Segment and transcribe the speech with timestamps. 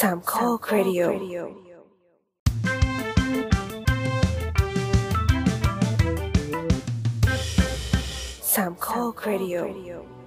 [0.00, 1.02] สามข้อครดิโอ
[8.54, 10.17] สามข้อครดิโอ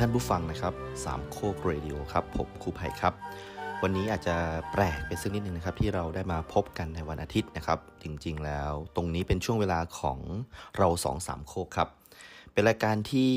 [0.00, 3.14] ท่านผู้ฟังนะครับสามโคกเรดิโอครับผมครูไผ่ครับ
[3.82, 4.36] วันนี้อาจจะ
[4.72, 10.18] แปลกไปสักนิดนึงนะครับ ที่เราได้มาพบกันในวันอาทิตย์นะครับ จริงๆแล้วตรงนี้เป็นช่วงเวลาของ
[10.78, 11.88] เราสองสามโคกครับ
[12.52, 13.32] เป็นรายการที่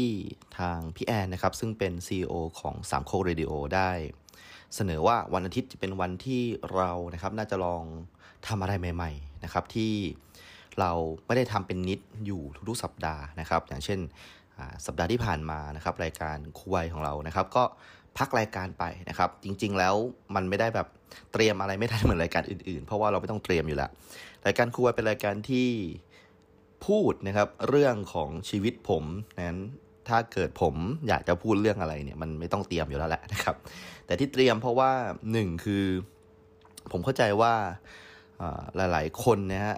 [0.58, 3.90] ทางพี่แอนนะครับ ซึ่งเป็น CEO ของสามโคกเรดิโอได้
[4.76, 6.42] เสนอว่าวันอาทิตย์จะเป็นวันที่
[6.76, 7.84] เรานะครับน่าจะลอง
[8.48, 9.94] ทำอะไรใหม่ๆนะครับที่
[10.80, 10.92] เรา
[11.26, 14.00] ไม่ได้ทำเป็นนิดอยู่ทุกๆสัปดาห์นะครับ อย่างเช่น
[14.86, 17.64] สัปดาห์ที่ผ่านมานะครับรายการคูไวของเรานะครับ ก็
[18.18, 19.96] พักรายการไปนะครับ จริง ๆ แล้ว
[20.36, 20.88] มันไม่ได้แบบ
[21.34, 23.90] เตรียมอะไรไม่ทันเหมือนรายการอื่นๆ เพราะว่าเราไม่ต้องเตรียมอยู่แล้ว
[24.46, 25.70] รายการคูไวเป็นรายการที่
[26.86, 29.04] พูดนะครับเรื่องของชีวิตผม
[29.48, 29.60] นั้น
[30.10, 30.76] ถ้าเกิดผม
[31.08, 33.56] อยากจะพูดเรื่องอะไรเนี่ยมันไม่ต้องเตรียมอยู่แล้วแหละนะครับ
[34.06, 34.92] แต่ที่เตรียมเพราะว่า
[35.32, 35.86] หนึ่งคือ
[36.92, 37.54] ผมเข้าใจว่า
[38.42, 39.78] อ่าหลาย ๆ คนนะฮะ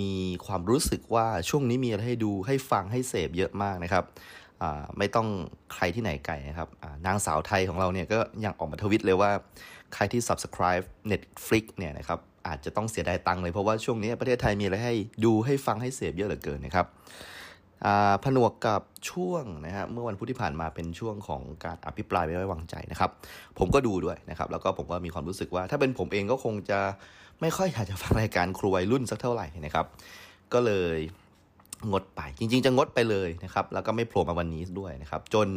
[0.00, 0.12] มี
[0.46, 4.04] ความรู้สึกว่าช่วงนี้มีอะไรให้ดูให้ฟังให้เสพเยอะมากนะครับ
[4.98, 5.28] ไม่ต้อง
[5.74, 6.68] ใครที่ไหนไกลนะครับ
[7.06, 9.30] นางสาวไทยของเราเนี่ยก็ยังออกมาทวิตเลยว่า
[9.94, 16.86] ใครที่ subscribe Netflix เนี่ยนะครับอาจจะต้องเสียดายตังค์เลยเพราะว่าช่วงนี้ประเทศไทยมีอะไรให้ดูให้ฟังให้เสพเยอะเหลือเกินนะครับ
[18.24, 23.10] ผนวกกับช่วงนะฮะเมื่อวันพุธที่ผ่านมาเป็นช่วงของการอภิปรายไม่ไว้วางใจนะครับ
[23.58, 26.80] ผมก็ดูด้วยนะครับ แล้วก็ผมก็มีความรู้สึกว่า ถ้าเป็นผมเองก็คงจะ
[27.40, 29.86] ไม่ค่อยอยากจะฟังรายการครูวัยรุ่นสักเท่าไหร่นะครับ
[30.52, 30.98] ก็เลย
[31.92, 35.48] งดไปจริง ๆ จะงดไปเลยนะครับ แล้วก็ไม่โผล่มาวันนี้ด้วยนะครับ จน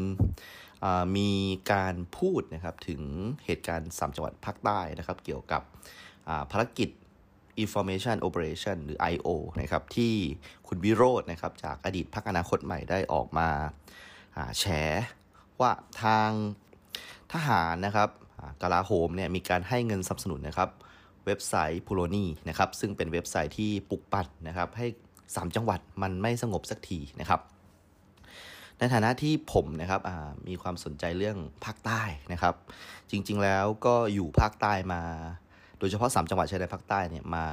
[1.18, 1.32] มี
[1.72, 3.02] การพูดนะครับถึง
[3.46, 5.62] เหตุการณ์สามจังหวัดภาคใต้นะครับ เกี่ยวกับ
[6.52, 6.90] ภารกิจ
[7.64, 9.30] Information Operation หรือ I.O.
[9.62, 10.14] นะครับที่
[10.68, 13.50] คุณวิโรจน์นะครับจากอดีตพักอนาคตใหม่ได้ออกมา
[14.60, 14.66] แฉ
[15.60, 15.72] ว่า
[16.04, 16.30] ทาง
[17.34, 18.10] ทหารนะครับ
[18.62, 20.70] กลาโหมเนี่ยมีการให้เงินสนับสนุนนะครับ
[21.30, 24.88] เว็บไซต์พูโรนีนะครับซึ่งเป็นเว็บไซต์ที่ปลุกปั่นนะครับให้
[25.20, 27.42] 3 จังหวัดมันไม่สงบสักทีนะครับ
[28.80, 30.02] ในฐานะที่ผมนะครับ
[30.48, 32.02] มีความสนใจเรื่องภาคใต้
[32.34, 32.56] นะครับ
[33.12, 35.02] จริงๆแล้วก็อยู่ภาคใต้มา
[35.80, 37.46] โดยเฉพาะ 3 จังหวัดชายแดนภาคใต้เนี่ยมา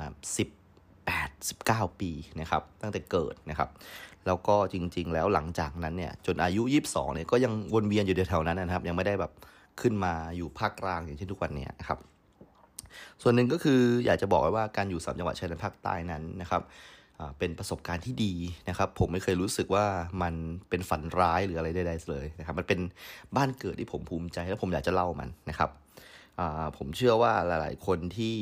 [0.77, 2.11] 18 19 ปี
[2.41, 3.69] นะครับตั้งแต่เกิดนะครับ
[4.27, 9.33] แล้วก็จริง ๆ แล้วหลังจากนั้นเนี่ยจนอายุ 22เนี่ยก็ยังวนเวียนอยู่แถวๆนั้นนะครับ ยังไม่ได้แบบ
[9.81, 11.99] ขึ้นมาอยู่ภาคกลางอย่างเช่นทุกวันเนี้นะครับ
[13.23, 16.63] ส่วนหนึ่งก็คืออยากจะบอกไว้ว่าการอยู่สามจังหวัดชายแดนภาคใต้นั้นนะครับ
[17.39, 18.35] เป็นประสบการณ์ที่ดี
[18.69, 19.85] นะครับ ผมไม่เคยรู้สึกว่า
[20.23, 20.35] มัน
[20.69, 22.81] เป็นฝันร้ายหรืออะไรใดๆเลยนะครับ มันเป็น
[23.37, 25.71] บ้านเกิดที่ผมภูมิใจ และผมอยากจะเล่ามันนะครับ
[26.79, 28.35] ผมเชื่อว่าหลาย ๆ คนที่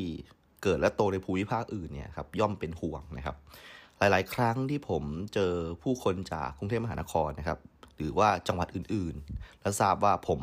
[0.63, 3.35] เกิดและโตในภูมิภาคอื่นเนี่ยครับย่อมเป็นห่วงนะครับ
[3.99, 7.59] หลาย ๆ ครั้งที่ผมเจอผู้คนจากกรุงเทพมหานครนะครับ
[7.95, 10.41] หรือว่าจังหวัดอื่น ๆ แล้วทราบว่าผม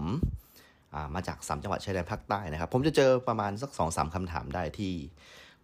[1.15, 4.93] มาจากสามจังหวัดชายแดนภาคใต้นะครับ ผมจะเจอประมาณสักสองสามคำถามได้ที่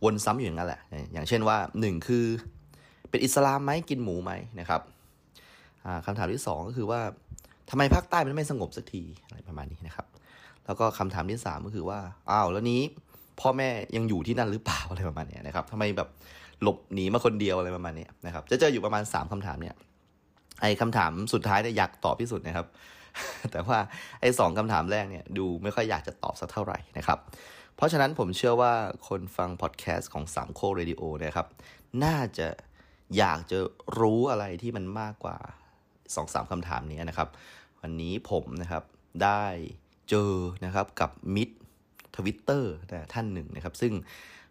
[0.04, 0.80] วนซ้ำอยู่อย่างนั้นแหละ
[1.12, 2.24] อย่างเช่นว่าหนึ่งคือ
[3.10, 4.80] เป็นอิสลามไหมกินหมูไหมนะครับ
[5.84, 7.00] อ่าคำถามที่สองก็คือว่า
[7.70, 10.06] ทำไมภาคใต้มันไม่สงบสักทีอะไรประมาณนี้นะครับ
[10.66, 11.98] แล้วก็คำถามที่สามก็คือว่า
[12.30, 12.80] อ้าวแล้วนี้
[13.40, 16.08] พ่อแม่ยังอยู่ที่นั่นหรือเปล่าอะไรประมาณนี้นะครับทำไมแบบ
[16.62, 19.74] หลบหนีมาคนเดียวอะไรประมาณนี้นะครับ จะเจออยู่ประมาณสามคำถามเนี่ย
[20.60, 22.66] ไอ้คำถามสุดท้ายเนี่ยอยากตอบที่สุดนะครับ
[23.52, 23.78] แต่ว่า
[24.20, 27.18] ไอ้สองคำถามแรกเนี่ยดูไม่ค่อยอยากจะตอบสักเท่าไหร่นะครับ
[27.76, 28.72] เพราะฉะนั้นผมเชื่อว่า
[29.08, 31.46] คนฟังพอดแคสต์ของสามโคเรดิโอนะครับ
[32.04, 32.48] น่าจะ
[33.16, 33.58] อยากจะ
[33.98, 35.36] รู้อะไรที่มันมากกว่า
[36.14, 37.28] สองสามคำถามนี้นะครับ
[37.80, 38.84] วันนี้ผมนะครับ
[39.24, 39.44] ได้
[40.08, 40.32] เจอ
[40.64, 41.48] นะครับกับมิด
[42.16, 43.92] ทวิตเตอร์นะท่านหนึ่งนะครับ ซึ่ง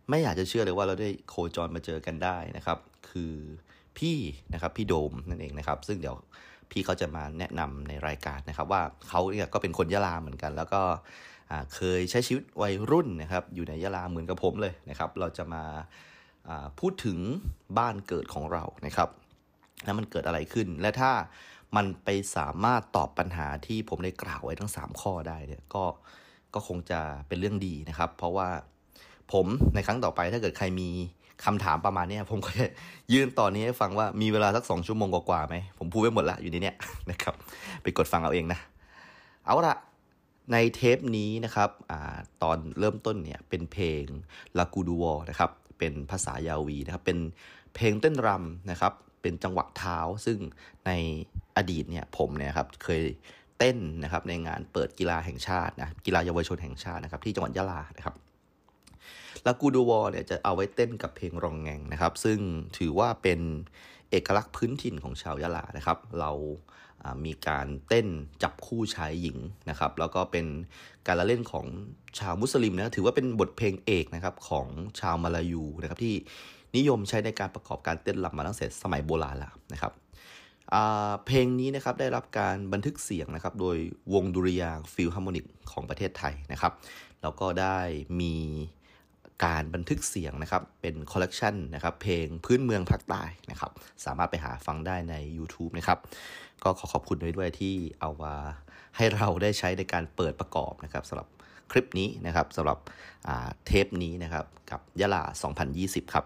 [0.09, 2.79] ไม่อยากจะเชื่อเลยว่าเราได้โคจรมาเจอกันได้นะครับ
[3.09, 3.33] คือ
[3.97, 4.17] พี่
[4.53, 6.15] นะครับพี่โดมนั่นเองนะครับ ซึ่งเดี๋ยว
[6.71, 10.81] พี่เขาจะมาแนะนำในรายการนะครับว่าเขาเนี่ยก็เป็นคนยะลาเหมือนกัน แล้วก็
[11.75, 15.63] เคยใช้ชีวิตวัยรุ่นนะครับอยู่ในยะลาเหมือนกับผมเลยนะครับ เราจะมา
[16.79, 17.17] พูดถึง
[17.77, 19.09] บ้านเกิดของเรานะครับ
[19.83, 21.11] แล้วมันเกิดอะไรขึ้น และถ้า
[21.75, 25.83] มันไปสามารถตอบปัญหาที่ผมได้กล่าวไว้ทั้ง 3 ข้อได้เนี่ยก็
[26.53, 28.49] ก็คงจะเป็นเรื่องดีนะครับ เพราะว่า
[29.33, 30.89] ผมในครั้งต่อไปถ้าเกิดใครมี
[31.45, 32.67] คำถามประมาณนี้ผมก็จะ
[33.13, 36.73] ยื่นตอนนี้ให้ฟังว่ามีเวลาสักสองชั่วโมงกว่าๆไหม ผมพูดไปหมดละอยู่ในนี้
[37.11, 37.33] นะครับ
[37.81, 38.59] ไปกดฟังเอาเองนะ
[39.45, 39.75] เอาละ
[40.53, 41.93] ในเทปนี้นะครับอ
[42.43, 44.03] ตอนเริ่มต้นเนี่ยเป็นเพลง
[44.57, 47.19] ลากูดูวอนะครับ เป็นภาษายาวีนะครับ เป็น
[47.75, 50.37] เพลงเต้นรำนะครับ เป็นจังหวะเท้า ซึ่ง
[50.87, 50.91] ใน
[51.57, 53.01] อดีตเนี่ยผมเนี่ยครับเคย
[53.57, 58.15] เต้นนะครับในงานเปิดกีฬาแห่งชาตินะกีฬาเยาวชนแห่งชาตินะครับที่จังหวัดยะลานะครับ
[59.43, 62.39] แลากูดูวอเนี่ยจะเอาไว้เต้นกับเพลงรองแงงนะครับ ซึ่ง
[62.77, 63.39] ถือว่าเป็น
[64.09, 66.31] เอกลักษณ์พื้นถิ่นของชาวยะลานะครับ เรา
[67.25, 68.07] มีการเต้น
[68.43, 69.37] จับคู่ชายหญิง
[69.69, 70.45] นะครับ แล้วก็เป็น
[71.07, 71.65] การละเล่นของ
[72.19, 74.67] ชาวมุสลิมนะถือว่าเป็นบทเพลงเอกนะครับของ
[74.99, 76.15] ชาวมาลายูนะครับที่
[76.77, 79.93] นิยมใช้ในการประกอบการเต้นรำมาตั้งแต่สมัยโบราณแล้วนะครับ
[81.25, 83.77] เพลงนี้นะครับได้รับการบันทึกเสียงนะครับ โดย
[84.13, 86.73] วงดุริยางค์ฟิลฮาร์โมนิกของประเทศไทยนะครับ
[87.21, 87.77] แล้วก็ได้
[88.21, 88.35] มี
[89.45, 93.71] การบันทึกเสียงนะครับ เป็นคอลเลกชันนะครับ เพลงพื้นเมืองภาคใต้นะครับ
[94.05, 95.99] สามารถไปหาฟังได้ใน YouTube นะครับ
[96.63, 98.33] ก็ขอขอบคุณด้วยด้วยที่เอามา
[98.95, 101.27] ให้เราได้ใช้ในการเปิดประกอบนะครับสำหรับ
[101.71, 102.77] คลิปนี้นะครับสำหรับ
[103.65, 105.23] เทปนี้นะครับ กับยะลา
[105.67, 106.25] 2020 ครับ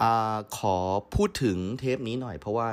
[0.00, 0.02] อ
[0.58, 0.76] ขอ
[1.14, 2.68] พูดถึงเทปนี้หน่อย เพราะว่า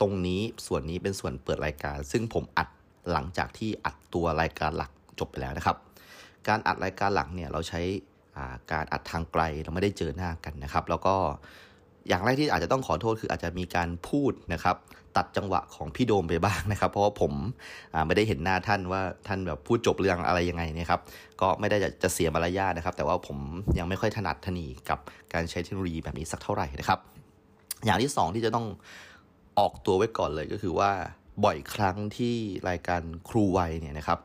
[0.00, 2.68] ตรงนี้ส่วนนี้เป็นส่วนเปิดรายการ ซึ่งผมอัด
[3.12, 5.76] หลังจากที่อัดตัวรายการหลักจบไปแล้วนะครับ
[6.48, 7.80] การอัดรายการหลักเนี่ยเราใช้
[8.72, 11.14] การอัดทางไกลเราไม่ได้เจอหน้ากันนะครับ แล้วก็
[12.08, 14.76] อย่างแรกที่อาจจะต้องขอโทษคืออาจจะมีการพูดนะครับ
[15.16, 17.32] ตัดจังหวะของพี่โดมไปบ้างนะครับ เพราะว่าผม
[18.06, 21.00] ไม่ได้เห็นหน้าท่านว่าท่านแบบพูดจบเรื่องอะไรยังไงนะครับ
[21.40, 23.38] ก็ไม่ได้จะจะเสียมารยาทนะครับ แต่ว่าผม
[23.78, 24.98] ยังไม่ค่อยถนัดทนีกับ
[25.32, 26.98] การใช้เทคโนโลยีแบบนี้สักเท่าไหร่นะครับ
[27.84, 28.66] อย่างที่ 2 ที่จะต้อง
[29.58, 30.90] ออกตัวไว้ก่อนเลยก็คือว่า
[31.44, 32.34] บ่อยครั้งที่
[32.68, 34.18] รายการครูวัยเนี่ยนะครับ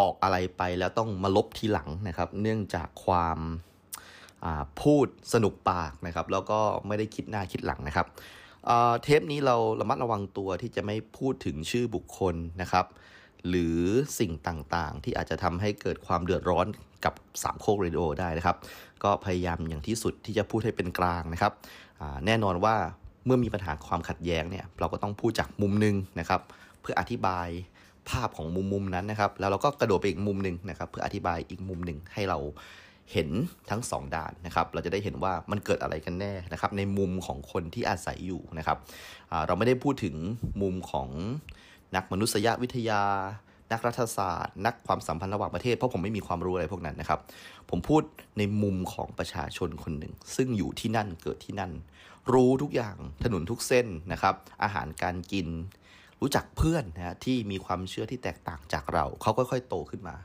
[0.00, 3.38] ออกอะไรไปแล้วต้องมาลบทีหลังนะครับ เนื่องจากความ
[4.82, 8.06] พูดสนุกปากนะครับ แล้วก็ไม่ได้คิดหน้าคิดหลังนะครับ
[9.02, 12.86] เทปนี้เราระมัดระวังตัวที่จะไม่พูดถึงชื่อบุคคลนะครับ
[13.48, 13.78] หรือ
[14.18, 16.66] สิ่งต่างๆ ที่อาจจะทำให้เกิดความเดือดร้อน
[17.04, 18.56] กับสามโคกเรดิโอได้นะครับ
[19.04, 21.52] ก็พยายามอย่างที่สุดที่จะพูดให้เป็นกลางนะครับ
[22.26, 22.76] แน่นอนว่า
[23.24, 26.40] เมื่อมีปัญหาความขัดแย้งเนี่ยเราก็ต้องพูดจากมุมนึงนะครับ
[26.80, 27.48] เพื่ออธิบาย
[28.10, 32.38] ภาพของมุมมุมนั้นนะครับ แล้วเราก็กระโดดไปอีกมุมหนึ่งนะครับเพื่ออธิบายอีกมุมหนึ่งให้เรา
[33.12, 33.28] เห็น
[33.70, 38.78] ทั้ง 2 ด้านนะครับ เราจะได้เห็นว่ามันเกิดอะไรกันแน่นะครับ ในมุมของคนที่อาศัยอยู่นะครับ
[39.46, 40.14] เราไม่ได้พูดถึง
[40.62, 41.08] มุมของ
[41.96, 43.02] นักมนุษยวิทยา
[43.72, 47.20] นักรัฐศาสตร์ นักความสัมพันธ์ระหว่างประเทศ เพราะผมไม่มีความรู้อะไรพวกนั้นนะครับ
[47.70, 48.02] ผมพูด
[48.38, 51.72] ในมุมของประชาชนคนหนึ่ง ซึ่งอยู่ที่นั่นเกิดที่นั่น
[52.32, 55.46] รู้ทุกอย่างถนนทุกเส้นนะครับ อาหารการกิน
[56.20, 60.16] รู้จักเพื่อนนะที่มีความเชื่อที่แตกต่างจากเรา เขาค่อยๆ โตขึ้นมา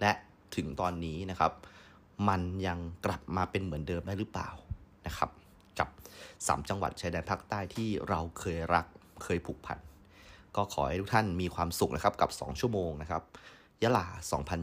[0.00, 0.12] และ
[0.56, 1.52] ถึงตอนนี้นะครับ
[2.28, 4.50] มันยังกลับมาเป็นเหมือนเดิมได้หรือเปล่า
[5.06, 5.30] นะครับ
[5.78, 5.88] กับ
[6.46, 8.86] สามจังหวัดชายแดนภาคใต้ที่เราเคยรัก
[9.24, 9.78] เคยผูกพัน
[10.56, 13.22] ก็ขอให้ทุกท่านมีความสุขนะครับกับ 2 ชั่วโมงนะครับ
[13.82, 14.06] ยะลา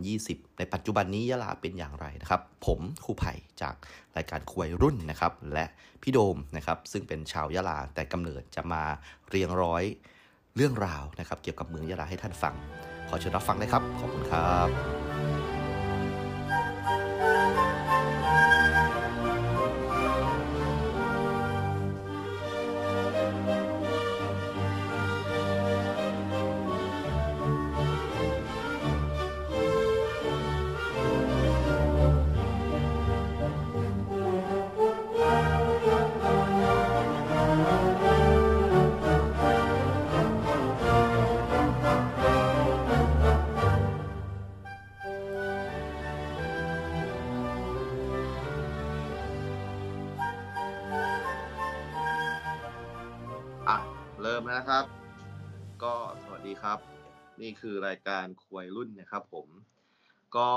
[0.01, 3.75] 2020 ในปัจจุบันนี้ยะลาเป็นอย่างไรนะครับ ผมครูไผ่จาก
[4.17, 5.65] รายการคุยรุ่นนะครับ และ
[6.01, 8.83] พี่โดมนะครับ ซึ่งเป็นชาวยะลาแต่กำเนิดจะมา
[9.29, 9.83] เรียงร้อย
[10.55, 12.53] เรื่องราวนะครับ เกี่ยวกับเมืองยะลาให้ท่านฟัง
[13.09, 15.32] ขอเชิญรับฟังเลยครับ ขอบคุณครับ
[57.41, 59.47] นี่คือรายการควยรุ่นนะครับผม
[60.35, 60.49] ก็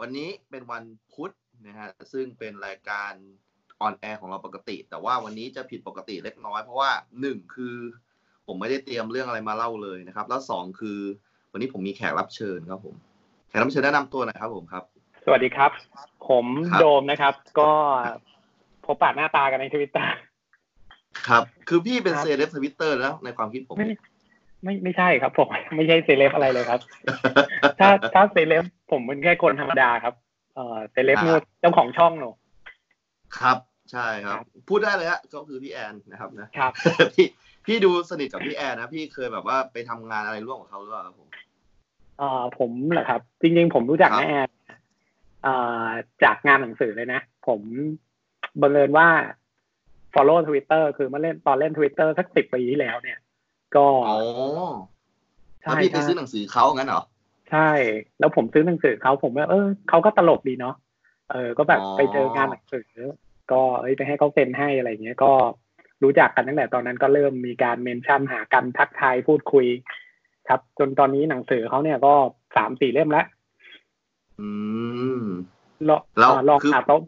[0.00, 1.32] วันนี้เป็นวันพุธ
[1.66, 3.12] นะฮะซึ่งเป็นรายการ
[3.80, 7.76] on air ของเราปกติ แต่ว่าวันนี้จะผิดปกติเล็กน้อยเพราะว่าหนึ่งคือ
[8.46, 10.98] ผมไม่ได้เตรียมเรื่องอะไรมาเล่าเลยนะครับ แล้วสองคือ
[11.52, 12.94] วันนี้ผมมีแขกรับเชิญครับผม
[13.48, 14.84] แขกรับเชิญแนะนำตัวหน่อยครับผมครับ
[15.24, 15.70] สวัสดีครับ
[16.28, 16.46] ผม
[16.80, 17.70] โดมนะครับ ก็
[18.86, 20.14] พบปะหน้าตากันในทวิตเตอร์
[21.28, 23.88] ครับ คือพี่เป็นครับเซเลบทวิตเตอร์แล้วในความคิดผมไม่
[24.64, 26.80] ไม่ไม่ใช่ครับผมไม่ใช่เซเลบอะไรเลยครับ
[27.80, 30.14] ถ้าถ้าเซเลบผมเป็นแค่คนธรรมดาครับ
[30.54, 32.30] เออเซเลบอ่านูเจ้าของช่องหนู
[33.38, 33.58] ครับ
[33.92, 36.72] ใช่ครับครับ พูดได้เลยฮะก็คือพี่แอนนะครับนะครับ
[37.14, 37.26] พี่
[37.66, 41.28] พี่ดูสนิทกับพี่แอนนะพี่เคยแบบว่าไปทำงานอะไรร่วมกับเขาหรือเปล่าครับผม
[42.18, 44.50] เอ่อผมเหรอครับ จริงๆผมรู้จักครับแม่แอน
[45.42, 45.54] เอ่
[45.84, 45.86] อ
[46.24, 47.60] จากงานหนังสือเลยนะ ผม
[48.60, 49.08] บังเอิญว่า
[50.14, 53.18] follow Twitter คือมาเล่นตอนเล่น Twitter สักสิบปีที่แล้วเนี่ย
[53.76, 54.18] ก็อ๋อ
[55.62, 57.02] ใช่แล้วพี่ไปใช่ซื้อหนังสือเขางั้นเหรอ
[57.50, 57.70] ใช่
[58.18, 60.74] แล้วผมซื้อหนังสือเขาผมว่าเออเขาก็ตลกดีเนาะ
[61.32, 62.88] เออ ก็แบบอ๋อไปเจองานหนังสือ
[63.52, 65.32] ก็เอ้ยไปให้เขาเซ็นให้อะไรเงี้ยก็
[66.02, 69.66] รู้จักกันตั้งแต่ตอนนั้นก็เริ่มมีการเมนชั่นหากันทักทายพูดคุย
[70.48, 72.14] ครับ จนตอนนี้หนังสือเขาเนี่ยก็
[72.56, 73.26] สามสี่เล่มแล้ว
[74.40, 74.48] อื
[75.20, 75.22] ม
[75.88, 77.02] ลองแล้วอ่าลองคือขาโต๊ะ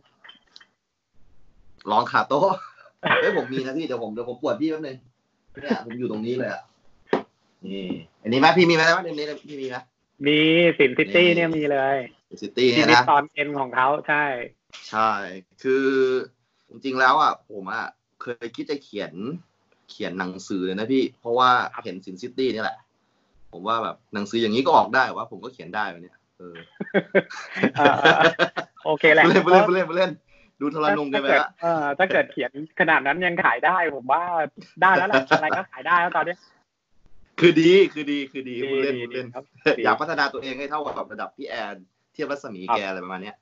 [1.91, 2.43] ลองขาโต๊ะ
[3.21, 4.97] เฮ้ยผมมีนะพี่เดี๋ยวผมเดี๋ยวผมปวดพี่แป๊บนึง
[5.63, 6.63] เนี่ยผมอยู่ตรงนี้เลยอะ
[7.67, 7.87] นี่
[8.23, 9.77] อันนี้ไหมพี่มีไหมนะเล่มนี้พี่มีไหม
[10.27, 10.39] มี
[10.79, 11.97] สินซิตี้นี่เนี่ยมีเลย
[12.43, 14.25] ซิตี้ชีเนี่ยวิตนะตอนเอ็นของเขาใช่
[14.91, 15.11] ใช่
[15.63, 15.87] คือ
[16.71, 17.87] จริงๆแล้วอะผมอะ
[18.23, 19.13] เคยคิดจะเขียน
[19.91, 21.51] เขียนหนังสือเลยนะพี่ เพราะว่า
[21.85, 22.79] เห็น Sin City นี่แหละ
[23.53, 26.57] ผมว่าแบบหนังสืออย่างนี้ก็ออกได้ว่าผมก็เขียนได้วะเนี่ยเออ
[27.77, 28.33] เออเออ
[28.85, 30.11] โอเคแหละเล่นเล่นเล่นเล่น
[30.65, 34.23] ดูทรนงกันไปถ้าเกิดละเออถ้าเกิดเขียนขนาดนั้นยังขายได้ผมว่า
[34.83, 36.39] ได้แล้วแหละอะไรก็ขายได้แล้วตอนเนี้ย
[37.41, 39.45] คือดีคือดีคือดีพูดเล่นดีพูดเล่นครับ
[39.85, 41.77] อยากพัฒนาตัวเองให้เท่ากับระดับพี่แอน
[42.13, 43.37] เทียบรัศมีครับแกอะไรประมาณเนี้ย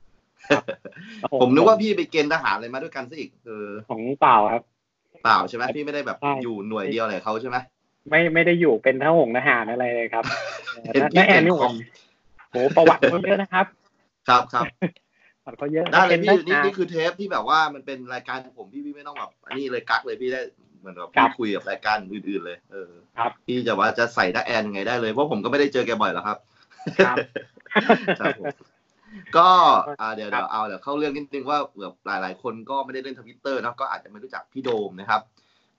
[1.21, 4.63] โอ้โหผมนึกว่าพี่ไปเกณฑ์ทหารอะไรมาด้วยกันซะอีกเออของเปล่าครับ
[5.23, 7.57] เปล่าใช่ไหมพี่ไม่ได้แบบใช่อยู่หน่วยเดียวอะไรกับเขาใช่ไหม
[8.11, 10.25] ไม่ไม่ได้อยู่เป็นทหงทหารอะไรเลยครับ
[10.95, 11.75] เห็นน้าแอนนี่เห็นผของม
[12.51, 13.67] โหประวัติเขาเยอะนะครับ
[14.29, 14.65] ครับครับ
[15.45, 20.41] ประวัติเขาเยอะได้เลยป็พี่ทนี่หารนี่คือเทปที่แบบว่ามันเป็นรายการของผมพี่พี่ไม่ต้องแบบอันนี้เลยกักเลยพี่ได้
[20.81, 26.39] เหมือนแบบครัพี่บคุยกับรายการอื่นๆเลย เออครับพี่จะว่าจะใส่หน้าแอนยังไงได้เลยเพราะผมก็ไม่ได้เจอแกบ่อยหรอกครับ
[27.07, 27.17] ครับ
[28.21, 28.47] ครับผม
[29.37, 29.49] ก็
[30.01, 35.21] อ่าเดี๋ยวเดี๋ยวเอาเดี๋ยวเข้าเรื่องนิดนึงว่าแบบหลาย ๆ คนก็ไม่ได้เล่นทวิตเตอร์นะก็อาจจะไม่รู้จักพี่โดมนะครับ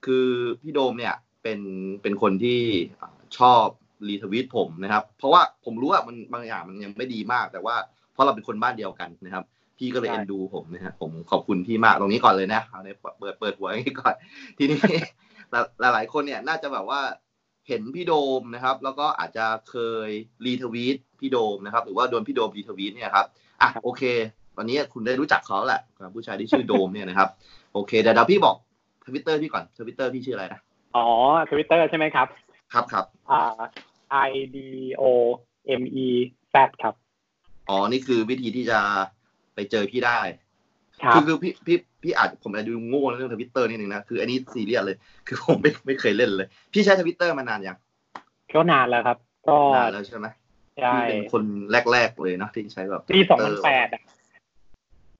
[0.04, 0.28] คือ
[0.62, 1.60] พี่โดมเนี่ยเป็น
[2.02, 2.60] เป็นคนที่
[3.00, 3.66] อ่าชอบ
[4.08, 7.76] รีทวิตผมนะครับ เพราะว่าผมรู้ว่ามันบางอย่างมันยังไม่ดีมาก แต่ว่า
[8.14, 9.44] เพราะเราเป็นคนบ้านเดียวกันนะครับ
[9.78, 14.14] พี่ก็เลยใช่เอ็นดูผมนะฮะผมขอบคุณพี่มากตรงนี้ก่อนเลยนะเอาเนี่ยเปิดเปิดหัวอย่างนี้ก่อน
[14.58, 14.80] ทีนี้
[15.80, 17.00] หลายหลายๆคนเนี่ยน่าจะแบบว่า
[17.68, 20.08] เห็นพี่โดมนะครับ แล้วก็อาจจะเคย
[20.44, 23.26] รีทวีตพี่โดมนะครับ หรือว่าโดนพี่โดมรีทวีตเนี่ยครับ
[23.62, 24.02] อะโอเค
[24.58, 27.28] วันนี้คุณได้รู้จักเขาแล้วแหละกับผู้ชายที่ชื่อโดมเนี่ยนะครับ
[27.72, 28.56] โอเคเดี๋ยวเดี๋ยวพี่บอก
[29.06, 30.60] ทวิตเตอร์พี่ก่อนทวิตเตอร์พี่ชื่ออะไรนะ
[30.96, 31.06] อ๋อ
[31.50, 32.28] ทวิตเตอร์ใช่ไหมครับ
[32.72, 33.62] ครับครับอ่า
[34.28, 34.58] I D
[35.00, 35.04] O
[35.80, 36.08] M E
[36.54, 36.94] Z ครับ
[37.68, 38.78] อ๋อ นี่คือวิธีที่จะ
[39.54, 40.20] ไปเจอพี่ได้
[41.02, 44.96] ครับคือคือพี่พี่พี่อาจผมอาจจะดูโง่ในเรื่องทวิตเตอร์นิดนึงนะคืออันนี้ซีเรียสเลย
[45.28, 47.76] คือผมไม่ไม่เคยเล่นเลย พี่ใช้ทวิตเตอร์มานานยัง
[48.54, 50.26] ก็นานแล้วครับ ก็นานแล้วใช่ไหม
[50.80, 51.42] ใช่พี่เป็นคน
[51.92, 54.02] แรกๆเลยเนอะที่ใช้แบบปีสองพันแปด Twitter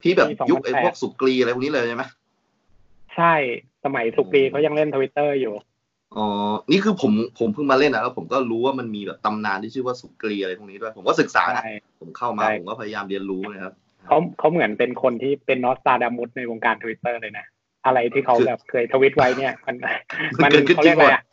[0.01, 2.03] พี่แบบปี2008ยุคไอ้พวกสุกรีอะไรพวกนี้เลยใช่ไหม
[3.15, 3.33] ใช่
[3.85, 5.53] สมัยสุกรีเขายังเล่นทวิตเตอร์อยู่
[6.17, 6.27] อ๋อ
[6.71, 13.73] นี่คือผมผมเพิ่งมาเล่นนะแล้วผมก็รู้ว่ามันมีแบบตำนานที่ชื่อว่าสุกรีอะไรพวกนี้ด้วย ผมก็ศึกษานะใช่ผมเข้ามาใช่ผมก็พยายามเรียนรู้นะครับ
[14.07, 17.45] เขาเขาเหมือนเป็นคนที่เป็นนอสตาดามุสในวงการทวิตเตอร์เลยนะ
[17.85, 19.75] อะไรที่เขาแบบเคยทวิตไว้เนี่ย มัน
[20.43, 21.23] มันเกิดขึ้นเขาเรียกจริงหมอะไรดอะ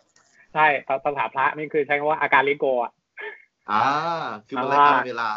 [0.54, 0.66] ใช่
[1.04, 2.92] ภาษาพระนี่คือใช้คำว่าอาการลิโกอะ
[3.70, 3.84] อ่า
[4.46, 5.28] คือมันไล่ตามเวลา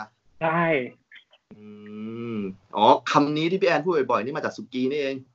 [0.42, 0.62] ใช่
[1.56, 1.66] อื
[2.36, 2.38] ม
[2.76, 5.35] อ๋อคำนี้ที่พี่แอนพูดบ่อยๆนี่มาจากสุกีนี่เองใช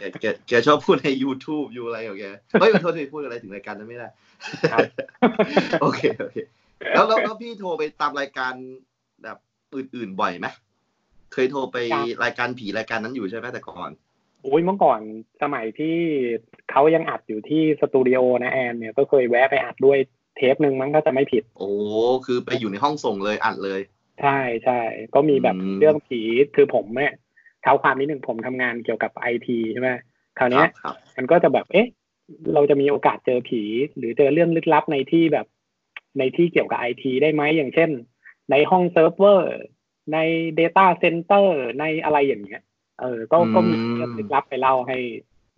[0.00, 2.24] กแกแกชอบพูดใน YouTube อยู่อะไรของแก
[2.60, 4.08] เฮ้ยขอโทษทีพูดอะไรถึงรายการนั้นไม่ได้
[4.72, 4.80] ครับ
[5.82, 6.36] โอเคโอเค
[6.94, 8.52] แล้วแล้วแล้วพี่โทรไปตามรายการ
[9.22, 9.36] แบบ
[9.74, 10.46] อื่นๆบ่อยไหม
[11.32, 13.90] เคยโทรไปครับรายการผีรายการนั้นอยู่ใช่ไหมแต่ก่อน
[14.42, 15.00] โอ้ยเมื่อก่อน
[15.42, 15.96] สมัยที่
[16.70, 19.98] เขายังอัดอยู่ที่สตูดิโอนะแอนเนี่ยก็เคยแวะไปอัดด้วย
[20.36, 21.70] เทปหนึ่งมั้งถ้าจะไม่ผิด โอ้
[22.26, 23.80] คือไปอยู่ในห้องส่งเลยอัดเลย
[24.22, 24.80] ใช่ใช่
[25.14, 26.20] ก็มีแบบอืมเรื่องผี
[26.56, 29.90] คือผมเนี่ยเท้าความนิดหนึ่งผมทำงานเกี่ยวกับไอทีใช่ไหม
[30.38, 31.86] คราวคเนี้รัยบครับมันก็จะแบบเอ๊ะ
[32.54, 33.62] เราจะมีโอกาสเจอผี
[33.96, 35.46] หรือเจอเรื่องลึกลับในที่แบบ
[36.18, 37.90] ในที่เกี่ยวกับไอทีได้ไหมอย่างเช่น
[38.50, 39.50] ในห้องเซิร์ฟเวอร์
[40.12, 40.18] ใน
[40.58, 41.46] Data Center
[41.80, 42.62] ในอะไรอย่างเงี้ย
[43.00, 44.98] เออ ก็อืมก็มีเรื่องลึกลับไปเล่าให้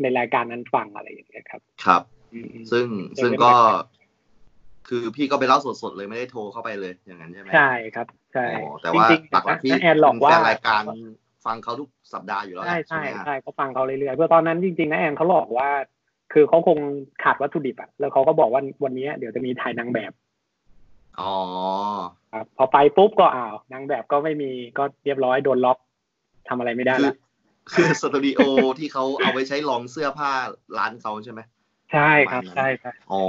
[0.00, 3.98] ในรายการนั้นฟังอะไรอย่างเงี้ยครับ ครับอืมซึ่งเดี๋ยวซึ่งเป็นก็รายการ
[4.88, 10.82] คือพี่ก็ไปเล่าสดๆเลยไม่ได้โทรเข้าไปเลยอย่างนั้นใช่ไหมใช่ครับ ใช่อ๋อแต่ว่าจริงๆหลักๆพี่น้าแอนหลอกว่าเป็นแฟนรายการ
[11.46, 15.68] ฟังเขาทุกสัปดาห์อยู่แล้วใช่แหละใช่ไหมฮะใช่เขาฟังเขาเรื่อยๆเพื่อตอนนั้นจริงๆนะแอนเขาหลอกว่า
[16.32, 16.78] คือเขาคง
[17.22, 20.12] ขาดวัตถุดิบอะแล้วเขาก็บอกว่าวันนี้เดี๋ยวจะมีถ่ายนางแบบ
[21.20, 21.34] อ๋อ
[22.32, 25.78] ครับพอไปปุ๊บก็อ้าวนางแบบก็ไม่มีก็เรียบร้อยโดนล็อก
[26.48, 27.16] ทำอะไรไม่ได้คือละ
[27.72, 28.40] คือสตูดิโอ
[28.78, 30.30] ที่เขาเอาไว้ใช้ลองเสื้อผ้า
[30.78, 31.40] ร้านเขาใช่ไหม
[31.92, 33.20] ใช่ครับประมาณนั้นใช่ใช่อ๋อ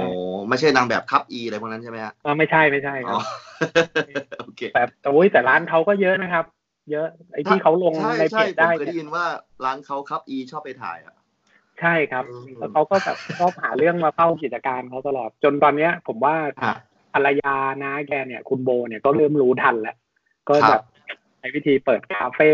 [0.48, 3.22] ไม่ใช่นางแบบคับอีอะไรพวกนั้นใช่ไหมฮะอ่าไม่ใช่ไม่ใช่คอ๋รัอบ
[4.46, 6.44] โอเคแต่แต่โอ้ยแต่ร้านเขาก็เยอะนะครับ
[6.90, 9.24] เยอะ ไอ้ที่เขาลงใช่ในเพใช่จผมได้เคยได้เนี่ยยินว่า
[9.64, 11.14] ร้านเขาคับอีชอบไปถ่ายอะ
[11.80, 16.72] ใช่ครับอืมแล้วเขาก็แบบชอบหาเรื่องมาเฝ้ากิจการเขาตลอดจนตอนเนี้ย ผมว่าอะ
[17.14, 19.96] ภรรยานะแกเนี่ย คุณโบเนี่ยก็เริ่มรู้ทันแล้ว
[20.48, 20.82] ก็ครัแบบบ
[21.38, 22.50] ใช้วิธีเปิดคาเฟ่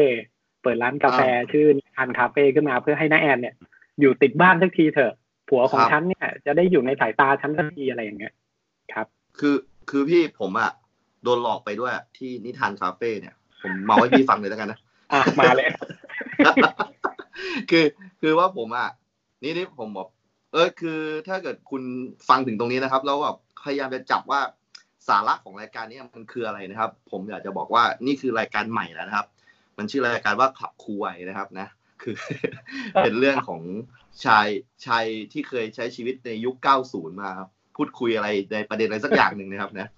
[0.63, 3.55] เปิดร้านกาแฟอ่าชื่อนิทานคาเฟ่ขึ้นมาเพื่อให้น้าแอนเนี่ย
[4.01, 5.15] อยู่ติดบ้านสักทีเถอะ
[5.49, 8.35] ผัวของครับฉันเนี่ย จะได้อยู่ในสายตาฉันสักทีอะไรอย่างเงี้ย
[8.95, 9.07] ครับ
[9.39, 9.57] คือ
[9.91, 10.73] คือพี่ผมอะ
[11.23, 13.35] โดนหลอกไปด้วยที่นิทานคาเฟ่เนี่ย
[13.67, 14.79] ผมเมาให้พี่ฟังเลยแล้วกันนะ
[15.13, 15.67] อะมาเลย
[17.71, 17.85] คือ
[18.21, 18.89] คือว่าผมอะ
[19.43, 20.09] นี่นี่ผมบอก
[20.53, 21.83] เออคือถ้าเกิดคุณ
[22.29, 24.41] ฟังถึงตรงนี้นะครับ แล้วแบบพยายามจะจับว่า
[25.09, 29.27] สาระของรายการนี้มันคืออะไรนะครับ ผมอยากจะบอกว่านี่คือรายการใหม่แล้วนะครับ
[29.79, 31.67] มันชื่อรายการว่าขับคูไวนะครับนะ
[32.03, 32.17] คือ
[33.03, 33.63] เป็นเรื่องของ
[34.25, 34.47] ชาย
[34.87, 36.57] ชายที่เคยใช้ชีวิตในยุค
[36.89, 39.89] 90 มาครับพูดคุยอะไรในประเด็นอะไรสักอย่างหนึ่งนะครับนะ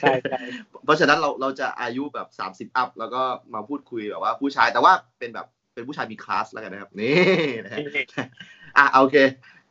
[0.00, 0.40] ใช่ใช่
[0.84, 3.22] เพราะฉะนั้นเราเราจะอายุแบบสามสิบอัพแล้วก็
[3.54, 7.14] มาพูดคุยแบบว่าผู้ชายแต่ว่าเป็นแบบเป็นผู้ชายมีคลาสแล้วกันนะครับ นี่
[7.64, 7.78] นะฮะ
[8.76, 9.16] อะโอเค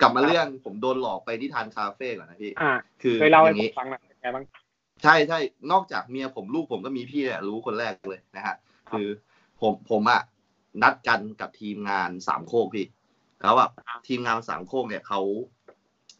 [0.02, 2.72] กลับมาเรื่องผมโดนหลอกไปที่ทานคาเฟ่ก่อนนะพี่อ่า
[3.02, 4.44] คือเคยเล่าอให้ย่างผมนี้ฟังหน่อยเป็นไงบ้าง
[5.04, 5.40] ใช่ใช่
[5.72, 8.56] นอกจากเมียผมลูกผมก็มีพี่เนี่ยรู้คนแรกเลยนะฮะ
[8.92, 9.08] คือ
[9.62, 10.22] ผมผมอะ
[10.84, 12.88] นัดกันกับทีมงานสามโคกพี่
[13.42, 13.72] แล้วแบบ
[14.08, 15.22] ทีมงานสามโคกเนี่ยเขา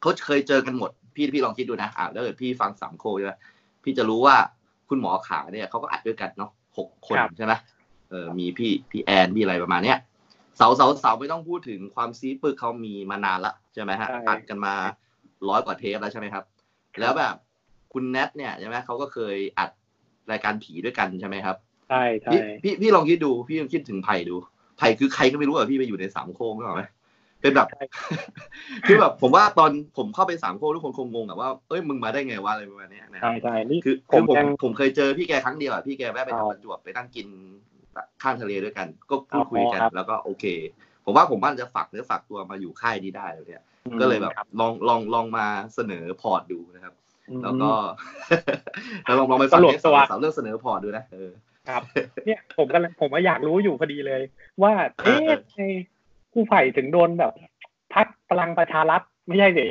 [0.02, 3.34] เขาเคยเจอกันหมด พี่พี่ลองคิดดูนะอะถ้าเกิดพี่ฟังสามโคกใช่ไหม
[3.88, 4.36] พี่จะรู้ว่า
[4.90, 7.54] คุณหมอขาเนี่ยเขาก็อัดด้วยกันเนาะหกคนครับใช่ไหม
[8.10, 9.98] เออมีพี่พี่แอนพี่อะไรประมาณเนี้ย
[10.58, 14.74] เสาเสาเสาไม่ต้องพูดถึงความซีปึกเขามีมานานละใช่ไหมฮะใช่อัดกันมา
[15.50, 16.44] ร้อยกว่าเทปแล้วใช่ไหมครับ
[17.00, 17.36] แล้วแบบ
[17.94, 19.70] คุณแนทเนี่ยใช่ไหมเขาก็เคยอัด
[20.32, 21.56] รายการผีด้วยกันใช่ไหมครับ
[21.90, 24.36] ใช่ใช่พี่พี่พี่ลองคิดดูพี่ลองคิดถึงไผ่ดู
[24.78, 26.84] ไผ่คือใครก็ไม่รู้อะพี่ไปอยู่ในสามโค้งหรือเปล่าไหม
[27.42, 27.68] เป็นแบบ
[28.88, 37.28] คือแบบผมว่าตอนผมเข้าไปสามโค้งทุกคนคงงงอะว่าเอ้ยมึงมาได้ไงวะอะไรประมาณเนี้ยนะคใช่รับใช่นี่คือผคือมผมยังผมเคยเจอพี่แกครั้งเดียวอะพี่แกแวะไปอ๋อทำประจวบไปนั่งกิน
[38.24, 40.46] ข้างทะเลด้วยกัน ก็พูดคุยกันอ๋อครับแล้วก็โอเค
[41.06, 43.64] ผมว่าผมว่าจะฝากเนื้อฝากตัวมาอยู่ค่ายนี้ได้เลยเนี่ย
[44.00, 46.94] ก็เลยแบบครับลองลองลองมาเสนอ port ดูนะครับ
[47.30, 47.70] อืมแล้วก็
[49.06, 51.32] แล้วลองลองไปฟังสรุปเนี่ยตัวสาวเรื่องเสนอ port ดูนะเออ
[51.66, 51.84] ครับ
[52.24, 54.22] เนี่ยผมก็เลยผมก็อยากรู้อยู่พอดีเลย
[54.64, 55.28] ว่าเอ๊ะ
[56.38, 57.34] เออไอ้ผู้ไผ่ถึงโดนแบบ
[57.94, 59.66] พรรคพลังประชารัฐไม่ใช่สิ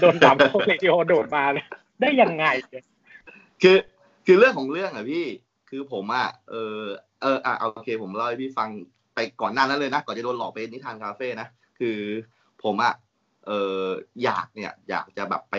[0.00, 1.64] โดนสามโคกเรดิโอโดดมาเลย
[2.00, 2.84] ได้ยังไงเนี่ย
[3.62, 3.76] คือ
[4.26, 5.26] คือเรื่องของเรื่องอะพี่
[5.70, 6.82] คือผมอะเออ
[7.22, 8.68] เอออะเอาโอเค ผมเล่าให้พี่ฟัง
[9.14, 11.98] ไปก่อนหน้านั้นเลยนะ ก่อนจะโดนหลอกไปนิทานคาเฟ่นะ คือ
[12.62, 12.94] ผมอะ
[13.46, 13.82] เออ
[14.22, 15.56] อยากเนี่ยอยากจะแบบไป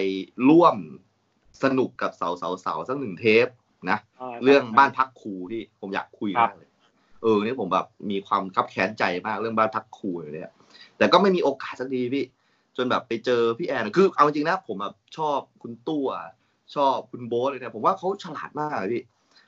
[0.49, 0.75] ร่วม
[1.63, 3.47] สนุกกับเสาเสาเสาสักหนึ่งเทป
[3.89, 3.97] นะ
[4.43, 6.69] เรื่องบ้านพักครูที่ผมอยากคุยครับมากเลย
[7.23, 10.51] เออนี่ผมแบบมีความคับแค้นใจมากเรื่องบ้านพักครูเนี่ย
[10.97, 12.25] แต่ก็ไม่มีโอกาสสักทีพี่
[12.77, 16.07] จนแบบไปเจอพี่แอนคือเอาจริงๆนะผมแบบชอบคุณตัว
[16.75, 19.03] ชอบคุณโบ๊ทเลยเนี่ยผมว่าเขาฉลาดมากเลยพี่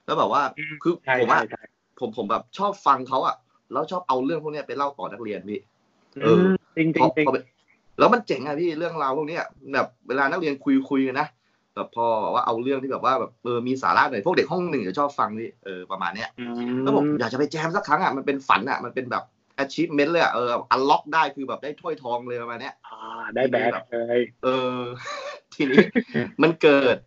[0.06, 0.42] แล้วแบบว่า
[0.84, 1.62] คือใช่ผมใช่ว่าใช่
[2.00, 3.36] ผมผมแบบชอบฟังเขาอะ
[3.72, 5.60] แล้วชอบเอาเรื่องพวกเนี้ยไปเล่าต่อนักเรียนพี่
[6.24, 7.38] เออมจริงจริพงอจริงพอไป
[8.00, 11.28] แล้วมันเจ๋งอะพี่เรื่องราวพวกเนี้ยแบบเวลานักเรียนคุยคุยกันนะ
[11.76, 16.46] แบบพอว่าเอาเรื่องที่แบบว่าแบบเออมีสาระหน่อยพวกเด็กห้องหนึ่งจะชอบฟังพี่เออประมาณเนี้ยอื
[16.78, 19.24] มแล้วผมอยากจะไปแจมสักครั้งอะมันเป็นฝันอะมันเป็นแบบ
[19.64, 22.98] achievement เลยอะเอออันล็อกได้คือแบบได้ถ้วยทองเลยประมาณเนี้ยอ่า
[23.36, 24.80] ได้แบกเลยเออ
[25.54, 25.84] ทีนี้
[26.42, 26.98] มันเกิด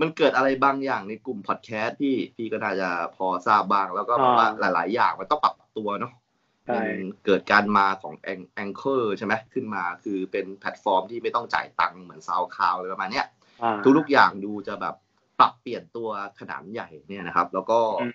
[0.00, 6.12] มันเกิดอะไรบางอย่างในกลุ่มพอดแคสต์ที่พี่ก็น่าจะพอทราบบ้างแล้วก็แบบว่าหลาย ๆ อย่างมันต้องปรับตัวเนาะ
[6.66, 13.39] ใช่มันเกิดการมาของแอง Anchor ใช่ไหมขึ้นมาคือเป็นแพลตฟอร์มที่ไม่ต้องจ่ายตังค์เหมือน SoundCloud เลยประมาณเนี้ยอ่า
[13.98, 14.94] ทุกๆอย่างดูจะแบบ
[15.40, 16.08] ปรับเปลี่ยนตัว
[16.40, 18.12] ขนาดใหญ่เนี่ยนะครับ แล้วก็อืม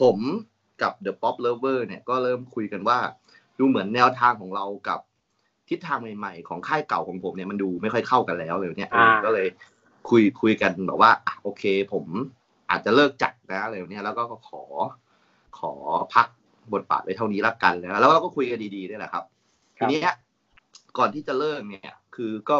[0.00, 0.18] ผม
[0.82, 2.98] กับ The Pop Lover เนี่ยก็เริ่มคุยกันว่า
[3.58, 5.00] ดูเหมือนแนวทางของเรากับ
[5.68, 9.46] ทิศทางใหม่ๆ ของค่ายเก่าของผมเนี่ยมันดูไม่ค่อยเข้ากันแล้วเลยเนี่ยเออก็เลย
[10.10, 12.04] คุยคุยกันแบบว่าอะโอเค ผม
[12.70, 14.62] อาจจะเลิกจัดนะอะไรแบบเนี้ยแล้วก็ขอ
[15.58, 15.72] ขอ
[16.14, 16.26] พัก
[16.74, 19.24] บทบาทไว้เท่านี้ละกันแล้วแล้วเราก็คุยกันดีๆนี่แหละครับ
[19.76, 20.00] ทีนี้
[20.98, 22.56] ก่อนที่จะเลิกเนี่ย คือก็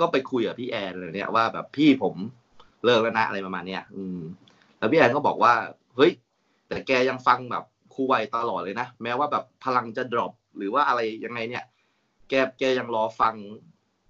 [0.00, 2.14] ก็ไปคุยกับพี่แอนเลยเนี่ยว่าแบบพี่ผม
[2.84, 4.18] เลิกแล้วนะอะไรประมาณเนี้ยอืม
[4.78, 5.52] แล้วพี่แอนก็บอกว่า
[5.96, 6.12] เฮ้ย
[6.68, 11.64] แต่แกยังฟังแบบครูไวตลอดเลยนะ แม้ว่าแบบพลังจะดรอปหรือว่าอะไรยังไงเนี่ย
[12.28, 13.34] แกแกยังรอฟัง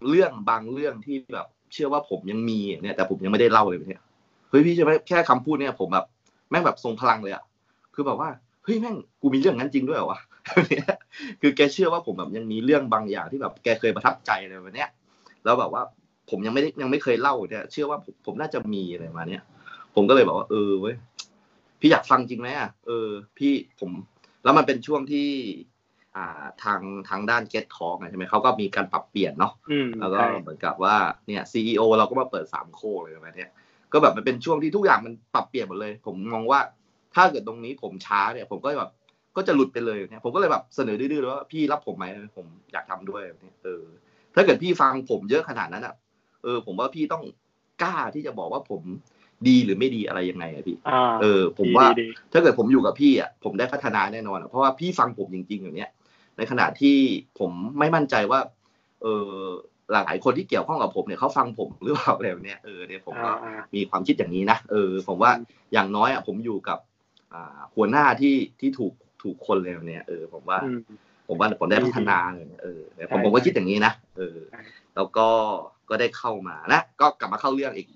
[0.08, 4.02] เรื่องบางเรื่องที่แบบ เชื่อว่าผมยังมีเนี่ย แต่ผมยังไม่ได้เล่าเลยเนี่ย
[4.50, 6.06] เฮ้ยพี่ใช่ไหมแค่คำพูดเนี่ย ผมแบบ
[6.50, 7.42] แม่งแบบทรงพลังเลยอะ
[7.94, 8.28] คือแบบว่า
[8.64, 10.20] เฮ้ยแม่งกูมีเรื่องนั้นจริงด้วยเหรอวะ
[11.40, 14.90] คือแกเชื่อว่าผมแบบยังมีเรื่องบางอย่างที่แบบแกเคยประทับใจอะไรแบบเนี้ย
[15.44, 15.82] แล้วแบบว่า
[16.30, 19.42] ผมยังไม่ได้ยังไม่เคยเล่าเนี่ยเชื่อว่าผมผมน่าจะมีอะไรมาเนี้ย
[19.94, 20.96] ผมก็เลยบอกว่าเออเว้ย
[21.80, 23.90] พี่อยากฟังจริงไหมอะเออ พี่ผม
[24.44, 25.28] แล้วมันเป็นช่วงที่
[26.16, 33.50] อ่าทางทางด้านเก็ตทองใช่ไหมเขาก็มีการปรับเปลี่ยนเนาะอืมแล้วก็ใช่เหมือนกับว่าเนี่ยซีอเราก็มาเปิดสามโคกเลยประมาณเนี้ย
[33.92, 36.60] ก็แบบมันเป็นช่วงที่ทุกอย่างมันปรับเปลี่ยนหมดเลย ผมมองว่า
[37.14, 38.90] ถ้าเกิดตรงนี้ผมช้าเนี่ย ผมก็แบบ
[39.36, 43.84] ก็จะหลุดไปเลยเนี่ยผมก็เลยแบบเสนอดื้อๆเลยว่าพี่รับผมไหมผมอยากทำด้วยแบบนี้เออ
[44.34, 45.94] ถ้าเกิดพี่ฟังผมเยอะขนาดนั้นอะ
[46.42, 47.22] เออ ผมว่าพี่ต้อง
[47.82, 48.82] กล้าที่จะบอกว่าผม
[49.48, 55.90] ดีหรือไม่ดีอะไรยังไงอะพี่อ่าเออ ผมว่าดีดีถ้าเกิดผมอยู่กับพี่อะผมได้พัฒนาแน่นอนอะเพราะว่าพี่ฟังผมจริงๆอย่างเนี้ย
[56.36, 56.96] ในขณะที่
[57.38, 58.40] ผมไม่มั่นใจว่า
[59.02, 59.32] เออ
[59.92, 65.30] หลายคนที่เกี่ยวข้องกับผมเนี่ยเขาฟังผมหรือเปล่าอะไรแบบเนี้ยเออเนี่ยผมก็อ่าอ่ามีความคิดอย่างนี้นะเออ ผมว่า
[65.72, 66.78] อย่างน้อยอะผมอยู่กับ
[67.32, 70.78] อ่าหัวหน้าที่ที่ถูกถูกคนเลยแบบเนี้ยเออผมว่าอืม
[71.30, 74.60] ผมว่าผมได้พัฒนาเลยเออเนี่ยผมใช่ผมก็คิดอย่างนี้นะเออใช่
[74.96, 75.28] แล้วก็
[75.88, 77.86] ก็ได้เข้ามานะก็กลับมาเข้าเรื่องอีก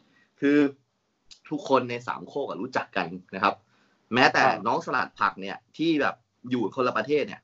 [0.41, 0.59] คือ
[1.51, 3.55] ทุกคนในสามโคกอะรู้จักกันนะครับ
[4.15, 6.15] แม้แต่อ่าน้องสลัดผักเนี่ยที่แบบ
[6.51, 7.41] อยู่คนละประเทศเนี่ย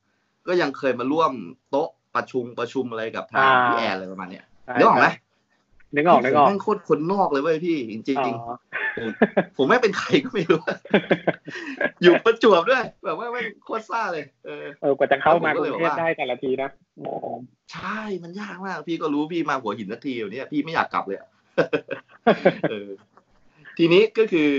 [0.46, 1.32] ก็ยังเคยมาร่วม
[1.70, 5.08] โต๊ะประชุมประชุมอะไรกับทางพี่แอนอะไรประมาณเนี้ยใช่นึกออกไหม
[5.94, 10.60] นึกออกนึกออกผมแม่งโคตรคนนอกเลยเว้ยพี่จริงอ๋อๆผมไม่เป็นใครก็ไม่รู้
[12.02, 17.08] อยู่ประจวบด้วย แบบว่าไม่งโคตรซ่าเลย เออเออกว่าจะเข้ามากผมก็รุเลยงบอกเทพว่าได้แต่ละทีนะโอ้
[17.72, 21.28] ใช่มันยากมาก พี่ก็รู้พี่มาหัวหินสักทีเดี๋ยวนี้พี่ไม่อยากกลับเลยอะ
[22.70, 22.88] เออ
[23.78, 24.50] ทีนี้ก็คือ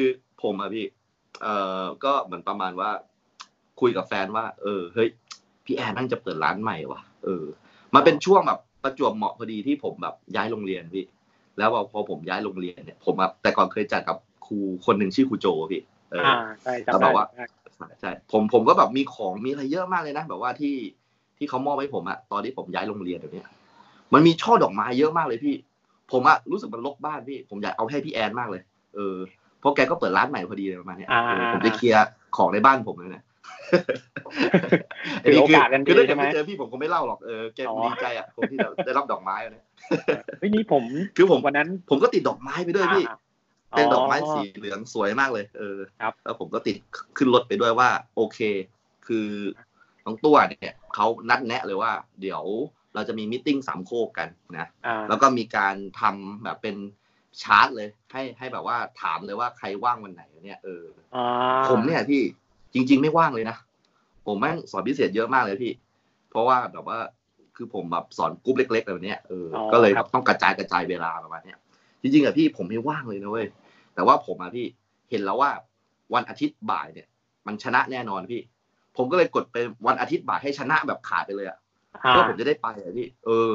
[0.44, 0.86] ผมอะพี่
[1.41, 2.91] เอ่อก็เหมือนประมาณว่า
[3.82, 5.10] คุยกับแฟนว่า เออเฮ้ย
[5.65, 7.44] พี่แอนนั่งจะเปิดร้านใหม่ว่ะเออ
[7.96, 11.06] มันเป็นช่วงแบบประจวบเหมาะพอดีที่ผมแบบย้ายโรงเรียนพี่
[11.62, 17.45] แล้วพอผมย้ายโรงเรียนเนี่ยผมแบบแต่ก่อนเคยจัดกับครูคนหนึ่งชื่อครูโจพี่เอออ่าใช่จำแล้วบได้อกว่าใช่
[17.76, 20.76] ใช่ใช่ผมผมก็แบบมีของมีอะไรเยอะมากเลยนะแบบว่าที่
[21.38, 23.47] ที่เขามอบให้ผมอะตอนที่ผมย้ายโรงเรียนแบบเนี้ย
[24.13, 25.56] มันมีช่อดอกไม้เยอะมากเลยพี่
[26.12, 28.62] ผมอะรู้สึกมันรกบ้านพี่ ผมอยากเอาให้พี่แอนมากเลย
[28.95, 29.15] เออ
[29.60, 33.24] เพราะแกก็เปิดร้านใหม่พอดีเลยประมาณเนี้ยอ่าเออผมจะเคลียร์ของในบ้านผมเลยนะ
[35.24, 39.66] ถือโอกาสกันดีคือถ้าเกิใช่ดไหมไม่เจอพี่ผมคงไม่เล่าหรอกเออแกอ๋อดีใจอะผมที่ได้รับดอกไม้อะเนี่ย
[40.40, 40.84] เฮ้ยนี่ผม
[41.18, 43.18] คือผมวันนั้น ผมก็ติดดอกไม้ไปด้วยพี่อ่า
[43.72, 46.76] เป็นดอกไม้สีเหลืองสวยมากเลย เออครับแล้วผมก็ติด
[47.18, 48.40] ขึ้นรถไปด้วยว่า โอเค
[49.08, 49.28] คือ
[50.06, 52.44] น้องตัวเนี่ยเขานัดแนะเลยว่า เดี๋ยว
[52.96, 56.76] เราจะมี meeting สามโคกกันนะอ่าแล้วก็มีการทำแบบเป็น
[57.42, 60.86] ชาร์ตเลย ให้ให้แบบว่าถามเลยว่าใครว่างวันไหนเนี่ยเออ
[61.16, 61.26] อ่า
[61.70, 62.22] ผมเนี่ยพี่
[62.73, 63.57] จริง ๆ ไม่ว่างเลยนะ
[64.25, 65.73] ผมแม่งสอนพิเศษเยอะมากเลยพี่
[66.29, 66.99] เพราะว่าแบบว่า
[67.55, 71.57] คือผมแบบสอนกรุ๊ปเล็กๆแบบเนี้ยเอออก็เลยต้องกระจายกระจายเวลาประมาณเนี้ย
[72.01, 73.47] จริงๆอะพี่ผมไม่ว่างเลยนะเว้ย
[73.95, 74.65] แต่ว่าผมอะพี่
[75.10, 75.51] เห็นแล้วว่า
[76.13, 77.07] วันอาทิตย์บ่ายเนี่ย
[77.47, 78.41] มันชนะแน่นอนพี่
[78.97, 81.57] ผมก็เลยกดเป็นวันอาทิตย์บ่ายให้ชนะแบบขาดไปเลยอะ
[82.05, 83.49] อ่าเพื่อผมจะได้ไปอะพี่เออ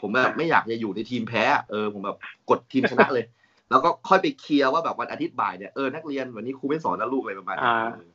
[0.00, 2.16] ผมแบบไม่อยากจะอยู่ในทีมแพ้อะเออผมแบบ
[2.50, 3.24] กดทีมชนะเลย
[3.70, 8.10] แล้วก็ค่อยไปเคลียร์ว่าแบบวันอาทิตย์บ่ายเนี่ยเออนักเรียนวันนี้ครูไม่สอนนะลูกอะไรประมาณนี้อ่าเออ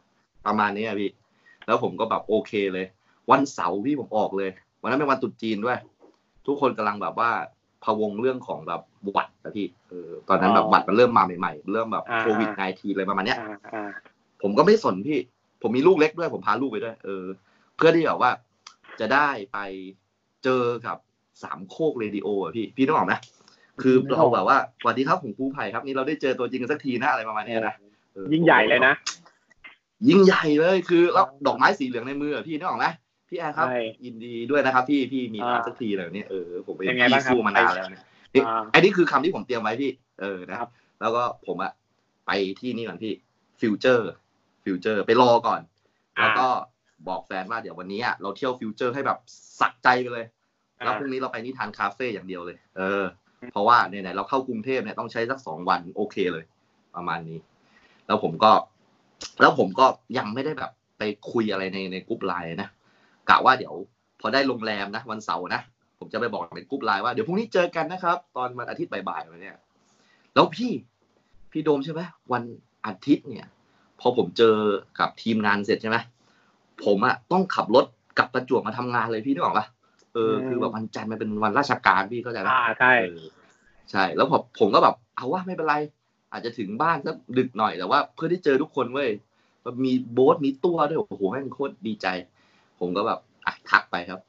[0.46, 1.12] ประมาณนี้อะพี่
[1.66, 2.86] แล้วผมก็แบบโอเคเลย
[3.32, 4.50] วันเสาร์พี่ผมออกเลย
[4.82, 5.78] วันนั้นเป็นวันตรุษจีนด้วย
[6.48, 7.30] ทุกคนกำลังแบบว่า
[7.84, 13.92] พะวงเรื่องของแบบหวัดนะพี่เออตอนนั้นแบบหวัดมันเริ่มมาใหม่ๆ เริ่มแบบอ่าโควิด -19 อะไรประมาณเนี้ยอ่าอ่า
[14.42, 15.20] ผมก็ไม่สนพี่
[15.62, 17.24] ผมมีลูกเล็กด้วย ผมพาลูกไปด้วย เออ
[17.76, 18.32] เพื่อที่แบบว่า
[19.00, 19.60] จะได้ไป
[20.44, 20.98] เจอกับ
[21.44, 23.14] สามโคกเรดิโออะพี่ พี่นึกออกไหม
[23.82, 27.76] คือเราแบบว่าสวัสดีครับผมปูไผ่ครับ นี่เราได้เจอตัวจริงกันสักทีนะอะไรประมาณเนี้ยนะ
[28.14, 28.94] เออยิ่งใหญ่เลยนะ
[30.08, 32.88] ยิ่งใหญ่เลยคือแล้วดอกไม้สีเหลืองในมืออะพี่นึกออกไหม
[33.30, 40.70] พี่แอนครับใช่ยินดีด้วยนะครับ พี่พี่มีร้านอ่าสักทีเลยเนี่ยเออผมเป็นเป็นไงพี่บ้างครับสู้มานานแล้วเนี่ยนี่อ่าอันนี้คือคำที่ผมเตรียมไว้พี่ เออนะครับ
[41.02, 41.72] แล้วก็ผมอะ
[42.28, 43.14] ไปที่นี่ก่อนพี่
[43.62, 45.62] Future Future ไปรอก่อน
[46.22, 46.48] แล้วก็
[47.08, 49.18] บอกแฟนว่าเดี๋ยววันนี้อะเราเที่ยว Future ให้แบบ
[49.60, 50.26] สะใจไปเลย
[50.84, 53.04] แล้วพรุ่งนี้เราไปนิทานคาเฟ่อย่างเดียวเลย เออ
[53.52, 56.46] เพราะว่าไหนๆเราเข้ากรุงเทพเนี่ยต้องใช้สักสองวันโอเคเลย
[56.96, 57.40] ประมาณนี้
[58.08, 58.52] แล้วผมก็
[59.42, 59.86] แล้วผมก็
[60.18, 62.70] ยังไม่ได้แบบไปคุยอะไรในใน group Line นะ
[63.30, 63.74] กะว่าเดี๋ยว
[64.22, 65.62] พอได้โรงแรมนะวันเสาร์นะ
[66.00, 69.58] ผมจะไปบอกใน group Line ว่าเดี๋ยวพรุ่งนี้เจอกันนะครับ ตอนวันอาทิตย์บ่ายๆวันเนี้ย
[70.36, 70.72] แล้วพี่
[71.52, 72.02] พี่โดมใช่ไหม
[72.34, 72.44] วัน
[72.86, 73.48] อาทิตย์เนี่ย
[74.00, 74.56] พอผมเจอ
[75.00, 75.98] กับทีมงานเสร็จใช่ไหม
[76.86, 77.86] ผมอะต้องขับรถ
[78.18, 79.66] กลับประจวบมาทำงานเลยพี่นึกออกปะ
[80.14, 83.28] เออคือแบบวันจันทร์มันเป็นวันราชการพี่เข้าใจปะอ่าใช่เออ
[83.92, 85.76] ใช่ แล้วผมผมก็แบบเอาว่าไม่เป็นไร
[86.34, 89.10] อาจจะถึงบ้านสักดึกหน่อยแต่ว่า เพื่อที่เจอทุกคนเว้ย
[89.66, 92.08] มันมีโบ๊ทมีตัวด้วยโอ้โหแม่งโคตรดีใจ
[92.80, 94.20] ผมก็แบบอะทักไปครับ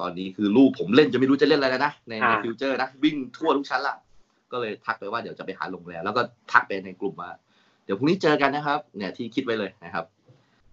[0.00, 3.96] ตอนนี้คือลูกผมเล่นจะไม่รู้จะเล่นอะไรแล้วนะในในอ่า Future นะวิ่งทั่วทุกชั้นละ
[4.52, 7.30] ก็เลยทักไปว่าเดี๋ยวจะไปหาโรงแรมแล้วก็ทักไปในกลุ่มว่า
[7.84, 10.04] เดี๋ยวพรุ่งนี้เจอกันนะครับ เนี่ยที่คิดไว้เลยนะครับ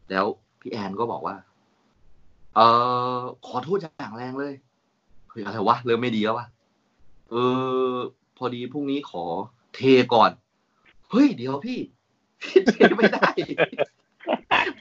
[0.09, 0.25] แล้ว
[0.61, 1.35] พี่แอนก็บอกว่า
[2.55, 2.59] เอ
[3.17, 4.53] อขอโทษอย่างแรงเลย
[5.29, 6.47] เฮ้ยอะไรวะเริ่มไม่ดีแล้ววะ
[7.29, 7.35] เอ
[7.91, 7.93] อ
[8.37, 9.23] พอดีพรุ่งนี้ขอ
[9.75, 9.81] เท
[10.13, 10.31] ก่อน
[11.11, 11.79] เฮ้ยเดี๋ยวพี่
[12.41, 13.29] พี่เทไม่ได้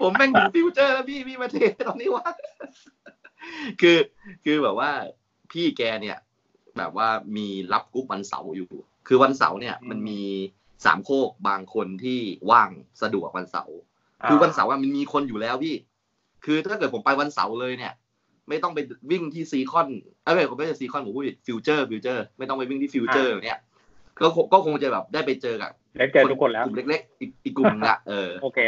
[0.01, 1.57] ผมแม่งถึง Future แล้วพี่พี่มาเท
[1.89, 2.27] ตอนนี้วะ
[3.81, 3.99] คือ
[4.45, 4.91] คือแบบว่า
[5.53, 6.19] พี่แกเนี่ย
[6.79, 8.71] แบบว่ามีรับกรุ๊ปวันเสาร์อยู่
[9.07, 10.21] คือวันเสาร์เนี่ย มันมี
[10.85, 12.71] สามโคกบางคนที่ว่าง
[13.03, 13.77] สะดวกวันเสาร์
[14.29, 15.75] คือวันเสาร์อะมันมีคนอยู่แล้วพี่
[16.45, 17.93] คือถ้าเกิดผมไปวันเสาร์เลยเนี่ย
[18.49, 18.79] ไม่ต้องไป
[19.11, 19.89] วิ่งที่ซีคอน
[20.25, 23.59] เอ้ยผมไม่ใช่ซีคอนผมพูดผิดฟิวเจอร์ฟิวเจอร์ไม่ต้องไปวิ่งที่ฟิวเจอร์เนี่ย
[24.23, 28.61] ก็คงก็คงจะแบบได้ไปเจอกับได้เจอทุกคนแล้วกลุ่มเล็กๆอีกอีกกลุ่มนึงละเออโอเค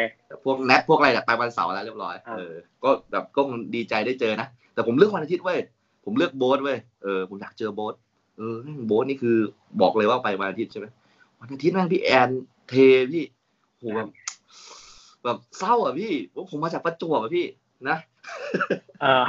[0.45, 5.59] พวกแนทพวกอะไรเนี่ยไปวันเสาร์แล้วเรียบร้อยอ่าเออก็แบบก็คงดีใจได้เจอนะแต่ผมเลือกวันอาทิตย์เว้ย
[6.05, 7.95] ผมเลือกโบ๊ทเว้ยเออผมอยากเจอโบ๊ท
[8.39, 8.57] เออ
[8.87, 9.37] โบ๊ทนี่คือ
[9.81, 10.87] บอกเลยว่าไปวันอาทิตย์ใช่ไหม
[11.39, 12.31] วันอาทิตย์แม่งพี่แอน
[12.69, 12.75] เท
[13.13, 13.25] พี่
[13.79, 14.09] โหแบบ
[15.25, 17.47] แบบเศร้าอะพี่ว่าผมมาจากประจวบอะพี่
[17.89, 17.97] นะ
[19.03, 19.25] เออ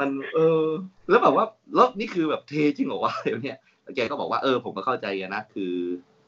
[0.00, 0.64] มันเออ
[1.08, 1.44] แล้วแบบว่า
[1.74, 3.58] แล้วนี่คือแบบเทจริงเหรอวะเดี๋ยวเนี่ย
[3.88, 5.72] แล้วแกก็บอกว่าเออผมก็เข้าใจแกนะคือ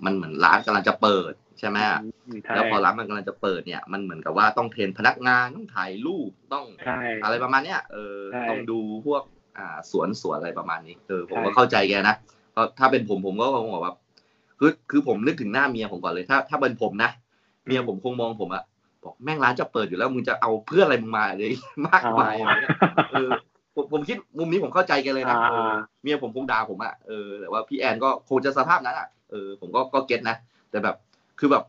[0.05, 1.79] มันเหมือนร้านกำลังจะเปิดใช่ไหม
[2.44, 9.23] ใช่แล้วพอร้านมันกำลังจะเปิดเนี่ยมันเหมือนกับว่าต้องเทรนพนักงานต้องถ่ายรูปต้องใช่อะไรประมาณเนี้ยเออใช่ต้องดูพวก
[9.59, 12.16] อ่าสวนสวนอะไรประมาณนี้เออผมใช่ก็เข้าใจแกนะ
[12.53, 13.94] เพราะถ้าเป็นผมผมก็คงบอกว่า
[14.59, 17.11] คือคือผมนึกถึงหน้าเมียผมก่อนเลยถ้า ถ้าเป็นผมนะ
[17.66, 18.64] เมียผมคงมองผมอะ
[19.05, 21.53] บอกแม่งร้านจะเปิดอยู่แล้วมึงจะเอาเพื่ออะไรมึงมาเลย
[21.88, 22.77] มากมายอะไรเงี้ย
[23.11, 23.31] เออ
[23.74, 30.37] ผมผมคิดมุมนี้ผมเข้าใจแกเลยนะอ่าเออเมียผมคงด่าผมอะเออแต่ว่าพี่แอนก็คงจะสภาพนั้นอะเออผมก็ก็เก็ตนะ
[30.70, 30.96] แต่แบบ
[31.38, 31.64] คือแบบ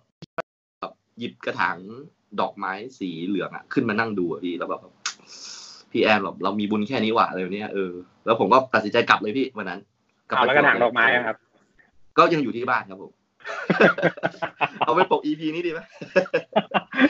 [0.82, 1.78] แบบหยิบกระถาง
[2.40, 4.82] ดอกไม้สีเหลืองอะขึ้นมานั่งดูอะพี่แล้วแบบ
[5.92, 7.92] พี่แอนแบบเรามีบุญแค่นี้ว่ะอะไรแบบเนี้ยเออ
[8.26, 9.80] แล้วผมก็ตัดสินใจกลับเลยพี่วันนั้น
[10.26, 11.38] เอาแล้วกระถางดอกไม้อะครับ
[12.18, 13.12] ก็ยังอยู่ที่บ้านครับผม
[14.80, 15.80] เอาไปปก EP นี้ดีไหม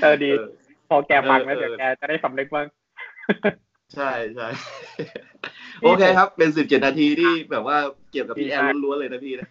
[0.02, 0.48] เออดีเออ
[0.90, 2.66] พอแกฟังแล้วเออเดี๋ยวแกจะได้สำนึกบ้าง
[3.94, 4.48] ใช่ใช่
[5.84, 7.78] โอเคครับ เป็นสิบเจ็ดนาทีที่แบบว่า
[8.12, 9.48] เกี่ยวกับพี่แอนดีมากล้วนๆเลยนะพี่นะ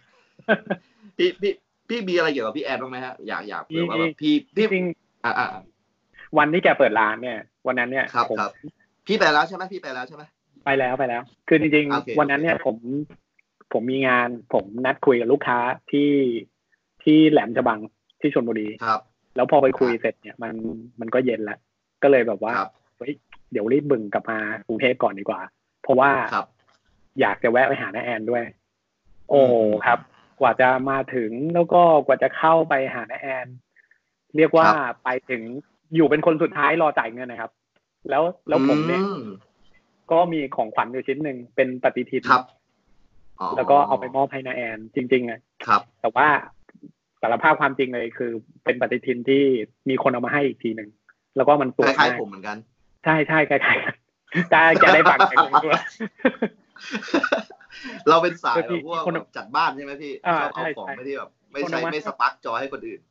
[1.17, 1.51] พี่พี่
[1.89, 4.83] พี่มีอะไรเกี่ยวกับพี่แอนบ้างไหมฮะอยากอยากเผื่อว่าแบบพี่จพี่ริง
[5.25, 8.51] อ่าอ่าอ่าๆวันที่แกเปิดร้านเนี่ย วันนั้นเนี่ยครับผมครับ
[9.07, 10.23] พี่ไปแล้วใช่ไหมพี่ไปแล้วใช่ไหม
[10.65, 12.75] ไปแล้วไปแล้ว คือจริงโอเคๆวันนั้นเนี่ยผม
[13.73, 15.59] ผมมีงานผมนัดคุยกับลูกค้า
[15.91, 16.11] ที่
[17.03, 17.79] ที่แหลมฉบัง
[18.21, 18.99] ที่ชลบุรีครับ
[19.35, 20.53] แล้วพอไปคุยเสร็จเนี่ยมัน
[20.99, 21.59] มันก็เย็นแล้ว
[22.03, 23.13] ก็เลยแบบว่าครับเฮ้ย
[23.51, 25.41] เดี๋ยวรีบบึงกลับมากรุงเทพก่อนดีกว่า
[25.81, 26.47] เพราะว่าครับ
[27.19, 28.43] อยากจะแวะไปหาน้าแอนด้วย
[29.29, 29.99] โอ้อืมครับ
[30.39, 33.47] กว่าจะมาถึงแล้วก็กว่าจะเข้าไปหาน้าแอน
[34.37, 35.41] เรียกว่าครับไปถึง
[35.95, 37.51] อยู่เป็นคนสุดท้ายรอจ่ายเงินนะครับ
[38.09, 39.23] แล้วแล้วผมเนี่ยอืม
[40.11, 42.43] ก็มีของขวัญอยู่ชิ้นหนึ่งเป็นปฏิทินครับ
[43.39, 46.27] อ๋อแล้วก็เอาไปมอบให้นาแอนจริงๆอะครับ แต่ว่า
[47.21, 48.31] สารภาพความจริงเลยคือ
[48.63, 49.43] เป็นปฏิทินที่
[49.89, 50.89] มีคนเอามาให้อีกทีหนึ่ง
[51.35, 52.57] แล้วก็มันสควยล้ายมากๆผมเหมือนกัน
[53.05, 53.93] ใช่ใช่คล้ายๆกัน
[54.51, 55.81] ได้แกได้ฟังไปผมด้วย
[58.09, 63.01] เราเป็นสายเออพี่แบบวกจัดบ้านใช่ไหมพี่ชอบเอาของไม่ที่แบบไม่ใช้ไม่สปักจอยให้คนอื่น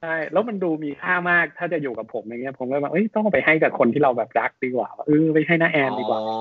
[0.00, 6.36] ใช่แล้วมันดูมีค่ามากถ้าจะอยู่กับผมอย่างเงี้ยผมก็แบบเอ้ยต้องไปให้กับคนที่เราแบบรักดีกว่าเออไปให้น้าแอนดีกว่าอ๋อ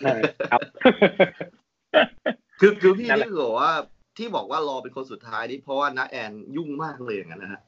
[0.00, 0.60] เออครับ
[2.60, 3.70] คือคือพี่ที่บอกว่า
[4.18, 7.60] ที่บอกว่ารอเป็นคนสุดท้ายนี่เพราะว่าน้าแอนยุ่งมากเลยอย่างนั้นนะฮะ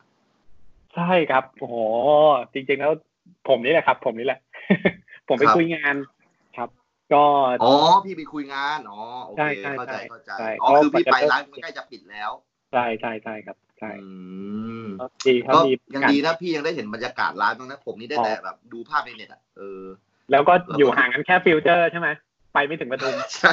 [0.95, 1.71] ใช่ครับโอ้
[2.53, 2.95] จริงๆแล้ว
[3.49, 4.41] ผมนี่แหละครับ ผมนี่แหละ
[5.29, 5.95] ผมไปคุยงาน
[6.57, 6.69] ครับ
[7.13, 7.25] ก็
[7.61, 7.73] อ๋อ
[8.05, 12.31] พี่ไปคุยงานอ๋อโอใช่เคใช่เข้าใจใช่เข้าใจใช่อ๋อคือพี่เพราะไปมันจะร้านมันใกล้จะปิดแล้ว
[12.71, 13.97] ใช่ใช่ใช่ครับใช่อื
[14.85, 19.85] มก็ดีครับก็ดียังดีนะพี่ยังได้เห็นบรรยากาศร้านบ้างนะผมนี่ได้แต่แบบดูภาพในเน็ตอะเออ
[20.31, 22.09] แล้วก็อยู่ห่างกันแค่ฟิวเจอร์ใช่ไหม
[22.53, 23.53] ไปไม่ถึงปทุมใช่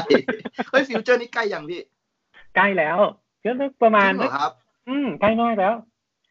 [0.70, 1.82] เฮ้ยฟิวเจอร์นี่ใกล้ยังพี่
[2.56, 2.98] ใกล้แล้ว
[3.44, 4.52] ก็นึกประมาณจริงเหรอครับ
[4.88, 5.74] อืมใกล้มากแล้ว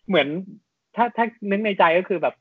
[0.08, 0.28] เหมือน
[0.96, 2.34] ถ้าถ้านึกในใจก็คือแบบ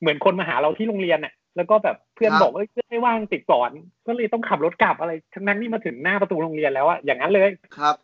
[0.00, 3.70] เหมือนคนมาหาเราที่โรงเรียนเนี่ยแล้วก็แบบเพื่อนครับบอกว่าเอ้ยเพื่อนไม่ว่างติดสอน
[4.06, 7.96] ก็เลยต้องขับรถกลับอะไร ทั้งนั้นนี่มาถึงหน้าประตูโรงเรียนแล้วอะอย่างนั้นเลยครับ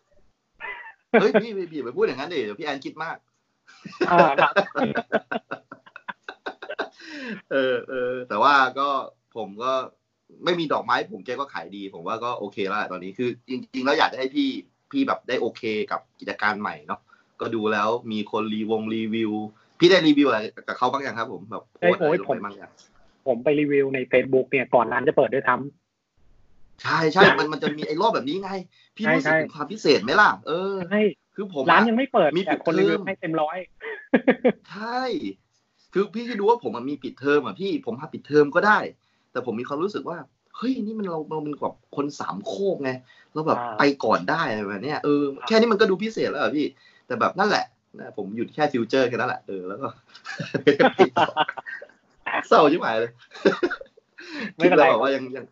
[1.21, 3.17] เฮ้ยพี่พี่พี่ไปพูดอย่างนั้นดิเดี๋ยวพี่แอนคิดมาก
[4.11, 4.53] อ่าครับ
[7.51, 8.87] เออเออแต่ว่าก็
[9.35, 9.73] ผมก็
[10.43, 14.49] ไม่มีดอกไม้ผมแกก็ขายดี ผมว่าก็โอเคแล้วแหละตอนนี้คือ จริง ๆ แล้วอยากจะให้พี่
[14.91, 16.99] พี่แบบได้โอเคกับกิจการใหม่เนาะ
[17.41, 19.31] ก็ดูแล้วมีคนรีวงรีวิว
[19.79, 22.71] พี่ได้รีวิวอะไรกับเขาบ้างยังครับผมแบบโพสต์อะไรลงไปบ้างยัง
[23.27, 28.51] ผมไปรีวิวใน Facebook เนี่ยก่อนร้านจะเปิดด้วยซ้ำใช่ใช่มันมันจะมีไอ้รอบแบบนี้ไง
[28.95, 31.01] พี่ใช่รู้สึกใช่ถึงความพิเศษไหมล่ะ เออใช่
[31.35, 33.57] คือผมร้านอะยังไม่เปิดมีแต่คนปิดรีเทอมวิวให้เต็มร้อย
[34.71, 35.01] ใช่
[35.93, 38.79] คือพี่คิดดูว่าผมอะมีปิดเทอมอะพี่ผมมาปิดเทอมก็ได้
[39.31, 40.17] แต่ผมมีความรู้สึกว่า
[40.57, 42.91] เฮ้ยนี่มันเราเราเป็นแบบคนสามโคกไง
[43.33, 46.65] เราแบบอ่าไปก่อนได้อะไรแบบเนี้ยเออแค่นี้มันก็ดูพิเศษแล้วอะพี่
[47.07, 47.65] แต่แบบนั่นแหละ
[47.99, 49.87] นะผมหยุดแค่ฟิวเจอร์แค่นั้นแหละเออแล้วก็
[52.47, 53.11] เศร้าชิบหายเลย
[54.55, 55.45] ไม่เป็นไรคิดแล้วแบบว่ายังยัง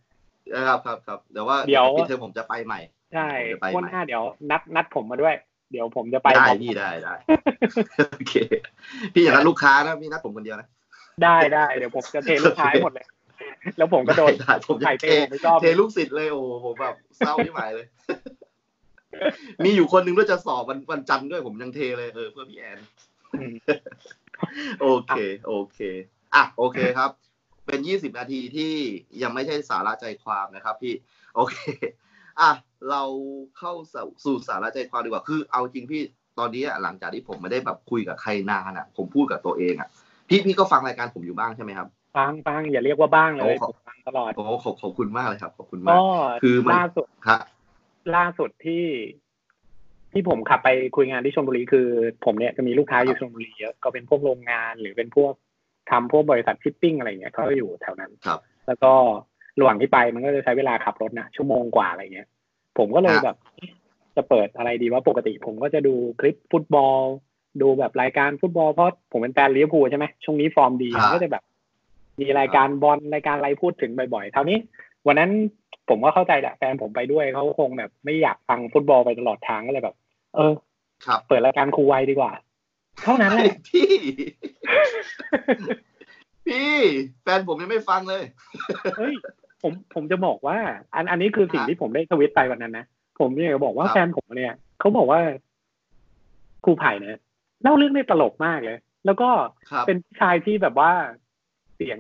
[0.70, 2.80] ครับครับครับแต่ว่าเดี๋ยวปิดเทอมผมจะไปใหม่
[3.14, 5.36] ใช่ผมจะไปงวันใหม่หน้าเดี๋ยวนัดนัดผมมาด้วย
[5.72, 7.14] เดี๋ยวผมจะไปได้บอกพี่ได้ได้
[8.14, 8.36] โอเค
[9.14, 10.68] พี่อย่างนั้นลูกค้านะพี่นัดผมคนเดียวนะ
[11.24, 13.06] ได้ได้เดี๋ยวผมจะเทลูกค้าให้หมดเลย
[13.78, 17.86] แล้วผมก็โดนได้ผมจะไข่เทเต้ผมไม่ชอบเทลูกศิษย์เลยโอ้โหผมแบบเศร้าที่หมายเลย
[19.64, 22.80] มีอยู่คนหนึงด้วยจะสอบวันวันจันทร์ด้วยผมยังเทเลยเออเพื่อพี่แอน
[23.34, 23.54] อืม
[24.82, 25.80] โอเค โอเค
[26.36, 27.10] อะโอเคครับ
[27.68, 28.74] เป็นยี่สิบนาทีที่
[29.24, 30.94] ยังไม่ใช่สาระใจความนะครับพี่
[31.36, 31.56] โอเค
[32.42, 32.52] อะ
[32.90, 33.04] เรา
[33.58, 36.02] เข้าสู่สู่สาระใจความดีกว่าคือ เอาจริงพี่
[36.40, 39.90] ตอนนี้อะหลังจากที่ผมไม่ได้แบบคุยกับใครนานอะ ผมพูดกับตัวเองอะ
[40.30, 47.40] พี่พี่ก็ฟังรายการผมอยู่บ้างใช่ไหมครับฟังฟังอย่าเรียกว่าบ้างเลยโอ้ขอบผมฟังตลอดโอ้ขอบขอบคุณมากเลยครับ ขอบคุณมากก็คือมันล่าสุดฮะ
[48.16, 48.86] ล่าสุดที่
[50.14, 51.88] ที่ผมขับไปคุยงานที่ชลบุรีคือ
[52.26, 55.34] ผมเนี่ยจะมีลูกค้าอยู่ชลบุรีเยอะก็เป็นพวกโรงงานหรือเป็นพวก
[55.92, 58.94] ทำพวกบริษัทชิปปิ้งอะไรเงี้ยเขาก็อยู่แถวนั้นครับ แล้วก็
[59.60, 62.28] ระหว่างที่ไปมันก็จะใช้เวลาขับรถนะชั่วโมงกว่าอะไรเงี้ย
[62.78, 63.72] ผมก็เลยฮะแบบเอ๊ะ
[64.16, 67.00] จะเปิดอะไรดีว่าปกติ ผมก็จะดูคลิปฟุตบอล
[67.62, 71.44] ดูแบบรายการฟุตบอลเพราะผมเป็นแฟนลิเวอร์พูลใช่ไหมช่วงนี้ฟอร์มดีฮะก็จะแบบ
[72.22, 74.58] มีรายการบอลรายการอะไรพูดถึงบ่อยๆเท่านี้
[75.08, 75.32] วันนั้น
[75.90, 79.96] ผมก็เข้าใจแหละแฟนผมไปด้วยเขาคงแบบไม่อยากฟังฟุตบอลไปตลอดทางก็เลยแบบ
[80.36, 80.54] เออ
[81.06, 82.32] ครับ เปิดรายการครูไผ่ดีกว่า
[83.04, 83.90] เท่านั้นแหละพี่
[86.48, 86.74] พี่
[87.24, 88.24] แฟนผมยังไม่ฟังเลย
[88.98, 89.16] เฮ้ย
[89.62, 90.58] ผมผมจะบอกว่า
[90.96, 92.86] อันอันนี้คือสิ่งฮะที่ผมได้ทวิตไปวันนั้นนะ
[93.20, 95.22] ผมเนี่ยจะบอกว่าครับแฟนผมเนี่ยเขาบอกว่า
[96.64, 97.20] ครูไผ่เนี่ย
[97.62, 99.30] เล่าเรื่องได้ตลกมากเลย แล้วก็
[99.70, 100.92] ครับเป็นผู้ชายที่แบบว่า
[101.76, 102.00] เสียง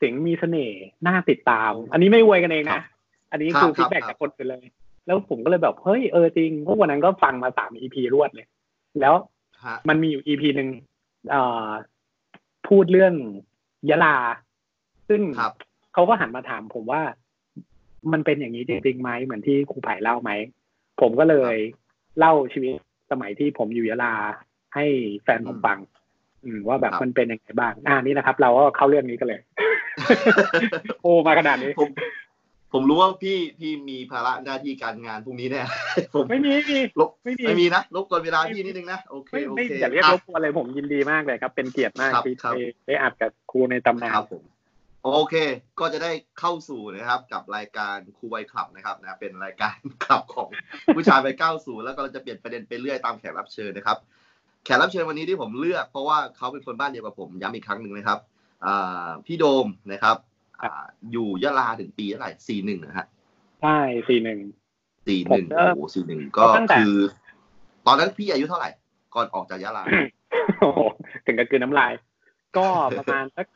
[0.00, 2.84] เสียงมีเสน่ห์น่าติดตาม อันนี้ไม่อวยกันเองนะครับ
[3.30, 4.64] อันนี้ครับคือ feedback ครับจากคนอื่นเลย
[5.06, 8.46] แล้วผมก็เลยแบบเฮ้ยเออจริงเพราะวันนั้นก็ฟังมาสาม EP รวดเลย
[9.00, 9.14] แล้ว
[9.64, 10.68] ฮะมันมีอยู่อีพีหนึ่ง
[11.30, 11.68] เอ่อ
[12.68, 13.14] พูดเรื่อง
[13.90, 14.16] ยะลา
[15.08, 15.54] ซึ่งครับ
[15.92, 17.02] เขาก็หันมาถามผมว่า
[18.12, 20.30] มันเป็นอย่างนี้จริงๆไหมเหมือนที่ครูไผ่เล่าไหม
[21.00, 21.56] ผมก็เลย
[22.18, 22.72] เล่าชีวิต
[23.10, 24.14] สมัยที่ผมอยู่ยะลา
[24.74, 24.86] ให้
[25.22, 25.99] แฟนผมฟังอืม
[26.68, 29.40] ว่าแบบครับมันเป็นยังไงบ้างอ่านี่นะครับ เราก็เข้าเรื่องนี้กันเลย
[31.02, 31.88] โอ้มาขนาดนี้ผม
[32.72, 35.62] ผมรู้ว่าพี่พี่มีภาระหน้าที่การงานพรุ่งนี้แน่
[36.14, 44.42] ผมไม่มีไม่มีลบไม่มีไม่มีนะรบกวนเวลาพี่นิดนึงนะโอเคไม่โอไม่เคอย่าเรียกอะรบกวนเลยผมยินดีมากเลยครับ เป็นเกียรติมากครับที่ครับได้ได้อัดกับครูในตำนานครับผม
[45.04, 45.34] โอเค
[45.80, 50.48] ก็จะได้เข้าสู่นะครับกับรายการครูไวคลับนะครับนะเป็นรายการคลับของ
[50.96, 53.98] ผู้ชายไปเก้าสู่แล้วก็เราจะเปลี่ยนประเด็นไปเรื่อยตามแขกรับเชิญนะครับ
[54.64, 58.18] แขกรับเชิญวันนี้ที่ผมเลือก เพราะว่าเขาเป็นคนบ้านเดียวกับผมย้ำอีกครั้งหนึ่งนะครับ
[58.66, 60.16] อ่าพี่โดมนะครับ
[60.62, 63.06] อ่าอยู่ยะลาถึงปีเท่าไหร่สี่หนึ่งนะฮะ
[63.62, 64.40] ใช่สี่หนึ่ง
[65.06, 66.96] สี่หนึ่งผมก็โอ้โหสี่หนึ่งก็ตั้งแต่คือ
[67.86, 68.70] ตอนนั้นพี่อายุเท่าไหร่
[69.14, 69.84] ก่อนออกจากยะลา
[70.60, 70.80] โอ้โห
[71.26, 71.92] ถึงกับกลืนน้ำลาย
[72.56, 72.66] ก็
[72.98, 73.46] ประมาณสัก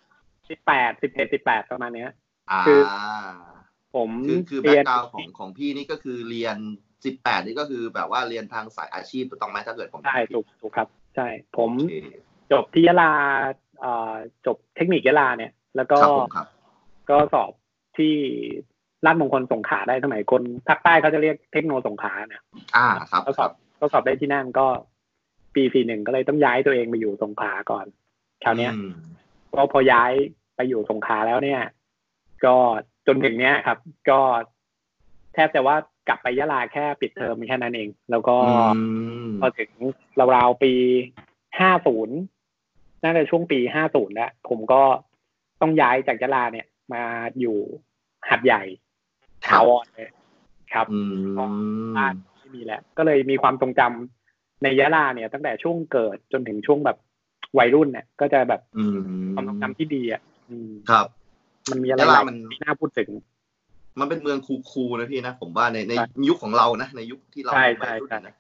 [0.49, 2.11] สิบแปดสิบเอ็ดสิบแปดประมาณเนี้ย
[2.51, 2.81] อ่าคือ
[3.95, 6.57] ผมคือคือเรีแบ็ยกกราวของของพี่นี่ก็คือเรียน
[7.05, 11.95] สิบแปดนี่ก็คือแบบว่าเรียนทางสายอาชีพถูกต้องไหมถ้าเกิดผมใช่ถูกถูกครับ ใช่ ผมโอเค
[12.53, 13.13] จบที่ยะลา
[13.81, 14.15] เอ่อ
[14.47, 16.47] จบเทคนิคยะลาเนี่ย แล้วก็ครับผมครับ
[17.11, 17.53] ก็สอบ
[17.97, 18.15] ที่
[19.07, 22.43] ราชมงคลสงขลาได้สมัยคนภาคใต้เขาจะเรียกเทคโนสงขลาเนี่ย
[22.77, 24.67] อ่าครับก็สคอรับบก็สอบได้ที่นั่นก็
[25.55, 27.87] ปีสี่หนึ่งก็เลยต้องย้ายตัวเองไปอยู่สงขลาก่อน
[28.45, 28.93] คราวเนี้ยอืม
[29.55, 30.13] ก็พอย้าย
[30.57, 31.61] ไปอยู่สงขลาแล้วเนี่ย
[32.45, 32.57] ก็
[33.07, 33.79] จนถึงเนี้ยครับ
[34.11, 34.21] ก็
[35.35, 35.77] แทบจะว่า
[36.09, 38.37] กลับไปยะลาแค่ปิดเทอมแค่นั้นเอง แล้วก็
[38.77, 38.83] อื
[39.27, 39.71] มพอถึง
[40.35, 40.73] ราวๆปี
[41.61, 42.17] ห้าศูนย์
[43.03, 44.83] น่าจะช่วงปีห้าศูนย์แล้วผมก็
[45.61, 47.03] ต้องย้ายจากยะลาเนี่ย มา
[47.41, 47.57] อยู่
[48.29, 48.63] หัดใหญ่
[49.47, 50.09] ถาวรเลย
[50.73, 51.15] ครับอืม
[51.97, 56.97] บ้านไม่มีแล้ว ก็เลยมีความทรงจำในยะลาเนี่ย ตั้งแต่ช่วงเกิดจนถึงช่วงแบบ
[57.59, 58.99] วัยรุ่นเนี่ย ก็จะแบบอืม
[59.35, 61.07] ความทรงจำที่ดีอะอืมครับ
[61.71, 63.09] มันมีอะไรยะหลาลายมันที่น่าพูดถึง
[64.01, 68.35] มันเป็นเมืองคูลๆนะพี่นะ ผมว่าในในใช่ยุคของเรานะ ในยุคที่เราใช่เป็นวัยรุ่นใช่นะ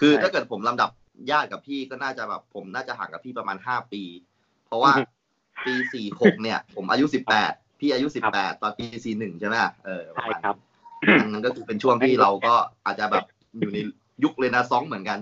[0.00, 0.90] คือใช่ถ้าเกิดผมลำดับ
[1.30, 4.02] ญาติกับพี่ก็น่าจะแบบผมน่าจะห่างกับพี่ประมาณห้าปี
[4.66, 5.02] เพราะว่าอือฮึ
[5.66, 10.56] ปีสี่หกเนี่ย ผมอายุสิบแปดพี่อายุสิบแปดตอนปีสี่หนึ่งใช่ไหมเออประใช่มาณครับ
[11.18, 12.54] นั้นนั้นก็คือเป็นช่วงที่เราก็
[12.86, 13.24] อาจจะแบบ
[13.60, 13.78] อยู่ใน
[14.24, 15.18] ยุคเรนาซองส์เหมือนกัน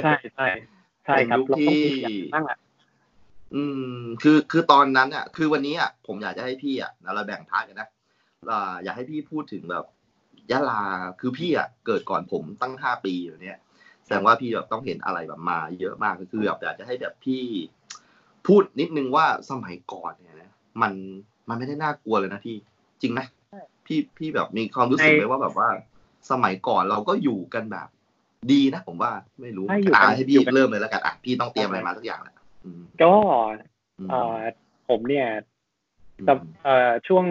[0.00, 0.46] ใช่ใช่
[1.04, 2.58] ใช่ครับเป็นยุคเราต้องที่มีอย่างนั้นบ้างแหละ
[3.54, 3.62] อื
[4.00, 7.88] ม คือคือตอนนั้นอะ คือวันนี้อะผมอยากจะให้พี่อะเราแบ่ง part กันนะ
[8.48, 9.84] อ่าอยากให้พี่พูดถึงแบบ
[10.50, 10.82] ยะลา
[11.20, 13.58] คือพี่อะเกิดก่อนผมตั้งห้าปีอยู่เนี่ย
[14.04, 17.42] แสดงว่าพี่แบบต้องเห็นอะไรแบบมาเยอะมากก็คือแบบอยากจะให้แบบพี่
[18.46, 20.50] พูดนิดนึงว่าสมัยก่อนเนี่ยนะ
[20.82, 20.92] มัน
[21.48, 22.56] มันไม่ได้น่ากลัวเลยนะพี่
[23.02, 23.20] จริงไหม
[23.86, 25.68] พี่พี่แบบมีความรู้สึกไหมว่าแบบว่า
[26.30, 27.88] สมัยก่อนเราก็อยู่กันแบบ
[28.52, 33.12] ดีนะผมว่าไม่รู้ใช่อยู่กันอะให้พี่อยู่กันเริ่มเลยแล้วกันอะพี่ต้องเตรียมอะไรมาสักอย่างแหละอืมก็
[33.98, 34.38] อืมเอ่อ
[34.88, 35.26] ผมเนี่ย
[36.18, 36.32] อืมแต่
[36.64, 37.24] เอ่อช่วง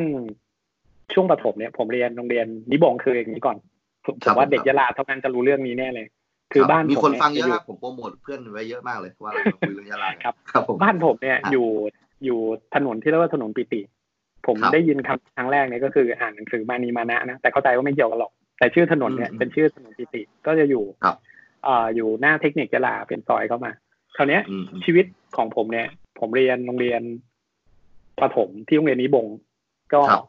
[1.14, 3.58] ช่วงประถมเนี่ยผมเรียนโรงเรียนนิบงคืออย่างนี้ก่อน
[4.06, 6.08] ผมผมว่าเด็กยะลาเท่านั้นจะรู้เรื่องนี้แน่เลย
[6.54, 11.68] คือบ้านมีผมคนเนี่ยฟังเยอะอยู่นะผมโปรโมทเพื่อนไว้เยอะมากเลยว่าเราคุยเรื่องยะลาครับครับผมบ้านผมเนี่ยครับอยู่
[12.26, 12.40] อยู่
[12.76, 13.82] ถนนที่เรียกว่าถนนปิติ
[14.46, 21.16] ผผมครับได้ยินคำครั้งแรกเนี่ยก็คืออ่านหนังสือมานีมานะนะแต่เข้าใจว่าไม่เกี่ยวกันหรอก แต่ชื่อถนนเนี่ยอืมเป็นชื่อถนนปิติก็จะอยู่ครับ
[21.64, 23.72] เอ่ออยู่หน้าเทคนิคยะลาเป็นซอยเข้ามา
[24.18, 25.06] คราวเนี้ยอืมอืมชีวิต
[25.38, 25.88] ของผมเนี่ย
[26.20, 27.02] ผมเรียนโรงเรียน
[28.22, 29.28] ประถมที่โรงเรียนนิบง
[29.94, 30.24] ก็ครับ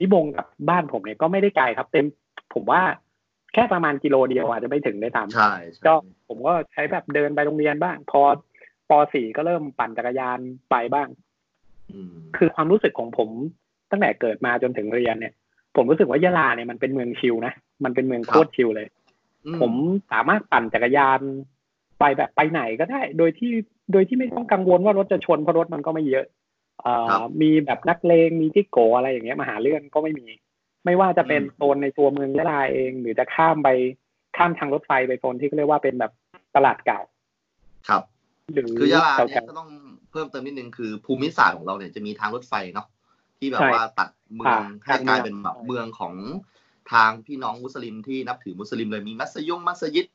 [0.00, 2.06] นิบงกับบ้านผมเนี่ยก็ไม่ได้ไกลครับ เต็ม
[2.54, 2.82] ผมว่า
[3.54, 5.94] แค่ประมาณกิโลเดียวอาจจะไม่ถึงได้ตามใช่ใช่ก็
[6.28, 8.22] ผมก็ใช้แบบเดินไปโรงเรียนบ้าง พอ
[8.90, 10.38] ป .4 ก็เริ่มปั่นจักรยาน
[10.70, 11.08] ไปบ้าง
[11.92, 13.28] อืมคือความรู้สึกของผม
[13.90, 15.32] ตั้งแต่เกิดมาจนถึงเรียนเนี่ย
[15.76, 17.52] ผมรู้สึกว่ายะลาเนี่ยมันเป็นเมืองชิลนะ
[17.84, 18.88] มันเป็นเมืองโคตรชิลเลย
[19.46, 19.72] อืผม
[20.12, 21.20] สามารถปั่นจักรยาน
[22.00, 23.52] ไปแบบไปไหนก็ได้ โดยที่
[23.92, 26.39] โดยที่ไม่ต้องกังวลว่ารถจะชนเพราะรถมันก็ไม่เยอะเอ่อ
[27.42, 30.26] มีแบบนักเลงมีที่โกอะไรอย่างเงี้ยมาหาเรื่องก็ไม่มี
[30.84, 33.68] ไม่ว่าจะเป็นโซนในตัวเมืองยะลาเอง หรือจะข้ามไป
[34.36, 36.12] ข้ามทางรถไฟไปโซนที่เขาเรียกว่าเป็นแบบ
[36.56, 37.00] ตลาดเก่า
[37.88, 38.02] ครับ
[38.52, 39.70] หรือคือยะลาแถเนี่ยวก็ต้อง
[40.10, 42.86] เพิ่มเติมนิดนึงคือภูมิศาสตร์ของเราเนี่ยจะมีทางรถไฟเนาะ
[43.38, 46.14] ที่แบบใช่ว่าตัดเมืองอ่าให้กลายเป็นทางเมืองแบบเมืองของ
[46.92, 50.06] ทางพี่น้องมุสลิมที่นับถือมุสลิมเลยมีมัสยิดมัสยิด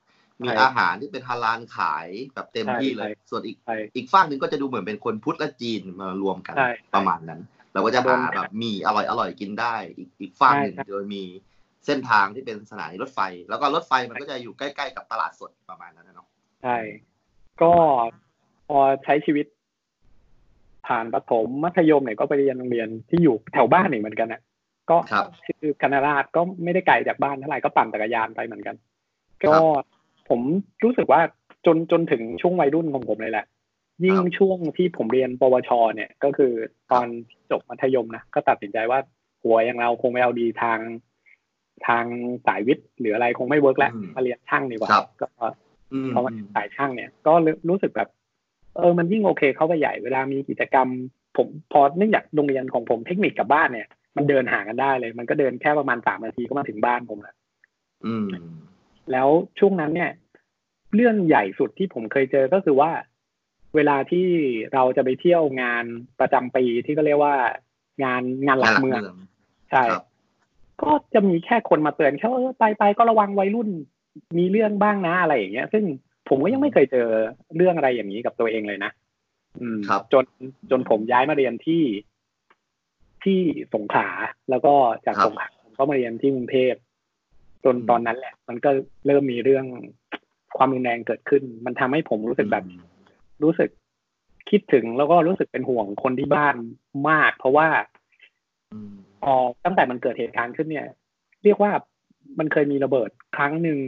[0.44, 7.42] มีใช่อาหารที่เป็นฮาลาลขายแบบเต็มใช่ที่เลยใช่ส่วนอีกใช่อีกฝั่งหนึ่งก็จะดูเหมือนเป็นคนพุทธและจีนมารวมกันใช่ประมาณนั้น
[7.74, 11.24] เราก็จะโดหานแบบมีอร่อยอร่อยกินได้ อีกอีกฝั่งหนึ่งใช่ใช่โดยมี
[11.86, 13.20] เส้นทางที่เป็นสถานีรถไฟ
[13.50, 16.28] แล้วก็รถไฟมันก็จะอยู่ใกล้ๆกับตลาดสดประมาณนั้นนะเนาะ
[16.64, 16.78] ใช่
[17.62, 17.74] ก็
[18.68, 19.46] พอใช้ชีวิต
[20.88, 24.42] ผ่านประถมมัธยมเนี่ยก็ไปเรียนโรงเรียนที่อยู่แถวบ้านอีกเหมือนกันอะ
[24.90, 28.76] ก็ครับคือคณะราษฎรก็ไม่ได้ไกลจากบ้านเท่าไหร่ก็ปั่นจักรยานไปเหมือนกัน
[29.44, 29.56] ก็
[30.30, 30.40] ผม
[30.84, 31.22] รู้สึกว่า
[31.66, 33.46] จนจนถึงช่วงวัยรุ่นของผมเลยแหละ
[34.06, 36.52] ยิ่งช่วงที่ผมเรียนปวช เนี่ย ก็คือ
[36.92, 37.08] ตอน
[37.52, 39.00] จบมัธยมนะก็ตัดสินใจว่า
[39.44, 40.80] หัวอย่างเราคงไม่เอาดีทาง
[41.88, 42.06] ทาง
[42.48, 45.28] สายวิทย์หรืออะไรคงไม่เวิร์กแล้วอืมมาเรียนช่างดีกว่าครับก็
[45.94, 47.34] อืมเพราะว่าสายช่างเนี่ย ก็
[47.70, 48.10] รู้สึกแบบ
[48.78, 50.88] เออมันยิ่งโอเคเข้าไปใหญ่เวลามีกิจกรรม
[51.38, 57.36] ผมพอเนื่องจากโรงเรียนของผมเทคนิคกับบ้านเนี่ย มันเดินห่างกันได้เลย มันก็เดินแค่ประมาณสามนาทีก็มาถึงบ้านผมแล้ว
[58.06, 58.28] อืม
[59.12, 59.28] แล้ว
[59.60, 60.12] ช่วงนั้นเนี่ย
[60.96, 62.92] เรื่องใหญ่สุดที่ผมเคยเจอก็คือว่า
[63.76, 64.28] เวลาที่
[64.74, 65.86] เราจะไปเที่ยวงาน
[66.20, 67.36] ประจำปีที่ก็เรียกว่า
[68.04, 69.02] งานงานหลักเมือง
[69.72, 70.04] ใช่ครับ
[70.84, 73.70] ก็จะมีแค่คนมาเตือนแค่ว่าเออไปไปก็ระวังวัยรุ่น
[74.38, 75.84] มีเรื่องบ้างนะอะไรอย่างเงี้ย ซึ่ง
[76.30, 77.08] ผมก็ยังไม่เคยเจอ
[77.56, 78.92] เรื่องอะไรอย่างนี้กับตัวเองเลยนะ
[79.62, 80.26] อืมครับจน
[80.72, 81.84] จนผมย้ายมาเรียนที่
[83.24, 83.40] ที่
[83.74, 84.08] สงขลา
[84.50, 84.74] แล้วก็
[85.06, 86.74] จากครับสงขลาผมก็มาเรียนที่กรุงเทพ
[87.66, 88.70] จนอืมตอนนั้นแหละ มันก็
[89.06, 89.66] เริ่มมีเรื่อง
[90.58, 92.66] ความรุนแรงเกิดขึ้น มันทำให้ผมรู้สึกแบบ
[93.44, 93.70] รู้สึก
[94.50, 96.56] คิดถึงแล้วก็รู้สึกเป็นห่วงคนที่บ้าน
[97.10, 97.68] มาก เพราะว่า
[98.72, 98.94] อืม
[99.24, 99.34] พอ
[99.66, 100.88] ตั้งแต่มันเกิดเหตุการณ์ขึ้นเนี่ย
[101.44, 101.72] เรียกว่า
[102.40, 103.80] มันเคยมีระเบิดครั้งหนึ่ง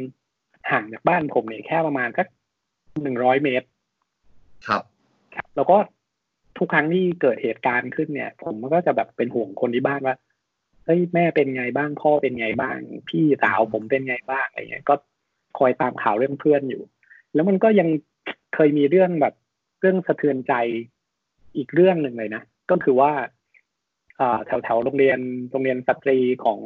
[0.71, 2.27] ห่างจากบ้านผมเนี่ยแค่ประมาณสัก
[3.03, 3.67] หนึ่งร้อยเมตร
[4.67, 4.83] ครับ
[5.35, 5.77] ครับแล้วก็
[6.57, 10.15] ทุกครั้งที่เกิดเหตุการณ์ขึ้นเนี่ย ผมก็จะแบบเป็นห่วงคนที่บ้านว่า
[10.87, 12.77] เฮ้ยแม่เป็นไงบ้างพ่อเป็นไงบ้าง
[13.09, 14.95] พี่สาวผมเป็นไงบ้างอะไรเงี้ย ก็
[15.57, 16.81] คอยตามข่าวเรื่องเพื่อนอยู่
[17.33, 17.87] แล้วมันก็ยัง
[18.55, 19.33] เคยมีเรื่องแบบ
[19.81, 20.53] เรื่องสะเทือนใจ
[21.57, 23.11] อีกเรื่องหนึ่งเลยนะก็คือว่า
[24.19, 25.19] อ่าแถวแถวๆโรงเรียน
[25.51, 26.59] โรงเรียนสตรีของ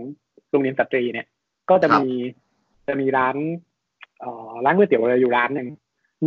[0.52, 1.28] โรงเรียนสตรีเนี่ย
[1.70, 2.12] ก็จะครับมี
[2.88, 3.36] จะมีร้าน
[4.20, 5.68] เอ่อร้านก๋วยเตี๋ยวเรืออยู่ร้านหนึ่ง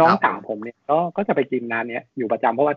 [0.00, 2.74] น้องครับสาวผมเนี่ยก็ก็จะไปกินร้านเนี้ยอยู่ประจำเพราะว่า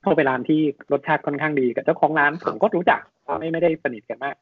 [0.00, 0.60] เพราะเป็นร้านที่
[0.92, 3.00] รสชาติค่อนข้างดีกับเจ้าของร้านผมก็รู้จัก
[3.38, 4.36] ไม่ไม่ได้สนิทกันมาก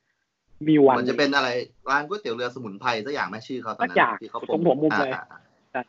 [0.68, 1.48] มีวันมันจะเป็นอะไร
[1.90, 5.40] ร้านก๋วยเตี๋ยวเรือสมุนไพรสักอย่างไหมชื่อเขาตอนสันั้กอย่างนที่เขาตรงหัวมุมเลยอ่าอ่า
[5.72, 5.82] ใช่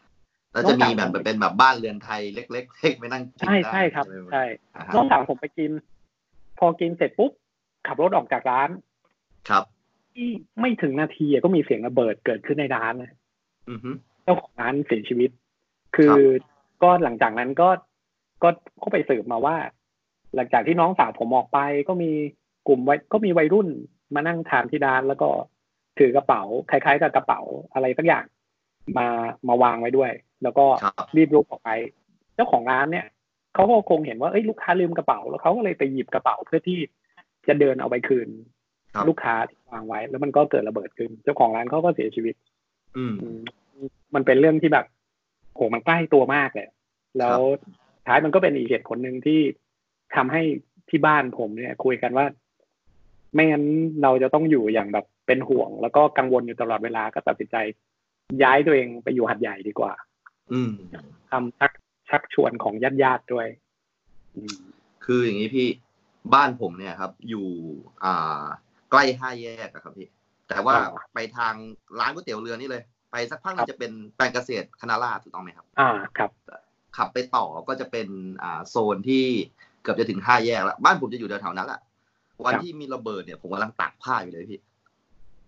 [0.54, 4.44] แล้วจะมีน้แบองบสาวเป็นแบบบ้านเรือนไทยเล็กๆเล็กไม่นั่งกินใช่ได้ใช่ครับอะไแบบใช่
[4.76, 5.72] อ่าฮะน้องสาวผมไปกิน
[6.60, 7.32] พอกินเสร็จปุ๊บ
[7.88, 8.70] ขับรถออกจากร้าน
[9.50, 9.64] ครับ
[10.14, 10.28] ที่
[10.62, 13.12] ไม่ถึงนาทีอะก็มีเสียงระเบิดเกิดขึ้นในร้านนะ
[13.70, 13.92] อือฮึ
[14.24, 15.30] เจ้าของร้านเสียชีวิต
[15.96, 16.16] คือ
[16.84, 17.70] ก็หลังจากนั้นก็
[18.44, 18.50] ก็
[18.82, 19.56] ก็ไปสืบมาว่า
[20.36, 22.12] หลังจากที่น้องสาวผมออกไปก็มี
[22.68, 23.68] กลุ่มวัยก็มีวัยรุ่น
[24.16, 25.30] มานั่งทานที่ร้าน แล้วก็
[26.00, 27.42] ถือกระเป๋าคล้ายๆกับกระเป๋า
[27.74, 28.26] อะไรสักอย่าง
[28.98, 29.08] มา
[29.48, 30.12] มาวางไว้ด้วย
[30.44, 31.70] แล้วก็ครับรีบลุกออกไป
[32.36, 33.06] เจ้าของร้านเนี่ย
[33.54, 36.80] เขาก็คงเห็นว่าเอ้ยลูกค้าลืมกระเป๋า แล้วเขาก็เลยไปหยิบกระเป๋าเพื่อที่
[37.48, 38.28] จะเดินเอาไปคืน
[38.94, 42.36] ครับลูกค้าที่วางไว้ แล้วมันก็เกิดระเบิดขึ้น เจ้าของร้านเขาก็เสียชีวิต
[42.98, 43.40] อืมอืม
[44.16, 44.86] มันเป็นเรื่องที่แบบ
[45.54, 46.68] โหมันใกล้ตัวมากเลย
[47.20, 47.40] แล้ว
[48.08, 49.40] ท้ายมันก็เป็นอีกเหตุผลหนึ่งที่
[50.16, 50.42] ทำให้
[50.90, 52.26] ที่บ้านผมเนี่ย คุยกันว่า
[53.34, 53.66] ไม่งั้น
[54.04, 57.58] เราจะต้องอยู่อย่างแบบเป็นห่วง แล้วก็กังวลอยู่ตลอดเวลาก็ตัดสินใจ
[58.44, 59.94] ย้ายตัวเองไปอยู่หัดใหญ่ดีกว่า
[60.54, 60.72] อืม
[61.32, 61.72] ทำชัก
[62.10, 63.48] ชักชวนของญาติญาติๆด้วย
[64.36, 64.56] อืม
[65.06, 65.68] คืออย่างนี้พี่
[66.34, 67.48] บ้านผมเนี่ยครับ อยู่
[68.04, 68.44] อ่า
[68.92, 70.08] ใกล้ห้าแยกอะครับพี่
[70.50, 71.54] แต่ว่าอ๋อไปทาง
[72.00, 76.32] ร้านก๋วยเตี๋ยวเรือนี่เลย ไปสักพักหนึครังบจะเป็นแปลงเกษตรคณะราษฎรถูกต้องไหมครับ อ่าครับ
[76.98, 78.08] ขับไปต่อก็จะเป็น
[78.44, 79.26] อ่าโซนที่
[79.82, 81.80] เกือบจะถึงห้าแยกแล้วบ้านผมจะอยู่แถวๆนั้นแหละ
[82.46, 84.60] วันครับที่มีระเบิดเนี่ยผมกำลังตากผ้าอยู่เลยพี่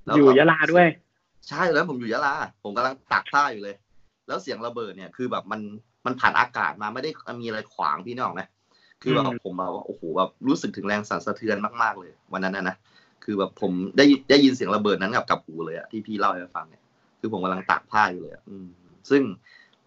[0.05, 0.87] แล้วอยู่ก็ยะลาด้วย
[1.49, 2.33] ใช่แล้วผมอยู่ยะลา
[2.63, 3.75] ผมกำลังตากผ้าอยู่เลย
[4.27, 5.61] แล้วเสียงระเบิดเนี่ยคือแบบมัน
[6.05, 7.09] มันผ่านอากาศมาไม่ได้
[7.41, 8.41] มีอะไรขวางพี่นึกออกไหม
[9.01, 12.75] คือแบบอืมผมแบบว่าโอ้โหแบบรู้สึกถึงแรงสั่นสะเทือนมากๆเลย วันนั้นนะนะ
[13.23, 16.83] คือแบบผมได้ได้ยินเสียงระเบิดนั้นกับกับหูเลยอะที่พี่เล่าให้ฟังเนี่ย
[17.19, 18.67] คือผมกำลังตากผ้าอยู่เลยอะอืม
[19.09, 19.21] ซึ่ง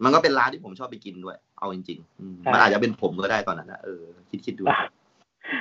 [0.05, 4.65] มันก็เป็นร้านที่ผมชอบไปกินด้วย เอาจริงๆอืมใช่มันอาจจะเป็นผมก็ได้ตอนนั้นนะเออคิดคิดดู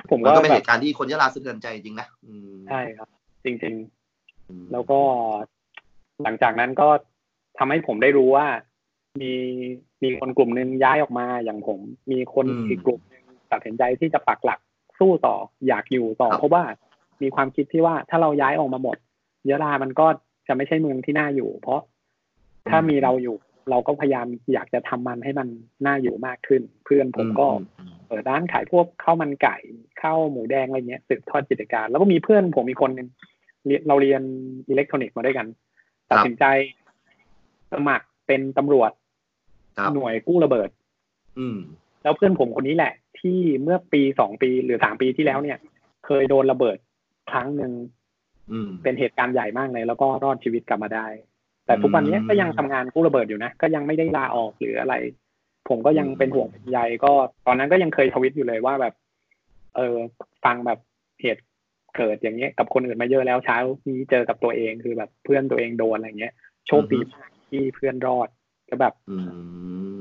[0.09, 3.07] ผมมันก็ก็เป็นแบเหบตุการณ์ที่คนยะลาสะเทือนใจจริงๆนะอืมใช่ครับ
[3.43, 3.55] จริง
[4.49, 4.99] อืมๆแล้วก็
[6.23, 6.87] หลังจากนั้นก็
[7.57, 8.47] ทำให้ผมได้รู้ว่า
[9.21, 9.33] มี
[10.03, 11.79] มีคนกลุ่มหนึ่งย้ายออกมาอย่างผม
[12.11, 14.59] มีคนอีกกลุ่มหนึ่งตัดสินใจที่จะปักหลัก
[14.99, 15.35] สู้ต่อ
[15.67, 16.63] อยากอยู่ต่อ เพราะว่า
[17.21, 18.97] มีความคิดที่ว่าถ้าเราย้ายออกมาหมด
[19.49, 20.07] ยะลามันก็
[20.47, 21.81] จะไม่ใช่เมืองที่น่าอยู่ เพราะ
[22.69, 23.35] ถ้ามีเราอยู่
[23.69, 25.47] เราก็พยายามอยากจะทำมันให้มัน
[25.85, 27.74] น่าอยู่มากขึ้น เพื่อนผมก็อืม
[28.07, 29.57] เปิดร้านขายพวกข้าวมันไก่
[30.01, 33.07] ข้าวหมูแดงอะไรเงี้ยสืบทอดกิจการ แล้วก็มีเพื่อนผมอีกคนหนึ่ง
[33.65, 34.21] เรียนเราเรียน
[34.69, 35.47] อิเล็กทรอนิกส์มาด้วยกัน
[36.09, 36.45] ตัดสินใจ
[37.71, 38.91] สมัครเป็นตำรวจ
[39.77, 40.69] ครับหน่วยกู้ระเบิด
[41.39, 41.57] อืม
[42.03, 45.57] แล้วเพื่อนผมคนนี้แหละ ที่เมื่อปีสองปีหรือสามปีที่แล้วเนี่ย
[46.05, 46.77] เคยโดนระเบิด
[47.31, 47.71] ครั้งหนึ่ง
[48.51, 51.07] อืมเป็นเหตุการณ์ใหญ่มากเลย แล้วก็รอดชีวิตกลับมาได้
[51.65, 54.93] แต่ทุกวันนี้อืมก็ยังทำงานกู้ระเบิดอยู่นะ ก็ยังไม่ได้ลาออกหรืออะไร
[55.69, 57.11] ผมก็ยังอืมเป็นห่วงเป็นใยก็
[57.45, 58.93] ตอนนั้นก็ยังเคยทวิตอยู่เลยว่าแบบ
[59.75, 59.97] เออ
[60.45, 60.79] ฟังแบบ
[61.21, 61.43] เหตุ
[61.95, 63.57] เกิดอย่างเงี้ยกับคนอื่นมาเยอะแล้วเช้า
[63.87, 66.33] นี้เจอกับตัวเองคือแบบเพื่อนตัวเองโดนอะไรเงี้ย
[66.67, 68.27] โชคดีมากที่เพื่อนรอด
[68.69, 69.17] ก็แบบอื
[69.95, 69.97] ม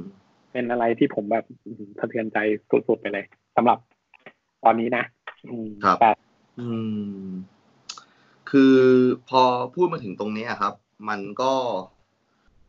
[0.52, 2.38] เป็นอะไรที่ผมแบบอื้อหือสะเทือนใจ
[2.88, 3.24] สุดๆไปเลย
[3.56, 3.78] สำหรับ
[4.64, 5.04] ตอนนี้นะ
[5.50, 6.10] อืมครับแต่
[6.60, 6.68] อื
[7.18, 7.26] ม
[8.50, 8.76] คือ
[9.28, 9.42] พอ
[9.74, 10.74] พูดมาถึงตรงนี้อะครับ
[11.08, 11.52] มันก็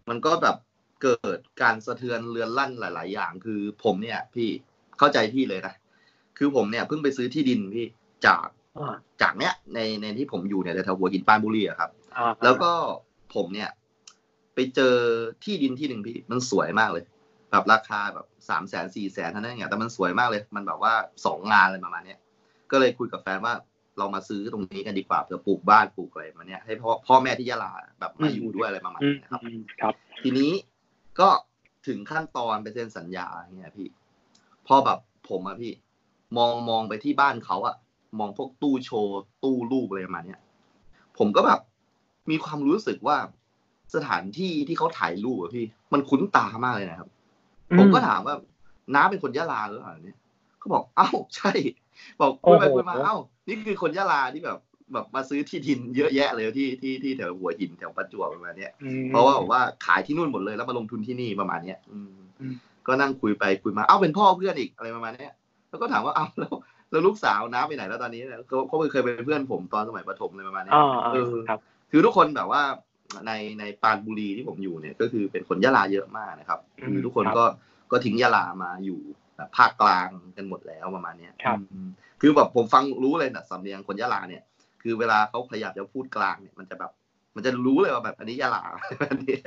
[0.10, 0.58] มันก็แบบ
[1.02, 4.50] เกิดการสะเทือนเรือนลั่นหลาย ๆ อย่าง คือผมเนี่ย พี่
[5.00, 5.74] เข้าใจพี่เลยนะ
[6.38, 7.86] คือผมเนี่ยเพิ่งไปซื้อที่ดินพี่
[8.26, 8.48] จาก
[8.80, 12.72] อ่าจากเนี้ยในในที่ผมอยู่เนี่ยแถวหัวหินปรานบุรีอะครับอ่าแล้วก็
[13.36, 13.70] ผมเนี่ย
[14.56, 14.96] ไปเจอ
[15.44, 17.04] ที่ดินที่หนึ่งพี่มันสวยมากเลย
[17.52, 20.94] แบบราคาแบบสามแสนสี่แสนเท่านั้นเองอะแต่มันสวยมากเลย มันแบบว่า
[21.26, 22.20] สองงานอะไรประมาณเนี้ย
[22.72, 23.54] ก็เลยคุยกับแฟนว่า
[23.98, 29.94] เรามาซื้อตรงนี้กันดีกว่าเผื่อปลูกบ้านปลูกอะไรมาเนี้ยให้พ่อพ่อแม่ที่ยะลาแบบมาอยู่ด้วยอะไรประมาณอืมนี้นะครับอืมครับ
[30.24, 30.52] ทีนี้
[31.20, 31.30] ก็
[31.88, 33.88] ถึงขั้นตอนไปเซ็นสัญญาเนี่ยพี่
[34.68, 35.00] พอแบบ
[35.30, 35.74] ผมอะพี่
[36.38, 37.76] มองมองไปที่บ้านเขาอะ
[38.20, 40.40] มองพวกตู้โชว์ตู้รูปอะไรประมาณเนี้ย
[41.18, 41.60] ผมก็แบบ
[42.30, 43.18] มีความรู้สึกว่า
[43.96, 47.10] สถานที่ที่เขาถ่ายรูปอะพี่ มันคุ้นตามากเลยนะครับ
[47.78, 48.36] ผมก็ถามว่า
[48.94, 50.18] น้าเป็นคนยะลาหรือเปล่าเนี่ย
[50.60, 51.52] เขาบอกเอ้าใช่
[52.22, 54.58] บอกคุยไปโอ้โหคุยมาเอ้านี่คือคนยะลาที่แบบ
[54.94, 62.54] แบบมาซื้อที่ดินเยอะแยะเลยที่ที่ที่แถวหัวหินแถวประจวบประมาณเนี้ยอืมเพราะว่าบอกว่าขายที่นู่นหมดเลยแล้วมาลงทุนที่นี่ประมาณเนี้ยอืมอืม
[62.88, 65.34] ก็นั่งคุยไปคุยมาเอ้าเป็นพ่อเพื่อนอีกอะไรประมาณเนี้ย
[65.70, 66.54] แล้วก็ถามว่าเอ้าแล้ว
[66.92, 71.60] แล้วลูกสาวน้าไปไหนแล้วตอนนี้เนี่ยเขาเขาเคยเป็นเพื่อนผมตอนสมัยประถมอะไรประมาณเนี้ยอ่าอ่าเออครับ
[71.92, 72.62] คือทุกคนแบบว่า
[73.28, 77.46] ในในปรานบุรีที่ผมอยู่เนี่ยก็คือเป็นคนยะลาเยอะมากนะครับอืมคือทุกคนครับก็
[77.92, 79.00] ก็ทิ้งยะลามาอยู่
[79.38, 81.88] แบบภาคกลางกันหมดแล้วประมาณเนี้ยครับอืม
[82.22, 84.44] คือแบบผมฟังรู้เลยนะสำเนียงคนยะลาเนี่ย
[84.86, 86.92] คือเวลาเขาพยายามจะพูดกลางเนี่ยมันจะแบบ
[87.36, 88.64] มันจะรู้เลยว่าแบบ อันนี้ยะลา
[89.12, 89.38] อันนี้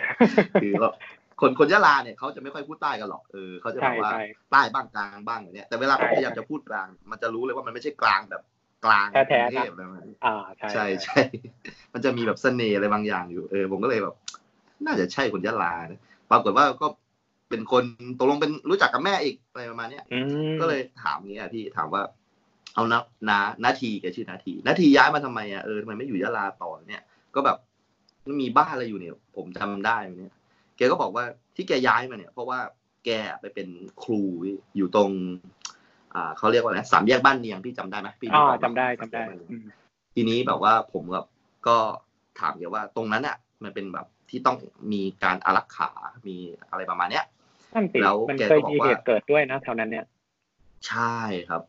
[0.60, 0.94] คือแบบ
[1.40, 4.20] คนคนยะลาเนี่ยเขาจะไม่ค่อยพูดใต้กันหรอกเออเขาจะแบใช่บว่าใช่
[4.50, 8.42] ใต้บ้างกลางบ้างอย่างเนี้ยแต่เวลาเขาใช่พยายามจะพูดกลาง มันจะรู้เลยว่ามันไม่ใช่กลางแบบ
[8.84, 10.30] กลางแท้ๆกรุงเทพอะไรประมาณนี้อ่า
[10.60, 11.18] ใช่ใช่ใช่
[11.94, 14.14] มันจะมีแบบเสน่ห์อะไรบางอย่างอยู่เออผมก็เลยแบบ
[14.86, 16.86] น่าจะใช่คนยะลานะปรากฏว่าก็
[17.50, 17.84] เป็นคน
[18.18, 20.14] ตกลงเป็นรู้จักกับแม่อีกอะไรประมาณเนี้ยอื
[20.52, 22.02] มก็เลยถามอย่างเงี้ยพี่ถามว่า
[22.78, 27.02] เอานะนานาทีแกชื่อนาทีนาทีย้ายมาทำไมอะเออทำไมไม่อยู่ยะลาต่อเนี่ย
[27.34, 27.56] ก็แบบ
[28.26, 30.34] มันมีบ้านอะไรอยู่เนี่ย ผมจำได้เนี่ย
[30.76, 31.24] แกก็บอกว่า
[31.56, 32.58] ที่แกย้ายมาเนี่ย เพราะว่า
[33.04, 33.10] แก
[33.40, 33.68] ไปเป็น
[34.02, 34.22] ครู
[34.76, 35.10] อยู่ตรง
[36.14, 39.64] อ่าเขาเรียกว่าอะไรนะสามแยกบ้านเนียงพี่จำได้ไหมพี่อ่านึกกหมจำได้จำได้อืม
[40.14, 41.26] ทีนี้แบบว่าผมแบบ
[41.66, 41.76] ก็
[42.40, 44.56] ถามแกว่าตรงนั้นอะ มันเป็นแบบที่ต้อง
[44.92, 45.90] มีการอารักขา
[46.28, 46.36] มี
[46.70, 47.24] อะไรประมาณเนี้ย
[47.74, 50.04] นั่นสิแล้วมันแกเคก็ยบอกมีว่าเหตุเกิดด้วยนะแถวนั้นเนี่ย
[50.88, 51.16] ใช่
[51.48, 51.62] ครับ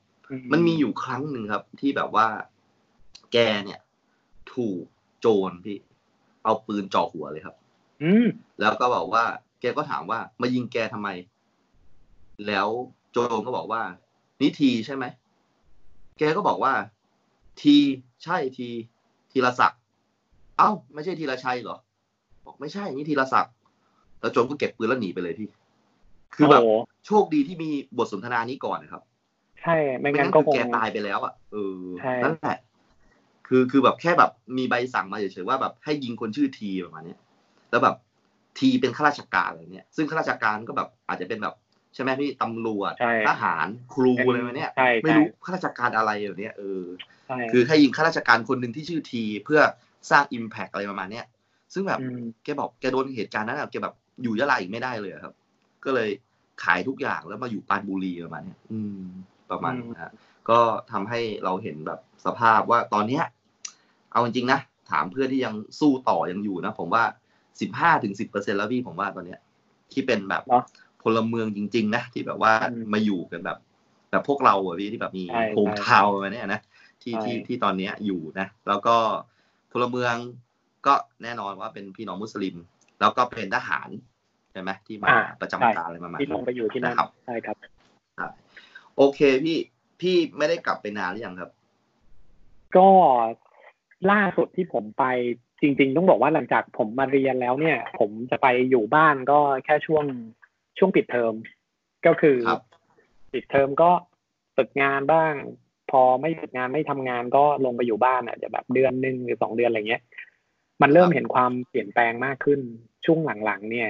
[0.51, 2.27] มันมีอยู่ครั้งหนึ่งครับ ที่แบบว่า
[3.33, 3.79] แกเนี่ย
[4.53, 4.83] ถูก
[5.19, 5.77] โจรพี่
[6.43, 7.55] เอาปืนจ่อหัวเลยครับ
[8.03, 8.27] อืม
[8.59, 9.23] แล้วก็บอกว่า
[9.61, 11.09] แกก็ถามว่า มายิงแกทำไม
[12.47, 12.67] แล้ว
[13.11, 13.81] โจรก็บอกว่า
[14.41, 15.05] นี่ทีใช่ไหม
[16.19, 16.73] แกก็บอกว่า
[17.61, 17.75] ที
[18.23, 18.69] ใช่ที
[19.31, 19.79] ทีละศักดิ์
[20.57, 21.77] เอ้า ไม่ใช่ทีละชัยเหรอ
[22.45, 23.53] บอกไม่ใช่นี่ทีละศักดิ์
[24.21, 25.49] แล้วโจรก็เก็บปืนแล้วหนีไปเลยพี่
[26.35, 26.69] คือแบบโโห
[27.07, 29.03] โชคดีที่มีบทสนทนานี้ก่อนนะครับ
[29.61, 32.57] ใช่ไม่ไม่งั้งั้นนก็คือคงแกตายไปแล้วอะเออใช่นั่นแหละ
[33.47, 37.19] คือคือแบบแค่แบบมีใบสั่งมาเฉยๆว่าแบบให้ยิงคนชื่อทีประมาณเนี้ย
[37.71, 37.95] แล้วแบบ
[38.59, 41.55] ทีเป็นข้าราชการอะไรเนี้ยซึ่งข้าราชการก็แบบอาจจะเป็นแบบ
[41.93, 46.83] ใช่ไหมพี่ตำรวจใช่ทหารครูอะไรมาเนี่ยใช่ไม่รู้ข้าราชการอะไรแบบเนี้ยเออ
[47.27, 49.61] ใช่คือให้ยิงข้าราชการคนหนึ่งที่ชื่อทีเพื่อ
[50.11, 51.25] สร้างอิมแพกอะไรประมาณเนี้ย
[51.73, 53.93] ซึ่งแบบมแกบอกแกโดนเหตุการณ์นั้นอะแกแบบ
[54.23, 55.33] อยู่ยะลาอีกไม่ได้เลยอะครับ
[55.85, 56.09] ก็เลย
[56.63, 59.03] ขายทุกอย่างแล้วมาอยู่ปรานบุรีประมาณเนี้ยอืม
[59.51, 60.11] ประมาณนี้ฮะ
[60.49, 60.59] ก็
[60.91, 63.23] ทำให้เราเห็นแบบสภาพว่าตอนเนี้ย
[64.11, 64.59] เอาจริงๆนะ
[64.91, 67.03] ถามเพื่อนที่ยังสู้ต่อยังอยู่นะ ผมว่า
[67.61, 69.39] สิบห้าถึงสิบเปอร์เซ็นแล้วพี่ผมว่าตอนเนี้ย
[69.91, 70.63] ที่เป็นแบบเนาะ
[71.03, 73.57] พลเมืองจริง ๆ นะ ที่แบบว่าอืมมาอยู่กันแบบ
[74.11, 76.61] แบบพวกเราอะพี่ที่แบบมีใช่โฮมใช่ทาวน์มาเนี่ยนะ
[77.03, 78.95] ที่ใช่ที่ที่ตอนเนี้ยอยู่นะ แล้วก็
[79.71, 80.15] พลเมือง
[80.87, 80.93] ก็
[81.23, 82.55] แน่นอนว่าเป็นพี่น้องมุสลิม
[82.99, 83.89] แล้วก็เป็นทหาร
[84.51, 87.55] ใช่ไหมที่มาอ่าประจำใช่การอะไรประมาณที่ลงไปอยู่ที่นั่นนะครับใช่ครับ
[88.15, 88.27] ใช่
[88.99, 89.57] โอเคพี่
[90.01, 91.51] พี่ไม่ได้กลับไปนานหรือยังครับ
[92.77, 92.87] ก็
[94.11, 95.05] ล่าสุดที่ผมไป
[95.61, 100.05] จริง ๆ ต้องบอกว่าหลังจากผมมาเรียนแล้วเนี่ย ผมจะไปอยู่บ้านก็แค่ช่วง
[100.77, 101.33] ช่วงปิดเทอม
[102.05, 102.61] ก็คือครับ
[103.33, 103.91] ปิดเทอมก็
[104.57, 105.33] ฝึกงานบ้าง
[105.91, 110.03] พอไม่ฝึกงานไม่ทำงานก็ลงไปอยู่บ้านอะจะแบบเดือนหนึ่งหรือสองเดือนอะไรเงี้ย
[110.81, 112.59] มันเริ่มครับเห็นความเปลี่ยนแปลงมากขึ้น
[113.05, 113.89] ช่วงหลังๆเนี่ย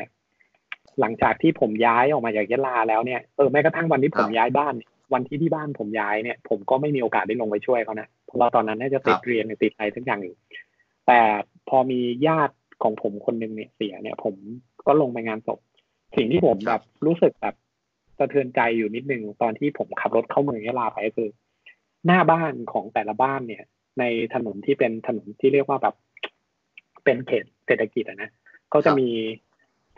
[0.99, 10.35] หลังจากที่ผมย้ายออกมาจากยะลาแล้วเนี่ยเออแม้กระทั่งวันที่ผมย้ายบ้านเนี่ย วันที่ที่บ้านผมย้ายเนี่ย ผมก็ไม่มีโอกาสได้ลงไปช่วยเขานะเพราะว่าตอนนั้นน่าจะติดเรียนหรือติดอะไรทั้งอย่างอยู่
[11.07, 11.19] แต่
[11.69, 14.35] พอมีญาติของผมคนหนึ่งเนี่ยเสียเนี่ย ผม
[14.87, 15.59] ก็ลงไปงานศพ
[16.15, 17.55] สิ่งที่ผมแบบรู้สึกแบบ
[18.17, 21.29] สะเทือนใจอยู่นิดนึงตอนที่ผมขับรถเข้าเมืองยะลาไปก็คือ
[22.05, 23.63] หน้าบ้านของแต่ละบ้านเนี่ย
[23.99, 24.03] ใน
[24.33, 25.95] ถนนที่เป็นถนนที่เรียกว่าแบบ
[27.03, 28.29] เป็นเขตเศรษฐกิจอะนะ
[28.69, 29.09] เขาจะมี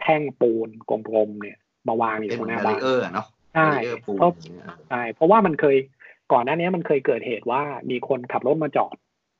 [0.01, 1.57] แท่งปูนกลมๆเนี่ย
[1.87, 5.77] มาวางอยู่เป็นตรงหน้าบ้านเหมือน barrier อะเนาะ ใช่ barrier ปูนเพราะอย่างเงี้ยใช่เพราะว่ามันเคย
[6.31, 8.95] ก่อนหน้านี้มันเคยเกิดเหตุว่ามีคนขับรถมาจอด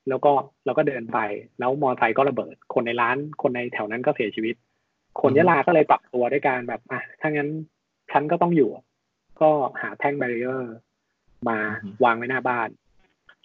[0.10, 0.32] แล้วก็
[0.66, 1.20] แล้วก็เดินไป
[1.60, 4.56] แล้วมอเตอร์ไซค์ก็ระเบิด คนในร้านคนในแถวนั้นก็เสียชีวิต
[5.22, 7.50] คนยะลาก็เลยปรับตัวด้วยการแบบอะถ้างั้น
[8.12, 8.70] ฉันก็ต้องอยู่
[9.42, 9.50] ก็
[9.82, 10.74] หาแท่ง barrier
[11.50, 11.58] มา
[12.04, 12.70] วางไว้หน้าบ้าน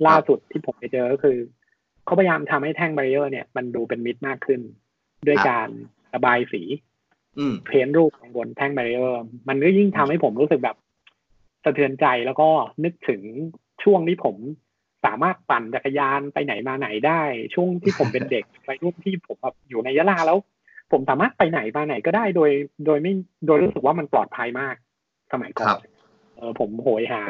[0.07, 1.39] ล่าสุดที่ผมไปเจอก็คือ
[2.05, 4.61] เขาพยายามทำให้แท่ง barrier เนี่ย มันดูเป็นมิตรมากขึ้น
[5.27, 5.69] ด้วยการ
[6.15, 6.96] ระบายสีอืม
[7.67, 10.77] paint รูปข้างบนแท่ง barrier มันก็ยิ่งทำให้ผมรู้สึกแบบ
[11.65, 12.49] สะเทือนใจแล้วก็
[12.85, 13.21] นึกถึง
[13.83, 14.37] ช่วงที่ผม
[15.07, 17.23] สามารถปั่นจักรยานไปไหนมาไหนได้
[17.55, 20.39] ช่วงที่ผมเป็นเด็กไปรุ่นที่ผมแบบอยู่ในยะลาแล้ว
[20.93, 22.51] ผมสามารถไปไหนมาไหนก็ได้โดย
[22.87, 23.13] โดยไม่
[23.47, 24.75] โดยรู้สึกว่ามันปลอดภัยมาก
[25.33, 25.81] สมัยก่อครันบ
[26.37, 27.23] เออผมโหยหา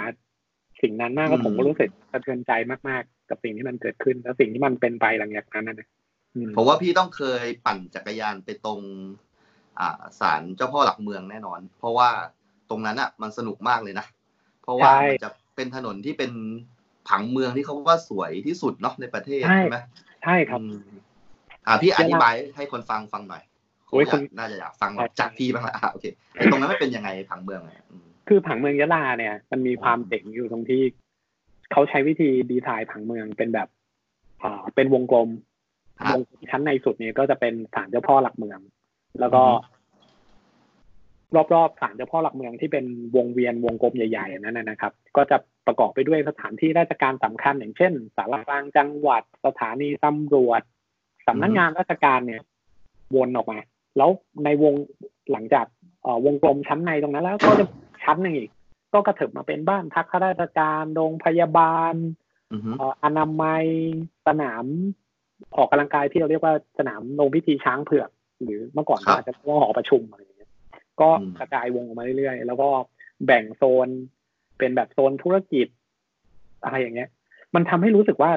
[0.83, 2.53] สิ่งนั้นมากแล้วผมก็รู้สึกสะเทือนใจ
[2.89, 5.89] มากๆ กับสิ่งที่มันเกิดขึ้น แล้วสิ่งที่มันเป็นไปหลังจากนั้นนะ
[6.35, 9.26] อืมผมว่าพี่ต้องเคยปั่นจักรยานไปตรงอ่า
[10.21, 12.09] ศาลเจ้าพ่อหลักเมืองแน่นอน เพราะว่า
[12.71, 14.07] ตรงนั้นอะมันสนุกมากเลยนะ
[14.63, 16.33] เพราะว่าใช่มันจะเป็นถนนที่เป็น
[17.09, 19.79] ผังเมืองที่เขาว่าสวยที่สุดเนาะในประเทศใช่ใช่ไหม
[20.25, 20.79] ใช่ครับอืม
[21.67, 23.43] อ่าพี่อธิบายให้คนฟังฟังหน่อย
[23.89, 30.83] โอ้ยผมคุอยาณกน่าจะอยากฟังใช่จากพี่บ้างละอะโอเคไอ้ตรงนั้นไม่เป็นยังไงผังเมืองอะอืมคือผังเมืองยะลาเนี่ย มันมีความเจ๋งอยู่ตรงที่
[31.73, 33.69] เขาใช้วิธีดีไซน์ผังเมืองเป็นแบบ
[34.43, 35.29] อ่าเป็นวงกลม
[35.99, 38.59] ครับวงชั้นในสุดเนี่ยก็จะเป็นศาลเจ้าพ่อหลักเมือง
[39.21, 39.75] แล้วก็อือฮึ
[41.55, 42.85] รอบๆศาลเจ้าพ่อหลักเมืองที่เป็น
[43.17, 45.37] วงเวียนวงกลมใหญ่ๆอันนั้นนะนะครับ ก็จะ
[45.67, 50.63] ประกอบไปด้วยสถานที่ราชการสำคัญ อย่างเช่นศาลากลางจังหวัดสถานีตำรวจ
[51.27, 52.43] สำนักงานราชการเนี่ย
[53.17, 53.59] วนออกมา
[53.97, 54.11] แล้ว
[54.45, 54.75] ในวง
[55.33, 55.67] หลังจาก
[56.03, 57.65] เอ่อวงกลมชั้นในตรงนั้น แล้วก็จะ
[58.05, 58.51] ชั้นหนึ่งอีก
[58.95, 61.95] ก็กระเถิบมาเป็นบ้านพักข้าราชการโรงพยาบาล
[62.53, 63.65] อือฮึเอ่ออนามัย
[64.27, 64.65] สนาม
[65.57, 68.11] ออกกำลังกายที่เราเรียกว่าสนามลงพิธีช้างเผือก
[68.43, 70.51] หรือเมื่อก่อนก็อาจจะเรียกว่าหอประชุมอะไรอย่างเงี้ย
[71.01, 71.09] ก็
[71.39, 72.69] กระจายวงออกมาเรื่อยๆ แล้วก็
[73.27, 73.89] แบ่งโซน
[74.59, 75.67] เป็นแบบโซนธุรกิจ
[76.65, 77.09] อะไรอย่างเงี้ย
[77.55, 78.31] มันทำให้รู้สึกว่า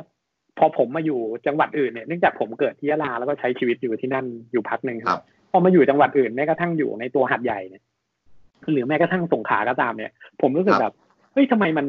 [0.57, 5.21] พอผมมาอยู่จังหวัดอื่นเนี่ยเนื่องจากผมเกิดที่ยะลาแล้วก็ใช้ชีวิตอยู่ที่นั่นอยู่พักหนึ่งครับ
[5.51, 7.83] พอมาอยู่จังหวัดอื่นแม้กระทั่งอยู่ในตัวหัดใหญ่เนี่ย
[8.71, 10.93] หรือแม้กระทั่งสงขลาก็ตามเนี่ย ผมรู้สึกครับแบบ
[11.33, 11.85] เฮ้ยทำไมมัน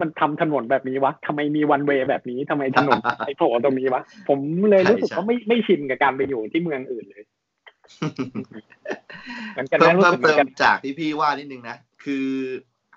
[0.00, 4.38] มันทำถนนแบบนี้วะทำไมมีวันเวย์แบบนี้ทำไมถนนไอ้โผล่ตรงนี้วะ ผม
[4.70, 7.24] เลยรู้สึกใช่ว่าไม่ไม่ชินกับการไปอยู่ที่เมืองอื่นเลย
[9.52, 12.26] เหมือนกันเพิ่นะมรู้เพิ่สึมกเหมือเตินกัมนจากที่พี่ว่านิดนึงนะ คือ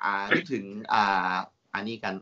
[0.04, 1.36] อ่านึกถึง อ่า
[1.74, 2.14] อันนี้กัน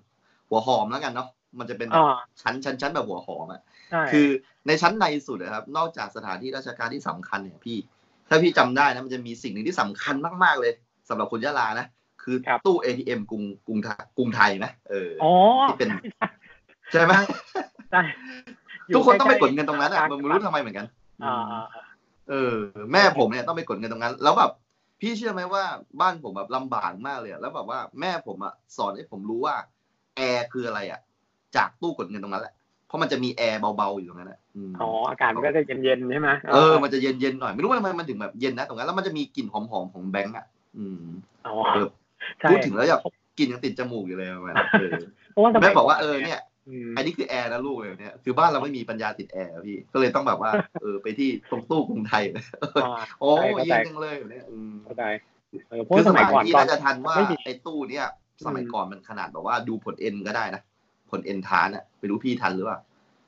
[0.49, 1.27] หัวหอมแล้วกันเนาะ
[1.59, 3.61] มันจะเป็นอ่าชั้นชั้นชั้นแบบหัวหอมอะ
[3.91, 4.27] ใช่คือ
[4.67, 7.77] ในชั้นในสุดนะครับ นอกจากสถานที่ราชการที่สำคัญเนี่ยพี่
[8.29, 10.73] ถ้าพี่จำได้นะมันจะมีสิ่งหนึ่งที่สำคัญมากๆเลย
[11.09, 11.85] สำหรับคนยะลานะ
[12.29, 15.31] คือตู้ ATM กรุงกรุงไทยกรุงไทยนะเออออ๋อ
[15.67, 15.89] ที่เป็น
[16.91, 17.13] ใช่ไหม
[17.91, 18.01] ใช่
[18.89, 20.85] ยู่ทุกคนต้องไปกดใล้ๆเงินตรงนั้นอะมันไม่รู้ทำไมเหมือนกัน
[21.23, 21.63] อ่าอ่า
[22.29, 22.55] เออ
[22.91, 24.51] แม่ผมเนี่ยต้องไปกดเงินตรงนั้น แล้วแบบ
[25.01, 25.63] พี่เชื่อไหมว่า
[26.01, 29.55] บ้านผมแบบลำบากมากเลยอะแล้วแบบว่าแม่ผมอะสอนให้ผมรู้ว่า
[30.15, 30.99] แอร์คืออะไรอะ
[31.55, 32.53] จากตู้กดเงินตรงนั้นแหละ
[32.87, 40.45] เพราะมันจะมีแอร์เบาๆอยู่ตรงนั้นอะมอ๋ออากาศมันก็จะเย็นๆใช่ไหมเออมันจะเย็นๆหน่อยไม่รู้ว่าทำไมมันถึงแบบเย็นนะตรงนั้นแล้วมันจะมีกลิ่นหอมๆของแบงก์อะ
[40.77, 41.03] อืม
[41.47, 42.06] อ๋อเออใช่
[42.49, 43.01] พูดถึงแล้วอยาก
[43.39, 44.95] กินยังติดจมูกอยู่เลยมันเออ
[45.31, 50.51] เพราะว่าสมัแม่บอกว่าเออเนี่ยอืมอันนี้คือแอร์นะลูกเลยเนี่ยคือบ้านเราไม่มีปัญญาติดแอร์อะพี่ก็เลยต้องแบบว่า
[50.81, 52.23] เออไปที่ตรงตู้กรุงไทย
[52.79, 52.87] อ่า
[53.19, 55.03] โอ้ใช่เข้าใจเยี่ยมจังเลยแบบเนี่ยอืมเข้าใจ
[55.69, 58.05] เออเพราะคือว่าสสมัมัยยก่อนพี่ตอนน่าจะทันว่าไม่มีไอ้ตู้เนี่ย
[58.45, 60.61] สมัยอืมก่อนมันขนาดแบบว่าดูผลเอ็นก็ได้นะ
[61.11, 62.79] ผลเอ็นทานอะไปรู้พี่ทันหรือเปล่า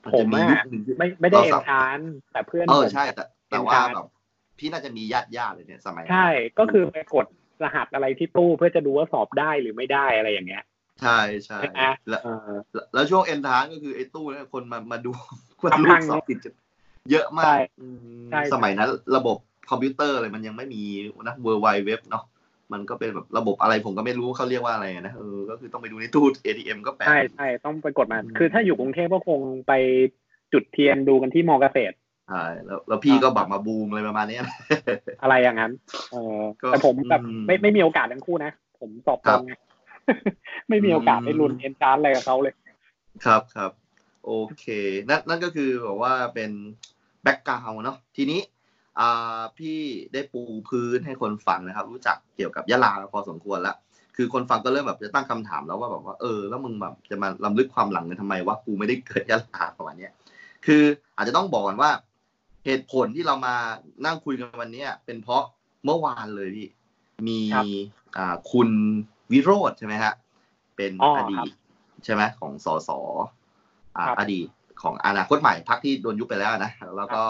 [0.04, 1.98] มันผจะมมีอะยุคหนึ่งที่ไม่ไม่ได้เราเอ็สันบทาน
[2.32, 4.06] แต่เพื่อนเออผมใช่แต่แต่เอ็นว่าทานแบบ
[4.58, 6.26] พี่น่าจะมีญาติญาติเลยเนี่ยสมัยนั้นใช่
[6.58, 7.26] ก็คือไปกด
[7.64, 10.64] รหัสอะไรที่ตู้เพื่อจะดูว่าสอบได้หรือไม่ได้อะไรอย่างเงี้ย
[11.00, 15.12] ใช่ใช่ใช่ไหมแล้วเออแล้วแล้วช่วงเอ็นทานก็คือไอ้ตู้เนี่ยคนมามาดู
[15.62, 16.52] ว่าทำลูพักงสอบติดจะ
[17.10, 17.96] เยอะมาใช่กอืม
[18.30, 19.36] ใช่สมัยนั้นระบบ
[19.70, 20.82] คอมพิวเตอร์อะไรมันยังไม่มี
[21.28, 22.24] นะเวอร์ไวเว็บเนาะ
[22.72, 29.72] มันก็เป็นแบบระบบอะไรผมก็ไม่รู้เขาเรียกว่าอะไรนะเออก็คือต้องไปดูในตู้ ATM ก็แปลกใช่ใช่ต้องไปกดมาอืมคือถ้าอยู่กรุงเทพก็คงไป
[30.52, 31.94] จุดเทียนดูกันที่มอเกษตร
[32.30, 34.44] ใช่แล้วแล้วพี่ก็แบบมาบูมอะไรประมาณเนี้ย
[35.22, 35.72] อะไรอย่างนั้น
[36.10, 38.50] เออก็แต่ผมแบบอืมไม่ไม่มีโอกาสทั้งคู่นะ
[38.80, 39.52] ผมสอบตรงไง
[40.68, 42.54] ไม่มีโอกาสได้ลุ้นอืมเอ็นชาร์อะไรกับเขาเลย
[43.24, 43.70] ครับครับ
[44.26, 44.64] โอเค
[45.08, 46.50] นั่นนั่นก็คือแบบว่าเป็น
[47.22, 48.40] background เนาะทีนี้
[49.00, 49.78] อ่าพี่
[50.12, 53.76] ได้ปูพื้นให้คนฟังนะครับ รู้จักเกี่ยวกับยะลาพอสมควรแล้ว
[54.16, 60.12] คือคนฟังก็เริ่มแบบจะตั้งคำถามแล้วว่าแบบว่าเออแล้วมึงแบบจะมารำลึกความหลังกันทำไมวะกูไม่ได้เกิดยะลาประมาณเนี้ย
[60.66, 60.82] คือ
[61.16, 61.90] อาจจะต้องบอกก่อนว่า
[62.64, 63.56] เหตุผลที่เรามา
[64.06, 65.44] นั่งคุยกันวันเนี้ยเป็นเพราะ
[65.84, 66.68] เมื่อวานเลยพี่
[67.28, 67.64] มีครับ
[68.18, 68.68] อ่าคุณ
[69.32, 70.14] วิโรธใช่ไหมฮะ
[70.76, 71.50] เป็นอ๋อออดีครับต
[72.04, 72.90] ใช่ไหมของสส
[73.96, 74.46] อ่าครับอดีต
[74.82, 77.22] ของอนาคตใหม่พักที่โดนยุบไปแล้วนะแล้วก็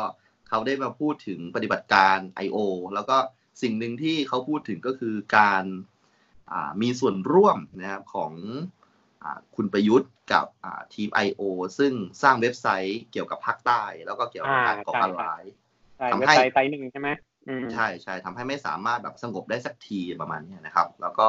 [0.49, 2.59] เขาได้มาพูดถึงปฏิบัติการ I.O.
[2.95, 3.17] แล้วก็
[3.63, 5.65] สิ่งหนึ่งที่เขาพูดถึงก็คือการ
[6.53, 8.80] อ่ามีส่วนร่วมนะครับของอา
[9.57, 11.43] คุณประยุทธ์กับอ่าทีม I.O.
[11.79, 11.93] ซึ่ง
[12.23, 15.43] สร้างเว็บไซต์เกี่ยวกับภาคใต้ แล้วก็เกี่ยวกับการก่อการร้าย
[15.97, 17.09] ใช่ทำเว็บให้ไซต์ไซต์หนึ่งใช่ไหม
[17.49, 21.27] อืมใช่ใช่ทำให้ไม่สามารถแบบสงบได้สักทีประมาณเนี้ยนะครับ แล้วก็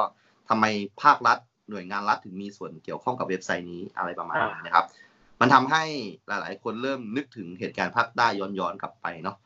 [0.49, 0.65] ทำไม
[1.03, 1.37] ภาครัฐ
[1.69, 4.85] หน่วยงานรัฐถึงมีส่วนเกี่ยวข้องกับเว็บไซต์นี้อะไรประมาณนี้นะครับ
[5.41, 5.83] มันทำให้
[6.27, 9.37] หลาย ๆ คนเริ่มนึกถึงเหตุการณ์ภาคใต้ย้อนๆกลับไปเนาะ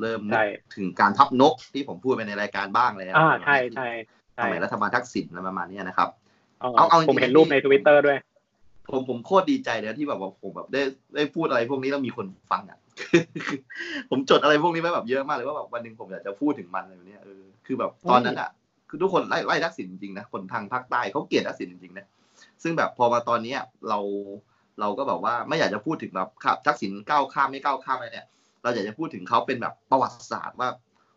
[0.00, 0.42] เริ่มนึใช่ก
[0.76, 3.84] ถึงการทับนกที่ผมพูดไปในรายการบ้างแล้วอ่าใช่ใช่
[4.34, 6.08] สใช่มัยรัฐบาลทักษิณอะไรประมาณเนี้ยนะครับ
[6.60, 8.18] เอาเอาเอาจริงๆผมเห็นรูปในทวิตเตอร์ด้วย
[8.92, 10.82] ผมผมโคตรดีใจเลยที่แบบว่าผมแบบได้
[11.16, 12.78] ได้พูดอะไรพวกนี้แล้วมีคนฟังอะ
[14.10, 18.50] ผมจดอะไรพวกนี้ไว้แบบเยอะมากเลยว่าแบบวันหนึ่งผมอยากจะพูดถึงมันอะไรแบบเนี้ยเออคือแบบตอนนั้นอะ
[18.88, 22.06] คือทุกคนไล่ไล่ทักษิณจริงๆนะคนทางภาคใต้เขาเกลียดทักษิณจริงๆนะ
[22.62, 23.58] ซึ่งแบบพอมาตอนเนี้ย
[23.88, 23.98] เรา
[24.80, 28.26] เราก็แบบว่าไม่อยากจะพูดถึงแบบครับทักษิณก้าวข้ามไม่ก้าวข้ามอะไรเนี่ย
[28.62, 30.68] เราอยากจะพูดถึงเขาเป็นแบบประวัติศาสตร์ว่า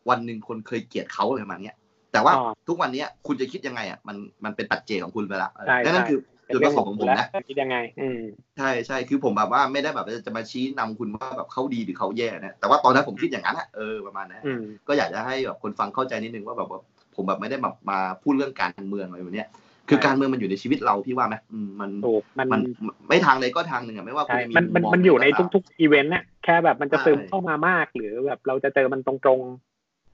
[0.09, 1.75] วันหนึ่งคนเคยเกลียดเขาอะไรประมาณเนี้ย
[2.13, 8.19] แต่ว่าอ่าทุกวันเนี้ยคุณจะคิดยังไงอะมันมันเป็นปัจเจกของคุณไปละใช่นั่นคือเป็นจุดปเรื่อระงสขงองค์ของคุผณมแล้วนะจะคิดยังไง อืม
[8.57, 16.79] ใช่ใช่คือผมแบบว่าไม่ได้แบบจะมาชี้นำคุณว่าแบบเขาดีหรือเขาแย่นะแต่ว่าตอนนั้นผมคิดอย่างนั้นอะเออประมาณนั้นอืมก็อยากจะให้แบบคนฟังเข้าใจนิดนึงว่าแบบว่า
[17.15, 19.47] ผมแบบไม่ได้แบบมาพูดเรื่องการเมืองอะไรแบบเนี้ย
[19.89, 22.59] คือใช่การเมืองมันอยู่ในชีวิตเราพี่ว่าไหมอืมมันถูกมันมัน
[23.07, 29.41] ไม่ทางใดก็ทางหนึ่งอะไม่ว่าคุใช่ณจะมีมันมันมุมันงอยู่ในไหก็ตามทุกๆอีเวนต์เนี่ยแค่แบบมันจะใช่ซึมเข้ามามาก หรือแบบเราจะเจอมันตรง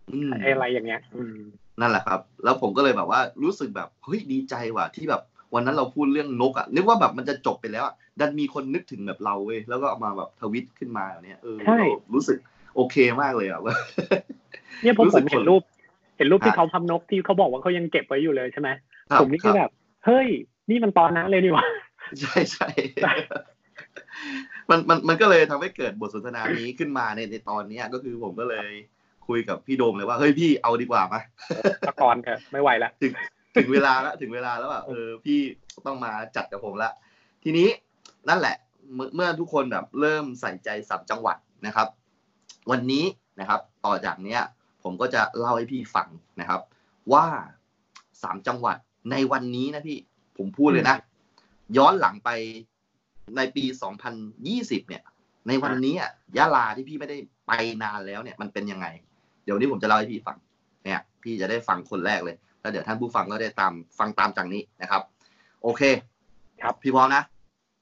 [0.10, 1.38] อืมๆอะไรอย่างเงี้ยอืม
[1.82, 5.21] นั่นแหละครับ แล้วผมก็เลยแบบว่ารู้สึกแบบเฮ้ยดีใจว่ะที่แบบ
[5.53, 12.38] วันนั้นเราพูดเรื่องนกอะนึกว่าแบบมันจะจบไปแล้วอะดันมีคนนึกถึงแบบเราเว้ยแล้วก็เอามาแบบทวิตขึ้นมาแบบเนี้ยเออใช่เรารู้สึก
[12.75, 13.75] โอเคมากเลยอะว่า
[14.84, 15.61] เนี่ยผมรู้ผสึกมเห็นคนรูป
[16.17, 18.69] เห็นรูปที่ฮะเขาทำนกที่เขาบอกว่าเขายังเก็บไว้อยู่เลยใช่ไหม
[19.11, 19.71] รับผมนี่คือรับแบบ
[20.05, 20.27] เฮ้ย
[20.69, 21.65] นี่มันตอนนั้นเลยนี่หว่า
[22.21, 22.69] ใช่ใช่
[24.69, 28.69] มันมันมันก็เลยทำให้เกิดบทสนทนานี้ขึ้นมาในในตอนเนี้ยก็คือผมก็เลย
[29.30, 31.19] คุยกับพี่โดมเลยว่าเฮ้ยพี่เอาดีกว่ามา
[31.88, 33.11] ตะกอนเถอะไม่ไหวละถึง
[33.55, 35.39] ถึงเวลาแล้วถึงเวลาแล้วแบบเออพี่
[35.86, 36.91] ต้องมาจัดกับผมละ
[37.43, 37.67] ทีนี้
[38.30, 38.55] นั่นแหละ
[38.95, 41.88] เมื่อเมื่อทุกคนแบบเริ่มใส่ใจสับจังหวัดนะครับ
[42.71, 43.05] วันนี้
[43.39, 44.41] นะครับ ต่อจากเนี้ย
[44.84, 46.07] ผมก็จะเล่าให้พี่ฟัง
[46.39, 46.61] นะครับ
[47.13, 47.25] ว่า
[48.23, 48.77] สามจังหวัด
[49.11, 49.97] ในวันนี้นะพี่
[50.38, 50.95] ผมพูดเลยนะ
[51.77, 52.30] ย้อนหลังไป
[53.38, 53.63] ในปี
[54.27, 55.03] 2020 เนี่ย
[55.47, 57.17] ในวันนี้อะยะลาที่พี่ไม่ได้
[57.47, 57.51] ไป
[57.84, 60.38] นานแล้วเนี่ย มันเป็นยังไงเดี๋ยววนนี้ผมจะเล่าให้พี่ฟัง
[60.84, 65.02] เนี่ยพี่จะได้ฟังคนแรกเลย แล้วเดี๋ยวท่านผู้ฟังก็ได้ตามฟังตามจากนี้นะครับ
[65.64, 65.82] โอเค
[66.62, 67.24] ครับพี่พร้อมนะ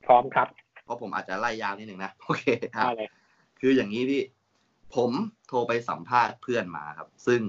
[0.07, 0.47] พร้อมครับ
[0.83, 2.43] เพราะผมอาจจะไล่ยาวนิดหนึ่งนะโอเค
[2.75, 3.09] ครับได้เลย
[3.59, 4.21] คืออย่างนี้พี่
[4.95, 5.11] ผม
[5.47, 7.41] โทรไปสัมภาษณ์เพื่อนมาครับ ซึ่ง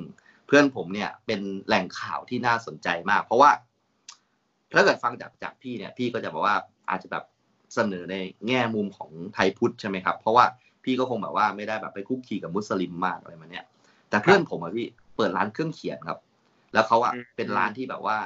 [0.46, 3.50] เพื่อนผมเนี่ยเป็นแหล่งข่าวที่น่าสนใจมาก เพราะว่า
[4.74, 6.56] ถ้าเกิดฟังจากจากพี่เนี่ย พี่ก็จะบอกว่า
[6.90, 7.24] อาจจะแบบ
[7.74, 8.16] เสนอใน
[8.46, 10.44] แง่มุมของไทยพุทธใช่ไหมครับ เพราะว่า
[10.84, 13.64] พี่ก็คงแบบว่าไม่ได้แบบไปคุกคีกับมุสลิมมากอะไรมาเนี่ย
[14.10, 14.86] แต่เพื่อนผมอะพี่
[15.16, 16.18] เปิดร้านเครื่องเขียนครับ
[16.74, 18.16] แล้วเขาอะอืมเป็นร้านที่แบบว่า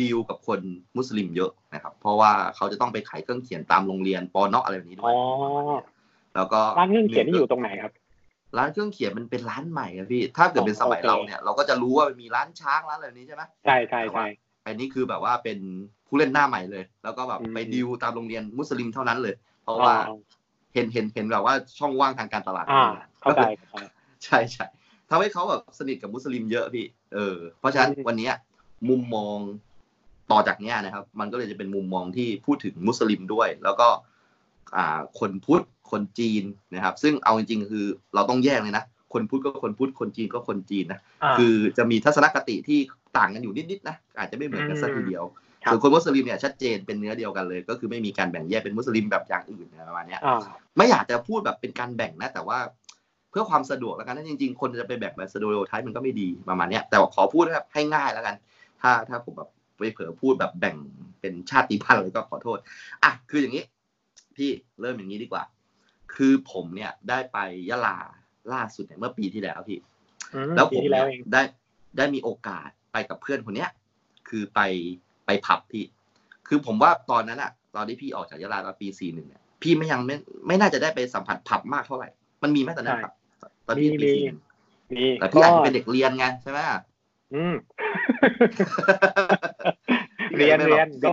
[0.00, 0.60] ดีลกับคน
[0.96, 5.16] มุสลิมเยอะนะครับ เพราะว่าเขาจะต้องไปขายเครื่องเขียนตามโรงเรียนปอนเนาะอะไรแบบนี้ด้วอ๋ยอ
[6.34, 7.92] แล้วก็ร้านเครื่องเขียนนี่อยู่ตรงไหนครับ
[8.58, 14.26] ร้านเครื่องเขียนมันเป็นร้านใหม่อะพี่ ถ้าเกิดเป็นสมัยโอเคเราเนี่ย เราก็จะรู้ว่ามันมีร้านช้างร้านอะไรนี้ใช่ไหมใช่ใช่ใช่
[14.66, 15.58] อันนี้คือแบบว่าเป็น
[16.06, 20.14] ผู้เล่นหน้าใหม่เลย แล้วก็แบบอืมไปดิวตามโรงเรียนมุสลิมเท่านั้นเลย เพราะว่าอ๋อ
[20.74, 22.82] เห็นเห็นเห็นแบบว่าช่องว่างทางการตลาด อ่า
[23.20, 23.84] เข้าใจเข้าใจ
[24.24, 24.66] ใช่ใช่
[25.12, 28.34] ทำให้เขาแบบสนิทกับมุสลิมเยอะพี่ เออ เพราะฉะนั้นอืมวันเนี้ย
[28.88, 29.38] มุมมอง
[30.32, 33.88] ต่อจากเนี้ยนะครับ มันก็เลยจะเป็นมุมมองที่พูดถึงมุสลิมด้วย แล้วก็
[34.76, 36.44] อ่าคนพุทธคนจีน
[36.74, 42.78] นะครับ ซึ่งเอาจริงๆ คือเราต้องแยกเลยนะ คนพุทธก็คนพุทธคนจีนก็คนจีนนะาคือจะมีทัศนคติที่
[43.18, 45.24] ต่างกันอยู่นิดๆนะ อาจจะไม่เหมือนกันสักทีเดียว
[45.64, 50.40] ครับส่วนคนมุสลิมเนี่ยชัดเจนเป็นเนื้อเดียวกันเลย ก็คือไม่มีการแบ่งแยกเป็นมุสลิมแบบอย่างอื่นนะประมาณเนี้ยอ่า
[50.76, 52.58] ไม่อยากจะพูดแบบเป็นการแบ่งนะ แต่ว่า
[53.32, 58.36] เพื่อความสะดวกแล้วกันนะจริง ๆ คนจะไปแบ่งแบบสโดโอไทป์มันก็ไม่ดีประมาณเนี้ยแต่ว่าขอพูดแบบให้ง่ายแล้วกัน
[58.80, 60.76] ถ้าถ้าผมแบบไปเผลอพูดแบบแบ่ง
[61.20, 62.58] เป็นชาติพันธุ์อะไรก็ขอโทษ
[63.04, 63.64] อะคืออย่างนี้
[64.36, 65.42] พี่เริ่มอย่างนี้ดีกว่า
[66.14, 67.38] คือผมเนี่ยได้ไป
[67.70, 67.96] ยะลา
[68.52, 69.78] ล่าสุดเนี่ยเมื่อปีที่แล้วพี่
[70.34, 71.42] อืมแล้วปีผมที่เนี่แล้วยเองได้
[71.96, 73.70] ได้มีโอกาสไปกับเพื่อนคนเนี้ย
[74.28, 74.60] คือไป
[75.26, 75.84] ไปผับพี่
[76.48, 80.16] คือผมว่าตอนนั้นอะตอนที่พี่ออกจากยะลาตอนปีสี่หนึ่งเนี่ยพี่ไม่ยังไม่
[80.46, 82.08] ไม่น่าจะได้ไปสัมผัสผับมากเท่าไหร่
[82.42, 83.14] มันมีไหมตอนนั้นใช่ครับ
[83.66, 84.38] ตอนพี่มีปีมีสี่หนึ่ง
[84.94, 86.58] นี่แต่พี่อาจจะเป็นเด็กเรียนไงใช่ไหม
[87.34, 87.54] อืม
[90.36, 91.10] เรียนเรียนก็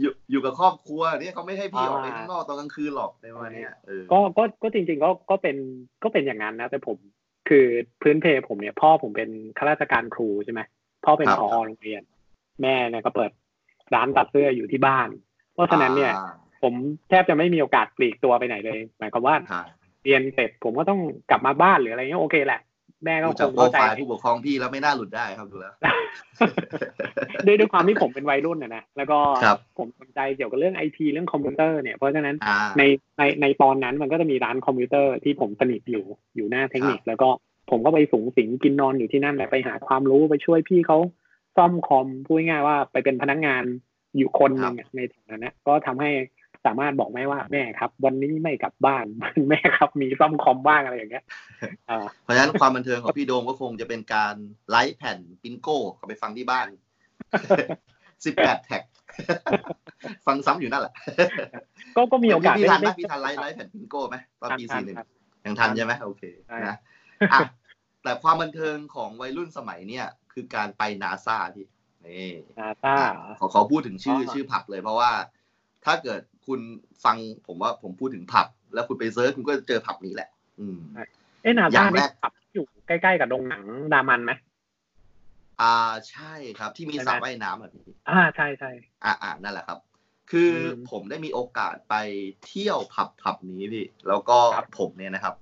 [0.00, 5.56] อยู่อยู่กับครอบครัวเนี่ยเขาไม่ให้พี่ออกไปอ่าข้างนอกตอนกลางคืนหรอกในวันเนี้ยเออก็ก็ก็จริง ๆ ก็ก็เป็น
[6.02, 6.96] ก็เป็นอย่างนั้นนะ แต่ผม
[7.48, 7.66] คือ
[8.02, 10.60] พื้นเพผมเนี่ย พ่อผมเป็นข้าราชการครูใช่ไหม
[11.04, 12.02] พ่อเป็นครับผอโรงเรียน
[12.62, 13.30] แม่เนี่ยก็เปิด
[13.94, 15.08] ร้านตัดเสื้ออยู่ที่บ้าน
[15.54, 16.32] เพราะฉะนั้นเนี่ยอ่า
[16.62, 16.74] ผม
[17.08, 19.62] แทบจะไม่มีโอกาสปลีกตัวไปไหนเลย หมายความว่าใช่
[20.06, 21.00] เรียนเสร็จผมก็ต้อง
[21.30, 22.60] กลับมาบ้านหรืออะไรเงี้ยโอเคแหละ
[23.04, 25.74] แม่ก็ดูคจากงโปรเข้าใจไฟล์ผู้ปกครองพี่แล้วไม่น่าหลุดได้ครับดูแล้ว
[27.46, 32.82] ด้วยด้วยความที่ผมเป็นวัยรุ่นนะนะแล้วก็ครับผมสนใจเกี่ยวกับเรื่องไอทีเรื่องคอมพิวเตอร์เนี่ยเพราะฉะนั้นอ่าใน
[33.18, 36.04] ในในตอนนั้นมันก็จะมีร้านคอมพิวเตอร์ที่ผมสนิทอยู่
[36.36, 37.28] อยู่หน้าเทคนิค แล้วก็
[37.70, 40.98] ผมก็ไปสูงสิงกินนอนอยู่ที่นั่นแหละไปหาความรู้ไปช่วยพี่เขา
[41.56, 43.62] ซ่อมคอมพูดง่ายๆว่าไปเป็นพนักงาน
[44.16, 45.00] อยู่คนหนึ่งอะใน
[45.30, 46.10] ฐานะก็ทำให้
[46.66, 49.04] สามารถบอกแม่ว่าแม่ครับ วันนี้ไม่กลับบ้าน
[49.48, 51.24] แม่ครับ มีซ่อมคอมบ้างอะไรอย่างเงี้ย
[51.90, 54.34] อ่าเพราะฉะนั้นความบันเทิงของพี่โดมก็คงจะเป็นการ
[54.70, 56.66] writeแผ่น Princo กลับไปฟังที่บ้าน
[58.24, 58.82] สิบแปด track
[60.26, 60.92] ฟังซ้ำอยู่นั่นแหละ
[61.96, 65.06] ก็ก็มีโอกาสพี่ทันไหมได้พี่ทัน write writeแผ่น Princo ไหมตอนปีทัสี่หนึ่งทัน
[65.46, 66.76] ยังทันใช่ไหมโอเคใช่นะ
[67.32, 67.40] อะ
[68.02, 71.66] แต่ความบันเทิงของวัยรุ่นสมัยเนี่ยคือการไปนาซาพี่
[72.06, 72.94] นี่นาซา
[73.38, 75.10] ขอขอพูดถึงชื่ออ๋อชื่อผับเลยเพราะว่า
[75.84, 76.60] ถ้าเกิด คุณ
[77.04, 77.16] ฟัง
[77.46, 80.28] ผมว่าผมพูดถึงผับ แล้วคุณไป search คุณก็จะเจอผับนี้แหละ
[80.60, 80.76] อืม
[81.42, 84.32] เอ้นาอย่าซางแรนี่กขับอยู่ใกล้ๆกับโรงหนังดามันไหม
[85.60, 85.74] อ่า
[86.10, 88.70] ใช่ครับ ที่มีใช่ไหมสระว่ายน้ำแบบนี้อ่าใช่ใช่
[89.04, 89.78] อ่าอ่านั่นแหละครับ
[90.30, 91.94] คืออมผมได้มีโอกาสไป
[92.46, 95.34] เที่ยวผับผับนี้พี่แล้วก็ครับผมเนี่ยนะครับ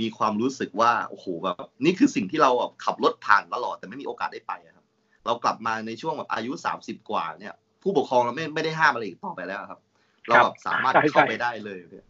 [0.00, 4.84] มีความรู้สึกว่าโอ้โหแบบนี่คือสิ่งที่เราแบบขับรถผ่านตลอดแต่ไม่มีโอกาสได้ไปอะครับ
[5.26, 9.80] เรากลับมาในช่วงแบบอายุสามสิบกว่าเนี่ย ผู้ปกครองเราไม่ไม่ได้ห้ามอะไรอีกต่อไปแล้วครับ
[10.28, 12.02] เราแบบสามารถใช่เข้าใช่ไปได้เลยพี่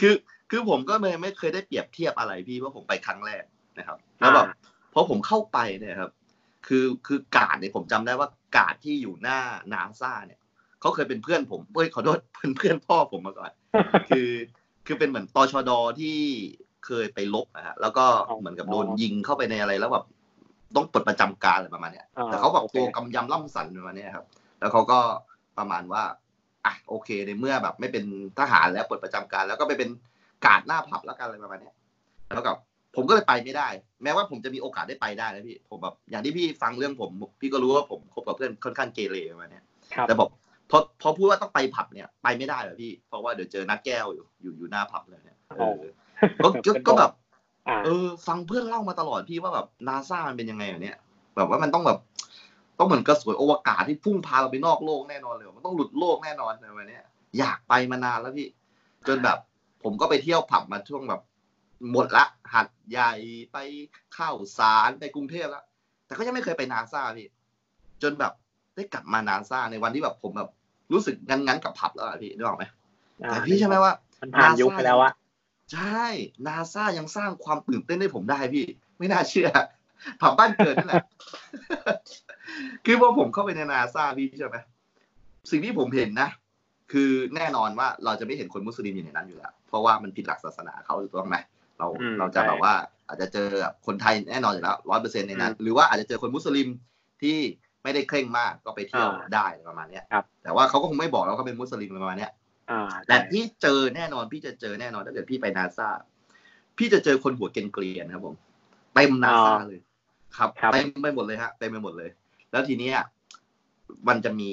[0.00, 0.14] คือ
[0.50, 3.44] คือผมก็ไม่ไม่เคยได้เปรียบเทียบอะไรพี่เพราะผมไปครั้งแรก
[3.78, 4.46] นะครับ แล้วแบบ
[4.92, 6.10] พอผมเข้าไปเนี่ยครับ
[6.66, 9.38] คือคือกาดเนี่ยผมจำได้ว่ากาดที่อยู่หน้า
[9.72, 10.40] นาซาเนี่ย
[10.80, 13.50] เขาเคยเป็นเพื่อนผมเอ้ยขอโทษเป็นเพื่อนพ่อผมมาก่อน
[14.08, 14.30] คือ
[14.86, 15.70] คือเป็นเหมือนตชด
[16.00, 16.18] ที่
[16.86, 20.04] เคยไปลบนะฮะแล้วก็อ๋อเหมือนกับโดนยิงเข้าไปในอะไรแล้วแบบ
[20.76, 24.26] ต้องปลดประจำการอะไรประมาณเนี้ยอ่าแต่เขาแบบโอเคตัวกำยำล่ำสันประมาณเนี้ยครับ
[24.60, 24.98] แล้วเขาก็
[25.58, 26.02] ประมาณว่า
[26.66, 28.04] อะโอเคในเมื่อแบบไม่เป็น
[28.38, 29.88] ทหารแล้วปลดประจำการ แล้วก็ไปเป็น
[30.44, 31.74] กาดหน้าผับแล้วกันอะไรประมาณเนี้ย
[32.34, 32.56] แล้วกับ
[32.96, 33.68] ผมก็เลยไปไม่ได้
[34.02, 40.28] แม้ว่าผมจะมีโอกาสได้ไปได้นะพี่ผมแบบอย่างที่พี่ฟังเรื่องผม พี่ก็รู้ว่าผมคบกับเพื่อนค่อนข้างเกเรประมาณเนี้ยครับแต่บอก
[40.70, 45.80] พอพอพูดว่าต้องไปผับเนี่ยไปไม่ได้เหรอพี่ เพราะว่าเดี๋ยวเจอนักแก้วอยู่อยู่อยู่หน้าผับเลยเนี่ยเออ
[46.44, 47.10] ก็ก็ก็แบบ
[47.68, 50.96] อ่าเออ ฟังเพื่อนเล่ามาตลอดพี่ว่าแบบนาซามันเป็นยังไงอะเนี่ย
[51.36, 51.98] แบบว่ามันต้องแบบ
[52.78, 57.04] ต้องเหมือนกระสวยอวกาศที่พุ่งพาเราไปนอกโลกแน่นอนเลยมันต้องหลุดโลกแน่นอนในวันเนี้ย
[57.38, 58.48] อยากไปมานานแล้วพี่
[59.08, 59.38] จนแบบ
[59.82, 61.20] ผมก็ไปเที่ยวผับมาช่วงแบบ
[61.92, 62.24] หมดละ
[62.54, 63.12] หัดใหญ่
[63.52, 63.58] ไป
[64.14, 65.64] เข้าวสารไปกรุงเทพแล้ว
[66.06, 67.28] แต่ก็ยังไม่เคยไปนาซาพี่
[68.02, 68.32] จนแบบ
[68.74, 70.50] ได้กลับมานาซาในวันที่แบบผมแบบ
[70.92, 72.64] รู้สึกงั้นๆกับผับแล้วอะพี่นึกออกไหม
[73.22, 75.12] อ่าแต่พี่ใช่ไหมว่ามันผ่านยุคไปแล้วอะ
[75.72, 76.04] ใช่
[76.46, 78.64] นาซายังสร้างความตื่นเต้นให้ผมได้พี่
[78.98, 79.50] ไม่น่าเชื่อ
[80.20, 81.04] ผับบ้านเกิดนี่แหละ
[82.86, 84.58] คือพอผมเข้าไปในนาซาพี่ใช่ไหม
[85.50, 86.28] สิ่งที่ผมเห็นนะ
[86.92, 91.36] คือแน่นอนว่าเราจะไม่เห็นคนมุสลิมอยู่ในนั้นอยู่แล้ว เพราะว่ามันผิดหลักศาสนาเขาถูกต้องไหม
[91.78, 92.74] เราอืมเราจะใช่แบบว่า
[93.08, 96.68] อาจจะเจอแบบคนไทยแน่นอนอยู่แล้วร้อยเปอร์เซ็นในนั้น หรือว่าอาจจะเจอคนมุสลิม
[97.22, 97.38] ที่
[97.82, 102.32] ไม่ได้เคร่งมากก็ไปเที่ยวอ่าได้ประมาณเนี้ยครับแต่ว่าเขาก็คงไม่บอกเราเขาเป็นมุสลิมประมาณเนี้ย
[102.70, 105.88] อ่าแต่พี่เจอแน่นอนพี่จะเจอแน่นอนถ้าเกิดพี่ไปนาซา
[106.78, 108.34] พี่จะเจอคนหัวเกรียนๆครับผม
[108.94, 109.80] เต็มนาซาอ๋อเลย
[110.36, 112.10] ครับครับเต็มไปหมดเลยฮะเต็มไปหมดเลย
[112.50, 112.96] แล้วทีเนี้ย
[114.08, 114.52] มันจะมี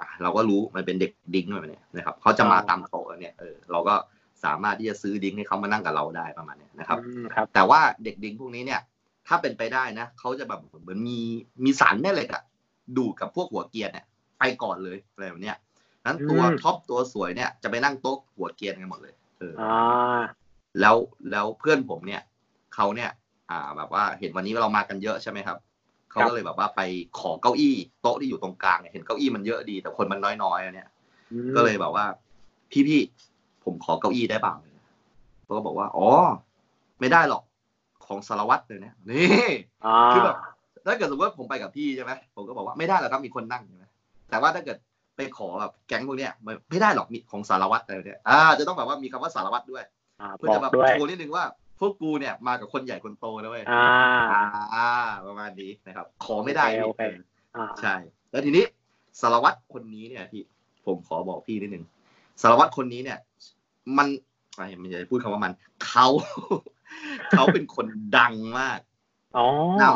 [0.00, 3.94] อะเราก็รู้มันเป็นเด็กดิ้งแบบเนี้ยนะครับเขาจะมาตามโต๊ะเนี่ยเออเราก็
[4.44, 8.80] สามารถที่จะซื้อดิ้งให้เขามานั่งกับเราได้ประมาณเนี้ยนะครับอืมครับ แต่ว่าเด็กดิ้งพวกนี้เนี่ย
[9.28, 11.18] ถ้าเป็นไปได้นะเขาจะแบบเหมือนมี
[11.64, 12.42] มีสารแม่เหล็กอะ
[12.96, 14.06] ดูดกับพวกหัวเกรียนเนี่ย
[14.38, 15.56] ไปก่อนเลยอะไรแบบเนี้ย
[16.06, 20.22] นั้นตัวอืมท็อปตัวสวยเนี่ยจะไปนั่งโต๊ะหัวเกรียนกันหมดเลยเออออ่า
[20.80, 20.96] แล้ว
[21.30, 22.22] แล้วเพื่อนผมเนี่ย
[22.74, 23.10] เขาเนี่ย
[23.50, 25.58] อ่าแบบว่าเห็นวันนี้เรามากันเยอะใช่ไหมครับ
[26.10, 26.80] เขาครัก็บเลยแบบว่าไป
[27.18, 30.88] ขอเก้าอี้โต๊ะที่อยู่ตรงกลางเนี่ยเห็นเก้าอี้มันเยอะดี แต่คนมันน้อยๆอะเนี่ย
[31.32, 32.04] อืมก็เลยแบบว่า
[32.70, 34.54] พี่พี่ๆผมขอเก้าอี้ได้เปล่า
[35.44, 36.08] เขาก็บอกว่า อ๋อ
[37.00, 37.42] ไม่ได้หรอก
[38.06, 39.50] ของสารวัตรเลยเนี่ยนี่
[39.86, 40.36] อ่าคือแบบ
[40.86, 43.84] ถ้าเกิดสมมติว่าผมไปกับพี่ใช่ไหมผมก็บอกว่าไม่ได้หรอกครับมีคนนั่งใช่ไหม
[44.30, 44.78] แต่ว่าถ้าเกิด
[45.16, 49.84] ไปขอแบบแก๊งพวกเนี้ยมันไม่ได้หรอกมีของสารวัตรอะไรเนี่ยอ่าจะต้องแบบว่ามีคำว่าสารวัตรด้วย
[50.20, 51.44] อ่าเพื่อบอจะกแบบด้วยโชว์นิดนึงว่า
[51.80, 53.86] พวกกูเนี่ยมากับคนใหญ่คนโตนะเว้ยอ่า
[54.74, 54.88] อ่า
[55.26, 57.24] ประมาณนี้นะครับ ขอไม่ได้โอเคนี่
[57.56, 57.94] อ่าใช่
[58.30, 58.64] แล้วทีนี้
[59.20, 60.42] สารวัตรคนนี้เนี่ยพี่
[60.86, 61.84] ผมขอบอกพี่นิดนึง
[62.42, 63.18] สารวัตรคนนี้เนี่ย
[63.96, 64.08] มัน
[64.56, 65.52] ไอ้ไม่ใช่พูดคำว่ามัน
[65.86, 66.06] เขา
[67.30, 67.86] เขาเป็นคน
[68.18, 68.78] ดังมาก
[69.36, 69.46] อ๋อ
[69.80, 69.94] นาม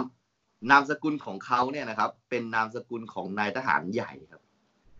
[0.70, 4.42] นามสกุลของเขาเนี่ยนะครับ เป็นนามสกุลของนายทหารใหญ่ครับ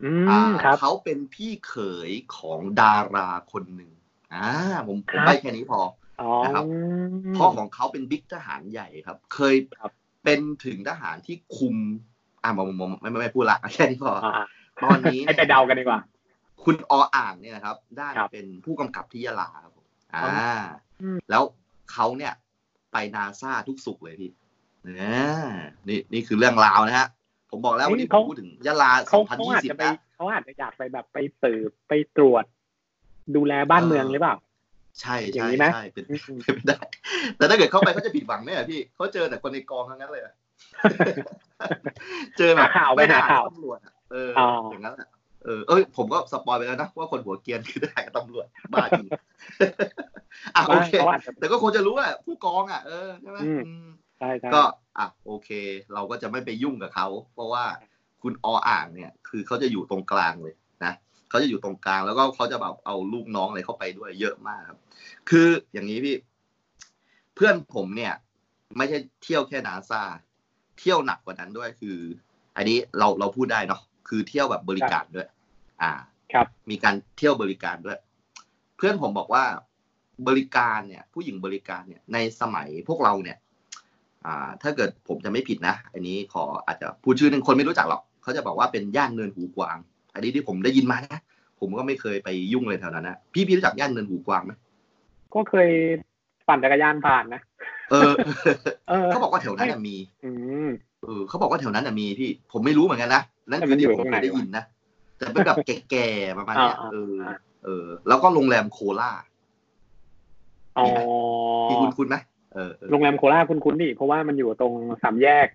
[0.05, 1.75] อือ่ามครับเขาเป็นพี่เข
[2.09, 3.91] ยของดาราคนหนึ่ง
[4.35, 4.47] อ่า
[4.87, 5.85] ผมผมครับไปแค่นี้พออ๋อ
[6.45, 6.65] นะครับ
[7.37, 9.93] พ่อของเขาเป็นบิ๊กทหารใหญ่ครับ เคยครับ
[10.25, 11.77] เป็นถึงทหารที่คุม
[12.43, 14.45] อ่าผมผมไม่ไม่ไม่พูดละแค่นี้พออ่า
[14.83, 16.01] ตอนนี้ให้ไปเดากันดีกว่า
[16.65, 20.23] คุณออ่างเนี่ยนะครับ ได้ครับเป็นผู้กำกับที่ยะลาครับผมอ่า
[21.03, 21.43] อืมแล้ว
[21.93, 22.33] เขาเนี่ย
[22.93, 24.31] ไปนาซาทุกสุขเลยพี่
[24.83, 25.49] เนี่ย
[25.89, 27.09] นี่นี่คือเรื่องราวนะฮะ
[27.51, 32.45] ผมบอกแล้ววันนี้ผมพูดถึงยะลาเขาเขาอาจจะ2020ไปนะเขาอาจจะอยากไปแบบไปสืบไปตรวจ
[33.37, 34.37] ดูแลบ้านเมืองหรือเปล่า
[35.01, 36.79] ใช่อย่าใช่งนี้ไหมใช่เป็นอืมเป็นไปได้
[37.37, 40.35] แต่ถ้าเกิดเข้าไปเขาจะผิดหวังไหมอะพี่เขาเจอแต่คนในกองทั้งนั้นเลยอะ
[42.39, 45.09] เจอแบบหาข่าวไปม่หาข่าวตำรวจอะเอออ๋อออย่างนั้นอะ
[45.45, 49.07] เออเอ้ยผมก็สปอยไปแล้วนะว่าคนหัวเกรียนคือได้กับตำรวจบ้าจริง
[50.57, 53.87] อะโอเคเขาอาจจะแต่ก็คงจะรู้แหละผู้กองอะเออใช่ไหมอืมอืม
[54.19, 54.63] ใช่ใช่ก็
[54.99, 55.51] อะโอเค
[55.95, 57.65] เราก็จะไม่ไปยุ่งกับเขา เพราะว่า
[58.23, 60.64] คุณออ่างเนี่ย คือเขาจะอยู่ตรงกลางเลยนะ
[61.29, 64.79] เขาจะอยู่ตรงกลาง แล้วก็เขาจะแบบเอาลูกน้องอะไรเข้าไปด้วยเยอะมากครับ
[65.31, 66.17] คืออย่างนี้พี่
[67.35, 68.15] เพื่อนผมเนี่ย
[68.77, 70.03] ไม่ใช่เที่ยวแค่นาซา
[70.79, 71.97] เที่ยวหนักกว่านั้นด้วยคือ
[72.57, 75.29] อันนี้เราเราพูดได้เนาะคือเที่ยวแบบบริการด้วย
[75.83, 75.93] อ่า
[76.33, 77.99] ครับ มีการเที่ยวบริการด้วย
[78.77, 79.45] เพื่อนผมบอกว่า
[80.29, 83.39] บริการเนี่ย ผู้หญิงบริการเนี่ย ในสมัยพวกเราเนี่ย
[84.27, 89.79] อ่า ถ้าเกิดผมจะไม่ผิดนะ อันนี้ขออาจจะพูดชื่อหนึ่งคนไม่รู้จักหรอกเขาจะบอกว่าเป็นย่านเนินหูกวาง
[90.15, 91.21] อันนี้ที่ผมได้ยินมานะ
[91.61, 94.53] ผมก็ไม่เคยไปยุ่งเลยแถวนั้นนะพี่พี่รู้จักย่านเนินหูกวางไหม
[95.35, 95.69] ก็เคย
[96.49, 97.41] ปั่นจักรยานผ่านนะ
[97.91, 98.13] เออ
[98.89, 100.31] เออเขาบอกว่าแถวนั้นนะมีอื
[100.67, 100.69] ม
[101.03, 104.65] เออเขาบอกว่าแถวนั้นน่ะมีพี่ผมไม่รู้เหมือนกันนะนั่นแต่คืมัอนอยู่ที่ผมตรงเคไหนยได้ยินนะ
[105.19, 105.57] แต่เป็นแบบ
[105.91, 109.25] แก่ๆประมาณเนี้ยอ่าเอออ่าเออ แล้วก็โรงแรมโคราช
[110.79, 110.87] อ๋อ
[111.69, 112.17] ที่คุณคุณไหม
[112.55, 115.49] เออเออโรงแรมโคราชคุณคุ้นๆดิเพราะว่ามันอยู่ตรงสามแยก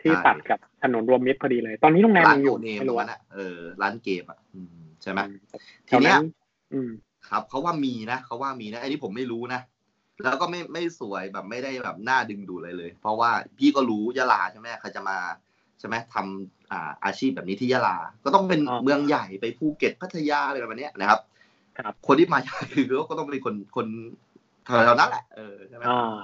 [0.00, 5.20] ที่ใช่ตัดกับ ถนนรวมมิตรพอดีเลย ตอนนี้โรงแรมร้านยังอโอยู่เนมไม่ตรรู้งว่านั้นอะเออร้านเกมอะอืมใช่ไหม
[5.86, 6.26] แถทีวเนี้ยนั้น
[6.72, 6.90] อืม
[7.28, 9.60] ครับเขาว่ามีนะเขาว่ามีนะไอ้นี่ผมไม่รู้นะ
[10.24, 15.18] แล้วก็ไม่ไม่สวยแบบไม่ได้แบบน่าดึงดูดอะไรเลย เพราะว่าพี่ก็รู้ยะลาใช่ไหมใครจะมา
[15.80, 21.20] ใช่ไหมทำอ่าอาชีพแบบนี้ที่ยะลา ก็ต้องเป็นอ๋อเมืองใหญ่ไปภูเก็ตพัทยาอะไรแบบเนี้ยนะครับ
[21.78, 22.38] ครับ คนที่มา
[22.74, 23.86] คือก็ต้องเป็นคนคน
[24.64, 26.18] แถวๆนั้นแหละเออใช่ไหมอ่า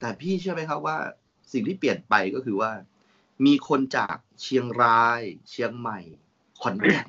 [0.00, 0.96] แต่พี่เชื่อไหมครับว่า
[1.52, 2.70] สิ่งที่เปลี่ยนไปก็คือว่า
[3.46, 5.20] มีคนจากเชียงราย
[5.50, 5.98] เชียงใหม่
[6.60, 7.08] ขอนแก่น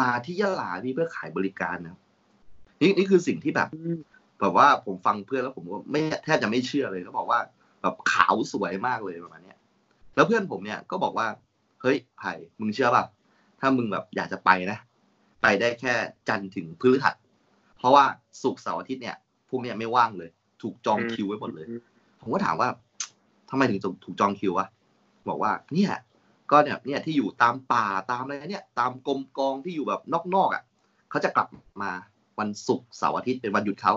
[0.00, 1.96] มาที่ยะลาพี่เพื่อขายบริการนะ
[2.80, 3.68] นี่นี่คือสิ่งที่แบบ
[4.40, 7.40] แบบว่าผมฟังเพื่อนแล้วผมก็ไม่แทบจะไม่เชื่อเลยเขาบอกว่า
[7.82, 9.58] แบบขาวสวยมากเลยประมาณนี้ย
[10.14, 11.26] แล้วเพื่อนผมเนี่ยก็บอกว่า
[11.82, 13.04] เฮ้ยไผ่มึงเชื่อป่ะ
[13.60, 14.78] ถ้ามึงแบบอยากจะไปนะ
[15.42, 15.94] ไปได้แค่
[16.28, 17.14] จันทร์ถึงพฤหัส
[17.78, 18.04] เพราะว่า
[18.42, 19.16] ศุกร์เสาร์อาทิตย์เนี่ย
[19.48, 20.30] พวกเนี้ยไม่ว่างเลย
[20.62, 21.66] ถูกจองคิวไว้หมดเลย
[22.20, 22.68] ผมก็ถามว่า
[23.50, 24.66] ทำไมถึงถูกจองคิววะ
[25.28, 25.92] บอกว่าเนี่ย
[26.50, 30.00] ก็เนี่ยเนี่ยที่อยู่ตามป่าตามอะไรเนี่ย ตามกรมกองที่อยู่แบบ
[30.34, 30.62] นอกๆอะ
[31.10, 31.48] เขาจะกลับ
[31.82, 31.90] มา
[32.38, 33.92] วันศุกร์เสาร์อาทิตย์เป็นวันหยุดเขา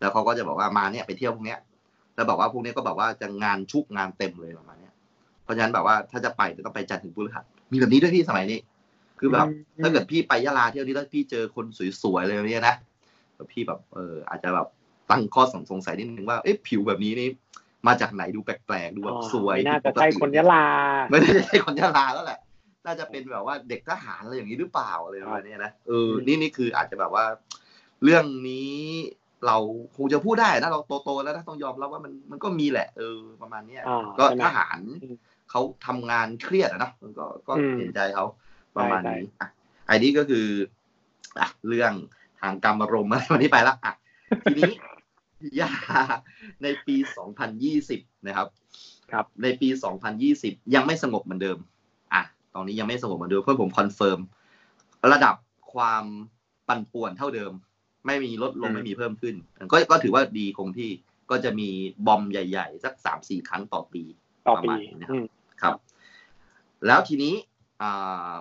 [0.00, 1.60] แล้วเขาก็จะบอกว่ามาเนี่ยไปเที่ยวพวกเนี้ย
[2.14, 4.94] แล้วบอกว่าพวกเนี้ยก็แบบว่าจะงานชุกงานเต็มเลยประมาณเนี้ย
[5.44, 8.58] เพราะฉะนั้นแบบว่าถ้าจะไปจะต้องไปจันทร์ถึงพฤหัสมีแบบนี้ด้วยพี่สมัยนี้
[9.18, 9.46] คือแบบ
[9.82, 11.66] ถ้าเกิดพี่ไปยะลาเที่ยวนี้แล้วพี่เจอคน
[12.02, 12.74] สวยๆเลยเนี่ยนะ
[13.34, 14.68] แล้วพี่แบบเอออาจจะแบบ
[15.10, 17.28] ตั้งข้อสงสัยนิดนึงว่าเอ๊ะผิวแบบนี้นี่
[17.86, 20.56] มาจากไหนดูแปลกๆดูแบบสวยไม่น่าจะผิดปกใช่ติคนยะลา
[21.08, 22.40] ไม่ได้ใช่คนยะลาแล้วแหละ
[22.86, 27.24] น่าจะเป็นแบบว่าเด็กทหารอะไรอย่างนี้หรือเปล่าอะไรประมาณเนี้ยนะเอออืมนี่นี่คืออาจจะแบบว่า
[28.04, 28.78] เรื่องนี้
[29.46, 29.56] เรา
[29.96, 35.14] คงจะพูดได้นะเราโตๆแล้วนะต้องยอมรับว่ามันมันก็มีแหละ เออประมาณเนี้ยอ่าก็ใช่ไหมทหารอืม
[35.50, 38.24] เขาทำงานเครียดอะเนอะมันก็ก็อืมเห็นใจเขา
[38.76, 39.48] ประมาณใช่นี้อะ
[39.86, 40.46] ไอ้นี่ก็คือ
[41.38, 41.92] อะเรื่อง
[42.40, 43.92] ทางกรรมอารมณ์อะไรวันนี้ไปละอะ
[44.46, 44.70] ทีนี้
[45.60, 45.70] ยะลา
[46.62, 46.96] ในปี
[47.60, 48.48] 2020 นะครับ
[49.12, 49.68] ครับ ในปี
[50.20, 51.58] 2020 ยังไม่สงบเหมือนเดิม
[52.14, 52.22] อะ
[52.54, 54.18] ตอนนี้ยังไม่สงบเหมือนเดิม เพื่อนผม confirm
[55.12, 55.34] ระดับ
[55.74, 56.04] ความ
[56.68, 57.52] ปั่นป่วนเท่าเดิม
[58.06, 59.34] ไม่มีลดลงอืมไม่มีเพิ่มขึ้น
[59.72, 60.90] ก็ก็ถือว่าดีคงที่
[61.30, 61.68] ก็จะมี
[62.06, 64.02] bomb ใหญ่ ๆ สักสามสี่ครั้งต่อปี
[64.46, 65.26] ต่อประปีมาณนี้นะครับอืม
[65.62, 65.74] ครับ
[66.86, 67.34] แล้วทีนี้
[67.82, 68.34] อ่า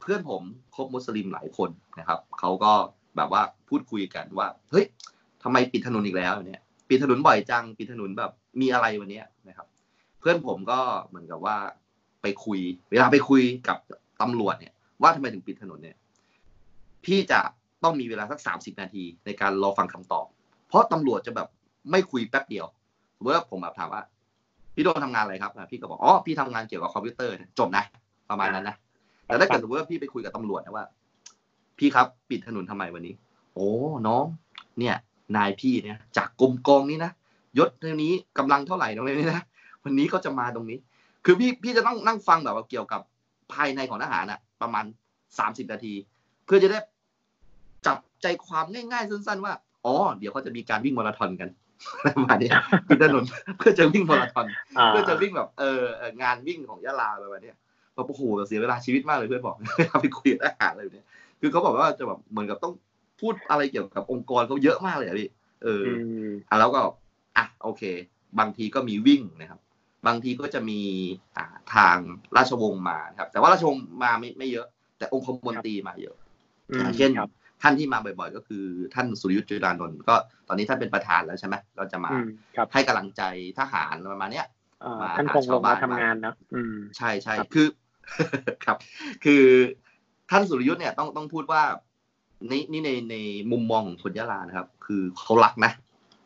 [0.00, 0.42] เพื่อนผม
[0.76, 2.72] คบมุสลิมหลายคนนะครับเขาก็
[3.16, 4.86] แบบว่าพูดคุยกันว่า เฮ้ย
[5.44, 8.30] ทำไมปิดถนนอีกแล้วเนี่ย ปิดถนนบ่อยจัง ปิดถนนแบบ
[8.60, 9.66] มีอะไรวันเนี้ยนะครับ
[10.20, 11.56] เพื่อนผมก็เหมือนกับว่า
[12.22, 13.78] ไปคุย เวลาไปคุยกับ
[14.20, 14.72] ตำรวจเนี่ย
[15.02, 15.96] ว่าทำไมถึงปิดถนนเนี่ย
[17.04, 17.40] พี่จะ
[17.84, 20.26] ต้องมีเวลาสักสามสิบนาทีในการรอฟังคำตอบ
[20.68, 21.48] เพราะตำรวจจะแบบ
[21.90, 22.66] ไม่คุยแป๊บเดียว
[23.16, 24.02] สมมติว่าผมแบบถามว่า
[24.74, 27.84] พี่โดนทำงานอะไรครับอะพี่ก็บอกอ๋อพี่ทำงานเกี่ยวกับคอมพิวเตอร์จบนะ
[28.30, 28.76] ประมาณนั้นนะ
[29.26, 30.84] แต่ถ้าเกิดสมมติว่าพี่ไปคุยกับตำรวจนะว่า
[31.78, 33.14] พี่ครับปิดถนนทำไมวันนี้
[33.54, 33.68] โอ้
[34.06, 34.24] น้อง
[34.78, 34.96] เนี่ย
[35.36, 37.12] นายพี่เนี่ย จากกรมกองนี้นะ
[37.58, 39.44] ยศเท่านี้กำลังเท่าไหร่ตรงนี้นะ
[39.84, 40.78] วันนี้ก็จะมาตรงนี้
[41.24, 43.00] คือพี่พี่จะต้องนั่งฟังแบบว่าเกี่ยวกับ
[43.52, 44.84] ภายในของทหารอะประมาณ
[45.38, 45.94] สามสิบนาที
[46.46, 46.78] เพื่อจะได้
[47.86, 49.52] จับใจความง่ายๆสั้น ๆ ว่า
[49.84, 51.48] อ๋อเดี๋ยวเขาจะมีการวิ่งมาราธอนกัน
[52.16, 52.50] ประมาณนี้
[52.88, 53.24] ปิดถนน
[53.58, 54.46] เพื่อจะวิ่งมาราธอน
[54.78, 57.56] อ่าเพื่อจะวิ่งแบบเออเอองานวิ่งของยะลาอะไรแบบเนี้ย
[57.94, 59.56] แบบโอ้โหเสียเวลาชีวิตมากเลยเพื่อนบอก
[60.02, 61.06] ไปคุยกับทหารอะไรแบบเนี้ย
[61.40, 62.72] คือเขาบอกว่าจะแบบเหมือนกับต้อง
[63.20, 65.28] พูดอะไรเกี่ยวกับองค์กรเขาเยอะมากเลยอะพี่
[65.62, 66.80] เอออือมอะแล้วก็
[67.36, 67.82] อะโอเค
[68.38, 69.60] บางทีก็มีวิ่งนะครับ
[70.06, 70.80] บางทีก็จะมี
[71.36, 71.96] อ่าทาง
[72.36, 74.66] ราชวงศ์มานะครับ แต่ว่าราชวงศ์มาไม่ไม่เยอะ
[74.98, 76.16] แต่องคมนตรีมาเยอะ
[76.70, 77.30] อืมอย่างเช่นครับ
[77.62, 80.14] ท่านที่มาบ่อยๆ ก็คือท่านสุริยุทธ์จุลานนท์ก็
[80.48, 83.22] ตอนนี้ท่านเป็นประธานแล้วใช่ไหมเราจะมาอืมครับให้กำลังใจ
[83.58, 84.46] ทหารประมาณเนี้ย
[84.84, 87.68] อ่ามาท่านคงหาลชาวงบ้ามานทำงานนะอืมใช่ใช่ครับคือ
[88.64, 88.76] ครับ
[89.24, 89.44] คือ
[90.30, 91.62] ท่านสุริยุทธ์เนี่ยต้องต้องพูดว่า
[92.50, 93.16] นี่นี่ในใน
[93.52, 95.72] มุมมองของคนยะลานะครับ คือเขารักนะ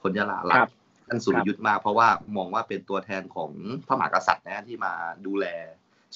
[0.03, 0.71] คนยะลารัครักบ
[1.09, 3.51] ท่านสุริยุทธ์มากเพราะว่ามองว่าเป็นตัวแทนของ
[3.87, 4.93] พระมหากษัตริย์นะที่มา
[5.27, 5.47] ดูแล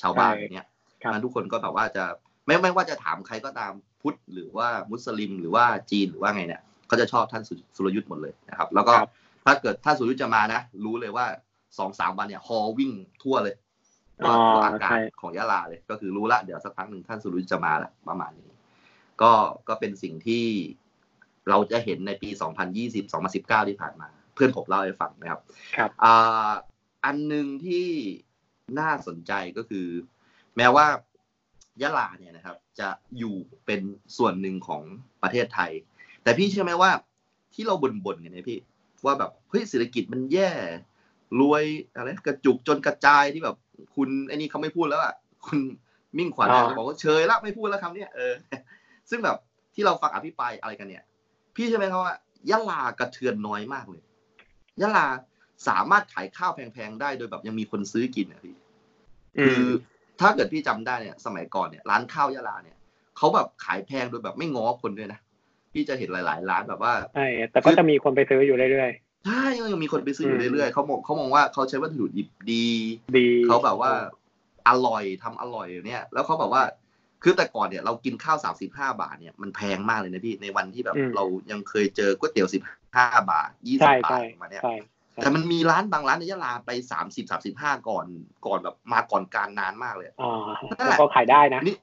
[0.00, 0.66] ชาวบ้านใช่อย่างเนี้ย
[1.02, 2.04] ครับนั้นทุกคนก็แบบว่าจะ
[2.46, 9.10] ไม่ไม่ว่าจะถามใครก็ตามพุทธหรือว่ามุสลิมหรือว่าจีนหรือว่าไงเนี่ยก็จะชอบท่านสุสุรยุทธ์หมดเลยนะครับ แล้วก็ครับ
[9.44, 11.26] ถ้าเกิดท่านสุรยุทธ์จะมานะ รู้เลยว่า
[11.78, 12.92] สองสามวันเนี่ยฮอวิ่ง
[13.22, 13.54] ทั่วเลย
[14.24, 18.51] อ๋อทั่วอากาศใช่ของยะลาเลย ก็คือรู้ละเดี๋ยวสักพักหนึ่งท่านสุรยุทธ์จะมาแหละประมาณนี้
[19.22, 19.32] ก็
[19.68, 20.46] ก็เป็นสิ่งที่
[21.48, 22.30] เราจะเห็นในปี
[22.78, 25.40] 2020 2019 ที่ผ่านมา เพื่อนผมเล่าให้ฟังนะครับ
[25.76, 26.50] ครับอ่า
[27.04, 27.86] อันหนึ่งที่
[28.78, 29.86] น่าสนใจก็คือ
[30.56, 30.86] แม้ว่า
[31.82, 32.88] ยะลาเนี่ยนะครับ จะ
[33.18, 33.36] อยู่
[33.66, 33.80] เป็น
[34.16, 34.82] ส่วนหนึ่งของ
[35.22, 35.72] ประเทศไทย
[36.22, 36.90] แต่พี่เชื่อไหมว่า
[37.54, 38.58] ที่เราบ่นๆเนี่ยนะพี่
[39.04, 40.50] ว่าแบบเฮ้ยเศรษฐกิจมันแย่
[41.40, 43.56] รวยอะไรกระจุกจนกระจายที่แบบ
[43.94, 45.14] คุณไอ้นี่เขาไม่พูดแล้วอะ
[45.46, 45.58] คุณ
[46.18, 48.34] มิ่งขวัญอ๋อจะบอกว่าเชยละไม่พูดแล้วคำเนี้ยเออ
[49.10, 49.36] ซึ่งแบบ
[49.74, 51.04] ที่เราฟังอภิปรายอะไรกันเนี่ย
[51.56, 52.14] พี่ใช่ไหมครับว่า
[52.50, 54.02] ยะลากระเทือนน้อยมากเลย
[54.80, 55.06] ยะลา
[55.68, 58.54] สามารถขายข้าวแพงๆได้โดยแบบยังมีคนซื้อกินอะพี่
[59.38, 59.68] อืคือม
[60.20, 62.76] ถ้าเกิดพี่จำได้เนี่ย สมัยก่อนเนี่ยร้านข้าวยะลาเนี่ย
[63.16, 65.20] เขาแบบขายแพงโดยแบบไม่ง้อคนด้วยนะ
[65.72, 68.90] พี่จะเห็นหลาย ๆ ร้านแบบว่าใช่แต่ก็จะมีคนไปซื้ออยู่เรื่อย
[69.26, 69.42] ใช่
[69.72, 73.90] ยังมีคนไปซื้ออยู่อืมเรื่อยๆเขามองเขามองว่าเขาใช้วัตถุดิบดีๆดีเขาแบบว่า
[74.68, 76.62] อร่อยทำอร่อยอย่างเนี้ยแล้วเขาแบบว่า
[77.22, 82.64] คือแต่ก่อนเนี่ยเรากินข้าวสามสิบห้าบาทเนี่ยมันแพงมากเลยนะพี่ในวันที่แบบอืมเรายังเคยเจอก๋วยเตี๋ยวสิบ
[82.96, 84.74] ห้าบาทยี่สิใช่บบาใช่ทประมาณเนี้ยใช่
[85.22, 88.06] แต่มันมีร้านบางร้านในยะลาไปสามสิบสามสิบห้าก่อน
[88.46, 91.76] ก่อนแบบมาก่อนการนานมากเลยอ่านั่นแหแล้ละวก็ขายได้นะนี่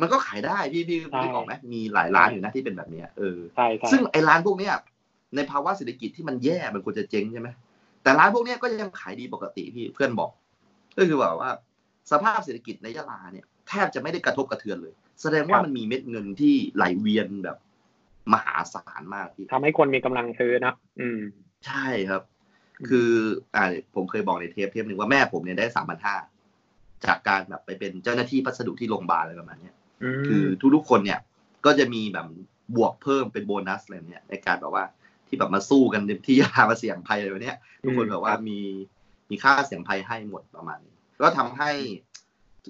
[0.00, 4.74] มันก็ขายได้พี่พี่ใช่นึกออกไหมมีหลายร้านอยู่นะที่เป็นแบบเนี้ยเออใช่ใช่ซึ่งไอ้ร้านพวกเนี้ย
[5.36, 7.48] ในภาวะเศรษฐกิจที่มันแย่มันควรจะเจ๊งใช่ไหม
[8.02, 10.30] แต่ร้านพวกเนี้ยก็ยังขายดีปกติพี่เพื่อนบอก
[10.96, 11.50] ก็คือแบบว่า
[12.10, 17.58] สภาพเศรษฐกิจในยะลาเนี่ย แทบจะไม่ได้กระทบกระเทือนเลย แสดงว่ามันมีเม็ดเงินที่ไหลเวียนแบบ
[18.32, 21.20] มหาศาลมากพี่ทำให้คนมีกำลังซื้อนะอืม
[21.66, 22.22] ใช่ครับ
[22.80, 23.10] อืมคือ
[23.56, 23.64] อ่า
[23.94, 26.16] ผมเคยบอกในเทปเทปหนึ่งว่าแม่ผมเนี่ยได้สามพันห้า
[27.04, 29.74] จากการแบบไปเป็นเจ้าหน้าที่พัสดุที่โรงพยาบาลอะไรประมาณเนี้ย
[30.20, 30.44] มคือ
[30.74, 31.20] ทุกๆคนเนี่ย
[31.66, 32.26] ก็จะมีแบบ
[32.76, 34.84] บวกเพิ่มเป็นโบนัสอะไรเนี่ยในการแบบว่า
[35.26, 38.58] ที่แบบมาสู้กันที่ยามาเสี่ยงภัยอะไรแบบเนี้ยทุกคนแบบว่ามี
[39.30, 41.70] มีค่าเสี่ยงภัยให้หมดประมาณนี้ก็ทำให้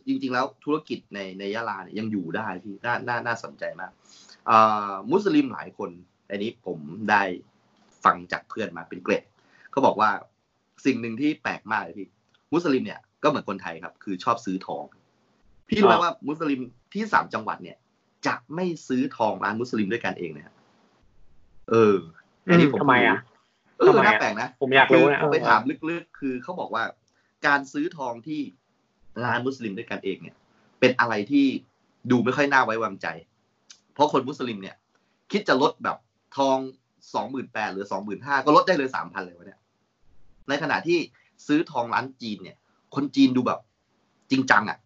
[0.09, 3.93] จริงๆแล้วธุรกิจในในยะลาเนี่ยยังอยู่ได้ที่น่าน่าน่าสนใจมาก
[4.51, 5.91] อ่ามุสลิมหลายคน
[6.31, 6.79] อันนี้ผม
[7.11, 7.23] ได้
[8.05, 9.25] ฟังจากเพื่อนมาเป็นเกรด
[9.71, 10.11] เขาบอกว่า
[10.85, 12.09] สิ่งหนึ่งที่แปลกมากเลยพี่
[12.53, 14.85] มุสลิมเนี่ยก็เหมือนคนไทยครับ คือชอบซื้อทอง
[15.69, 16.61] พี่รู้ไหมอ่าว่ามุสลิม
[16.93, 17.77] ที่สามจังหวัดเนี่ย
[18.27, 20.55] จะไม่ซื้อทองร้านมุสลิมด้วยกันเองนะฮะ
[21.71, 21.97] เออ
[22.49, 23.19] อืมทำไมอะ
[23.79, 25.61] เออทำไมน่าอะแปลกนะผมอยากรู้นะคือพอไปถาม
[25.91, 26.85] ลึกๆ คือเขาบอกว่า
[27.47, 28.41] การซื้อทองที่
[29.25, 30.37] ร้านมุสลิมด้วยกันเองเนี่ย
[30.81, 31.47] เป็นอะไรที่
[32.11, 33.07] ดูไม่ค่อยน่าไว้วางใจ
[33.95, 34.77] เพราะคนมุสลิมเนี่ย
[35.33, 35.97] คิดจะลดแบบ
[36.37, 36.59] ทอง
[37.15, 39.59] สองหมื่นแปดหรือสองหมื่นห้าก็ลดได้เลยสามพันเลยวะเนี่ย
[40.49, 40.99] ในขณะที่
[41.47, 42.57] ซื้อทองร้านจีนเนี่ย
[42.95, 43.61] คนจีนดูแบบ
[44.31, 44.79] จริงจังอะ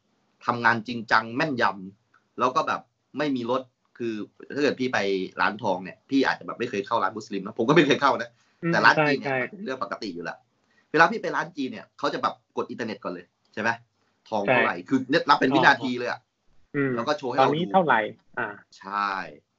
[0.47, 2.81] ทำงานจริงจังแม่นยำแล้วก็แบบ
[3.19, 3.63] ไม่มีลด
[3.99, 4.15] คือ
[4.55, 4.99] ถ้าเกิดพี่ไป
[5.41, 8.31] ร้านทองเนี่ยพี่อาจจะแบบไม่เคยเข้าร้านมุสลิมนะผมก็ไม่เคยเข้านะ
[8.73, 10.39] แต่ร้านใช่จีนเนี่ยใช่มันเป็นเรื่องปกติอยู่แล้ว
[10.93, 13.71] เวลาพี่ไปร้านจีนเนี่ยเขาจะแบบกดอินเทอร์เน็ตก่อนเลยใช่ไหม
[14.29, 16.21] ทองเท่าไหร่คือเนี่ยนับเป็นวินาทีเลยอะ
[16.77, 18.01] อืมแล้วก็โชว์ให้ตอนเรานี้ดูเท่าไหร่
[18.39, 18.49] อ่า
[18.79, 19.09] ใช่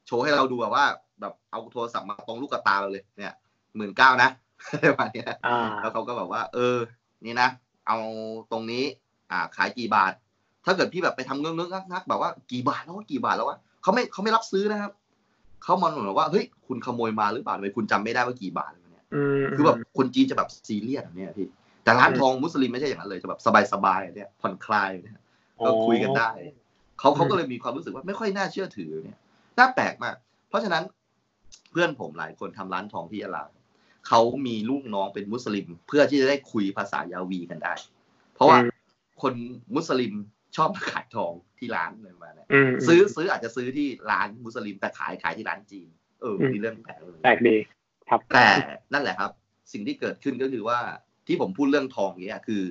[0.07, 0.85] โชว์ให้เราดูแบบว่า
[1.21, 3.33] แบบเอาโทรศัพท์มาตรงลูกตาเราเลย เนี่ย
[3.75, 4.29] หมื่นเก้านะ
[4.71, 6.77] อะไรประมาณเนี้ยอ่าแล้วเขาก็แบบว่า เออ
[7.25, 7.49] นี่นะ
[7.87, 7.97] เอา
[8.51, 8.83] ตรงนี้
[9.31, 10.11] อ่า ขายกี่บาท
[10.65, 14.91] ถ้าเกิดพี่แบบไปทำเงื้อกๆนักๆแบบว่ากี่บาทแล้วว่ากี่บาทแล้ววะเขาไม่เขาไม่รับซื้อนะครับ
[15.63, 21.47] เขามองเหมือนว่าเฮ้ยคุณขโมยมาหรือเปล่าทำไมคุณจำไม่ได้ว่ากี่บาทเนี่ยอืมคือแบบคนจีนจะแบบซีเรียสแบบเนี้ยพี่
[21.85, 23.41] แต่ร้านทองมุสลิมไม่ใช่อย่างนั้นเลยจะแบบ
[23.73, 25.19] สบายๆเนี่ยผ่อนคลายเนี่ย
[25.65, 26.29] ก็คุยกันได้
[26.99, 29.17] เขาเขาก็เลยมีความรู้สึกว่าไม่ค่อยน่าเชื่อถือเนี่ย
[29.59, 30.15] น่าแปลกมาก
[30.49, 30.83] เพราะฉะนั้น
[31.71, 33.45] เพื่อนผมหลายคนทำร้านทองที่ยะลา
[34.07, 37.73] เขามีลูกน้องเป็นมุสลิม เพื่อที่จะได้คุยภาษายาวีกันได้
[38.33, 38.57] เพราะว่า
[39.21, 39.33] คน
[39.75, 40.13] มุสลิม
[40.55, 45.87] ชอบมาขายทองที่ร้านอะไรประมาณเนี้ยอืมซื้อซื้ออาจจะซื้อที่ร้านมุสลิมแต่ขายขายที่ร้านจีน
[46.21, 47.55] เออมีเรื่องแปลกเลยแปลกดี
[48.09, 48.47] ครับแต่
[48.93, 49.31] นั่นแหละครับ
[49.73, 50.79] สิ่งที่เกิดขึ้นก็คือว่า
[51.27, 52.63] ที่ผมพูดเรื่องทองเนี้ยคือ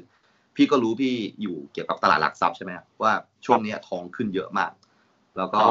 [0.57, 3.13] พี่ก็รู้พี่อยู่เกี่ยวกับตลาดหลักทรัพย์ใช่ไหมครับว่า
[3.45, 4.73] ช่วงเนี้ยทองขึ้นเยอะมาก
[5.37, 5.69] แล้วก็อ๋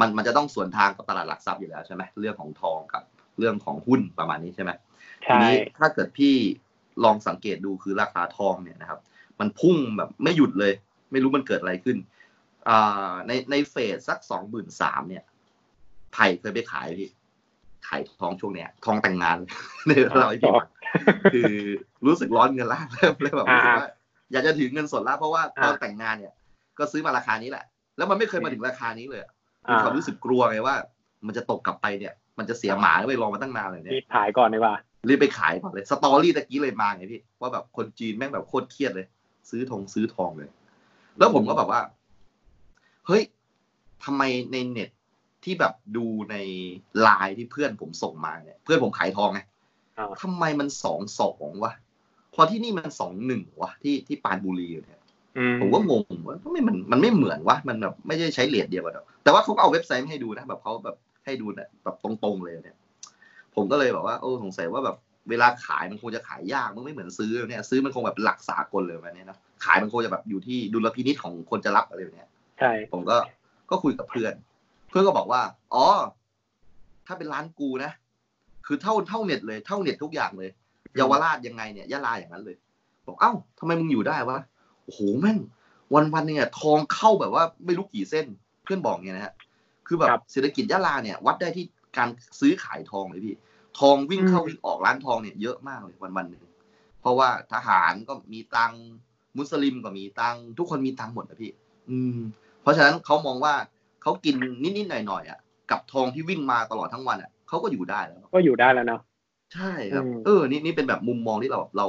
[0.00, 3.02] มันมันจะต้องส่วนทางกับตลาดหลักทรัพย์อยู่แล้วใช่ไหมเรื่องของทองกับ
[3.38, 4.70] เรื่องของหุ้นประมาณนี้ใช่ไหม
[5.24, 6.34] ทีใช่นี้ถ้าเกิดพี่
[7.04, 9.00] ลองสังเกตดูคือราคาทองเนี่ยนะครับ
[9.40, 10.72] มันพุ่งแบบไม่หยุดเลย
[11.12, 11.96] ไม่รู้มันเกิดอะไรขึ้น
[12.68, 15.24] อ่าในในเฟสสักสองหมื่นสามเนี่ย
[16.12, 17.10] ไผ่เคยไปขายพี่
[17.86, 19.36] ขายทองช่วงเนี้ย ทองแต่งงาน
[19.86, 20.68] เนี่ยเราให้พี่ฟัง
[21.34, 21.54] คือ
[22.06, 23.90] รู้สึกร้อนเงินล้านเริ่มเลยแบบรู้สึกว่า
[24.32, 26.34] อยากจะถือเงินสดแล้วเพราะว่าตอนแต่งงานเนี่ย
[26.78, 27.64] ก็ซื้อมาราคานี้แหละ
[27.96, 29.30] แล้วมันไม่เคยมาถึงราคานี้เลยอะ
[29.70, 30.76] มีความรู้สึกกลัวไงว่า
[31.26, 34.74] มันจะตกกลับไปเนี่ย มันจะเสียหมาไปลองมาตั้งนานเลยเนี่ยรีบขายก่อนดีกว่า
[35.08, 39.06] รีบไปขายก่อนเลยสตอรี่ตะกี้เลยมาไงพี่ว่าแบบคนจีนแม่งแบบโคตรเครียดเลย
[39.50, 40.48] ซื้อทองซื้อทองเลย
[41.18, 41.80] แล้วผมก็แบบว่า
[43.06, 43.22] เฮ้ย
[44.04, 44.90] ทำไมในเน็ต
[45.44, 46.36] ที่แบบดูใน
[47.00, 49.40] ไลน์ที่เพื่อนผมส่งมาเนี่ย เพื่อนผมขายทองไง
[49.98, 51.72] อ่าทำไมมันสองสองวะ
[52.34, 55.02] พอที่นี่มันสองหนึ่งวะที่ที่ปรานบุรีเนี่ย
[55.38, 62.76] อืมผมก็งงว่าทำไมมันมันไม่เหมือนวะมันแบบไม่ได้ใช้เลทเดียวกันหรอกแต่ว่าเขาก็เอาเว็บไซต์มาให้ดูนะแบบเขาแบบให้ดูเนี่ยแบบตรงๆเลยเนี่ย
[63.54, 64.96] ผมก็เลยแบบว่าโอ้สงสัยว่าแบบ
[65.30, 72.28] เวลาขายมันคงจะขายยากมันไม่เหมือนซื้อเนี่ย ซื้อมันคงแบบหลักสากลเลยแบบเนี้ยนะขายมันคงจะแบบอยู่ที่ดุลพินิจของคนจะรับอะไรแบบเนี้ย
[72.58, 73.16] ใช่ผมก็
[73.70, 74.34] ก็คุยกับเพื่อน
[74.90, 75.40] เพื่อนก็บอกว่า
[75.74, 75.86] อ๋อ
[77.06, 77.92] ถ้าเป็นร้านกูนะ
[78.66, 80.50] คือเท่าเท่าเน็ตเลยเท่าเน็ตทุกอย่างเลย
[80.96, 82.56] เยาวราชยังไงเนี่ยยะลาอย่างนั้นเลย
[83.06, 84.38] บอกเอ้าทำไมมึงอยู่ได้วะ
[84.84, 85.38] โอ้โหแม่ง
[85.94, 88.26] วันวันๆเนี่ยทองเข้าแบบว่าไม่รู้กี่เส้น
[88.64, 89.34] เพื่อนบอกเนี่ยนะฮะ
[89.86, 91.64] คือแบบเศรษฐกิจยะลาเนี่ย วัดได้ที่
[91.96, 92.08] การ
[92.40, 93.36] ซื้อขายทองเลยพี่
[93.78, 96.44] ทองวิ่งเข้าวิ่งออกร้านทองเนี่ยเยอะมากเลยวันวันๆหนึ่ง
[97.00, 98.82] เพราะว่าทหารก็มีตังค์
[99.36, 101.52] มุสลิมก็มีตังค์ทุกคนมีตังค์หมดนะพี่
[101.90, 102.18] อืม
[102.62, 103.54] เพราะฉะนั้นเขามองว่า
[104.02, 105.38] เขากินนิดๆหน่อยๆอะ
[105.70, 109.00] กับทองที่วิ่งมาตลอดทั้งวันอะ เขาก็อยู่ได้แล้วก็อยู่ได้แล้วเนาะ
[109.54, 111.86] ใช่ครับอืมเออ นี่นี่เป็นแบบมุมมองที่เราเรา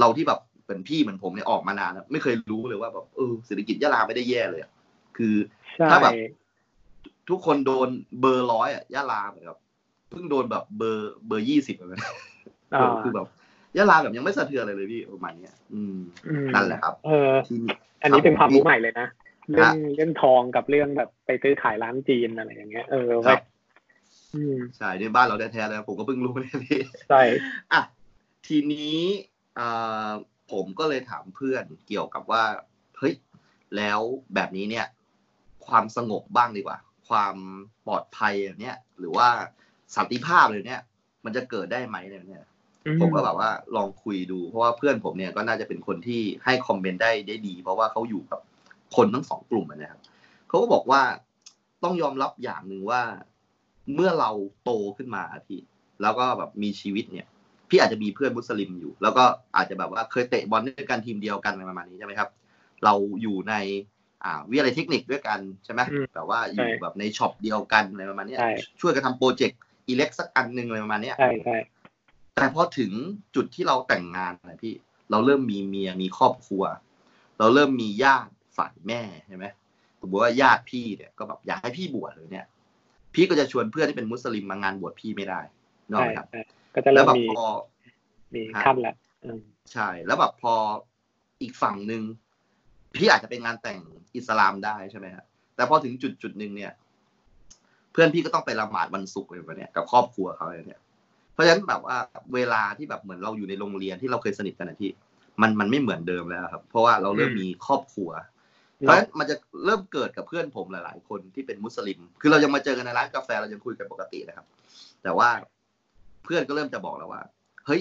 [0.00, 4.70] เราที่แบบเป็นพี่เหมือนผมเนี่ยออกมานานแล้วไม่เคยรู้เลยว่าแบบเออเศรษฐกิจยะลาไม่ได้แย่เลยอะ
[5.16, 5.34] คือ
[5.76, 6.12] ใช่ถ้าแบบ
[7.28, 7.88] ทุกคนโดน
[8.20, 9.58] เบอร์ร้อยอะยะลาเหมือนกับ
[10.10, 12.00] เพิ่งโดนแบบเบอร์เบอร์ยี่สิบเลย
[12.74, 13.26] อ่าคือแบบ
[13.76, 15.96] ยะลาแบบยังไม่สะเทือนอะไรเลยพี่ประมาณเนี้ยอืม
[16.26, 17.58] อืมนั่นแหละครับ เออที่
[18.02, 19.06] อันนี้เป็นครับความรู้ใหม่เลยนะ
[19.50, 23.53] เรื่องฮะเรื่องทองกับเรื่องแบบไปซื้อขายร้านจีนอะไรอย่างเงี้ยเออคไว้รับอืม
[24.76, 27.22] ใช่ในบ้านเราแท้ๆเลยผมก็เพิ่งรู้เนี่ยพี่ใช่
[27.72, 27.82] อะ
[28.46, 28.96] ทีนี้
[29.58, 30.10] อ่า
[30.52, 32.44] ผมก็เลยถามเพื่อนเกี่ยวกับว่า
[32.98, 33.14] เฮ้ย
[33.76, 34.00] แล้ว
[34.34, 34.86] แบบนี้เนี่ย
[35.66, 36.78] ความสงบบ้างดีกว่า
[37.08, 37.36] ความ
[37.86, 39.28] ปลอดภัยเนี่ย หรือว่า
[39.96, 40.80] สันติภาพเลยเนี่ย
[41.24, 42.44] มันจะเกิดได้ไหมเนี่ย
[42.86, 48.40] อืผมก็แบบว่าลองคุยดู เพราะว่าเพื่อนผมเนี่ยก็น่าจะเป็นคนที่ให้คอมเมนต์ได้ได้ดี เพราะว่าเขาอยู่กับ
[48.96, 50.00] คนทั้งสองกลุ่มอะนะครับ
[50.48, 51.00] เขาก็บอกว่า
[51.84, 53.00] ต้องยอมรับอย่างหนึ่งว่า
[53.94, 54.30] เมื่อเรา
[54.64, 55.60] โตขึ้นมาพี่
[56.02, 57.26] แล้วก็แบบมีชีวิตเนี่ย
[57.68, 59.24] พี่อาจจะมีเพื่อนมุสลิมอยู่ แล้วก็
[59.56, 62.28] อาจจะแบบว่าเคยเตะบอลด้วยกันทีมเดียวกันอะไรประมาณนี้ใช่ไหมครับ
[62.84, 63.54] เราอยู่ใน
[64.24, 68.50] อ่าวิทยาลัยเทคนิคด้วยกันใช่ไหมอืมแบบว่าอยู่แบบในช็อปเดียวกันอะไรประมาณเนี้ยใช่
[68.80, 71.56] ช่วยกันทำโปรเจกต์อิเล็กสักอันหนึ่งอะไรประมาณเนี้ยใช่ใช่
[72.34, 72.92] แต่พอถึง
[73.34, 74.74] จุดที่เราแต่งงานนะพี่
[75.10, 76.62] เราเริ่มมีเมียมีครอบครัว
[77.38, 79.46] เราเริ่มมีญาติฝ่ายแม่ใช่ไหม
[80.00, 82.46] สมมติว่าญาติพี่เนี่ยก็แบบอยากให้พี่บวชเลยเนี่ย
[83.14, 85.40] พี่ก็จะชวนเพื่อนที่เป็นมุสลิมมางานบวชพี่ไม่ได้
[85.90, 86.42] เนกอะใช่ไหมครับใช่
[86.74, 87.46] ก็จะแล้เริ่วมแบบมีพอ
[88.34, 89.40] มีฮะขั้นละอืม
[89.72, 90.54] ใช่ แล้วแบบพอ
[91.42, 92.02] อีกฝั่งหนึ่ง
[92.96, 93.80] พี่อาจจะเป็นงานแต่ง
[94.16, 95.24] อิสลามได้ใช่ไหมฮะ
[95.56, 96.72] แต่พอถึงจุดจุดหนึ่งเนี่ย
[97.92, 100.82] เพื่อนพี่ก็ต้องไปละหมาดวันศุกร์อะไรแบบเนี้ยกับครอบครัวเขาอะไรเนี่ย
[101.32, 101.96] เพราะฉะนั้นแบบว่า
[102.34, 104.90] เวลาที่แบบเหมือนเราอยู่ในโรงเรียนที่เราเคยสนิทกันนะพี่
[105.42, 108.10] มันมันไม่เหมือนเดิมแล้วครับ เพราะว่าเราเริ่มมีครอบครัว
[108.78, 114.46] เพราะฉะนั้นมันจะเริ่มเกิดกับเพื่อนผมหลาย ๆ คนที่เป็นมุสลิม คือเรายังมาเจอกันในร้านกาแฟเรายังคุยกันปกตินะครับ
[115.02, 115.28] แต่ว่า
[116.24, 117.22] เพื่อนก็เริ่มจะบอกแล้วว่า
[117.66, 117.80] เฮ้ย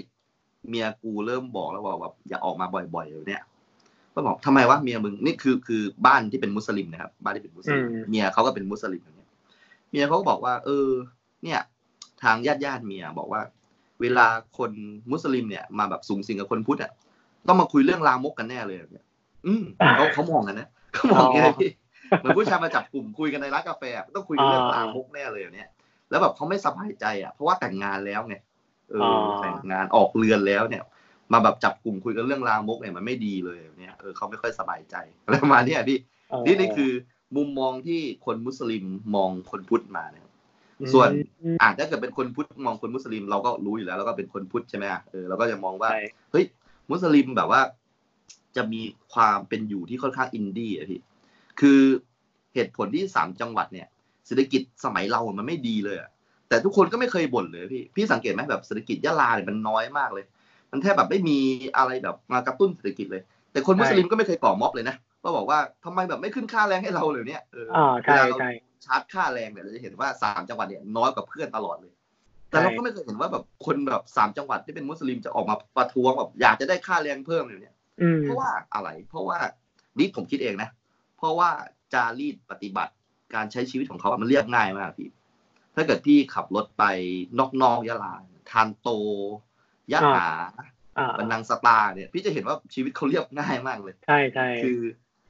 [0.70, 2.66] เมียกูเริ่มบอกแล้วว่าแบบอย่าออกมา
[2.96, 3.44] บ่อยๆเลยเนี่ย
[4.14, 9.30] ก็บอกทำไมวะเมียมึงนี่คือคือบ้านที่เป็นมุสลิมนะครับ บ้านที่เป็นมุสลิมอืมเมียเขาก็เป็นมุสลิมอย่างเงี้ย
[9.92, 10.88] เมียเขาก็บอกว่า เออ
[11.44, 11.60] เนี่ย
[12.24, 13.42] ทางญาติญาติๆเมียบอกว่า
[14.02, 14.72] เวลาคน
[15.12, 16.92] มุสลิมเนี่ยมาแบบสูงสิงกับคนพุทธอะ
[17.48, 19.06] ต้องมาคุยเรื่องลามกกันแน่เลยแบบเนี่ย
[19.48, 19.64] อืม
[19.96, 21.72] เขาเขามองกันนะ เขามองอย่างเงี้ยพี่
[22.20, 25.70] เหมือนผู้ชายมาจับกลุ่มคุยกันในร้านกาแฟอะต้องคุยกันเรื่องลามกแน่เลยแบบเนี้ย
[26.10, 28.36] แล้วแบบเขาไม่สบายใจอะเพราะว่าแต่งงานแล้วไง
[28.90, 30.84] เอออแต่งงานออกเรือนแล้วเนี่ย
[31.32, 34.96] มาแบบจับกลุ่มคุยกันเรื่องลามกเนี่ยมันไม่ดีเลยแบบเนี่ยเออเขาไม่ค่อยสบายใจ
[35.26, 35.98] อะไรประมาณเนี้ยพี่
[36.46, 36.92] เนี่นี่คือ
[37.36, 40.32] มุมมองที่คนมุสลิมมองคนพุทธมานะครับ
[40.94, 41.10] ส่วน
[41.42, 46.02] อืมอ่าถ้าเกิดเป็นคนพุทธมองคนมุสลิมเราก็รู้อยู่แล้ว แล้วก็เป็นคนพุทธใช่ไหมอะเออเราก็จะมองว่าใช่
[46.32, 46.46] เฮ้ย
[46.90, 47.62] มุสลิมแบบว่า
[48.56, 48.82] จะมี
[49.14, 51.02] ความเป็นอยู่ที่ค่อนข้างอินดี้อะพี่
[51.60, 51.80] คือ
[52.54, 53.88] เหตุผลที่สามจังหวัดเนี่ย
[54.28, 56.10] เศรษฐกิจสมัยเราอะมันไม่ดีเลยอะ
[56.50, 60.26] แต่ทุกคนก็ไม่เคยบ่นเลยพี่ พี่สังเกตไหมแบบเศรษฐกิจยะลาเนี่ยมันน้อยมากเลย
[60.72, 61.38] มันแทบแบบไม่มี
[61.78, 63.22] อะไรแบบมากระตุ้นเศรษฐกิจเลย
[63.52, 68.52] แต่คนมุสลิมก็ไม่เคยก่อม็อบเลยนะก็บอกว่าทำไมแบบไม่ขึ้นค่าแรงให้เราเลยเนี่ยเอออ่าใช่เวลาเราใช่
[68.86, 71.94] ชาร์จค่าแรงเนี่ยเราจะเห็นว่าสามจังหวัดเนี่ยน้อยกว่าเพื่อนตลอดเลย
[72.50, 77.83] แต่เราก็ไม่เคยเห็นว่าแบบคนแบบสามจังหวัดที่เป็นมุสลิมจะออกมาประท้วงแบบอยากจะได้ค่าแรงเพิ่มอย่างเนี้ยอืม
[78.24, 79.38] เพราะว่าอะไร เพราะว่า
[80.00, 80.70] นี่ผมคิดเองนะ
[81.18, 81.50] เพราะว่า
[81.94, 82.94] จารีตปฏิบัติ
[83.36, 85.10] การใช้ชีวิตของเขาอะมันเรียบง่ายมากพี่
[85.76, 86.84] ถ้าเกิดพี่ขับรถไป
[87.62, 88.14] นอกๆยะลา
[88.52, 88.90] ทานโต
[89.92, 90.28] ยะหา
[90.98, 94.80] อ่าบันนังสตาเนี่ย พี่จะเห็นว่าชีวิตเขาเรียบง่ายมากเลย ใช่ใช่คือ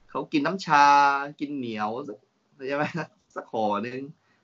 [0.09, 0.85] เขากินน้ำชา
[1.39, 2.17] กินเหนียวสัก
[2.67, 2.83] ใช่ไหม
[3.35, 4.01] สักขอนึง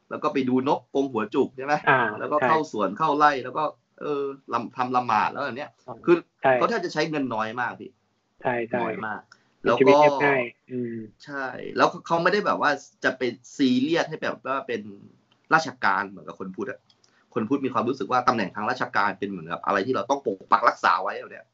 [0.10, 3.64] แล้วก็ไปดูนกกรงหัวจุกใช่ไหมอ่าแล้วก็ใช่เข้าสวนเข้าไร่แล้วก็
[4.02, 4.24] เออ
[4.54, 5.72] ลำทำละหมาดแล้วแบบเนี้ย
[6.06, 7.92] คือใช่เขาแทบจะใช้เงินน้อยมากพี่
[8.42, 9.22] ใช่ใช่น้อยมาก
[9.62, 10.42] เป็นแล้วชีวิตก็เรียบง่าย
[10.72, 10.96] อืม
[11.26, 11.46] ใช่
[11.78, 12.72] แล้วเขาไม่ได้แบบว่า
[13.04, 14.82] จะเป็นซีเรียสให้แบบว่าเป็น
[15.54, 16.80] ราชการเหมือนกับคนพุทธอะ
[17.34, 21.46] คนพุทธมีความรู้สึกว่าตำแหน่งทางราชการเป็นเหมือนกับอะไรที่เราต้องปกปักรักษาไว้แบบเนี้ย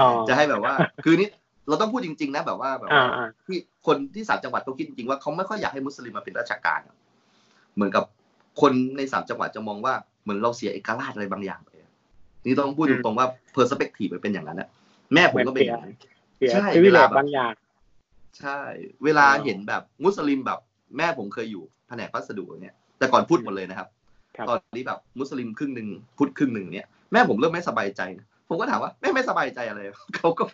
[0.00, 0.74] อ๋อจะให้แบบว่า
[1.04, 1.28] คือนี่
[1.68, 6.96] เราต้องพูดจริง ๆ นะแบบว่าแบบว่าอ่าอ่าที่คนที่สามจังหวัดเขาคิดจริงๆว่าเขาไม่ค่อยอยากให้มุสลิมมาเป็นราชการอะ
[7.74, 8.04] เหมือนกับ
[8.60, 11.92] คนในสามจังหวัดจะมองว่าเหมือนเราเสียเอกราชอะไรบางอย่างไปอะ
[12.44, 14.68] นี่ต้องพูดตรงๆว่า perspective มันเป็นอย่างนั้นนะ
[15.14, 15.94] แม่ผมก็เป็นอย่างนั้น
[16.36, 17.54] เสียใช่ชีวิตเวลาแบบบางอย่าง
[18.40, 18.60] ใช่
[19.04, 20.58] เวลาเห็นแบบมุสลิมแบบ
[20.96, 23.88] แม่ผมเคยอยู่แผนกพัสดุเนี่ย แต่ก่อนพูดหมดเลยนะครับ
[24.36, 25.88] ครับตอนนี้แบบมุสลิมครึ่งหนึ่ง
[26.18, 29.80] พุทธครึ่งหนึ่งเนี่ยแม่ผมเริ่มไม่สบายใจนะผมก็ถามว่าแม่ไม่สบายใจอะไร
[30.16, 30.44] เขาก็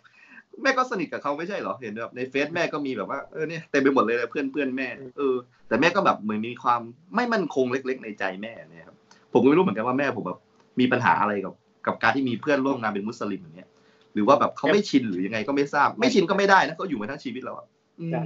[0.63, 4.89] แม่ก็สนิทกับเขาไม่ใช่เหรอเห็นแบบในเฟซแม่ก็มีแบบว่าเออเนี่ยเต็มไปหมดเลยเพื่อนเพื่อนแม่
[5.19, 5.35] เออ
[5.69, 6.81] แต่แม่ก็แบบเหมือนมีความ
[7.15, 8.97] ไม่มั่นคงเล็ก ๆ ในใจแม่เนี่ยครับ
[9.33, 10.39] ผมก็ไม่รู้เหมือนกันว่าแม่ผมแบบ
[10.81, 11.55] มีปัญหาอะไรกับ
[11.87, 13.69] กับการที่มีเพื่อนร่วมงานเป็นมุสลิมอย่างเงี้ย
[14.17, 17.67] หรือว่าแบบเขาไม่ชินหรือยังไงก็ไม่ทราบ ไม่ชินก็ไม่ได้นะเขาอยู่มาทั้งชีวิตแล้วอะ
[18.01, 18.25] อืมใช่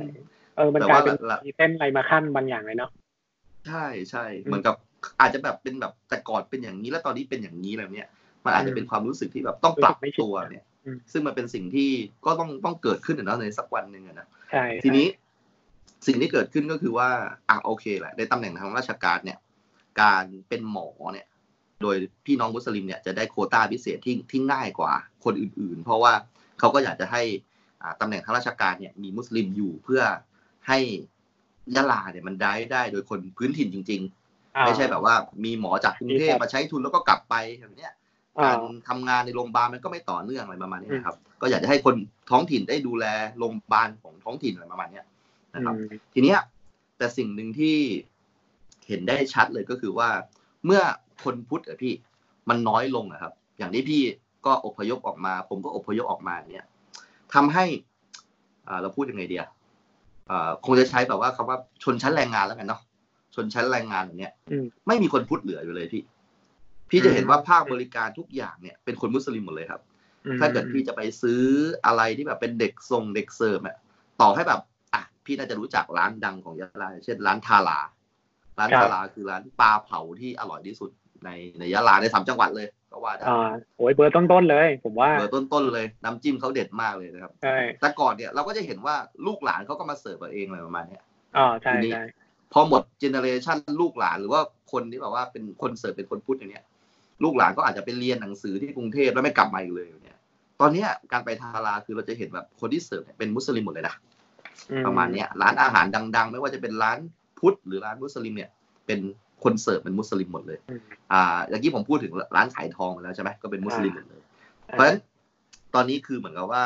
[0.56, 2.90] เออมันแต่กลายว่าเป็นละมีเส้นอะไรมาขั้นบางอย่างเลยเนาะ
[3.68, 4.74] ใช่ใช่เหมือนกับ
[5.20, 8.08] อาจจะแบบเป็นแบบแต่ก่อนเป็นอย่างนี้แล้วตอนนี้เป็นอย่างนี้อะไรเนี้ย
[8.44, 11.90] มันอาจจะเป็นความรู้สึกที่แบบต้องปรับรู้สึกไม่ชินตัวเนี่ยอืมซึ่งมันเป็นสิ่งที่
[12.26, 15.06] ก็ต้องต้องเกิดขึ้นอะเนาะในสักวันหนึ่งอะนะใช่ทีนี้
[16.06, 17.08] สิ่งที่เกิดขึ้นก็คือว่า
[17.48, 19.38] อะโอเคแหละในตำแหน่งทางราชการเนี่ย
[20.00, 21.26] การเป็นหมอเนี่ย
[21.82, 21.96] โดย
[22.26, 24.92] พี่น้องมุสลิมเนี่ยจะได้โควต้าพิเศษที่ที่ง่ายกว่า
[25.24, 26.12] คนอื่นๆ เพราะว่า
[26.58, 27.22] เขาก็อยากจะให้
[27.82, 30.02] อ่าตำแหน่งทางราชการเนี่ยมีมุสลิมอยู่เพื่อ
[30.68, 30.78] ให้
[31.74, 34.02] ยะลาเนี่ยมันได้ได้โดยคนพื้นถิ่นจริง
[34.56, 37.92] อ่าๆไม่ใช่แบบว่ามีหมอจากกรุงเทพมาใช้ทุนแล้วก็กลับไปแบบเนี้ย
[38.38, 38.58] อ่าการ
[38.88, 41.94] ทำงานในโรงพยาบาลมันก็ไม่ต่อเนื่องอะไรประมาณนี้นะครับ ก็อยากจะให้คน
[42.30, 43.04] ท้องถิ่นได้ดูแล
[43.38, 45.04] โรงพยาบาลของท้องถิ่นอะไรประมาณเนี้ย
[45.54, 46.40] นะครับอืมทีเนี้ย
[46.98, 47.76] แต่สิ่งหนึ่งที่
[48.88, 50.08] เห็นได้ชัดเลยก็คือว่า
[50.64, 50.82] เมื่อ
[51.24, 51.92] คนพุทธอะพี่
[52.48, 54.02] มันน้อยลงนะครับ อย่างที่พี่
[54.46, 56.66] ก็อพยพออกมา ผมก็อพยพออกมาเนี่ย
[57.34, 57.64] ทำให้
[58.68, 59.44] อ่าเราพูดยังไงเดีย
[60.30, 62.80] อ่าคงจะใช้แบบว่าคำว่าชนชั้นแรงงานแล้วกันเนาะ
[63.34, 66.02] ชนชั้นแรงงานอย่างเนี้ยอืมไม่มีคนพุทธเหลืออยู่เลยพี่
[66.90, 69.82] พี่จะเห็นว่าภาคบริการทุกอย่างเนี่ยเป็นคนมุสลิมหมดเลยครับ
[70.26, 71.42] อืมถ้าเกิดพี่จะไปซื้อ
[71.86, 73.76] อะไรที่แบบเป็นเด็กส่งเด็กเสิร์ฟอะ
[74.20, 74.60] ต่อให้แบบ
[74.94, 77.78] อะพี่น่าจะรู้จักร้านดังของยะลาเช่นร้านทารา
[78.58, 80.90] ร้านทาราคือร้านปลาเผาที่อร่อยที่สุด
[81.24, 91.02] ในในยะลาในสามจังหวัดเลยก็ว่าได้อ่าโอ้ยเบอร์ต้นๆเลย ผมว่าเบอร์ต้นๆเลยน้ำจิ้มเขาเด็ดมากเลยนะครับใช่แต่ก่อนเนี่ยเราก็จะเห็นว่าลูกหลานเขาก็มาเสิร์ฟเอาเองอะไรประมาณเนี้ย
[91.36, 92.04] อ่าใช่ทีนี้ใช่
[92.52, 94.40] พอหมด generation ลูกหลานหรือว่า
[94.72, 96.64] คนที่แบบว่าเป็นคนเสิร์ฟเป็นคนพุทธอย่างเนี้ย
[97.24, 100.18] ลูกหลานก็อาจจะไปเรียนหนังสือที่กรุงเทพแล้วไม่กลับมาอีกเลยเนี่ย
[100.60, 103.96] ตอนเนี้ยการไปทาราคือเราจะเห็นแบบคนที่เสิร์ฟเนี่ยเป็นมุสลิมหมดเลยนะ
[104.70, 105.86] อืประมาณเนี้ยร้านอาหาร
[106.16, 106.98] ดัง ๆ ไม่ว่าจะเป็นร้าน
[107.38, 108.50] พุทธหรือร้านมุสลิมเนี่ย
[108.86, 109.00] เป็น
[109.44, 110.80] คนเสิร์ฟเป็นมุสลิมหมดเลยอืม
[111.12, 114.22] อ่าอย่างที่ผมพูดถึงร้านขายทองไปแล้วใช่ไหมก็เป็นมุสลิมหมดเลย
[114.64, 114.98] เพราะฉะนั้น
[115.74, 116.64] ตอนนี้คือเหมือนกับว่า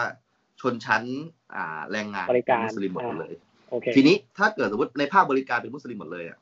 [0.61, 1.03] ชนชั้น
[1.55, 3.33] อ่าแรงงานบริการมุสลิมหมดเลย
[3.71, 6.39] โอเคทีนี้ถ้าเกิดสมมติในภาคบริการเป็นมุสลิมหมดเลยอะ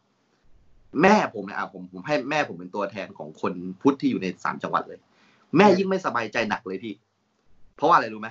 [1.03, 4.99] แม่ผมเนี่ยอะผมผมให้แม่ผมเป็นตัวแทนของคนพุทธที่อยู่ในสามจังหวัดเลย
[5.57, 6.95] แม่ยิ่งไม่สบายใจหนักเลยพี่
[7.77, 8.29] เพราะว่าอะไรรู้ไหม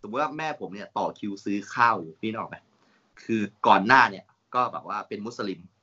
[0.00, 2.56] สมมติว่าแม่ผมเนี่ยต่อคิวซื้อข้าวอยู่พี่นึกออกไหม
[3.22, 4.24] คือก่อนหน้าเนี่ย
[4.54, 5.75] ก็แบบว่าเป็นมุสลิมอ่า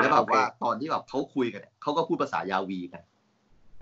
[0.00, 3.02] แล้วแบโอบเคว่าตอนที่แบบเขาคุยกันเนี่ยเขาก็พูดภาษายาวีกัน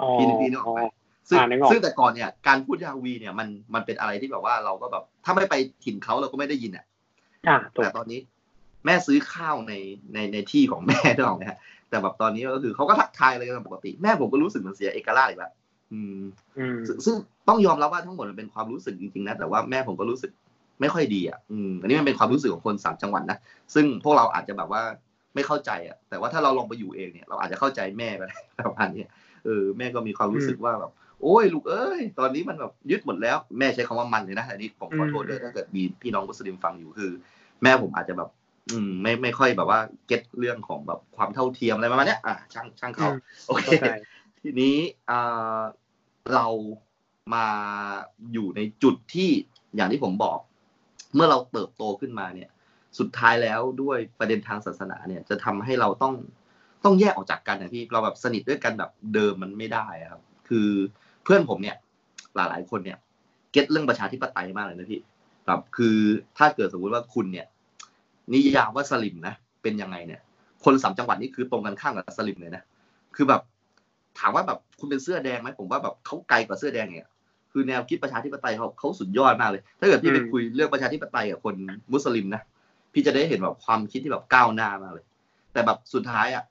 [0.00, 0.82] อ๋อพี่นึกพี่นึกออกไหม
[1.28, 5.54] ซึ่งอ่านึกออกซึ่งแต่ก่อนเนี่ยการพูดยาวีเนี่ยมันมันเป็นอะไรที่แบบว่าเราก็แบบ ถ้าไม่ไป
[5.84, 6.84] ถิ่นเขาเราก็ไม่ได้ยินอะ
[7.48, 8.20] อ่าถูกแต่ตอนนี้
[8.84, 9.74] แม่ซื้อข้าวใน
[10.14, 11.58] ในในที่ของแม่ได้หรอกนะฮะ
[11.90, 15.52] แต่แบบตอนนี้ก็คือเขาก็ทักทายอะไรกันปกติ แม่ผมก็รู้สึกเหมันเสียเอกลักษณ์อีกแล้ว
[15.92, 16.20] อืม
[16.58, 17.16] อืมซึ่งซึ่ง
[17.48, 20.30] ต้องยอมรับว่าทั้งหมดมันเป็นความรู้สึกจริงๆนะแต่ว่าแม่ผมก็รู้สึก
[20.80, 23.38] ไม่ค่อยดีอะอืมอันนี้มันเป็นความรู้สึกของคนสามจังหวัดนะ
[23.74, 24.82] ซึ่งพวกเราอาจจะแบบว่า
[25.34, 29.04] ไม่เข้าใจอะแต่ว่าถ้าเราลองไปอยู่เองเนี่ยเราอาจจะเข้าใจแม่ก็ได้ประมาณนี้
[29.44, 30.92] เออแม่ก็มีความรู้สึกว่าแบบ
[31.22, 37.10] โอ้ยลูกเอ้ยตอนนี้มันแบบยึดหมดแล้วแม่ใช้คำว่ามันเลยนะอันนี้ผมขอโทษด้วยถ้าเกิดมีพี่น้องมุสลิมฟังอยู่คือ
[37.62, 38.28] แม่ผมอาจจะแบบ
[38.70, 43.84] อืม ไม่ไม่ค่อยแบบว่าเก็ตเรื่องของแบบความเท่าเทียมอะไรประมาณเนี้ยอะช่างช่างเขาอืมโอเคเข้าใจ
[44.40, 44.76] ทีนี้
[45.10, 45.60] อ่า
[46.34, 46.46] เรา
[47.34, 47.46] มา
[48.32, 49.30] อยู่ในจุดที่
[49.76, 50.38] อย่างที่ผมบอก
[51.14, 52.50] เมื่อเราเติบโตขึ้นมาเนี่ย
[52.98, 56.14] สุดท้ายแล้วด้วยประเด็นทางศาสนาเนี่ย จะทำให้เราต้อง
[56.84, 60.68] ต้องแยกออกจากกันนะพี่เราแบบสนิทด้วยกันแบบเดิมมันไม่ได้ครับ คือ
[61.24, 61.76] เพื่อนผมเนี่ย
[62.36, 62.98] หลายหลายคนเนี่ย
[63.52, 65.00] เก็ตเรื่องประชาธิปไตยมากเลยนะพี่
[65.46, 65.96] แบบคือ
[66.38, 67.46] ถ้าเกิดสมมติว่าคุณเนี่ย
[68.32, 70.20] นิยามว่าสลิมนะเป็นยังไงเนี่ย
[70.64, 72.62] คนสามจังหวัดนี่คือตรงกันข้ามกับสลิมเลยนะ
[73.16, 73.42] คือแบบ
[74.18, 77.10] ถามว่าแบบคุณเป็นเสื้อแดงไหมผมว่าแบบเขาไกลกว่าเสื้อแดงเนี่ย
[77.52, 81.54] คือแนวคิดประชาธิปไตยเขาเขาสุดยอดมากเลย ถ้าเกิดพี่ไปคุยเรื่องประชาธิปไตยกับคน
[81.92, 82.42] มุสลิมนะ
[82.92, 85.04] พี่จะได้เห็นแบบความคิดที่แบบก้าวหน้ามากเลย
[85.52, 86.44] แต่แบบสุดท้ายอะ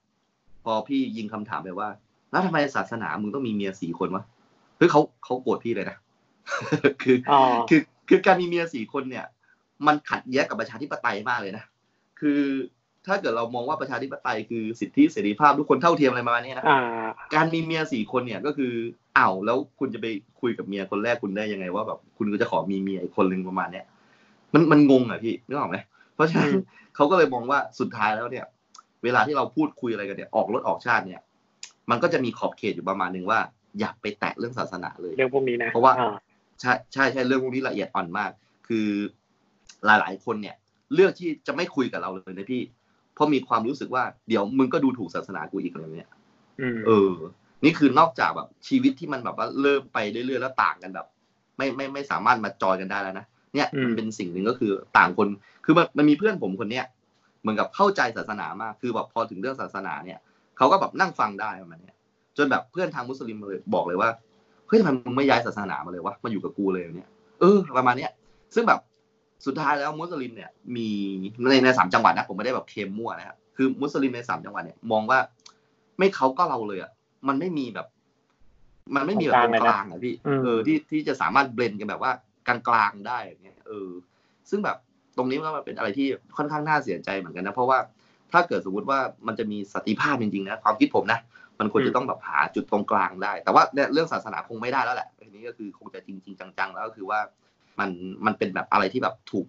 [0.63, 1.89] พอพี่ยิงคำถามไปว่า
[2.31, 4.23] แล้วทำไมศาสนามึงต้องมีเมียสี่คนวะ
[4.77, 5.97] เฮ้ยเขาเขาโกรธพี่เลยนะ
[7.01, 9.25] คืออ๋อคือคือการมีเมียสี่คนเนี่ย
[9.87, 11.63] มันขัดแย้งกับประชาธิปไตยมากเลยนะ
[12.19, 12.41] คือ
[13.05, 16.79] ถ้าเกิดเรามองว่าประชาธิปไตยคือสิทธิเสรีภาพทุกคนเท่าเทียมอะไรประมาณนี้นะอ่า
[17.35, 18.73] การมีเมียสี่คนเนี่ยก็คือ
[19.17, 20.05] อ้าวแล้วคุณจะไป
[20.41, 23.85] คุยกับเมียคนแรกคุณได้ยังไงว่าแบบคุณก็จะขอมีเมียอีกคนหนึ่งประมาณเนี้ย
[24.53, 25.77] มันมันงงอะพี่นึกออกไหม
[26.17, 26.61] เพราะฉะนั้นอืม
[26.95, 28.45] เขาก็เลยมองว่าสุดท้ายแล้วเนี่ย
[29.03, 31.21] เวลาที่เราพูดคุยอะไรกันเนี่ยออกรถออกชาติเนี่ย
[31.89, 33.39] มันก็จะมีขอบเขตอยู่ประมาณหนึ่งว่า
[33.79, 36.07] อย่าไปแตะเรื่องศาสนาเลยเรื่องพวกนี้นะเพราะว่าอ่
[36.61, 38.31] ใช่ใช่ใช่เรื่องพวกนี้ละเอียดอ่อนมาก
[38.67, 38.87] คือ
[39.85, 40.55] หลาย ๆ คนเนี่ย
[40.93, 42.61] เลือกที่จะไม่คุยกับเราเลยนะพี่
[43.13, 46.09] เพราะมีความรู้สึกว่าเดี๋ยวมึงก็ดูถูกศาสนากูอีกอะไรเงี้ย
[46.61, 47.11] อืมเออ
[47.63, 51.07] นี่คือนอกจากแบบชีวิตที่มันแบบว่าเริ่มไปเรื่อยๆแล้วต่างกันแบบ
[51.57, 53.25] ไม่ไม่ไม่สามารถมาจอยกันได้แล้วนะ
[53.57, 55.27] เนี่ยมันเป็นสิ่งหนึ่งก็คือต่างคน
[55.65, 56.85] คือมันมันมีเพื่อนผมคนเนี้ย
[57.41, 60.19] เหมือนกับเข้าใจศาสนามากคือแบบพอถึงเรื่องศาสนาเนี่ย
[60.57, 61.95] เขาก็แบบนั่งฟังได้ประมาณเนี้ย
[62.37, 64.09] จนแบบเพื่อนทางมุสลิมเลยบอกเลยว่า
[64.67, 67.09] เฮ้ยทำไมมึงไม่ย้ายศาสนามาเลยวะมาอยู่กับกูเลยเนี่ย
[67.39, 68.11] เออประมาณเนี้ย
[68.55, 68.79] ซึ่งแบบ
[69.45, 70.87] สุดท้ายแล้วมุสลิมเนี่ยมี
[71.49, 75.19] ในในสามจังหวัดนะผมไม่ได้แบบเคลมมั่วนะครับคือมุสลิมในสามจังหวัดเนี่ยมองว่า
[75.97, 76.91] ไม่เขาก็เราเลยอะ
[77.27, 77.87] มันไม่มีแบบ
[78.95, 82.11] มันไม่มีแบบตรงกลางอะพี่อืมเออที่ที่จะสามารถเบลนกันแบบว่า
[82.47, 82.57] กลา
[82.89, 83.89] งๆได้อย่างเงี้ยเออ
[84.49, 84.77] ซึ่งแบบ
[85.17, 86.07] ตรงนี้มันเป็นอะไรที่
[86.37, 87.79] ค่อนข้างน่าเสียใจเหมือนกันนะ เพราะว่า
[88.31, 91.19] ถ้าเกิดสมมติว่ามันจะมีสันติภาพจริงๆนะความคิดผมนะ
[91.59, 97.19] มันควรจะต้องแบบหาจุดตรงกลางได้ แต่ว่าเนี่ยเรื่องศาสนาคงไม่ได้แล้วแหละทีนี้ก็คือคงจะจริง ๆ จังๆ แล้วก็คือว่า
[97.79, 97.89] มัน
[98.25, 99.47] มันเป็นแบบอะไรที่แบบถูก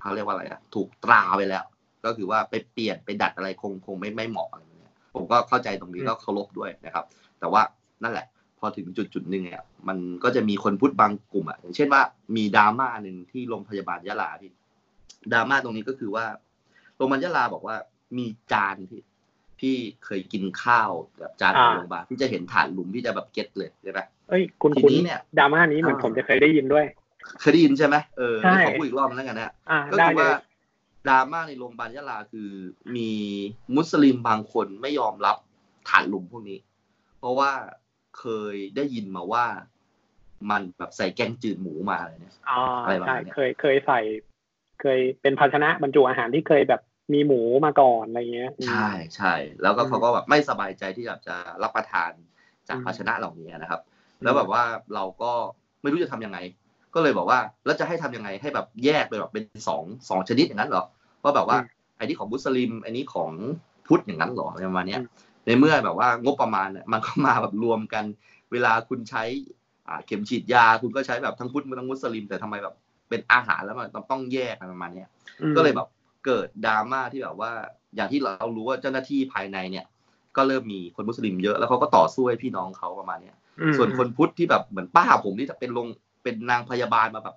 [0.00, 1.64] เขาเรียกว่าอะไรอะถูกตราไปแล้ว
[2.04, 7.04] ก็คือว่าไปเปลี่ยนไปดัดอะไรคงคงไม่ไม่เหมาะอะไรอย่างเงี้ยผมก็เข้าใจตรงนี้ก็เคารพด้วยนะครับ
[7.40, 7.62] แต่ว่า
[8.02, 8.26] นั่นแหละ
[8.64, 12.02] อถึงจุดจุดๆหนึ่งเนี่ยมันก็จะมีคนพูดบางกลุ่มอะอย่างเช่นว่า
[12.36, 14.52] มีดราม่าหนึ่งที่โรงพยาบาลยะลาพี่
[15.32, 16.24] ดราม่าตรงนี้ก็คือว่า
[16.96, 17.76] โรงพยาบาลยะลาบอกว่า
[18.18, 19.02] มีจานที่
[19.60, 19.74] ที่
[20.04, 26.84] เคยกินข้าวแบบจานของอ่าโรงพยาบาลที่จะเห็นถาดหลุมที่จะแบบเก็ตเลยใช่ไหมเอ้ยคุณทีคุณนี้เนี่ยดราม่านี้เหมือนอ่าผมจะเคยได้ยินด้วย
[27.40, 30.34] เคยได้ยินใช่ไหมเออใช่ขอพูดอีกรอบนึงแล้วกันนะอ่าก็ได้คือเลว่าย
[31.08, 32.50] ดราม่าในโรงพยาบาลยะลาคือ
[32.96, 33.10] มี
[33.76, 35.36] มุสลิมบางคนไม่ยอมรับ
[35.88, 36.58] ฐานหลุมพวกนี้
[37.18, 37.50] เพราะว่า
[38.18, 38.24] เค
[38.54, 39.44] ยได้ยินมาว่า
[40.50, 44.00] มันแบบใส่แกงจืดหมูมาอะไรเนี่ยอ๋ออะไรประมาใช่ณเนี้ยเคยเคยใส่
[44.80, 46.80] เคยเป็นภาชนะบรรจุอาหารที่เคยแบบ
[47.12, 49.32] มีหมูมาก่อนอะไรเงี้ยอืมใช่ใช่
[49.62, 52.12] แล้วก็อืมเขาก็แบบไม่สบายใจที่แบบจะรับประทาน
[52.68, 53.80] จากอืมภาชนะเหล่านี้นะครับ
[54.22, 54.62] แล้วแบบว่า
[54.94, 55.32] เราก็
[55.82, 56.38] ไม่รู้จะทำยังไง
[56.94, 60.84] ก็เลยบอกว่าแล้วจะให้ทำยังไงให้แบบแยกไปแบบเป็นสองสองชนิดอย่างนั้นเหรอ
[61.22, 61.64] ว่าแบบว่าอืม
[61.96, 63.30] ไอ้นี่ของมุสลิมไอ้นี้ของ
[63.86, 65.06] พุทธอย่างนั้นเหรออะไรประมาณเนี้ยอืม
[65.46, 68.04] ในเมื่อแบบว่างบประมาณเนี่ยมันก็มาแบบรวมกัน
[68.52, 69.24] เวลาคุณใช้
[69.88, 72.74] อ่าเข็มฉีดยา คุณก็ใช้แบบทั้งพุทธทั้งมุสลิม แต่ทำไมแบบ
[73.08, 75.08] เป็นอาหารแล้วมันต้องแยกกันประมาณเนี้ย
[75.40, 75.88] อืมก็เลยแบบ
[76.26, 77.52] เกิดดราม่าที่แบบว่า
[77.96, 79.86] อย่างที่เรารู้ว่าเจ้าหน้าที่ภายในเนี่ย
[80.36, 85.86] ก็เริ่มมีคนมุสลิมเยอะแล้วเขาก็ต่อสู้ให้พี่น้องเขาประมาณเนี้ยอืมส่วนคนพุทธที่แบบเหมือนป้าผมที่เป็นลง
[86.22, 87.36] เป็นนางพยาบาลมาแบบ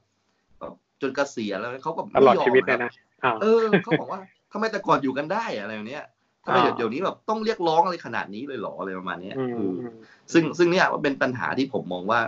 [0.59, 2.91] แบบจนเกษียณแล้วเขาก็ตไม่ลอดยอมชีวิตคเลรัยบนะ
[3.23, 4.19] อ่าเออเขาบอกว่า
[4.51, 6.05] ทำไมแต่ก่อนอยู่กันได้อะไรแบบเนี้ย
[6.47, 9.95] ทำไมอ่าเดี๋ยวเดี๋ยวนี้แบบต้องเรียกร้องอะไรขนาดนี้เลยเหรออะไรประมาณเนี้ยอืมเอออืม
[10.33, 12.19] ซึ่งซึ่งเนี่ยว่าเป็นปัญหาที่ผมมองว่า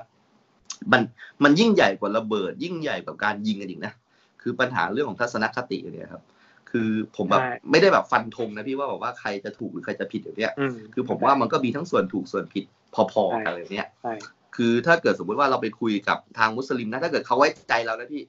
[0.92, 1.02] มัน
[1.44, 3.94] มันยิ่งใหญ่กว่าระเบิด ยิ่งใหญ่กว่าการยิงกันอีกนะ
[4.42, 6.24] คือปัญหาเรื่องของทัศนคติเนี่ยครับ
[6.70, 12.64] คือผมแบบใช่ไม่ได้แบบฟันธงนะพี่ว่าแบบว่าใครจะถูกหรือใครจะผิดอย่างเนี้ยอืมคือผมว่ามันก็มีทั้งส่วนถูกส่วนผิด
[13.12, 14.14] พอๆกันเลยเนี่ยใช่
[14.56, 18.24] คือถ้าเกิดสมมุติว่าเราไปคุยกับทางมุสลิมนะถ้าเกิดเขาไว้ใจเรานะพี่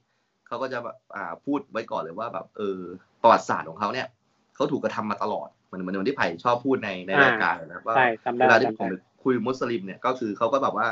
[0.47, 2.81] เขาก็จะแบบอ่าพูดไว้ก่อนเลยว่าแบบเออ
[3.23, 4.07] ประวัติศาสตร์ของเขาเนี่ย
[4.55, 10.89] เขาถูกกระทำมาตลอด เหมือนเหมือนที่ไผ่ชอบพูดในในรายการนะว่าใช่จำได้เวลาที่จำผมได้ไปคุยมุสลิมเนี่ยก็คือเขาก็แบบว่า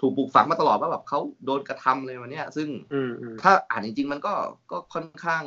[0.00, 4.34] ถูกปลูกฝังมาตลอดว่าแบบเขาโดนกระทำอะไรมาเนี่ยซึ่งอืมอืมถ้าอ่านจริง ๆ มันก็
[4.70, 5.44] ก็ค่อนข้าง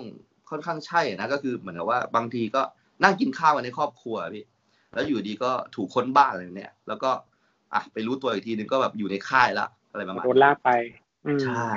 [0.49, 2.61] ค่อนข้างใช่นะก็คือเหมือนกับว่าบางทีก็
[3.03, 4.45] นั่งกินข้าวกันในครอบครัวพี่
[4.93, 7.11] แล้วอยู่ดีก็ถูกค้นบ้านอะไรเนี่ย แล้วก็
[7.73, 10.69] อะไปรู้ตัวอีกทีนึงก็แบบอยู่ในค่ายละอะไรประมาณโดนลากไป
[11.25, 11.69] อืมใช่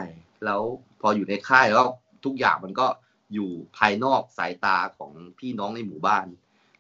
[0.45, 0.63] แล้ว
[1.01, 1.87] พออยู่ในค่ายแล้ว
[2.25, 2.87] ทุกอย่างมันก็
[3.35, 6.27] อยู่ภายนอกสายตาของพี่น้องในหมู่บ้าน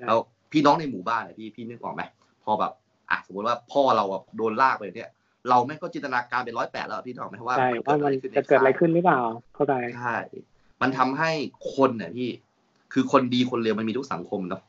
[0.07, 0.19] แล้ว
[0.53, 2.03] พี่น้องในหมู่บ้านอะพี่พี่นึกออกไหม
[2.45, 2.73] พอแบบ
[3.11, 5.11] อะสมมติว่าพ่อเราแบบโดนลากไปเนี่ย
[5.49, 9.21] เราแม่งก็จินตนาการเป็นร้อยแปดแล้วอะพี่นึกออกไหมว่าใช่มันว่าเกิดมัอะนไรขึ้นจะเกิดอะไรในค่ายขึ้นหรือเปล่า
[9.55, 10.17] เข้าใจใช่
[10.83, 11.31] มันทำให้
[11.75, 12.29] คนเนี่ยพี่
[12.93, 14.63] คือคนดีคนเลวมันมีทุกสังคมเนาะ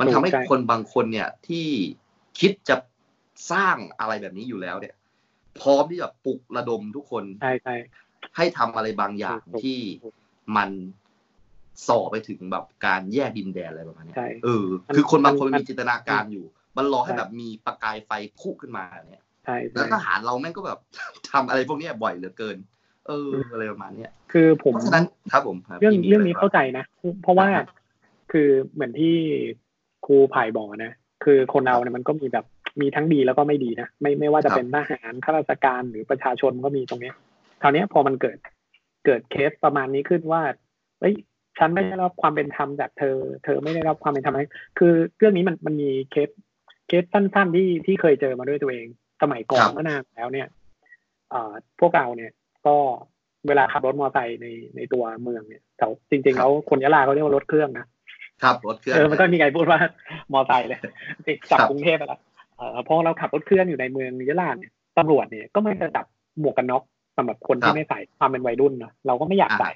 [0.00, 1.66] มันทำให้ใช่คนบางคนเนี่ยที่
[2.40, 2.76] คิดจะ
[3.52, 4.94] สร้างอะไรแบบนี้อยู่แล้วเนี่ย
[5.60, 7.74] พร้อมที่จะปลุกระดมทุกคนใช่ใช่
[8.36, 10.14] ให้ทำอะไรบางอย่างถูกที่ถูก
[10.56, 10.70] มัน
[11.88, 16.44] ส่อไปถึงแบบการแยกดินแดนอะไรประมาณเนี้ยใช่เออมันคือคนบางคนมันมีจินตนาการอยู่
[16.76, 18.10] มันรอให้ใช่แบบมีประกายไฟ
[18.40, 20.78] คุขึ้นมาเนี่ยใช่แล้วใช่ทหารเราแม่งก็แบบ
[21.30, 22.56] ทำอะไรพวกเนี้ยบ่อยเหลือเกิน
[23.06, 26.84] เอออืมอะไรประมาณเนี้ยคือผมเพราะฉะนั้นครับผมคบเรื่องพี่มีเรื่องะไนี้เข้าใจนะ
[27.22, 27.66] เพราะว่าอ่าฮะ
[28.32, 29.16] คือเหมือนที่
[30.06, 30.92] ครูไผ่บอกนะ
[31.24, 32.44] คือคนเราเนี่ยมันก็มีแบบ
[32.80, 37.14] มีทั้งดีแล้วก็ไม่ดีนะ ไม่ไม่ว่าจะครับเป็นทหารข้าราชการหรือประชาชนก็มีตรงเนี้ย
[37.62, 38.38] คราวเนี้ยพอมันเกิด
[39.04, 40.42] เกิดเคสประมาณนี้ขึ้นว่า
[41.00, 41.14] เฮ้ย
[41.58, 44.46] ฉันไม่ได้รับความเป็นธรรมจากเธอ เธอไม่ได้รับความเป็นธรรมให้
[44.78, 46.28] คือเรื่องนี้มันมันมีเคส
[46.88, 48.86] เคสสั้นๆที่ที่เคยเจอมาด้วยตัวเอง
[49.22, 50.48] สมัยก่อครันบเมื่อนานแล้วเนี่ย
[51.30, 52.32] เอ่อพวกเราเนี่ย
[52.66, 52.76] ก็
[53.46, 57.86] เวลาขับรถมอเตอร์ไซค์ในในตัวเมืองเนี่ยแต่จริงๆแล้วคนยะลาเขาเรียกว่ารถเครื่องนะ
[58.42, 59.80] ครับรถเครื่องเออมันก็มีใครพูดว่า
[60.32, 60.80] มอเตอร์ไซค์เลย
[61.50, 62.20] กลับครับกรุงเทพไปแล้ว
[62.56, 66.06] เอ่อพอเราขับรถเครื่องอยู่ในเมืองยะลาเนี่ยตำรวจเนี่ยก็ไม่จะจับ
[66.40, 66.82] หมวกกันน็อก
[67.16, 69.70] สำหรับคนที่ไม่ใส่ความเป็นวัยรุ่นเนอะเราก็ไม่อยากใส่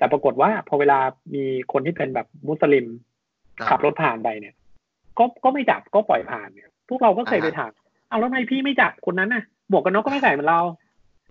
[0.00, 0.98] แต่ปรากฏว่าพอเวลา
[1.34, 2.86] มีคนที่เป็นแบบมุสลิม
[3.68, 4.54] ขับรถผ่านไปเนี่ย
[5.18, 7.70] ก็ก็ไม่จับก็ปล่อยผ่านเนี่ย พวกเราก็เคยไปถาม
[8.08, 10.60] เอาแล้วทำไมพี่ไม่จับคนนั้นน่ะหมวกกันน็อกก็ไม่ใส่เหมือนเรา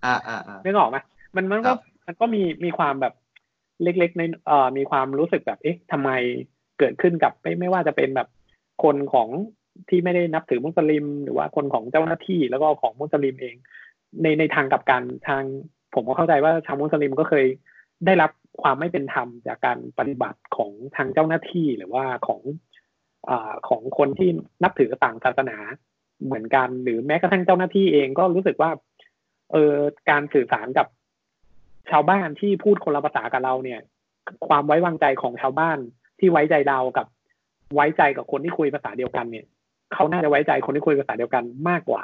[0.04, 0.98] อ่าอ่าอ่านึกออกไหม
[1.36, 3.14] มันมันครัก็บมันก็มีมีความแบบ
[3.82, 6.10] เล็กๆในเอ่อมีความรู้สึกแบบเอ๊ะทำไม
[6.78, 8.28] เกิดขึ้นกับไม่ไม่ว่าจะเป็นแบบ
[8.82, 9.28] คนของ
[9.88, 13.54] ที่ไม่ได้นับถือมุสลิม หรือว่าคนของเจ้าหน้าที่แล้วก็ของมุสลิมเอง
[14.22, 15.42] ในในทางกลับกันทาง
[15.94, 17.46] ผมก็เข้าใจว่าชาวมุสลิมก็เคย
[18.06, 18.30] ได้รับ
[18.62, 22.40] ความไม่เป็นธรรมจากการปฏิบัติของทางเจ้าหน้าที่หรือว่าของ
[23.28, 23.30] อ
[23.68, 24.30] ของคนที่
[24.62, 25.56] นับถือต่างศาสนา
[26.24, 28.70] เหมือนกัน หรือแม้กระทั่งเจ้าหน้าที่เองก็รู้สึกว่า
[29.52, 29.74] เออ
[30.10, 30.86] การสื่อสารกับ
[31.90, 33.80] ชาวบ้านที่พูดคนละภาษากับเราเนี่ย
[34.48, 35.78] ความไว้วางใจของชาวบ้าน
[36.18, 37.06] ที่ไว้ใจเรากับ
[37.74, 39.46] ไว้ใจกับคนที่คุยภาษาเดียวกันเนี่ย
[39.94, 42.02] เขาน่าจะไว้ใจคนที่คุยภาษาเดียวกันมากกว่า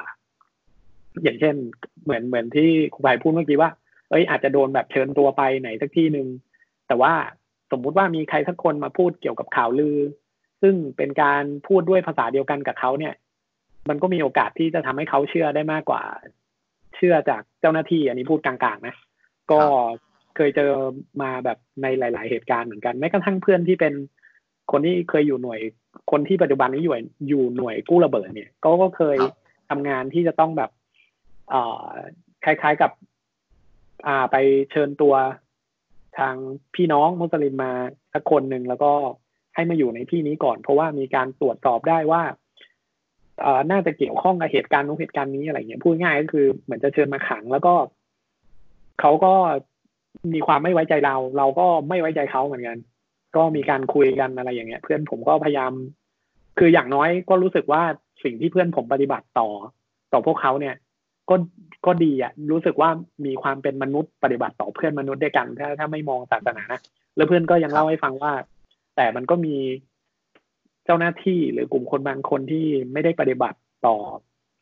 [1.23, 1.55] อย่างเช่น
[2.03, 3.69] เหมือนเหมือนที่ครูใบพูดเมื่อกี้ว่า
[4.09, 6.27] เอ้ยอาจจะโดนแบบเชิญตัวไปไหนสักที่หนึ่ง
[6.87, 7.13] แต่ว่า
[7.71, 9.97] สมมุติว่ามีใครสักคนมาพูดเกี่ยวกับข่าวลือ
[10.61, 13.13] ซึ่งเป็นการพูดด้วยภาษาเดียวกันกับเขาเนี่ย
[13.89, 16.01] มันก็มีโอกาสที่จะทำให้เขาเชื่อได้มากกว่า
[16.95, 18.95] เชื่อจากเจ้าหน้าที่ อันนี้พูดกลางๆนะ
[19.51, 19.59] ก็
[20.35, 20.71] เคยเจอ
[21.21, 23.93] มาแบบในหลาย ๆ เหตุการณ์เหมือนกันแม้กระทั่งเพื่อนที่เป็น
[24.71, 25.59] คนที่เคยอยู่หน่วย
[26.11, 26.95] คนที่ปัจจุบันนี้อยู่
[27.29, 29.33] อยู่หน่วยกู้ระเบิดเนี่ยก็ก็เคยครับ
[29.69, 30.71] ทำงานที่จะต้องแบบ
[31.49, 31.85] เอ่อ
[32.45, 32.91] คล้าย ๆกับ
[34.05, 34.35] อ่าไป
[34.71, 35.15] เชิญตัว
[36.17, 36.35] ทาง
[36.75, 37.71] พี่น้องมุสลิมมา
[38.13, 38.91] สักคนหนึ่งแล้วก็
[39.55, 42.21] ให้มาอยู่ในที่นี้ก่อน เพราะว่ามีการตรวจสอบได้ว่า
[43.41, 47.73] เอ่อน่าจะเกี่ยวข้องกับเหตุการณ์นู้นเหตุการณ์นี้อะไรเงี้ยพูดง่ายก็คือเหมือนจะเชิญมาขัง แล้วก็
[48.99, 49.33] เขาก็
[50.33, 52.77] มีความไม่ไว้ใจเรา เราก็ไม่ไว้ใจเขาเหมือนกัน
[53.35, 55.71] ก็มีการคุยกันอะไรอย่างเงี้ย เพื่อนผมก็พยายาม
[56.57, 57.83] คืออย่างน้อยก็รู้สึกว่า
[58.23, 59.49] สิ่งที่เพื่อนผมปฏิบัติต่อ
[60.13, 60.75] ต่อพวกเขาเนี่ย
[61.29, 61.35] ก็
[61.85, 62.89] ก็ดีอะรู้สึกว่า
[63.25, 66.81] มีความเป็นมนุษย์ปฏิบัติต่อเพื่อนมนุษย์ด้วยกัน ถ้าถ้าไม่มองศาสนานะ
[67.15, 68.33] แล้วเพื่อนก็ยังเล่าให้ฟังว่า
[68.95, 69.55] แต่มันก็มี
[70.85, 73.97] เจ้าหน้าที่หรือกลุ่มคนบางคนที่ไม่ได้ปฏิบัติต่อ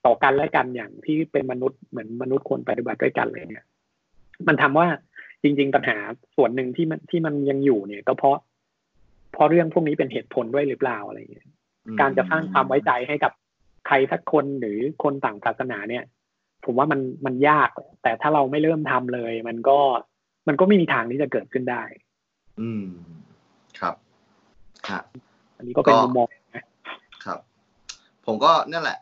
[0.06, 3.66] ต่อกันและกันอย่างที่เป็นมนุษย์เหมือนมนุษย์ควรปฏิบัติด้วยกันเลยเนี่ย
[4.48, 4.88] มันทำว่า
[5.44, 5.98] จริง ๆ ปัญหา
[6.36, 8.38] ส่วนหนึ่งที่มันที่มันยังอยู่เนี่ย ก็เพราะ
[9.34, 11.48] เพราะเรื่องพวกนี้เป็นเหตุผลด้วยหรือเปล่าอะไรอย่างเงี้ย
[12.00, 13.32] การจะสร้างความไว้ใจให้กับ
[13.88, 16.04] ใครสักคนหรือคนต่างศาสนาเนี่ย
[16.66, 17.70] ผมว่ามันมันยาก
[18.04, 19.78] แต่ถ้าเราไม่เริ่มทำเลย มันก็
[20.48, 21.84] มันก็ไม่มีทางที่จะเกิดขึ้นได้
[22.62, 22.86] อืม
[23.80, 23.96] ครับ
[24.90, 25.02] ฮะ
[25.58, 26.64] อันนี้ก็เป็นก็มุมมองนะ
[27.26, 27.40] ครับ
[28.26, 28.98] ผมก็นั่นแหละ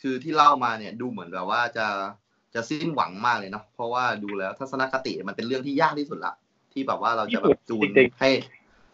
[0.00, 1.86] คือที่เล่ามาเนี่ย ดูเหมือนแบบว่าจะ
[2.54, 6.34] จะสิ้นหวังมากเลยเนาะเพราะว่าดูแล้วทัศนคติมันเป็นเรื่องที่ยากที่สุดละ
[6.72, 7.88] ที่แบบว่าเราจะแบบจูน
[8.20, 8.30] ให้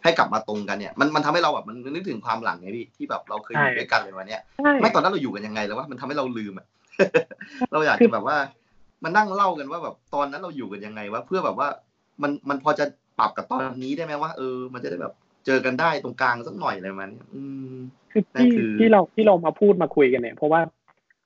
[0.03, 6.67] ให้กลับมาตรงกันเนี่ยมันมันทำให้เราแบบมันนึกถึงความหลังไงพี่ที่แบบเราเคยอยู่ด้วยกันเลยวันเนี้ยใช่ไม่ตอนนั้นเราอยู่กันยังไงแล้วว่ามันทำให้เราลืมอะ
[7.71, 8.37] เราอยากจะแบบว่า
[9.03, 11.67] มานั่งเล่ากันว่าแบบตอนนั้นเราอยู่กันยังไงวะเพื่อแบบว่า
[12.21, 12.85] มันมันพอจะ
[13.19, 15.13] ปรับกับตอนนี้ได้ไหมว่าเออ มันจะได้แบบ
[15.45, 17.75] เจอกันได้ตรงกลางสักหน่อยอะไรประมาณเนี้ยอืม
[18.11, 20.61] คือนั่นที่คือที่เราที่เรามาพูดมาคุยกันเนี่ย เพราะว่า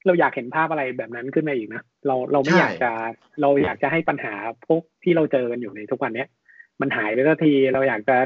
[0.05, 2.91] เราอยากเห็นภาพอะไรแบบนั้นขึ้นมาอีกนะเราเราไม่ใช่อยากจะ
[3.41, 4.33] เราอยากจะให้ปัญหา
[4.67, 6.27] พวกที่เราเจอกันอยู่ในทุกวันเนี้ย
[6.81, 8.17] มันหายไปสักทีเราอยากจะ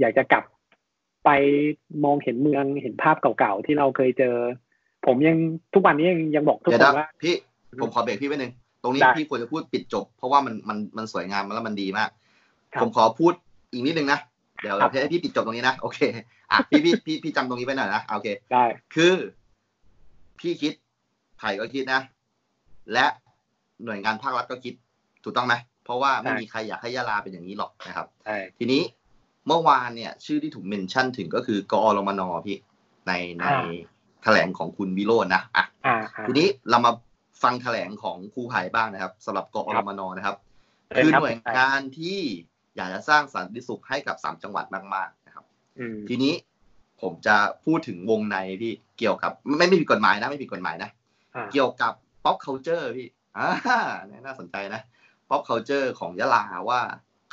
[0.00, 0.44] อยากจะกลับ
[1.24, 1.30] ไป
[2.04, 4.36] มองเห็นเมืองเห็นภาพเก่าๆที่เราเคยเจอ
[5.06, 5.36] ผมยัง
[5.74, 7.34] ทุกวันนี้ยังยังบอกทุกเดี๋ยวคนนะว่าพี่
[7.82, 8.52] ผมขอเบรกพี่ไว้หนึ่ง
[8.82, 12.10] ตรงนี้ได้พี่ควรจะพูดปิดจบ เพราะว่ามันมันมันสวยงามแล้วมันดีมาก
[12.72, 13.32] ครับผมขอพูด
[13.72, 14.18] อีกนิดนึงนะ
[14.62, 15.98] เดี๋ยวครับให้พี่ปิดจบตรงนี้นะโอเค
[16.50, 18.64] อะพี่พี่พี่พี่จำตรงนี้ไว้หน่อยนะโอเคได้
[18.94, 19.14] คือ
[20.40, 20.72] พี่คิด
[21.38, 22.00] ไผ่ก็คิดนะ
[22.92, 23.06] และ
[23.84, 24.74] หน่วยงานภาครัฐก็คิด
[25.24, 25.54] ถูกต้องไหม
[25.84, 28.82] เพราะว่าไม่มีใครอยากให้ยาลาเป็นอย่างนี้หรอกนะครับใช่ทีนี้
[29.46, 32.58] เมื่อวานเนี่ย ชื่อที่ถูกเมนชั่นถึงก็คือกอรมนพี่
[33.06, 33.44] ในใน
[34.24, 36.92] แถลงของคุณวิโรจน์นะอะอ่าอ่าทีนี้เรามา
[37.42, 40.36] ฟังแถลงของครูไผ่บ้างนะครับสำหรับกอรมนนะครับ
[40.88, 42.18] ครับคือครับหน่วยงานที่
[42.76, 44.64] อยากจะสร้างสันติสุขให้กับสามจังหวัด
[44.94, 45.44] มากๆนะครับ
[45.78, 46.32] อืมทีนี้
[47.02, 50.90] ผมจะพูดถึงวงในพี่เกี่ยวกับ ไม่ไม่ผิดกฎหมายนะ ไม่ผิดกฎหมายนะ
[51.34, 51.92] อ่าเกี่ยวกับ
[52.24, 53.48] pop culture พี่อ่า
[54.26, 54.80] น่าสนใจนะ
[55.28, 56.80] pop culture ของยะลาว่า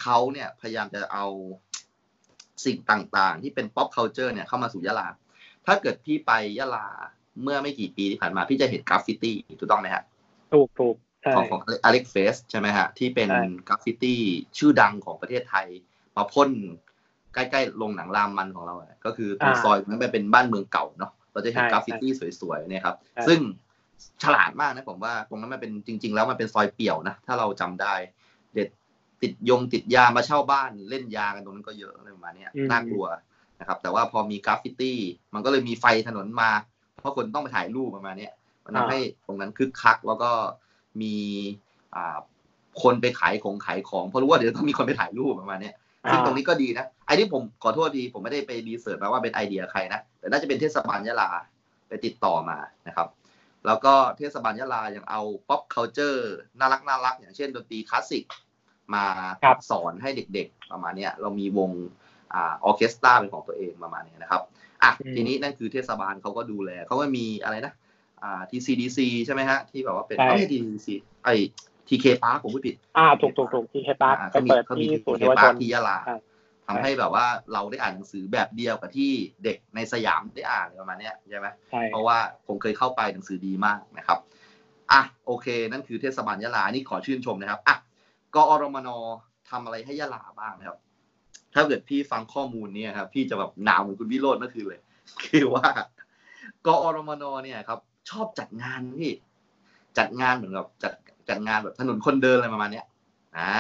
[0.02, 1.26] เขาเนี่ยพยายามจะเอา
[2.66, 5.08] สิ่งต่างๆ ที่เป็น pop culture เนี่ยเข้ามาสู่ยะลา
[5.66, 6.88] ถ้าเกิดพี่ไปยะลา
[7.44, 10.04] เมื่อไม่กี่ปีที่ผ่านมา พี่จะเห็นกราฟฟิตี้ถูกต้องไหมฮะ
[10.54, 14.20] ถูกถูกใช่ของของ Alex Face ใช่ไหมฮะ ที่เป็นใช่กราฟฟิตี้
[14.58, 15.68] ชื่อดังของประเทศไทย
[16.18, 16.50] มาพ่น
[17.34, 22.12] ใกล้ๆโรงหนังรามมันของเราอะก็คือตรงซอยนั้นเป็นบ้านเมืองเก่าเนาะเราจะเห็นกราฟฟิตี้
[22.42, 22.96] สวยๆเนี่ยครับ
[23.28, 23.40] ซึ่ง
[24.24, 27.94] ฉลาดมากนะผมว่าตรงนั้นมันเป็นจริง ๆ แล้วมันเป็นซอยเปี่ยวนะถ้าเราจำได้
[28.54, 28.70] เด็ก
[29.22, 33.06] ติดยงติดยามาเช่าบ้านเล่นยากันตรงนั้นก็เยอะอะไรประมาณเนี้ยอืมน่ากลัว
[33.62, 35.00] นะครับ แต่ว่าพอมีกราฟฟิตี้
[35.34, 36.52] มันก็เลยมีไฟถนนมา
[37.00, 38.34] เพราะคนต้องไปถ่ายรูปประมาณเนี้ย
[38.66, 40.32] มันทำให้ตรงนั้นคึกคัก แล้วก็
[41.02, 41.16] มี
[41.96, 42.18] อ่า
[42.84, 45.76] คนไปขายของขายของเพราะรู้ว่าเดี๋ยวต้องมีคนไปถ่ายรูปประมาณเนี้ย
[46.12, 51.30] ซึ่งตรงนี้ก็ดีนะไอ้ที่ผมขอโทษดีผมไม่ได้ไป research มาว่าเป็นไอเดียใครนะแต่น่าจะเป็นเทศบาลยะลา
[51.88, 52.58] ไปติดต่อมา
[52.88, 53.08] นะครับ
[53.66, 56.22] แล้วก็เทศบาลยะลายังเอา pop culture
[56.60, 58.24] น่ารักน่ารักอย่างเช่นดนตรีคลาสสิก
[58.96, 59.06] มา
[59.44, 61.72] ครับสอนให้เด็กๆ ประมาณเนี้ยเรามีวง
[62.34, 64.42] อ่าออร์เคสตราเป็นของตัวเองประมาณเนี้ยนะครับ
[64.84, 67.74] อะอืมทีนี้นั่นคือเทศบาลเขาก็ดูแลเขาก็มีอะไรนะ
[68.24, 70.88] อ่า TCDC ใช่ไหมฮะที่แบบว่าเป็นใช่ไม่ใช่ TCDC
[71.24, 71.34] ไอ้
[71.88, 76.16] TK Park ผมพูดผิด อ่าถูกถูกถูกที่เฮปาร์คอ่าไปเขามีเปิดเขามีที่ที่ศูนย์เคเยาวชปาร์นคที่ยะลาใช่
[76.68, 79.12] ทำให้แบบว่าเราได้อ่านหนังสือแบบเดียวกับที่
[79.44, 82.18] เด็กในสยามได้อ่านประมาณเนี้ยใช่ไหมใช่เพราะว่า
[82.48, 84.20] ผมเคยเข้าไปหนังสือดีมากนะครับ
[84.92, 87.76] อะโอเค นั่นคือเทศบาลยะลานี่ขอชื่นชมนะครับอะ
[88.36, 88.90] กอรมน
[89.50, 90.78] ทำอะไรให้ยะลาบ้างนะครับ
[91.54, 94.82] ถ้าเกิดพี่ฟังข้อมูลเนี่ยครับพี่จะแบบหนาวเหมือนคุณวิโรจน์เมื่อคืนเลย
[95.26, 95.68] คือว่า
[96.68, 97.80] กอ.รมน.เนี่ยครับ
[98.10, 99.14] ชอบจัดงานพี่
[99.98, 100.94] จัดงานเหมือนกับจัด
[101.30, 102.86] จัดงานแบบถนนคนเดินอะไรประมาณเนี้ย
[103.38, 103.54] อ่า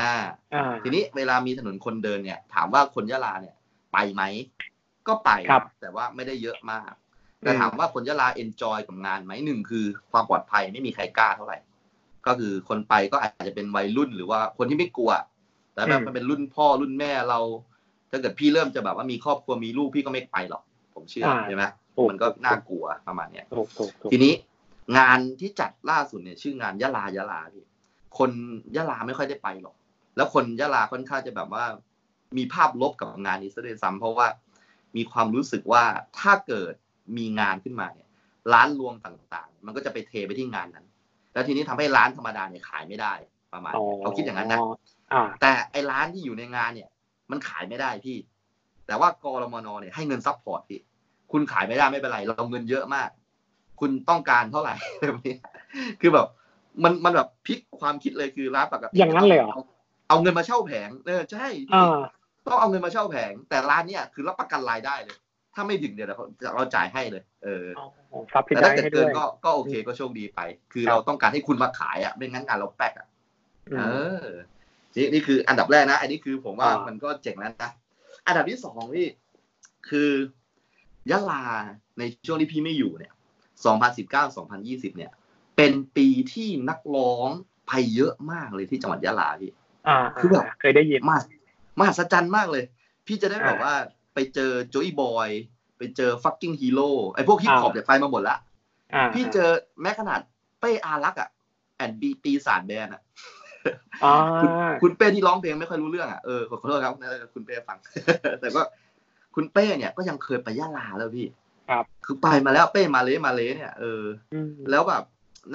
[0.53, 3.55] อ่าทีนี้เวลามีถนนคนเดินเนี่ย ถามว่าคนยะลาเนี่ย
[3.93, 4.23] ไปไหม
[5.07, 6.91] ก็ไปครับแต่ว่าไม่ได้เยอะมาก
[7.39, 11.57] แต่ถามว่าคนยะลา enjoy กับงานไหมหนึ่งคือความปลอดภัยไม่มีใครกล้าเท่าไหร่
[12.27, 15.11] ก็คือคนไปก็อาจจะเป็นวัยรุ่นหรือว่าคนที่ไม่กลัว
[15.73, 17.39] แต่แบบอืมมันเป็นรุ่นพ่อรุ่นแม่เรา
[18.11, 20.63] ถ้าเกิดพี่เริ่มจะแบบว่ามีครอบครัวมีลูกพี่ก็ไม่ไปหรอก
[20.95, 21.63] ผมเชื่อใช่ไหม
[21.95, 24.33] ถูกมันก็น่ากลัวประมาณเนี้ยถูกถูกถูกทีนี้
[24.97, 27.65] งานที่จัดล่าสุดเนี่ย ชื่องานยะลายะลาพี่
[28.17, 28.31] คน
[28.75, 29.75] ยะลาไม่ค่อยได้ไปหรอก
[30.15, 31.65] แล้วคนยะลาค่อนข้างจะแบบว่า
[32.37, 34.27] มีภาพลบกับงานนี้ซะด้วยซ้ำเพราะว่า
[34.97, 35.83] มีความรู้สึกว่า
[36.19, 36.73] ถ้าเกิด
[37.17, 38.07] มีงานขึ้นมาเนี่ย
[38.53, 40.85] ร้านรวงต่างๆ มันก็จะไปเทไปที่งานนั้น
[41.33, 43.13] แล้วทีนี้ทำให้ร้านธรรมดาเนี่ยขายไม่ได้
[43.53, 44.59] ประมาณอ๋อนี้เขาคิดอย่างนั้นนะ
[45.13, 46.89] อ่าแต่ไอ้ร้านที่อยู่ในงานเนี่ย
[47.31, 48.17] มันขายไม่ได้พี่
[48.87, 50.81] แต่ว่ากอ.รมน.เนี่ยให้เงิน support พี่
[51.31, 53.09] คุณขายไม่ได้ไม่เป็นไร เราเงินเยอะมาก
[53.79, 54.75] คุณต้องการเท่าไหร่
[55.07, 55.35] แบบนี้
[56.01, 56.27] คือแบบ
[56.83, 59.63] มันมันแบบพลิกความคิดเลยคือร้านปกติอย่างนั้นเลยเหรออ่า
[60.09, 61.99] เอาเงินมาเช่าแผงเออใช่พี่อ่า
[62.47, 65.17] ต้องเอาเงินมาเช่าแผง แต่ร้านเนี่ยคือรับประกันรายได้เลย
[65.53, 66.17] ถ้าไม่ถึงเดี๋ยวเรา
[66.55, 67.65] เราจ่ายให้เลย เออ
[68.33, 70.39] ซับซิแต่ได้ถ้าเกิดให้เกิด้วนยก็ก็โอเคก็โชคดีไป
[70.73, 73.07] คือครับเราต้องการให้คุณมาขายอะไม่งั้นงานเราแป๊กอะ
[73.71, 74.25] อืเอมอ
[74.97, 77.71] นี่นี่คืออันดับแรกนะ อันนี้คือผมว่าอ่ามัมันก็เจ๋งแล้วนะ
[78.27, 79.07] อันดับที่สองพี่
[79.89, 80.11] คือ
[81.11, 81.43] ยะลา
[81.99, 83.13] ในช่วงที่พี่ไม่อยู่เนี่ย
[83.69, 85.11] 2019 2020 เนี่ย
[85.57, 87.29] เป็นปีที่นักร้อง
[87.67, 89.51] ไปเยอะมากเลยที่จังหวัดยะลาพี่
[89.87, 91.23] อ่าคือแบบเคยได้ยินมาก
[91.79, 92.63] มหัศจรรย์มากเลย
[93.07, 93.75] พี่จะได้แบบอ่าว่า
[94.13, 95.29] ไปเจอโจยบอย
[95.77, 98.37] ไปเจอฟักกิ้งฮีโร่ไอพวกฮิปฮอปอ่าเนี่ยไปมาหมดละ
[98.93, 99.49] อ่าพี่เจอ
[99.81, 100.19] แม้ขนาด
[100.59, 101.29] เป้อารักษ์อะ
[101.77, 103.10] แอนบีปีศาจแบนอะอ่า
[104.41, 104.49] คุณ
[104.81, 107.77] คุณเป้ที่ร้องเพลงไม่ค่อยรู้เรื่องอะเออขอโทษครับนะคุณเป้ฟัง
[108.41, 108.61] แต่ก็
[109.35, 111.27] คุณเป้เนี่ยก็ยังเคยไปยะลาแล้วพี่
[111.69, 115.03] ครับ คือไปมาแล้วเป้มาเลมาเลเนี่ยเอออืมแล้วแบบ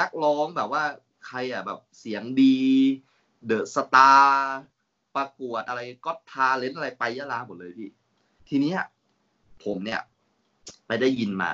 [0.01, 0.83] นักร้องแบบว่า
[1.27, 2.59] ใครอะแบบเสียงดี
[3.47, 4.61] เดอะสตาร์
[5.16, 7.89] ประกวดอะไรก็ talent อะไรไปยะลาหมดเลยพี่
[8.49, 8.81] ทีเนี้ย
[9.65, 10.01] ผมเนี่ย
[10.87, 11.51] ไปได้ยินมา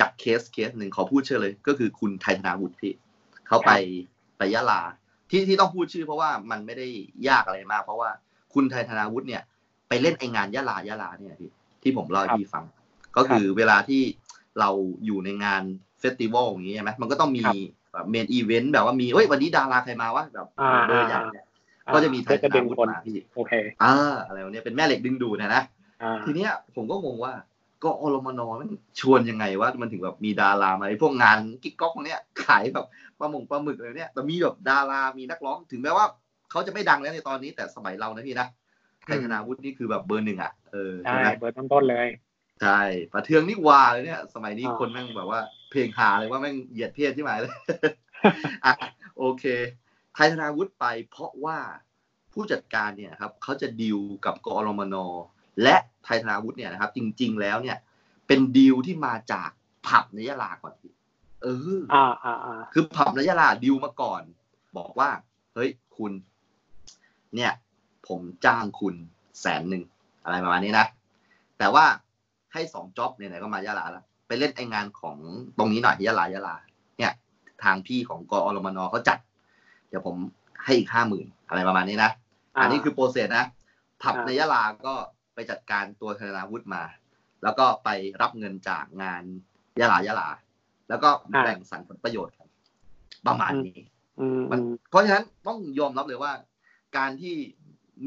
[0.00, 2.94] จาก case case หนึ่งขอพูดชื่อเลย ก็คือคุณไทธนาวุฒิพี่
[3.46, 3.72] เขาไป
[4.38, 4.80] ไปยะลา
[5.30, 6.86] ที่ที่ต้องพูดชื่อเพราะว่ามันไม่ได้
[7.28, 8.10] ยากอะไรมาก เพราะว่า
[8.54, 9.42] คุณไทธนาวุฒิเนี่ย
[9.88, 11.50] ไปเล่นไองานยะลายะลาเนี่ยพี่
[11.82, 12.64] ที่ผมเล่าให้พี่ฟัง
[13.16, 14.02] ก็คือเวลาที่
[14.60, 14.70] เรา
[15.06, 15.62] อยู่ในงาน
[16.00, 17.54] festival อย่างนี้ใช่ไหมมันก็ต้องมีครับ
[17.92, 21.46] แบบ main event แบบว่ามีเฮ้ยวันนี้ดาราใครมาวะแบบอ่าเบอร์ใหญ่เนี่ย
[21.94, 23.52] ก็จะมีไทยธก็จะดึนางวุฒิคนมาพี่โอเค
[23.84, 23.94] อ่า
[24.26, 25.62] อะไรวะเนี่ยเป็นแม่เหล็กดึงดูดนะนะ
[26.02, 27.32] อ่าทีเนี้ยผมก็งงว่า
[27.84, 28.68] ก็อรมนมัน
[29.00, 32.86] ชวนยังไงว่ามันถึงแบบมีดารามาไอ้พวกงานกิ๊กก๊อกพวกเนี้ยขายแบบ
[33.18, 36.06] ปลาหมงปลาหมึกอะไรเนี่ยแต่มีแบบดารามีนักร้องถึงแม้ว่า
[36.50, 38.48] เขาจะไม่ดังแล้วในตอนนี้แต่สมัยเรานะพี่นะ
[39.04, 42.08] ไทยธนาวุฒินี่คือแบบเบอร์หนึ่งอะเออใช่ใช่ไหมเบอร์ต้นๆเลย
[42.62, 42.80] ใช่
[43.12, 45.40] ประเทืองนี่วาเลยเนี่ย สมัยนี้อ่าคนแม่งแบบว่า
[45.70, 47.54] เพลงหาเลยว่าแม่งเหยียดเพศที่หมายเลย
[48.64, 48.72] อะ
[49.18, 49.44] โอเค
[50.14, 51.58] ไทยธนาวุฒิไปเพราะว่า
[52.32, 54.96] ผู้จัดการเนี่ยครับเขาจะดีลกับกอรมน
[55.62, 57.76] และไทยธนาวุฒิเนี่ยนะครับ จริง ๆ แล้วเนี่ย
[58.26, 59.50] เป็นดีลที่มาจาก
[59.86, 60.92] ผับในยะลาก่อนพี่
[61.42, 64.22] เอออ่าอ่าอ่าคือผับในยะลาดิวมาก่อน
[64.78, 65.10] บอกว่า
[65.54, 66.12] เฮ้ยคุณ
[67.36, 67.52] เนี่ย
[68.08, 68.94] ผมจ้างคุณ
[69.40, 69.82] แสนหนึ่ง
[70.24, 70.86] อะไรประมาณนี้นะ
[71.58, 71.84] แต่ว่า
[72.52, 75.16] ให้สองจ็อบเนี่ยไหนๆก็มายะลาแล้วไปเล่นไองานของ
[75.58, 76.56] ตรงนี้หน่อยยะลายะลา
[76.98, 77.12] เนี่ย
[77.62, 79.18] ทางพี่ของกอรมนเขาจัด
[79.88, 80.16] เดี๋ยวผม
[80.64, 82.10] ให้อีกห้าหมื่นอะไรประมาณนี้นะ
[82.60, 83.44] อันนี้คือโปรเซสนะ
[84.02, 84.94] ผับอ่าในยะลาก็
[85.38, 86.84] ไปจัดการตัวธนาวุฒิมา
[87.42, 87.88] แล้วก็ไป
[88.22, 89.22] รับเงินจากงาน
[89.80, 90.28] ยะลายะลา
[90.88, 91.08] แล้วก็
[91.44, 92.48] แบ่งสรรผลประโยชน์กัน
[93.26, 93.78] ประมาณนี้
[94.20, 94.60] อืมมัน
[94.90, 96.32] เพราะฉะนั้นต้องยอมรับเลยว่า
[96.96, 97.34] การที่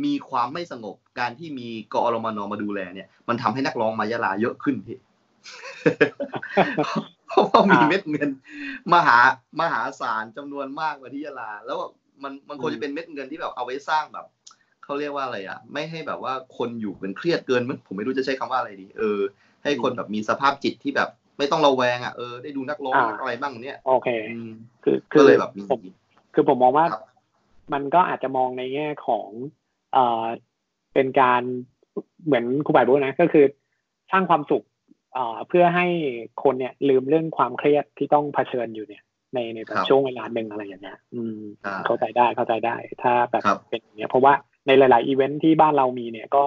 [0.05, 4.97] มีความไม่สงบ การที่มีกอรมนมาดูแลเนี่ย มันทำให้นักร้องมายะลาเยอะขึ้นพี่
[7.27, 8.29] เพราะว่ามีเม็ดเงิน
[8.93, 9.17] มหา
[9.61, 11.79] มหาศาลจำนวนมากกว่าที่ยะลา แล้ว
[12.23, 14.25] มันมันควรจะเป็นเม็ดเงินที่แบบเอาไว้สร้างแบบ
[14.91, 19.19] เขาเรียกว่าอะไรอะ ไม่ให้แบบว่าคนอยู่เป็นเครียดเกินมั้งผมไม่รู้จะใช้คำว่าอะไรดี เออ
[19.63, 24.49] ให้คนแบบมีสภาพจิตที่แบบ ไม่ต้องระแวงอะเออได้ดูนักร้องอ่าอะไรบ้างเนี่ยโอเคอืม
[24.83, 25.79] คือคืก็อเลยแบบมีผม
[26.33, 27.01] คือผมมองว่าครับ
[27.73, 29.27] มันก็อาจจะมองในแง่ของ
[29.93, 30.25] เอ่อ
[30.93, 31.41] เป็นการ
[32.25, 33.45] เหมือนครูบ่ายพูดนะ ก็คือ
[34.11, 34.63] สร้างความสุข
[35.13, 35.87] เอ่อเพื่อให้
[36.43, 39.03] คนเนี่ยลืมเรื่องความเครียดที่ต้องเผชิญอยู่เนี่ย
[39.33, 44.33] ในในแบบครับช่วงเวลาหนึ่งอะไรอย่างเงี้ย อืมอ่าเข้าใจได้เข้าใจได้ ถ้าแบบครับเป็นอย่างเงี้ยเพราะว่า
[44.67, 46.45] ในหลาย ๆ อีเวนท์ที่บ้านเรามีเนี่ยก็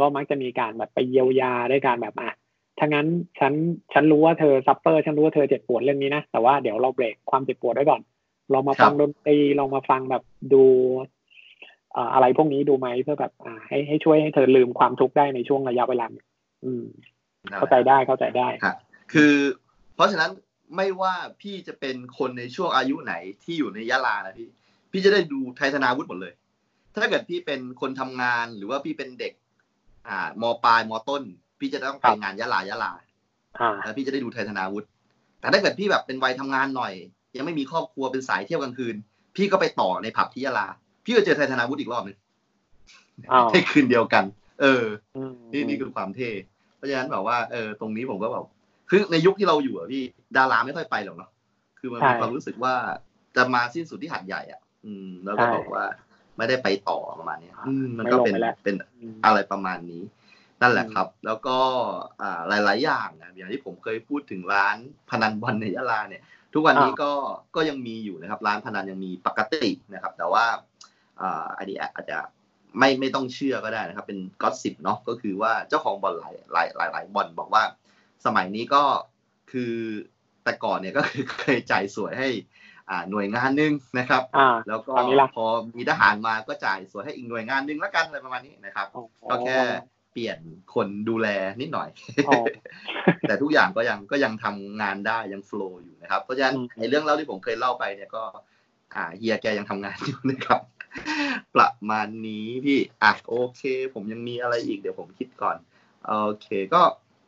[0.00, 2.32] ก็มักจะมีการแบบไปเยียวยาด้วยการแบบอะ
[2.78, 3.06] ถ้างั้น
[3.40, 3.52] ฉัน
[3.92, 8.00] ฉันรู้ว่าเธอ suffer ฉันรู้ว่าเธอเจ็บปวดเรื่องนี้นะ แต่ว่าเดี๋ยวเราเบรกความเจ็บปวดไว้ก่อน
[8.52, 10.22] ลองมาฟังครับดนตรีลองมาฟังแบบ
[10.52, 10.64] ดู
[11.92, 16.26] เอ่ออะไรพวกนี้ดูไหมเพื่อแบบอ่าให้ให้ช่วยให้เธอลืมความทุกข์ได้ในช่วงระยะเวลาหนึ่ง
[16.64, 16.84] อืม
[17.58, 18.76] เข้าใจได้เข้าใจได้ครับ
[19.12, 19.34] คือ
[19.94, 20.30] เพราะฉะนั้น
[20.76, 24.48] ไม่ว่าพี่จะเป็นคนในช่วงอายุไหนที่อยู่ในยะลานะพี่
[24.92, 26.32] พี่จะได้ดูไทยธนาวุฒิหมดเลย
[27.02, 29.32] ถ้าเกิดพี่เป็นคนทำงานหรือว่าพี่เป็นเด็ก
[30.08, 31.22] อ่ามปลายมต้น
[31.60, 32.92] พี่จะต้องไปครับงานยะลายะลา
[33.60, 34.86] อ่าแล้วพี่จะได้ดูไทยธนาวุฒิ
[35.40, 36.92] แต่ถ้าเกิดพี่แบบเป็นวัยทำงานหน่อย
[37.36, 38.94] ยังไม่มีครอบครัวเป็นสายเที่ยวกลางคืน
[39.36, 40.66] พี่ก็ไปต่อในผับที่ยะลา
[41.04, 42.16] พี่ก็เจอไทยธนาวุฒิอีกรอบหนึง
[43.32, 44.24] อ้าวในคืนเดียวกัน
[44.60, 44.84] เออ
[45.16, 46.30] อืมนี่นี่คือความเท่
[46.76, 48.44] เพราะฉะนั้นแบบว่าเออตรงนี้ผมก็แบบ
[48.90, 50.02] คือในยุคที่เราอยู่อะพี่
[50.36, 51.30] ดาราไม่ค่อยไปหรอกเนาะ
[51.80, 52.74] คือมันมีความรู้สึกว่า
[53.36, 55.84] จะมาสิ้นสุดที่หัดใหญ่อะ อืม แล้วก็บอกว่า
[56.36, 60.02] ไม่ได้ไปต่อประมาณเนี้ยอืมมันก็เป็นไม่ลงไปแล้วเป็นอืมอะไรประมาณนี้
[60.62, 61.58] นั่นแหละครับ แล้วก็
[62.22, 64.76] อ่าหลาย ๆ อย่างนะอย่างที่ผมเคยพูดถึงร้าน
[65.10, 66.22] พนันบอลในยะลาเนี่ย
[66.54, 67.12] ทุกวันนี้ก็
[67.56, 70.44] ก็ยังมีอยู่นะครับ ร้านพนันยังมีปกตินะครับ แต่ว่า
[71.20, 72.18] อ่าอันนี้อาจจะ
[72.78, 77.62] ไม่ไม่ต้องเชื่อก็ได้นะครับ เป็นก็สิบเนาะก็คือว่าเจ้าของบอลหลายหลายหลายหลายบอลบอกว่า
[78.24, 78.82] สมัยนี้ก็
[79.52, 79.74] คือ
[80.44, 82.63] แต่ก่อนเนี่ยก็คือเคยจ่ายสวยให้อ่า
[83.10, 85.46] หน่วยงานหนึ่งนะครับอ่าแล้วก็ตอนนี้ล่ะพอ
[85.76, 89.58] มีทหารมาก็จ่ายสวยให้อีกหน่วยงานหนึ่งแล้วกันอะไรประมาณนี้นะครับอ๋อก็แค่
[90.12, 90.38] เปลี่ยน
[90.74, 91.28] คนดูแล
[91.60, 91.88] นิดหน่อย
[92.28, 92.42] อ๋อ
[93.28, 98.22] แต่ทุกอย่างก็ยังก็ยังทำงานได้ยังโฟล์อยู่นะครับ เพราะฉะนั้นอืมในเรื่องเล่าที่ผมเคยเล่าไปเนี่ยก็
[98.94, 100.60] อ่าเฮียแกยังทำงานอยู่นะครับ
[101.54, 103.62] ประมาณนี้พี่อะโอเค
[103.94, 105.56] ผมยังมีอะไรอีกเดี๋ยวผมคิดก่อน
[106.06, 106.82] โอเคก็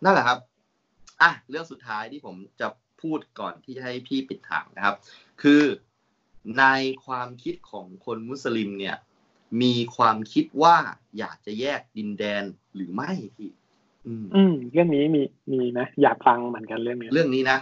[0.05, 0.39] นั่นแหละครับ
[1.23, 2.69] อะเรื่องสุดท้ายที่ผมจะ
[3.03, 4.97] พูดก่อนที่จะให้พี่ปิดถามนะครับ
[5.43, 5.63] คือ
[6.59, 6.65] ใน
[7.05, 8.97] ความคิดของคนมุสลิมเนี่ย
[9.63, 10.77] มีความคิดว่า
[11.19, 12.43] อยากจะแยกดินแดน
[12.75, 13.51] หรือไม่พี่
[14.07, 15.23] อืมอืมเรื่องนี้มี
[15.53, 17.59] มีนะอยากฟังเหมือนกันเรื่องนี้ เรื่องนี้นะ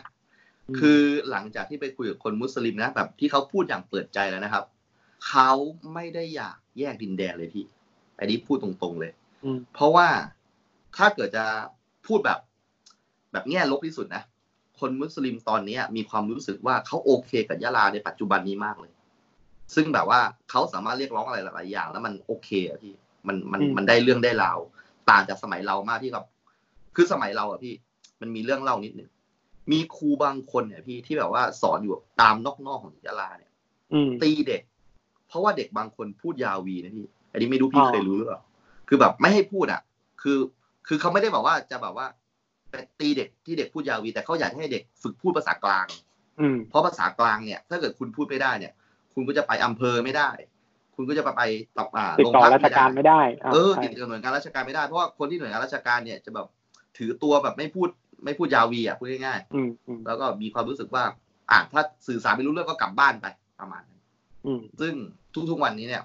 [0.73, 4.65] มคือหลังจากที่ไปคุยกับคนมุสลิมนะแบบที่เขาพูดอย่างเปิดใจแล้วนะครับ
[5.29, 5.51] เขา
[5.95, 7.65] ไม่ได้อยากแยกดินแดนเลยพี่
[8.19, 9.13] อันนี้พูดตรงๆเลย
[9.45, 10.09] อืมเพราะว่า
[10.97, 11.45] ถ้าเกิดจะ
[12.07, 12.39] พูดแบบ
[13.33, 14.23] แบบแง่ลบที่สุดนะ
[14.81, 18.93] คนมุสลิมตอนนี้มีความรู้สึกว่าเขาโอเคกับยะลาในปัจจุบันนี้มากเลย
[19.75, 20.21] ซึ่งแบบว่า
[20.51, 22.95] เขาสามารถเรียกร้องอะไรหลาย ๆ อย่าง แล้วมันโอเคอะพี่
[23.27, 24.59] มันมันอืมมันได้เรื่องได้ราว
[25.11, 26.27] ต่างจากสมัยเรามากที่แบบ
[26.97, 27.75] คือสมัยเราอะพี่
[28.21, 29.11] มันมีเรื่องเล่านิดนึง
[29.73, 32.35] มีครูบางคนเนี่ยพี่ที่แบบว่าสอนอยู่ตาม
[32.67, 33.53] นอกๆของยะลาเนี่ย
[33.93, 34.63] อืมตีเด็ก
[35.29, 38.41] เพราะว่าเด็กบางคนพูดยาวีนะพี่อันนี้ไม่รู้พี่อ๋อเคยรู้หรือเปล่า
[38.89, 39.81] คือแบบไม่ให้พูดอะ
[40.23, 40.39] คือ
[40.87, 42.24] คือเขาไม่ได้บอกว่าจะแบบว่าไป
[43.01, 45.87] ตีเด็กที่เด็กพูดยาวีแต่เขาอยากให้เด็กฝึกพูดภาษากลาง
[46.41, 48.73] อืมเพราะภาษากลางเนี่ย ถ้าเกิดคุณพูดไม่ได้เนี่ย
[49.15, 50.31] คุณก็จะไปอำเภอไม่ได้
[50.97, 51.43] คุณก็จะไปไป
[51.77, 56.47] ตับอ่าติดโรงต่อพักราชไม่การได้ไม่ได้าเออใช่ติดกับหน่วยงานราชการไม่ได้เพราะว่าคนที่หน่วยงานราชการเนี่ยจะแบบ
[56.99, 57.89] ถือตัวแบบไม่พูด
[58.25, 61.05] ไม่พูดยาวีอะพูดง่ายอืมอืมๆแล้วก็มีความรู้สึกว่า
[61.51, 63.27] อ่าถ้าสื่อสารไม่รู้เรื่องก็กลับบ้านไป
[63.61, 64.01] ประมาณนั้น
[64.47, 64.95] อืมซึ่ง
[65.51, 66.03] ทุกๆวันนี้เนี่ย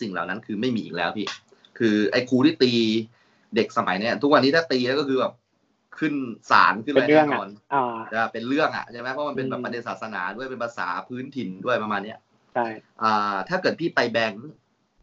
[0.00, 1.26] สิ่งเหล่านั้นคือไม่มีอีกแล้วพี่
[1.78, 2.72] คือไอ้ครูที่ตี
[3.54, 5.32] เด็กสมัยเนี้ยทุกวันนี้ถ้าตีแล้วก็คือแบบ
[6.00, 6.14] ขึ้น
[6.50, 12.18] ศาลขึ้นเป็อะนไรเรื่องแน่นอะอนอ่าจะเป็นเรื่องอะใช่ไหมเพราะมันเป็นแบอืบมประเด็นศาสนาด้วยเป็นภาษาพื้นถิ่นด้วยประมาณเนี้ย
[12.54, 12.66] ใช่
[13.02, 14.48] อ่า ถ้าเกิดพี่ไปแบงค์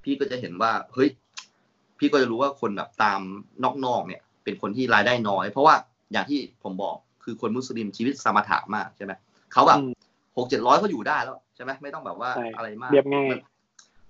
[0.03, 1.09] พี่ก็จะเห็นว่าเฮ้ย
[1.99, 3.21] พี่ก็จะรู้ว่าคนแบบตาม
[3.85, 5.75] นอกๆเนี่ย เป็นคนที่รายได้น้อย เพราะว่า
[6.11, 9.13] อย่างที่ผมบอกคือคนมุสลิมชีวิตสมถะมากใช่ไหม
[9.53, 9.91] เขาแบบอืม
[10.37, 13.29] หกเจ็ดร้อยเขาอยู่ได้แล้วใช่ไหมไม่ต้องแบบว่าใช่อะไรมากเรียบง่าย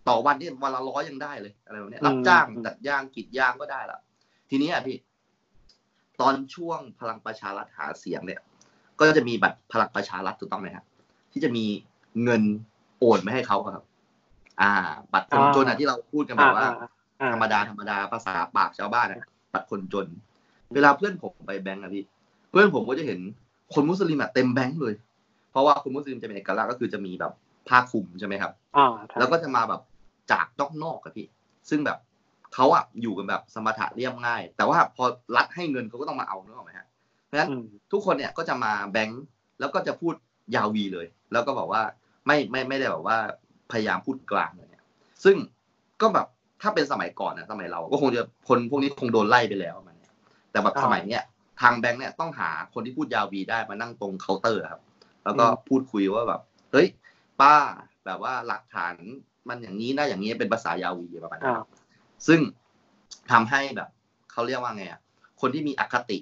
[0.08, 4.00] ต่อวันนี่วันละร้อยยังได้เลยอะไรแบบเนี้ยอืมรับจ้างอืมตัดยางกรีดยางก็ได้ละ
[4.50, 4.98] ทีนี้อะพี่
[6.22, 8.42] ตอนช่วงพลังประชารัฐหาเสียงเนี่ย
[9.00, 10.86] ก็จะมีบัตรพลังประชารัฐถูกต้องไหมครับ
[11.32, 11.66] ที่จะมี
[12.24, 12.42] เงิน
[13.00, 13.84] โอนไม่ให้เขาอะครับ
[14.62, 14.72] อ่า
[15.14, 16.90] บัตรคนจนอะที่เราพูดกันแบอ่าบว่าอ่า
[17.22, 19.22] อ่า ธรรมดาธรรมดาภาษาปากชาวบ้านอะ
[19.54, 20.08] บัตรคนจน
[20.74, 22.04] เวลาเพื่อนผมไปแบงก์อะพี่
[22.52, 23.20] เพื่อนผมก็จะเห็น
[23.74, 24.94] คนมุสลิมอะเต็มแบงก์เลย
[25.52, 27.34] เพราะว่าคนมุสลิมจะเป็นเอกลักษณ์ก็คือจะมีแบบ
[27.68, 29.82] ผ้าคลุมใช่ไหมครับอ่าใช่แล้วก็จะมาแบบ
[30.32, 31.28] จากนอกนอกอะพี่
[31.70, 31.98] ซึ่งแบบ
[32.54, 35.04] เขาอะอยู่กันแบบสมถะเรียบง่าย แต่ว่าพอ
[35.36, 36.88] รัฐให้เงินเขาก็ต้องมาเอาเนกอะไหมฮะ
[37.26, 39.24] เพราะฉะนั้นอืมทุกคนเนี่ยก็จะมาแบงค์
[39.60, 40.14] แล้วก็จะพูด
[40.56, 41.82] ยาวีเลย แล้วก็บอกว่า
[42.28, 43.18] ไม่ไม่ไม่ได้แบบว่า
[43.72, 44.84] พยายามพูดกลางเลยเนี่ย
[45.24, 45.36] ซึ่ง
[46.02, 46.28] ก็แบบ
[46.62, 50.14] ถ้าเป็นสมัยก่อนนะสมัยเราก็คงจะคนพวกนี้คงโดนไล่ไปแล้วมันเนี่ย
[50.52, 51.24] แต่แบบอ่าสมัยเนี้ย
[51.62, 54.82] ทางแบงค์เนี่ยต้องหาคนที่พูดยาวีได้มานั่งตรงเคาน์เตอร์ครับ
[55.24, 56.42] แล้วก็อืมพูดคุยว่าแบบ
[56.72, 56.88] เฮ้ย
[57.42, 57.56] ป้า
[58.06, 58.94] แบบว่าหลักฐาน
[59.50, 61.68] มันอย่างนี้นะอย่างนี้เป็นภาษายาวีประมาณนั้นอ่าครับ
[62.28, 62.40] ซึ่ง
[63.32, 63.90] ทำให้แบบ
[64.32, 65.00] เขาเรียกว่าไงอะ
[65.42, 66.18] คนที่มีอคติ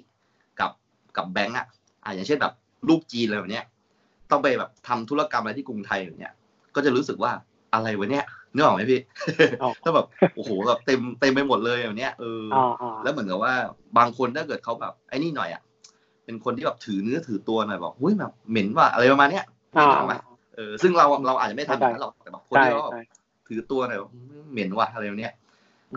[0.60, 0.70] กับ
[1.16, 1.66] กับแบงก์อะ
[2.04, 2.52] อ่าอย่างเช่นแบบ
[2.88, 3.64] ลูกจีนอะไรแบบเนี้ย
[4.30, 6.34] ต้องไปแบบทำธุรกรรมอะไรที่กรุงไทยอย่างเนี้ย
[6.74, 7.32] ก็จะรู้สึกว่า
[7.74, 8.24] อะไรวะเนี้ย
[8.54, 9.00] นึกออกไหมพี่
[9.62, 10.06] อ๋อถ้าแบบ
[10.36, 13.54] โอ้โหแบบเต็มเต็มไปหมดเลยแบบเนี้ยเออออ่าอ่าแล้วเหมือนกับว่า
[13.98, 15.62] บางคนถ้าเกิดเขาแบบไอ้นี่หน่อยอะ
[16.24, 19.44] เป็นคนที่แบบถือเนื้อถือตัวหน่อยบอกหุ้ยแบบเหม็นว่ะอะไรประมาณเนี้ย
[19.76, 20.14] อ่านึกออกไหม
[20.56, 23.02] เออซึ่งเราเราอาจจะไม่ทำอย่างนั้นหรอกแต่แบบคนใช่ที่เขาแบบใช่
[23.48, 24.10] ถือตัวหน่อยบอก
[24.52, 25.32] เหม็นว่ะอะไรแบบเนี้ย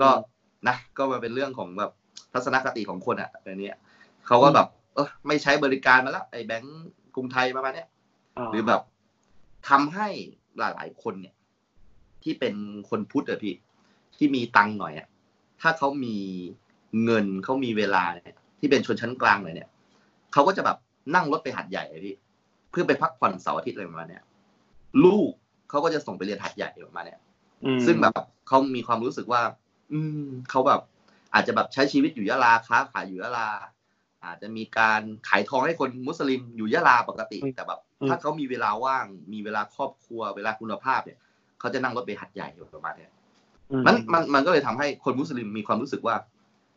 [0.01, 1.91] ก็อืมนะก็มาเป็นเรื่องของแบบ
[2.33, 3.75] ทัศนคติของคนอะแบบเนี้ย
[4.27, 8.81] เขาก็แบบ เออไม่ใช้บริการมาแล้วไอ้แบงก์กรุงไทยประมาณเนี้ยาหรือแบบ
[9.69, 10.07] ทำให้
[10.59, 11.35] หลายๆคนเนี่ย
[12.23, 12.55] ที่เป็น
[12.89, 13.55] คนพุทธอะพี่
[14.17, 15.07] ที่มีตังค์หน่อยอะ
[15.61, 16.17] ถ้าเขามี
[17.03, 19.69] เงินเขามีเวลาเนี่ยที่เป็นชนชั้นกลางเลยเนี่ย
[20.33, 20.77] เขาก็จะแบบ
[21.15, 22.15] นั่งรถไปหัดใหญ่อะพี่
[22.71, 24.23] เพื่อไปพักผ่อนเสาร์อาทิตย์อะไรประมาณเนี้ย
[25.03, 25.31] ลูก
[25.69, 27.19] เขาก็จะส่งไปเรียนหัดใหญ่ประมาณเนี้ย
[27.65, 28.13] อืมซึ่งแบบ
[28.47, 29.41] เขามีความรู้สึกว่า
[29.93, 30.81] อืมเขาแบบ
[31.33, 33.49] อาจจะแบบใช้ชีวิตอยู่ยะลาค้าขายอยู่ยะลา
[34.25, 41.19] อาจจะมีการขายทองให้คนมุสลิมอยู่ยะลาปกติอืมแต่แบบอืมถ้าเขามีเวลาว่าง มีเวลาครอบครัว เวลาคุณภาพเนี่ย
[41.59, 43.11] เขาจะนั่งรถไปหัดใหญ่ประมาณเนี้ย
[43.71, 46.15] อืมันมันมันก็เลยทำให้คนมุสลิมมีความรู้สึกว่า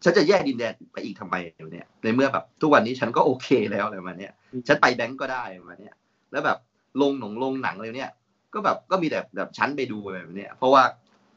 [0.05, 1.35] ฉันจะแยกดินแดนไปอีกทำไม
[1.73, 4.33] เนี่ย ในเมื่อแบบทุกวันนี้ฉันก็โอเคแล้วอะไรประมาณเนี้ย
[4.67, 5.95] ฉันไปแบงก์ก็ได้ประมาณเนี้ย
[6.33, 6.59] แล้วแบบ
[7.01, 8.13] ลงหนงลงหนังอะไรเนี่ย
[8.55, 10.83] ก็แบบก็มีแต่แบบชั้นไปดูอะไรแบบเนี้ยเพราะว่า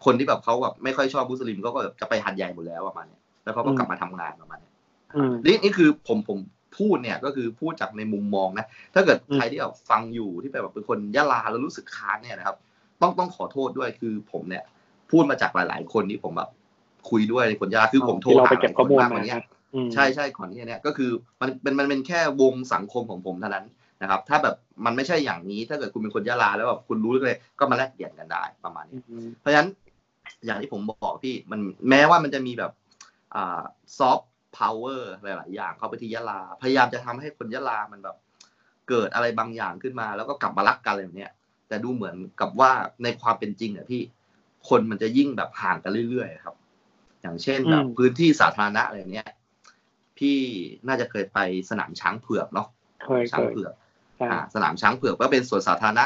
[0.06, 4.74] คนที่แบบเขาแบบไม่ค่อยชอบมุสลิมก็ก็แบบจะไปหัดใหญ่หมดแล้วประมาณเนี้ยแล้วเขาก็กลับมาทำงานประมาณเนี้ย
[5.16, 6.40] อืมนี่นี่คือผมผม
[6.78, 12.58] พูดเนี่ยก็คือพูดจากในมุมมองนะ ถ้าเกิดอืมใครที่แบบฟังอยู่ที่แบบเป็นคนยะลาแล้วรู้สึกค้านเนี่ยนะครับ
[13.02, 14.64] ต้องต้องขอโทษด้วยคือผมเนี่ย
[15.12, 16.50] พูดมาจากหลาย ๆ คนที่ผมแบบ
[17.10, 19.38] คุยด้วยในคนยาคือผมโทรที่เราหาไปเก็บข้อมูลหลายคนมาวันเนี้ย
[19.76, 21.10] อืมใช่ใช่ก่อนที่เนี้ยก็คือ
[21.42, 23.66] มันเป็นมันเป็นแค่วงสังคมของผมเท่านั้น
[24.02, 24.56] นะครับ ถ้าแบบ
[24.86, 29.70] มันไม่ใช่อย่างนี้ถ้าเกิดคุณเป็นคนยะลาแล้วแบบคุณรู้เลยก็มาแลกเปลี่ยนกันได้ประมาณนี้อืมเพราะฉะนั้น
[30.46, 32.72] อย่างที่ผมบอกพี่มันแม้ว่ามันจะมีแบบ
[33.36, 33.62] อ่า
[33.98, 38.18] ซอฟต์พาวเวอร์หลาย ๆ อย่างเข้าไปที่ยะลา พยายามจะทำให้คนยะลามันแบบ
[38.90, 41.32] เกิดอะไรบางอย่างขึ้นมา แล้วก็กลับมารักกันอะไรแบบเนี้ย
[41.68, 42.72] แต่ดูเหมือนกับว่า
[43.04, 44.02] ในความเป็นจริงอะพี่
[44.70, 46.56] คนมันจะยิ่งแบบห่างกันเรื่อย ๆ ครับ
[47.22, 49.30] อย่างเช่นแบบอืมพื้นที่สาธารณะอะไรแบบเนี้ย
[50.18, 50.38] พี่
[50.88, 51.40] น่าจะเคยไป
[51.70, 52.68] สนามช้างเผือกเนาะ
[53.06, 53.74] เคยช้าเคงยเผือก
[54.18, 56.06] ใช่อ่าสนามช้างเผือกก็เป็นสวนสาธารณะ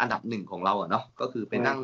[0.00, 1.78] อันดับหนึ่งของเราอะเนาะก็คือไปใช่นั่ง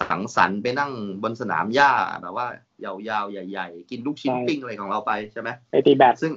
[0.00, 0.92] สังสรรค์ไปนั่ง
[1.22, 1.90] บนสนามหญ้า
[2.22, 2.46] แบบว่า
[2.84, 6.32] ยาวๆใหญ่ ๆ กินลูกชิ้นปิ้งอะไรของเราไปใช่ไหมไปตีแบดซึ่ง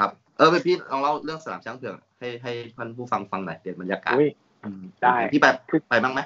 [0.00, 4.28] ครับ เออไปพี่ลองเล่าเรื่องสนามช้างเผือกให้ให้ท่านผู้ฟังฟังหน่อยเปลี่ยนบรรยากาศอุ้ย
[4.64, 5.46] อืมได้พี่ไป
[5.90, 6.20] ไปบ้างไหม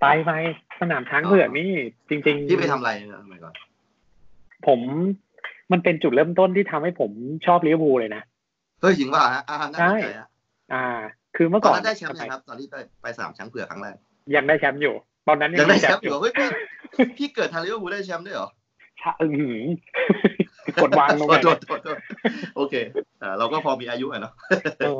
[0.00, 0.30] ไปไป
[0.80, 1.70] สนามช้างเผือกนี่
[2.08, 2.90] จริงๆพี่ไปทำอะไร
[3.22, 3.54] ทำไมก่อน
[4.66, 4.80] ผม
[5.72, 7.10] มันเป็นจุดเริ่มต้นที่ทำให้ผม
[7.46, 8.22] ชอบลิเวอร์พูลเลยนะ
[8.80, 10.28] เฮ้ยจริงป่ะฮะอ่าน่าสนใจฮะ
[10.74, 10.84] อ่า
[11.36, 13.96] คือเมื่อตอก่นอนนั้นได้แชมป์ยังครับ ตอนที่ไปไปสนามช้างเผือกครั้งแรก
[14.36, 14.94] ยังได้แชมป์อยู่
[15.28, 16.48] ตอนนั้นยังได้มีแชมป์อยู่เหรอเฮ้ยพี่
[17.18, 18.48] พี่เกิดทันลิเวอร์พูลได้แชมป์ด้วยเหรอ
[19.02, 19.58] ชะอือหือ
[20.82, 21.98] กดวางลงไปโทษโทษโทษ
[22.56, 22.74] โอเค
[23.22, 24.32] อ่าเราก็พอมีอายุอะเนาะ
[24.78, 24.98] เออ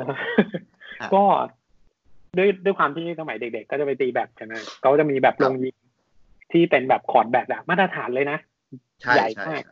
[1.13, 1.23] ก็
[2.37, 5.75] ด้วยด้วยความที่สมัยเด็ก ๆ ก็จะไปตีแบดใช่ไหมเขาจะมีแบบลงยิง
[6.51, 8.37] ที่เป็นแบบคอร์ดแบดอะมาตรฐานเลยนะ
[9.01, 9.63] ใช่ใหญ่ใช่มาก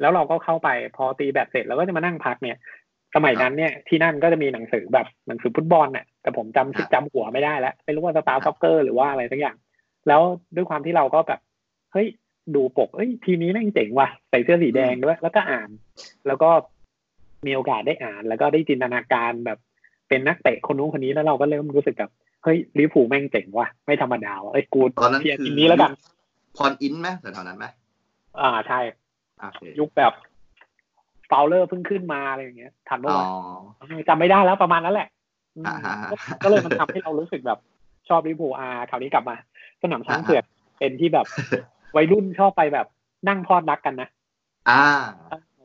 [0.00, 2.56] แล้วเราก็เข้าไปพอตีแบดเสร็จเราก็จะมานั่งพักเนี่ย
[3.14, 9.56] สมัยนั้นเนี่ยที่นั่นก็จะมีหนังสือแบบหนังสือฟุตบอลเนี่ยแต่ผมจำชื่อจำหัวไม่ได้แล้วไม่รู้ว่าสตาร์ซ็อกเกอร์หรือว่าอะไรสักอย่าง
[10.08, 10.22] แล้ว
[10.56, 11.40] ด้วยความที่เราก็แบบ
[11.92, 12.06] เฮ้ย
[12.54, 15.68] ดูปกเอ้ยทีมนี้แม่งเจ๋งว่ะใส่เสื้อสีแดงด้วย แล้วก็อ่าน
[16.26, 16.50] แล้วก็
[17.46, 19.58] มีโอกาสได้อ่าน แล้วก็ได้จินตนาการแบบ
[20.08, 22.10] เป็นนักเตะคนนู้นคนนี้แล้วเราก็เริ่มรู้สึกแบบ
[22.44, 25.90] เฮ้ยลิเวอร์พูลแม่งเจ๋งว่ะไม่ธรรมดาว่ะเอ้ยกูตอนนั้นเชียร์คือทีมนี้แล้วกัน
[26.56, 27.66] พรอินไหมแถวๆนั้นไหม
[28.40, 28.80] อ่าใช่
[29.38, 30.12] โอเคยุคแบบ
[31.30, 33.22] ฟาวเลอร์เพิ่งขึ้นมาอะไรอย่างเงี้ยทันปะอ๋อ
[33.66, 35.08] วะจำไม่ได้แล้วประมาณนั้นแหละ
[35.56, 37.58] อืมอ่าฮะก็ก็เลยมันทำให้เรารู้สึกแบบ
[38.08, 39.36] ชอบลิเวอร์พูลอาคราวนี้กลับมา
[39.82, 40.44] สนามช้างเผือก
[40.78, 41.26] เป็นที่แบบ
[41.96, 42.86] วัยรุ่นชอบไปแบบ
[43.28, 44.08] นั่งพอดรักกันนะ
[44.68, 44.84] อ่า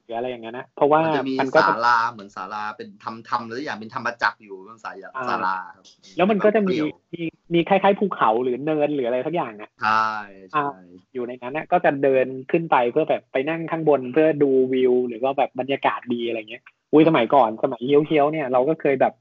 [0.06, 5.86] หรืออะไรอย่างเงี้ยนะเพราะว่ามันจะมีมันก็ศาจะลาเหมือนศาลาเป็นทำทำหรืออย่างเป็นธรรมจักรอยู่บนศาลาอ่าศาลาครับ
[6.18, 7.24] แล้วมันก็จะมีเปรี้ยวมี
[7.54, 10.08] มีคล้ายๆภูเขาหรือเนินหรืออะไรสักอย่างอะใช่
[10.52, 10.68] ใช่
[11.14, 19.14] อยู่ในนั้นนะก็จะเดินขึ้นไปเพื่อแบบไปนั่งข้างบนเพื่อดูวิว หรือว่าแบบบรรยากาศดีอะไรเงี้ยอุ้ยสมัยก่อนสมัยเฮี้ยวๆเนี่ยเราก็เคยแบบ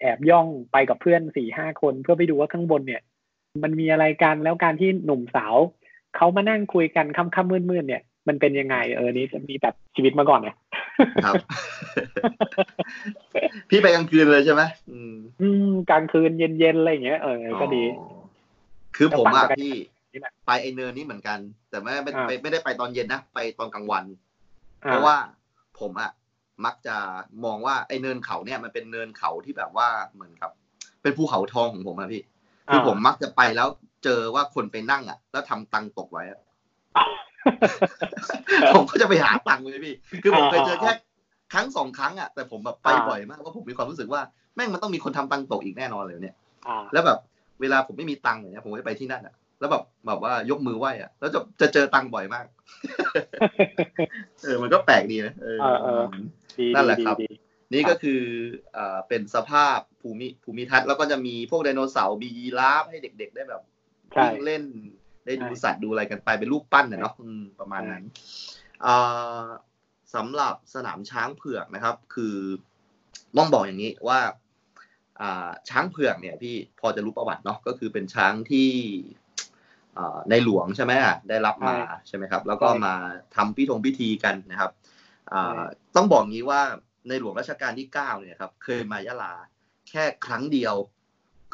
[0.00, 3.02] แอบย่องไปกับเพื่อนสี่ห้าคนเพื่อไปดูว่าข้างบนเนี่ย
[3.62, 5.56] มันมีอะไรกันแล้วการที่หนุ่มสาว
[6.16, 10.56] เขามานั่งคุยกันค่ำๆมืดๆเนี่ย มันเป็นยังไงเออนี่จะมีแบบชีวิตมาก่อนเนี่ย
[11.24, 11.34] ครับ
[13.70, 18.16] พี่ไปกลางคืนเลยใช่ไหมอืมอืมกลางคืนเย็นๆอะไรอย่างเงี้ยเออก็ดีอ๋อ
[18.96, 19.74] คือผมอะแล้วปั่นจักรยานพี่
[20.12, 21.38] นี่แหละไปไอเนินนี้เหมือนกัน
[21.70, 24.04] แต่ไม่ไม่อ่าไม่ไม่ได้ไปตอนเย็นนะไปตอนกลางวัน
[24.84, 25.16] อ่เพราะว่า
[25.80, 26.10] ผมอะ
[26.64, 26.96] มักจะ
[27.44, 30.50] มองว่าไอเนินเขาเนี่ยมันเป็นเนินเขาที่แบบว่าเหมือนกับ
[31.02, 32.22] เป็นภูเขาทองของผมอะพี่
[32.72, 33.68] คือผมมักจะไปแล้ว
[34.04, 36.40] เจอว่าคนไปนั่งอะแล้วทำตังค์ตกไว้อะ
[38.74, 40.90] ผมก็จะไปหาตังค์เลยพี่ คือผมเคยเจอแค่
[41.52, 44.20] ครั้งสองครั้งอะแต่ผมแบบไปอ่าบ่อยมากว่าผมมีความรู้สึกว่า
[44.54, 46.36] แม่งมันต้องมีคนทำตังค์ตกอีกแน่นอนเลยเนี่ย
[46.68, 47.18] อ่าแล้วแบบ
[47.60, 52.44] เวลาผมไม่มีตังค์อย่างเงี้ยผมก็ไปที่นั่นอะแล้วแบบแบบว่ายกมือไหว้อะแล้วจะจะเจอตังค์บ่อยมาก
[54.42, 56.02] เออมันก็แปลกดีนะเออเออเออ
[56.58, 57.28] ดีนั่นแหละดีครับดี
[57.72, 58.22] นี่ก็คือ
[58.72, 63.62] เอ่อเป็นสภาพภูมิภูมิทัศน์แล้วก็จะมีพวกไดโนเสาร์มียีราฟให้เด็ก ๆ ได้แบบ
[64.12, 64.64] ใช่วิ่งเล่น
[65.26, 68.04] ได้ดูใช่สัตว์ดูอะไรกันไปเป็นรูปปั้นนะเนาะอืมประมาณนั้น
[68.82, 68.94] เอ่
[69.42, 69.44] อ
[70.14, 72.36] สำหรับสนามช้างเผือกนะครับ คือ
[73.36, 74.20] ต้องบอกอย่างนี้ว่า
[75.20, 78.70] อ่าช้างเผือกเนี่ยพี่พอจะรู้ประวัติเนาะก็คือเป็นช้างที่
[79.98, 81.76] อ่าในหลวงใช่ไหมอะได้รับมา
[82.08, 82.94] ใช่ไหมครับ แล้วก็มา
[83.36, 84.70] ทำพิธงพิธีกันนะครับ
[85.32, 85.62] อ่า
[85.96, 86.62] ต้องบอกงี้ว่า
[87.08, 89.32] ในหลวงรัชกาลที่เก้าเนี่ยครับเคยมายะลา
[89.88, 90.74] แค่ครั้งเดียว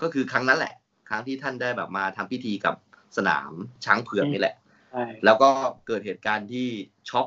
[0.00, 0.74] ก็คือครั้งนั้นแหละ
[1.08, 2.74] ครั้งที่ท่านได้แบบมาทำพิธีกับ
[3.16, 3.50] สนาม
[3.84, 4.54] ช้างเผือกนี่แหละ
[4.92, 5.50] ใช่แล้วก็
[5.86, 6.68] เกิดเหตุการณ์ที่
[7.10, 7.26] ช็อก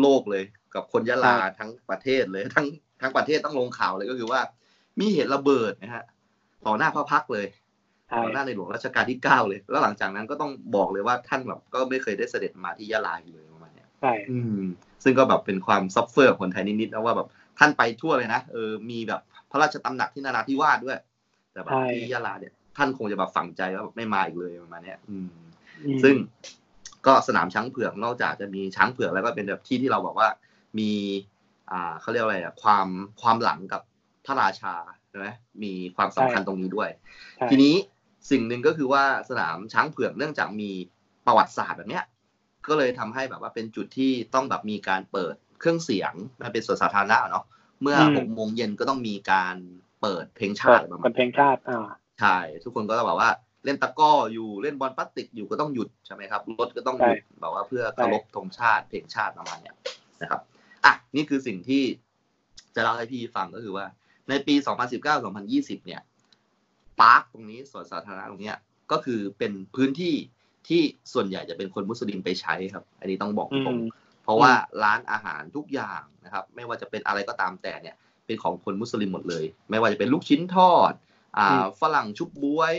[0.00, 0.44] โลกเลย
[0.74, 2.66] กับคนยะลาใช่ทั้งประเทศเลย ทั้ง
[3.00, 4.40] ทั้งประเทศต้องลงข่าวเลยก็คือว่า
[5.00, 6.04] มีเหตุระเบิดนะฮะ
[6.66, 7.46] ต่อหน้าพระพักตร์เลย
[8.08, 14.62] ใช่ต่อหน้าในหลวงรัชกาลที่เก้าเลย แล้วหลังจากนั้นก็ต้องบอกเลยว่าท่านแบบก็ไม่เคยได้เสด็จมาที่ยะลาอีกเลยประมาณเนี้ยใช่อืม
[15.04, 17.28] ซึ่งก็แบบเป็นความซับเฟอร์ของคนไทยนิดๆนะว่าแบบ
[17.58, 19.20] ท่านไปทั่วเลยนะเออมีแบบ
[19.50, 20.98] พระราชตำหนักที่นาราธิวาสด้วย
[21.52, 25.28] แต่แบบใช่ที่ยะลาเนี่ย ท่านคงจะแบบฝังใจว่าแบบไม่มาอีกเลยประมาณเนี้ยอืม
[25.84, 26.14] อืม ซึ่ง
[27.06, 30.28] ก็สนามช้างเผือกนอกจากจะมีช้างเผือกแล้วก็เป็นแบบที่ที่เราบอกว่า
[30.78, 30.90] มี
[31.70, 32.88] อ่าเขาเรียกว่าอะไรอะความ
[33.22, 33.82] ความหลังกับ
[34.26, 34.74] พระราชา
[35.08, 35.26] ใช่ไหม
[35.62, 36.90] มีความสำคัญตรงนี้ด้วย
[37.36, 37.74] ใช่ทีนี้
[38.30, 40.70] สิ่งหนึ่งก็คือว่าสนามช้างเผือกเนื่องจากมี
[41.26, 42.04] ประวัติศาสตร์แบบเนี้ย
[42.68, 46.12] ก็เลยทำให้แบบว่าเป็นจุดที่ต้องแบบมีการเปิด เครื่องเสียง
[46.42, 47.44] มันเป็นส่วนสาธารณะเนาะ
[47.82, 49.56] เมื่อหกโมงเย็นก็ต้องมีการ
[50.00, 51.86] เปิดเพลงชาติประมาเป็ณนเพลงชาติอ่า
[52.20, 53.30] ใช่ทุกคนก็ต้องแบบว่า
[53.64, 59.76] เล่นตะกร้ออยู่เล่นบอลพลาสติกอยู่ก็ต้องหยุดใช่ไหมครับรถก็ต้องหยุดแบบว่าเพื่อเคารพธงชาติเพลงชาติประมาณเนี้ย
[60.22, 60.40] นะครับ
[60.84, 61.82] อะนี่คือสิ่งที่
[62.74, 63.86] จะเล่าให้พี่ฟังก็คือว่า
[64.28, 64.54] ในปี
[65.20, 66.02] 2019-2020 เนี่ย
[67.00, 68.56] ปาร์คตรงนี้สวนสาธารณะตรงเนี้ย
[68.92, 70.14] ก็คือเป็นพื้นที่
[70.68, 73.80] ที่ส่วนใหญ่จะเป็นคนมุสลิมไปใช้ครับ อันนี้ต้องบอกอืตรงม
[74.26, 74.52] เพราะว่า
[74.84, 77.96] ร้านอาหารทุกอย่างนะครับ ไม่ว่าจะเป็นอะไรก็ตามแต่เนี่ย
[78.26, 80.92] เป็นของคนมุสลิมหมดเลย ไม่ว่าจะเป็นลูกชิ้นทอด
[81.38, 82.74] อ่าอืมฝรั่งชุบบวย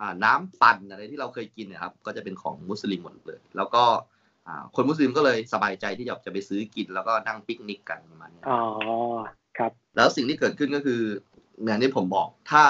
[0.00, 3.84] อ่า น้ำปั่นอะไรที่เราเคยกินเนะครับ ก็จะเป็นของมุสลิมหมดเลย แล้วก็
[4.46, 8.58] อ่าคนมุสลิมก็เลยสบายใจที่จะจะไปซื้อกินแล้วก็นั่งปิกนิกกันประมาณเนี้ยอ๋อ
[9.58, 11.00] ครับ แล้วสิ่งที่เกิดขึ้นก็คือ
[11.66, 12.62] อย่างที่ผมบอกถ้า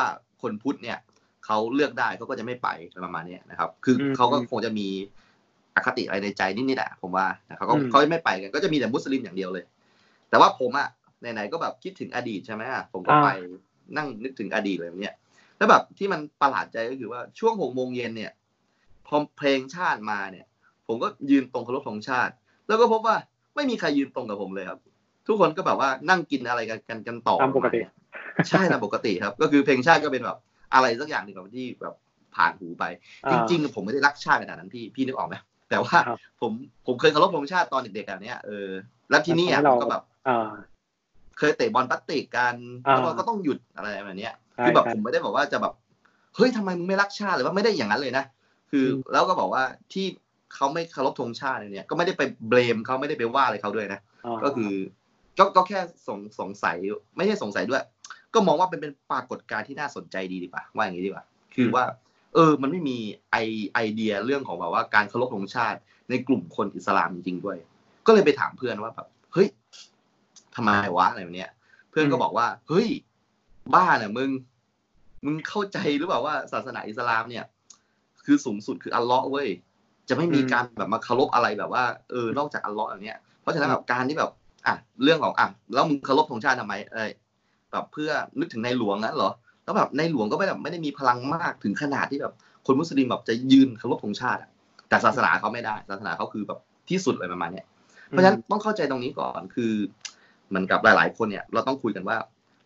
[0.42, 0.98] คนพุทธเนี่ย
[1.46, 2.68] เขาเลือกได้เขาก็จะไม่ไป
[3.04, 4.88] ประมาณเนี้ยนะครับ คืออมเขาก็คงจะมี
[5.76, 9.64] อคติอะไรในใจนิดๆแหละผมว่าแต่เขาก็อืมเขาไม่ไปกันก็จะมีแต่มุสลิมอย่างเดียวเลย
[10.30, 10.88] แต่ว่าผมอะ
[11.20, 13.28] ไหนๆก็แบบคิดถึงอดีตใช่ไหมอะผมก็ไป
[13.96, 15.14] นั่งนึกถึงอดีตเลยแบบเนี้ย
[15.56, 18.32] แล้วแบบที่มันประหลาดใจก็คือว่าช่วงหกโมงเย็นเนี่ย
[19.06, 20.46] พอเพลงชาติมาเนี่ย
[20.86, 22.32] ผมก็ยืนตรงเคารพธงชาติ
[22.68, 23.16] แล้วก็พบว่า
[23.56, 24.80] ไม่มีใครยืนตรงกับผมเลยครับ
[25.26, 27.92] ทุกคนก็แบบว่านั่งกินอะไรกันกันกันต่อตามปกติประณเนี้ย
[28.48, 30.38] ใช่ตามปกติครับ ก็คือเพลงชาติก็เป็นแบบ
[30.74, 31.94] อะไรสักอย่างหนึ่งแบบที่แบบ
[32.36, 32.84] ผ่านหูไป
[33.30, 35.34] จริง ๆ ผมไม่ได้รักชาติขนาดนั้นพี่พี่นึกออกไหม
[35.70, 36.52] แต่ว่าครับผม
[36.86, 38.68] ผมเคยเคารพธงชาติตอนเด็กๆแบบเนี้ยเออ
[39.10, 40.50] แล้วที่นี่อะแล้วผมทำให้เราก็แบบอ่า
[41.38, 42.54] เคยเตะบอลพลาสติกกัน
[42.86, 45.74] อ่าแล้วก็ต้องหยุดอะไรแบบเนี้ยใช่คือแบบใช่ผมไม่ได้บอกว่าจะแบบ
[46.36, 48.24] เฮ้ยทำไมมึงไม่รักชาติหรือว่าไม่ได้อย่างนั้นเลยนะ
[48.70, 50.06] คืออมแล้วก็บอกว่าที่
[50.54, 54.72] เขาไม่เคารพธงชาติเนี่ย ก็ไม่ได้ไปเบลมเขาไม่ได้ไปว่าอะไรเขาด้วยนะาก็คือ
[55.38, 56.76] ก็ก็แค่สงสงสัย
[57.16, 57.82] ไม่ใช่สงสัยด้วย
[58.34, 61.24] ก็มองว่าเป็นเป็นปรากฏการณ์ที่น่าสนใจดีดีกว่าว่าอย่างนี้ดีกว่า
[61.54, 61.84] คือว่า
[62.34, 62.98] เออ มันไม่มี
[63.30, 63.36] ไอ
[63.74, 65.78] ไอเดียเรื่องของแบบว่าการเคารพธงชาติ
[66.10, 67.56] ในกลุ่มคนอิสลามจริงๆด้วย
[68.06, 69.48] ก็เลยไปถามเพื่อนว่าแบบเฮ้ย
[70.54, 71.50] ทำไมวะอะไรแบบเนี้ย
[71.90, 72.88] เพื่อนก็บอกว่า เฮ้ย
[73.74, 74.30] บ้าน่ะมึง
[75.24, 77.44] มึงเข้าใจหรือเปล่าว่าศาสนาอิสลามเนี่ย
[78.24, 79.48] คือสูงสุดคืออัลเลาะห์เว้ย
[80.08, 84.30] จะไม่มีการแบบมาเคารพอะไรแบบว่าเออนอกจากอัลเลาะห์อย่างเนี้ยเพราะฉะนั้นแบบการที่แบบ
[84.66, 87.10] อะเรื่องของอะแล้วมึงเคารพธงชาติทำไมเอ้ย
[87.72, 89.30] แบบเพื่อนึกถึงในหลวงนั้นเหรอ
[89.70, 92.34] แล้วแบบในหลวงก็ไม่แบบไม่ได้มีพลังมากถึงขนาดที่แบบ
[92.66, 94.50] คนมุสลิมแบบจะยืนเคารพธงชาติอะ
[94.88, 96.58] แต่ศาสนาเขาไม่ได้ ศาสนาเขาคือแบบ
[96.90, 97.66] ที่สุดเลยประมาณเนี้ย
[98.08, 99.72] เพราะฉะนั้นต้องเข้าใจตรงนี้ก่อนคือ
[100.48, 102.16] เหมือนกับหลาย ๆ คนเนี่ย เราต้องคุยกันว่า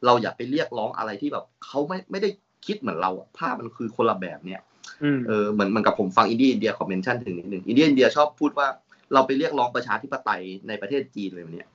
[0.05, 2.28] เราอย่าไปเรียกร้องอะไรที่แบบเขาไม่ไม่ได้
[2.66, 4.60] คิดเหมือนเราอะภาพมันคือคนละแบบเนี่ย
[5.02, 8.68] อืมเออเหมือนเหมือนกับผมฟังอินเดียอินเดียขอ mention ถึงนิดหนึ่งอินเดียอินเดียชอบพูดว่า
[9.14, 11.68] เราไปเรียกร้องประชาธิปไตยในประเทศจีนเลยเนี่ย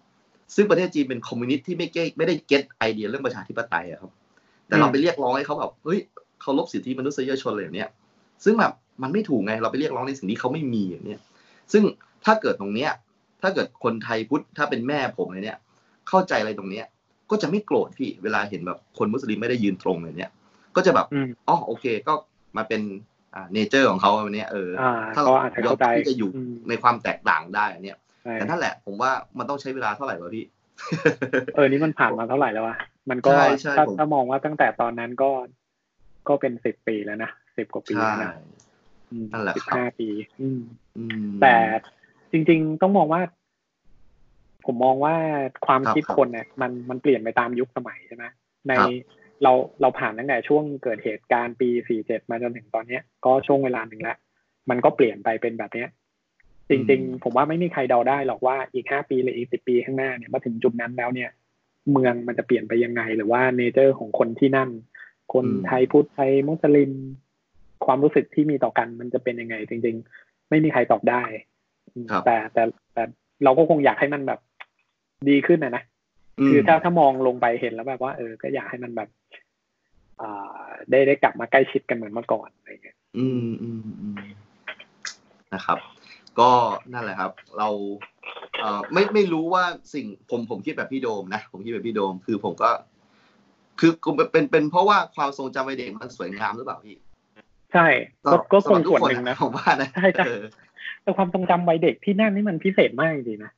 [0.56, 4.12] ซึ่งประเทศจีนเป็นคอมมิวนิสต์ที่ไม่ get ไม่ได้ get ไอเดียเรื่องประชาธิปไตยอะครับ
[4.70, 6.00] แต่เราไปเรียกร้องให้เขาแบบเฮ้ย
[6.42, 7.90] เคารพสิทธิมนุษยชนเลยอย่างเนี้ย
[8.44, 8.74] ซึ่งแบบ
[9.04, 11.20] มันไม่ถูกไงเราไปเรียกร้องในสิ่งที่เขาไม่มีอย่างเนี้ย
[11.74, 11.84] ซึ่ง
[12.26, 12.92] ถ้าเกิดตรงเนี้ย
[13.42, 15.58] ถ้าเกิดคนไทยพุทธถ้าเป็นแม่ผมเลยเนี่ย
[16.10, 16.86] เข้าใจอะไรตรงเนี้ย
[17.32, 20.32] ก็จะไม่โกรธพี่เวลาเห็นแบบคนมุสลิมไม่ได้ยืนตรงเลยเนี่ย
[20.76, 22.14] ก็จะแบบอืมอ๋อโอเคก็
[22.58, 22.82] มาเป็น
[23.36, 30.46] อ่าเนเจอร์ของเขาวันนี้ยเอออ่าถ้าเขาอาจจะเราเข้าใจที่จะอยู่อืมในความแตกต่างได้อันเนี่ยใช่แต่นั่นแหละผมว่ามันต้องใช้เวลาเท่าไหร่วะพี่
[31.56, 32.76] เออนี่มันผ่านมาเท่าไหร่แล้ววะ
[33.10, 35.32] มันก็ใช่ใช่ถ้าผมถ้ามองว่าตั้งแต่ตอนนั้นก็
[36.28, 38.34] ก็เป็นสิบปีแล้วนะสิบกว่าปีใช่แล้วนะ
[39.12, 40.10] อืมนั่นแหละสิบครับห้าปี
[40.42, 40.62] อืม
[40.98, 41.56] อืมแต่
[42.32, 43.22] จริง ๆ ต้องมองว่า
[44.66, 45.16] ผมมองว่า
[45.66, 48.26] ความครับคิดครับคนเนี่ย มันมันเปลี่ยนไปตามยุคสมัยใช่ไหม
[48.68, 48.92] ในครับ
[49.44, 51.70] เราเราผ่านตั้งแต่ช่วงเกิดเหตุการณ์ปี
[52.00, 54.18] 47มาจนถึงตอนเนี้ย ก็ช่วงเวลาหนึ่งแล้ว
[54.70, 55.90] มันก็เปลี่ยนไปเป็นแบบเนี้ย
[56.70, 61.30] จริง ๆ ผมว่าไม่มีใครเดาได้หรอกว่าอีกห้าปีหรืออีกสิบปีข้างหน้าเนี่ยมาถึงจุดนั้นแล้วเนี่ย
[61.92, 64.70] เมืองมันจะเปลี่ยนไปยังไง หรือว่าเนเจอร์ของคนที่นั่น
[65.34, 66.92] คนอืมไทยพุทธไทยมุสลิม
[67.86, 71.24] ความรู้สึกที่มีต่อกันมันจะเป็นยังไง จริง ๆ ไม่มีใครตอบได้
[71.94, 72.64] อืมครับแต่แต่
[72.94, 73.04] แต่
[73.44, 74.40] เราก็คงอยากให้มันแบบ
[75.30, 75.84] ดีขึ้นนะนะ
[76.46, 79.10] มคือถ้าถ้ามองลงไปเห็นแล้วแบบว่า เออ ก็อยากให้มันแบบ
[80.22, 84.18] อ่าได้ได้กลับมาใกล้ชิดกันเหมือนเมื่อก่อนอะไรเงี้ยอืมอืมอืม
[85.54, 85.80] นะครับ
[86.40, 86.50] ก็
[86.94, 87.70] นั่นแหละครับ เรา
[88.19, 88.19] เอ่อ
[88.94, 92.72] ไม่ไม่รู้ว่าสิ่งผมผมคิดแบบพี่โดมนะ ผมคิดแบบพี่โดม คือผมก็
[93.80, 93.92] คือ
[94.32, 96.96] เป็นเป็นเพราะว่าความทรงจำวัยเด็กมันสวยงามหรือเปล่าพี่
[97.74, 97.88] ใช่
[98.26, 100.44] ก็ก็คงสำหรับทุส่วนคหนึ่งนะผมว่านะใช่ใช่เออ
[101.04, 103.52] แต่ความทรงจำวัยเด็กที่นั่นนี่มันพิเศษมากจริงๆนะ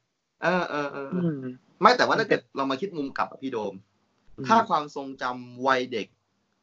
[0.44, 1.38] เออเออเออเออือม
[1.82, 3.74] ไม่แต่ว่าถ้าเกิดเรามาคิดมุมกลับอะพี่โดม
[4.48, 6.08] ถ้าความทรงจำวัยเด็ก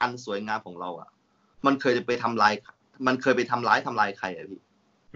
[0.01, 1.09] อันสวยงามของเราอะ
[1.66, 2.52] มันเคยไปทำลาย
[3.06, 4.60] มันเคยไปทำร้ายทำลายใครอะพี่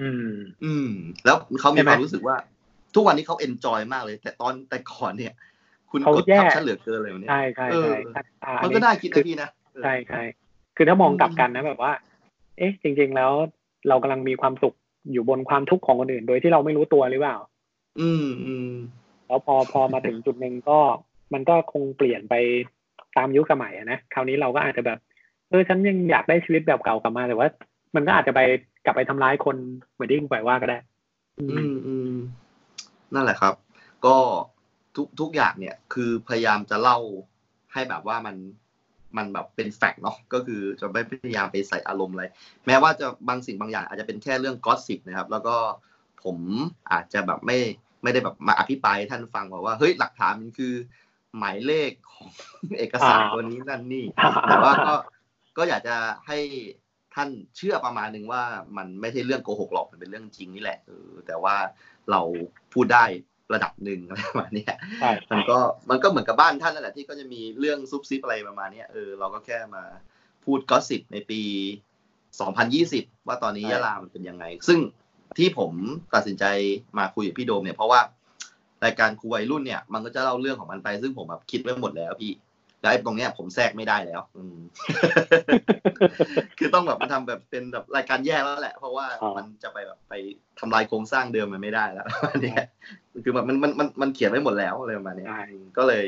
[0.01, 0.33] อืม
[0.65, 0.89] อืม
[1.25, 2.37] แล้วเขามีใช่ไหคมวามรู้สึกว่า
[2.95, 5.35] ทุกวันนี้เขาเอนจอยมากเลย แต่ตอนแต่ก่อนเนี่ย
[5.91, 10.23] คุณเขากดแย่ทับฉันเหลือเกินเลยวันนี้ใช่ใช่เออใช่อ่ามันอัก็น่าคิดคืนะอพี่นะเออใช่ใช่
[10.77, 11.93] คือถ้ามองกลับกันนะแบบว่า
[12.59, 13.33] เอ๊ะ จริง ๆ แล้ว
[13.89, 14.75] เรากำลังมีความสุข
[15.13, 17.37] อยู่บนความทุกข์ของคนอื่น โดยที่เราไม่รู้ตัวหรือเปล่า
[18.01, 18.73] อืมอืม
[19.29, 20.79] แล้วพอพอมาถึงจุดหนึ่งก็
[21.33, 22.35] มันก็คงเปลี่ยนไป
[23.17, 24.99] ตามยุคสมัยอะนะคราวนี้เราก็อาจจะแบบ
[25.51, 27.49] เออฉันยังอยากได้ชีวิตแบบเก่ากลับมาแต่ว่า
[27.95, 28.41] มันก็อาจจะไป
[28.85, 29.57] กลับไปทำร้ายคน
[29.93, 30.79] เหมือนที่คุณไปว่าก็ได้
[31.41, 32.13] อือืมมอืม
[33.15, 33.55] นั่นแหละครับ
[34.07, 34.17] ก็
[34.97, 36.99] ทุกทุกอย่างเนี่ยคือพยายามจะเล่า
[37.73, 38.37] ให้แบบว่ามัน
[39.17, 42.25] มันแบบเป็นแฟกต์เนาะก็คือจะไม่พยายามไปใส่อารมณ์อะไร
[42.67, 45.57] แม้ว่าจะบางสิ่งบางอย่าง อาจจะเป็นแค่เรื่องกอสซิบนะครับ แล้วก็
[46.25, 46.39] ผม
[46.93, 47.59] อาจจะแบบไม่
[48.03, 50.75] ไม่ได้แบบมาอภิปรายให้ท่านฟังบอกว่าเฮ้ยหลักฐานมันคือ
[51.39, 52.29] หมายเลขของ
[52.79, 54.05] เอกสารอ่าตัวนี้นั่นนี่
[54.49, 54.95] แต่ว่าก็
[55.59, 56.39] ก็อยากจะให้
[57.15, 58.43] ท่านเชื่อประมาณหนึ่งว่า
[58.77, 61.55] มันไม่ใช่เรื่องโกหกหรอกมันเป็นเรื่องจริงนี่แหละเออแต่ว่า
[62.11, 62.21] เรา
[62.75, 63.05] พูดได้
[63.55, 65.59] ระดับหนึ่งอะไรประมาณเนี้ยใช่มันก็
[65.91, 69.83] มันก็เหมือนกับบ้านท่านนั่นแหละที่ก็จะมีเรื่องซุบซิบอะไรประมาณเนี้ยเออเราก็แค่มา
[70.45, 71.41] พูดก็สิบในปี
[72.51, 74.79] 2020 ว่าตอนนี้ยะลามันเป็นยังไง ซึ่ง
[75.39, 75.73] ที่ผม
[76.15, 76.45] ตัดสินใจ
[76.99, 78.01] มาคุยกับพี่โดมเนี่ยเพราะว่า
[78.85, 82.33] รายการครูวัยรุ่นเนี่ย มันก็จะเล่าเรื่องของมันไป ซึ่งผมแบบคิดไว้หมดแล้วพี่
[82.83, 84.57] แล้วไอ้ตรงเนี้ยผมแทรกไม่ได้แล้ว อืม
[86.59, 90.15] คือต้องแบบมาทำแบบเป็นแบบรายการแยกแล้วแหละ เพราะว่าอ๋อมันจะไปแบบไป
[90.61, 92.65] ทำลายโครงสร้างเดิมมันไม่ได้แล้วอันเนี้ย
[93.25, 96.07] คือแบบมันมันมันมันเขียนไว้หมดแล้วอะไรประมาณเนี้ยใช่อืมก็เลย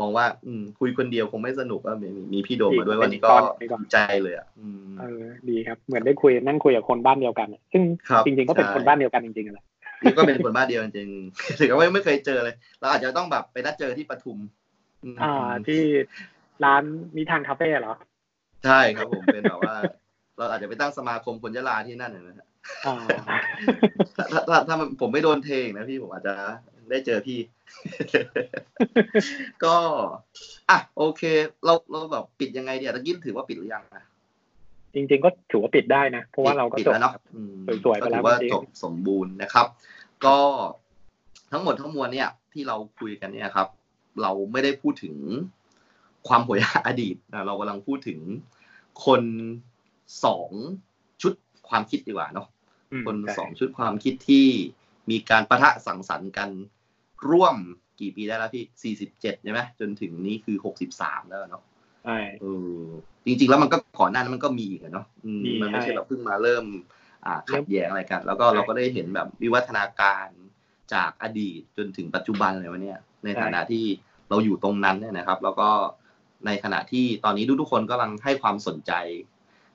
[0.00, 9.64] มองว่า อืม คุยคนเดียวคงไม่สนุกก็มีมีมีพี่โดมมาด้วยดีวันนี้ก็ตอนนี้ก่อนดีใจเลยอะอืมเออ ดีครับ เหมือนได้คุยนั่งคุยกับคนบ้านเดียวกัน ซึ่งครับจริง ๆ ก็เป็นใช่คนบ้านเดียวกันจริงๆอะแหละ
[10.02, 14.38] นี่ก็เป็นคนบ้านเดียวจริงๆถึงกับว่าไม่เคยเจอเลย เราอาจจะต้องแบบไปนัดเจอที่ปทุมม
[15.22, 15.82] อ่าที่
[16.64, 16.82] ร้าน
[17.16, 17.94] นิทานคาเฟ่เหรอ
[18.64, 19.74] ใช่ครับผมเป็นแบบว่า
[20.38, 22.46] เราอาจจะไปตั้งสมาคมคนยะลาที่นั่นนะฮะ
[22.86, 22.96] อ่า
[24.16, 26.34] ถ้าถ้าถ้าถ้ามันผมไม่โดนเทงนะพี่ผมอาจจะ
[26.90, 27.38] ได้เจอพี่
[29.64, 29.76] ก็
[30.70, 31.22] อะโอเค
[31.64, 34.04] เราเราแบบปิดยังไงเดียวตะกี้ถือว่าปิดหรือยังนะ
[34.94, 37.54] จริงๆก็ถือว่าปิดได้นะ เพราะว่าเราก็ปิดจบแล้วเนาะอืม
[37.84, 39.66] สวยๆไปก็แล้ถืวอว่าจริงๆจบสมบูรณ์นะครับ
[40.26, 40.38] ก็
[41.52, 43.68] ทั้งหมดทั้งมวลเนี่ย ที่เราคุยกันเนี่ยครับ
[44.20, 45.16] เราไม่ได้พูดถึง
[46.28, 48.20] ความโหยหาอดีตนะเรากำลังพูดถึง
[49.06, 49.22] คน
[50.24, 50.50] สอง
[51.22, 51.32] ชุด
[51.68, 52.46] ความคิดดีกว่าเนาะ
[52.92, 54.46] อืมคนใช่สองชุดความคิดที่
[55.10, 56.48] มีการประทะสังสรรค์กัน
[57.30, 57.56] ร่วม
[58.00, 61.62] กี่ปีได้แล้วพี่สี่สิบเจ็ดใช่ไหมจนถึงนี้คือหกสิบสามแล้วเนาะ
[62.04, 62.44] ใช่เอ
[62.74, 62.80] อ
[63.26, 66.64] จริง ๆ แล้วมันก็ก่อนหน้านั้นมันก็มีอีกอะเนาะอืมมีมันไม่ใช่ใช่แบบเพิ่งมาเริ่ม
[67.26, 70.28] อ่าขัดแย้งอะไรกัน แล้วก็ใช่เราก็ได้เห็นแบบวิวัฒนาการ
[70.94, 73.84] จากอดีตจนถึงปัจจุบันเลยวันเนี้ยในใช่ฐานะที่
[74.30, 75.68] เราอยู่ตรงนั้นเนี่ยนะครับ แล้วก็
[76.46, 78.92] ในขณะที่ตอนนี้ทุกๆคนกำลังให้ความสนใจ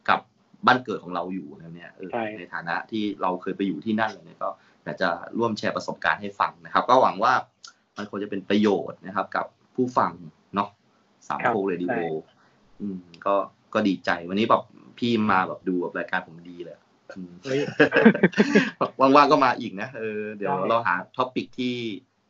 [0.09, 0.19] กับ
[0.67, 4.49] บ้านเกิดของเราอยู่นะเนี่ยเออใช่ในฐานะที่เราเคยไปอยู่ที่นั่นเลยเนี่ยก็
[4.83, 7.33] อยากจะร่วมแชร์ประสบการณ์ให้ฟังนะครับ ก็หวังว่า
[7.97, 9.45] มันคงจะเป็นประโยชน์นะครับ กับ
[9.75, 10.11] ผู้ฟัง
[10.55, 10.69] เนาะ
[11.27, 12.01] สามครับโคเรดิโอใช่
[12.81, 13.35] อืมก็
[13.73, 14.63] ก็ดีใจวันนี้แบบ
[14.97, 16.86] พี่มาแบบดูแบบรายการผมดีเลยอืมเฮ้ย
[18.99, 21.73] ว่างๆก็มาอีกนะเออเดี๋ยวได้เราหา topic ที่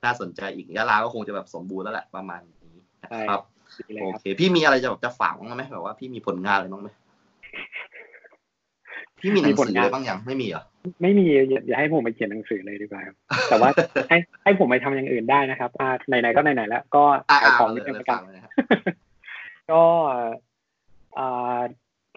[0.03, 3.41] น่าสนใจอีกยะลาก็คงจะแบบสมบูรณ์แล้วแหละประมาณนี้นะครับ
[3.79, 6.89] ดีเลยโอเคครับ พี่มีอะไรจะแบบจะฝากบ้างไหมแบบว่าพี่มีผลงานอะไรบ้างไหม
[9.21, 10.63] พี่มีหนังสือมีผลงานอะไรบ้างยังไม่มีเหรอ
[11.01, 13.15] ไม่มีอย่าอย่าให้ผมไปเขียนหนังสือเลยดีกว่าครับ
[13.49, 13.69] แต่ว่า
[14.09, 18.51] ให้ให้ผมไปทำอย่างอื่นได้นะครับอ่าไหนๆก็ไหนๆแล้ว ก็อ่าขายของเลนิยดนึงเลยละกัฟังเลยนะครับ
[19.71, 19.83] ก็
[21.17, 21.59] อ่า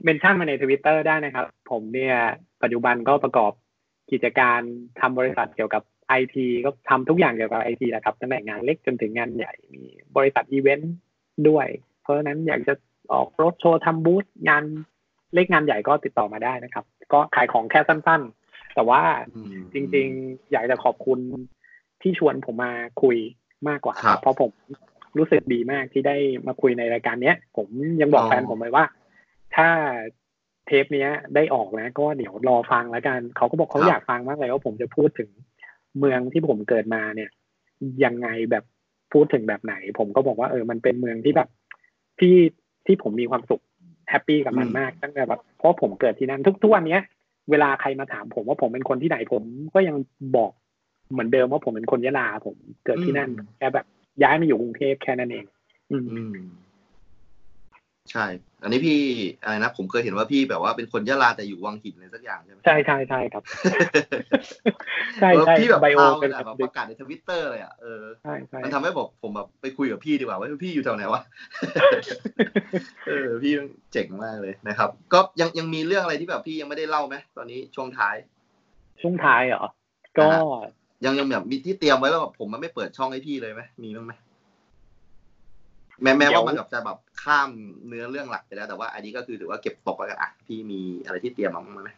[0.05, 2.17] mention มาในทวิตเตอร์ได้นะครับ ผมเนี่ย
[2.63, 3.53] ปัจจุบันก็ประกอบ
[4.13, 4.61] กิจการ
[5.01, 9.83] ทำบริษัทเกี่ยวกับไอทีก็ทำทุกอย่างเกี่ยวกับไอทีแหละครับตั้งแต่งานเล็กจนถึงงานใหญ่มี
[10.17, 10.95] บริษัทอีเวนต์
[11.49, 11.67] ด้วย
[12.03, 12.75] เพราะฉะนั้นอยากจะ
[13.13, 14.65] ออกรถโชว์ทำบูธงาน
[15.35, 19.03] เล็กงานใหญ่ก็ติดต่อมาได้นะครับ ก็ขายของแค่สั้นๆ แต่ว่า
[19.35, 21.19] อืมจริงๆ อยากจะขอบคุณ
[22.03, 22.73] ที่ชวนผมมา
[23.03, 23.17] คุย
[23.69, 24.53] มากกว่าครับเพราะผม
[25.19, 26.17] รู้สึกดีมากที่ได้
[26.47, 27.69] มาคุยในรายการเนี้ย ผม
[28.01, 28.85] ยังบอกอ๋อแฟนผมเลยว่า
[29.57, 29.69] ถ้า
[30.67, 35.31] เทปเนี้ย ได้ออกนะ ก็เดี๋ยวรอฟังแล้วกัน เขาก็บอกเขาอยากฟังมากเลยว่าผมจะพูดถึง
[35.99, 37.31] เมืองที่ผมเกิดมาเนี่ย
[38.05, 38.65] ยังไงแบบ
[39.13, 41.49] พูดถึงแบบไหน ผมก็บอกว่าเออมันเป็นเมืองที่แบบ
[42.21, 42.37] ที่
[42.87, 43.63] ที่ผมมีความสุข
[44.11, 47.03] happy กับมันอืมมากตั้งแต่แบบเพราะผมเกิดที่นั่นทุกทุกวันเนี้ย
[47.51, 49.43] เวลาใครมาถามผมว่าผมเป็นคนที่ไหนผม
[49.75, 49.97] ก็ยัง
[50.37, 50.53] บอก
[51.13, 53.87] เหมือนเดิมว่าผมเป็นคนยะลาผมเกิดที่นั่นอืมแค่แบบ
[54.23, 55.45] ย้ายมาอยู่กรุงเทพแค่นั้นเอง
[55.91, 56.35] อืมอืม
[58.13, 58.27] ใช่
[58.63, 58.99] อันนี้พี่
[59.43, 63.43] อะไรนะผมเคยเห็นว่าพี่แบบว่าเป็นคนยะลาแต่อยู่วังหินอะไรสักอย่างใช่ไหมใช่ใช่ใช่ครับ
[65.21, 71.23] ใช่เออใช่พี่แบบไบโอเอาเป็นแบแบบบประกาศในทวิตเตอร์เลยอะเออใช่ใช่มันทำให้บอกผมแบบไปคุยกับพี่ดีกว่าว่าพี่อยู่แถวไหนวะ
[73.09, 73.53] เออพี่
[73.93, 78.17] เจ๋งมากเลยนะครับ ก็ยังยังมีเรื่องอะไรที่แบบพี่ยังไม่ได้เล่าไหมตอนนี้ช่วงท้าย
[79.03, 79.65] ช่วงท้ายเหรอ
[80.19, 80.63] ก็อ่า
[81.05, 84.13] ยังยังแบบมีที่เตรียมไว้แล้วแบบผมมันไม่เปิดช่องให้พี่เลยไหมมีบ้างไหม
[86.03, 87.51] แม้แม้ว่ามันแบบจะแบบข้าม
[87.87, 91.91] เนื้อเรื่องหลักไปแล้วแต่ว่าอันนี้ก็คือถือว่าเก็บตกไว้กันอะพี่มีอะไรที่เตรียมมาบ้างไหม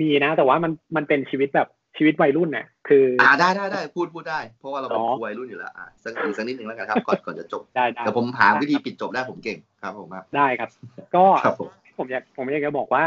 [0.00, 10.70] มีนะ แต่ว่ามันมันเป็นชีวิตแบบชีวิตวัยรุ่นเนี่ยคือ อ่าได้ได้ได้พูดพูดได้ เพราะว่าเราเป็นอ๋อวัยรุ่นอยู่แล้วอะสักอีกสักนิดหนึ่งแล้วกันครับ ก่อนก่อนจะจบได้ได้แต่ผมหาวิธีปิดจบได้ผมเก่งครับผมครับได้ครับ
[11.16, 11.68] ก็ครับผม
[11.98, 13.04] ผมอยากผมอยากจะบอกว่า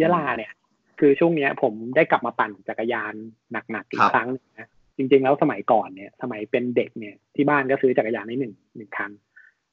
[0.00, 0.52] ยะลาเนี่ย
[1.00, 3.14] คือช่วงเนี้ย ผมได้กลับมาปั่นจักรยาน
[3.52, 9.10] หนักๆอีครักบครั้งหนึ่งนะจริงๆแล้วสมัยก่อนเนี่ย สมัยเป็นเด็กเนี่ยที่บ้านก็ซื้อจักรยานให้หนึ่งหนึ่งคัน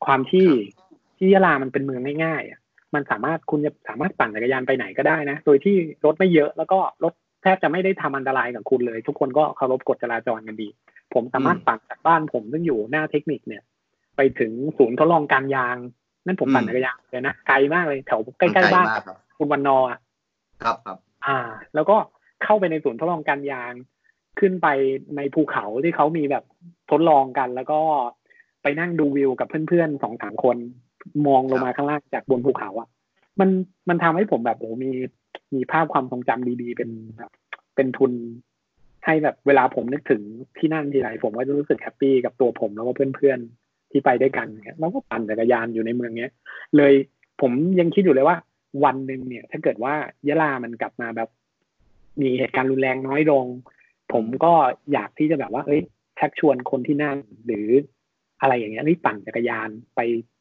[0.05, 0.47] ความที่
[1.17, 2.59] ที่ยะลามันเป็นเมืองง่ายๆอะ
[2.95, 5.75] มันสามารถคุณจะสามารถปั่นจักรยานไปไหนก็ได้นะ โดยที่
[6.05, 7.13] รถไม่เยอะแล้วก็รถ
[7.43, 10.69] แทบจะไม่ได้ทำอันตรายกับคุณเลย ทุกคนก็เคารพกฎจราจรกันดี
[11.13, 13.63] ผมสามารถปั่นจากบ้านผมซึ่งอยู่หน้าเทคนิคเนี่ย
[14.17, 15.77] ไปถึงศูนย์ทดลองการยาง
[16.25, 19.99] นั่นผมปั่นจักรยานเลยนะไกลมากเลยแถวใกล้ๆบ้านมากครับคุณวันนอร์อะ
[20.63, 21.37] ครับครับ อ่า
[21.75, 21.97] แล้วก็
[22.43, 23.73] เข้าไปในศูนย์ทดลองการยาง
[24.39, 24.67] ขึ้นไป
[25.17, 26.43] ในภูเขาที่เขามีแบบ
[26.91, 27.79] ทดลองกันแล้วก็
[28.63, 30.57] ไปนั่งดูวิวกับเพื่อนๆสองสามคน
[31.27, 32.87] มองลงมาข้างล่างจากบนภูเขาอะ
[33.39, 33.49] มัน
[33.89, 34.91] มันทำให้ผมแบบโอ้มี
[35.55, 37.31] มีภาพความทรงจำดีๆ เป็นแบบ
[37.75, 38.11] เป็นทุน
[39.05, 40.21] ให้แบบเวลาผมนึกถึง
[40.57, 46.31] ที่นั่นทีไรผมก็จะรู้สึกแฮปปี้กับตัวผมแล้วก็เพื่อนๆที่ไปด้วยกันเนี่ยแล้วก็ปั่นจักรยานอยู่ในเมืองเนี้ย
[46.77, 46.93] เลย
[47.41, 48.37] ผมยังคิดอยู่เลยว่า
[48.83, 49.93] วันหนึ่งเนี่ย ถ้าเกิดว่า
[50.27, 51.29] ยะลามันกลับมาแบบ
[52.21, 53.45] มีเหตุการณ์รุนแรงน้อยลง
[54.13, 54.53] ผมก็
[54.93, 55.81] อยากที่จะแบบว่า เอ้ย
[56.19, 57.67] ชักชวนคนที่นั่นหรือ
[58.43, 59.99] อะไรอย่างเงี้ยนี่ปั่นจักรยานไป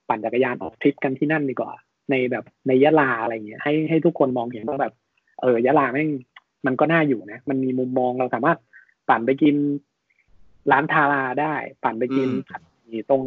[0.08, 1.72] ปั่นจักรยานออกทริปกันที่นั่นดีกว่า
[2.10, 4.94] ในแบบในยะลาอะไรเงี้ยให้ให้ทุกคนมองเห็นว่าแบบ
[5.42, 6.10] เออยะลาแม่ง
[6.66, 8.58] มันก็น่าอยู่นะ มันมีมุมมองเราสามารถ
[9.08, 9.56] ปั่นไปกิน
[10.72, 11.54] ร้านทาราได้
[11.84, 13.22] ปั่นไปกินอืมผัดหมี่ตรง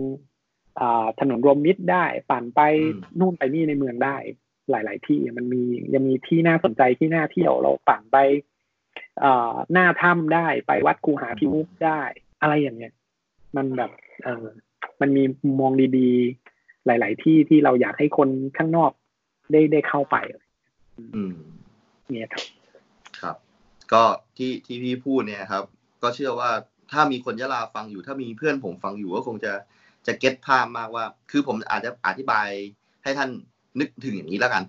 [0.80, 2.61] อ่าถนนรวมมิตรได้ ปั่นไป
[2.93, 4.15] อืมนู่นไปนี่ในเมืองได้
[4.69, 8.18] หลาย ๆ ที่มันมียังมีที่น่าสนใจที่น่าเที่ยวเราปั่นไป
[9.19, 12.02] เอ่อหน้าถ้ำได้ไปวัดคูหาพิมุกได้
[12.41, 12.93] อะไรอย่างเงี้ย
[13.56, 13.91] มันแบบ
[14.23, 14.47] เออ
[15.02, 18.92] มันมีมุมมองดีๆ หลาย ๆ ที่ที่เราอยากให้คนข้างนอก
[19.52, 20.16] ได้ได้เข้าไป
[21.16, 21.36] อืม
[22.10, 22.44] เนี่ยครับ
[23.22, 23.36] ครับ
[23.94, 24.04] ก็
[24.38, 25.64] ที่ที่พี่พูดเนี่ยครับ
[26.04, 26.50] ก็เชื่อว่า
[26.92, 29.54] ถ้ามีคนยะลาฟังอยู่ ถ้ามีเพื่อนผมฟังอยู่ก็คงจะ
[30.08, 32.48] จะ get ภาพมากว่า คือผมอาจจะอธิบาย
[33.04, 33.30] ให้ท่าน
[33.80, 34.64] นึกถึงอย่างนี้แล้วกัน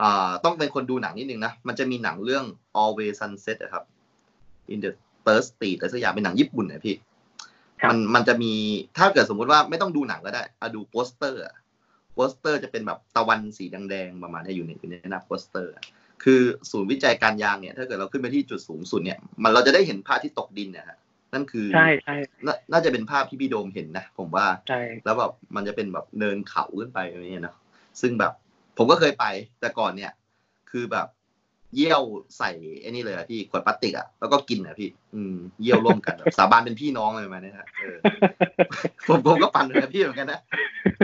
[0.00, 2.44] อ่าต้องเป็นคนดูหนังนิดนึงนะ มันจะมีหนังเรื่อง
[2.80, 3.84] Always Sunset อะครับ
[4.72, 4.92] on the
[5.24, 7.11] Third Street แต่สักอย่างเป็นหนังญี่ปุ่นนะพี่ครับ
[7.90, 8.52] มันมันจะมี
[8.98, 11.54] ถ้าเกิดสมมุติว่าไม่ต้องดูหนังก็ได้อะดูโปสเตอร์อะ
[12.14, 15.84] โปสเตอร์จะเป็นแบบตะวันสีแดงๆประมาณนี้อยู่ในอยู่ในหน้าโปสเตอร์อะ
[16.24, 16.40] คือ
[16.70, 20.98] ศูนย์วิจัยการยางเนี่ย ถ้าเกิดเราขึ้นไปที่จุดสูงสุดเนี่ย มันเราจะได้เห็นภาพที่ตกดินเนี่ยฮะ
[21.34, 27.56] นั่นคือใช่ใช่นาน่าจะเป็นภาพที่พี่โดมเห็นนะผมว่าใช่แล้วแบบมันจะเป็นแบบเนินเขาขึ้นไปอะไรเงี้ยเนาะ
[28.00, 28.32] ซึ่งแบบ
[28.76, 29.24] ผมก็เคยไป
[29.60, 30.12] แต่ก่อนเนี่ย
[30.70, 31.06] คือแบบ
[31.74, 32.02] เยี่ยว
[32.38, 32.50] ใส่
[32.80, 37.96] ไอ้นี่เลยอะพี่ขวดพลาสติกอะแล้วก็กินอะพี่ อืมเยี่ยวร่วมกันแบบสาบานเป็นพี่น้องเลยมาเนี่ยฮะเออ
[39.08, 40.40] ผมผมก็ปั่นเหมือนกับพี่เหมือนกันนะ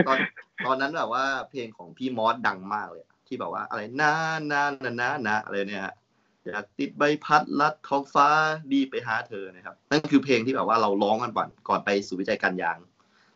[0.07, 0.17] ตอน
[0.65, 4.13] ตอนนั้นแบบว่าเพลงของพี่มอสดังมากเลยที่แบบว่า อะไรนา
[4.51, 5.95] นานานานาอะไรเนี่ยฮะ
[6.43, 8.27] อยากติดใบพัดลัดท้องฟ้า
[8.73, 12.77] ดีไปหาเธอนะครับ นั่นคือเพลงที่แบบว่าเราร้องกันก่อนก่อนไปสู่วิจัยการยาง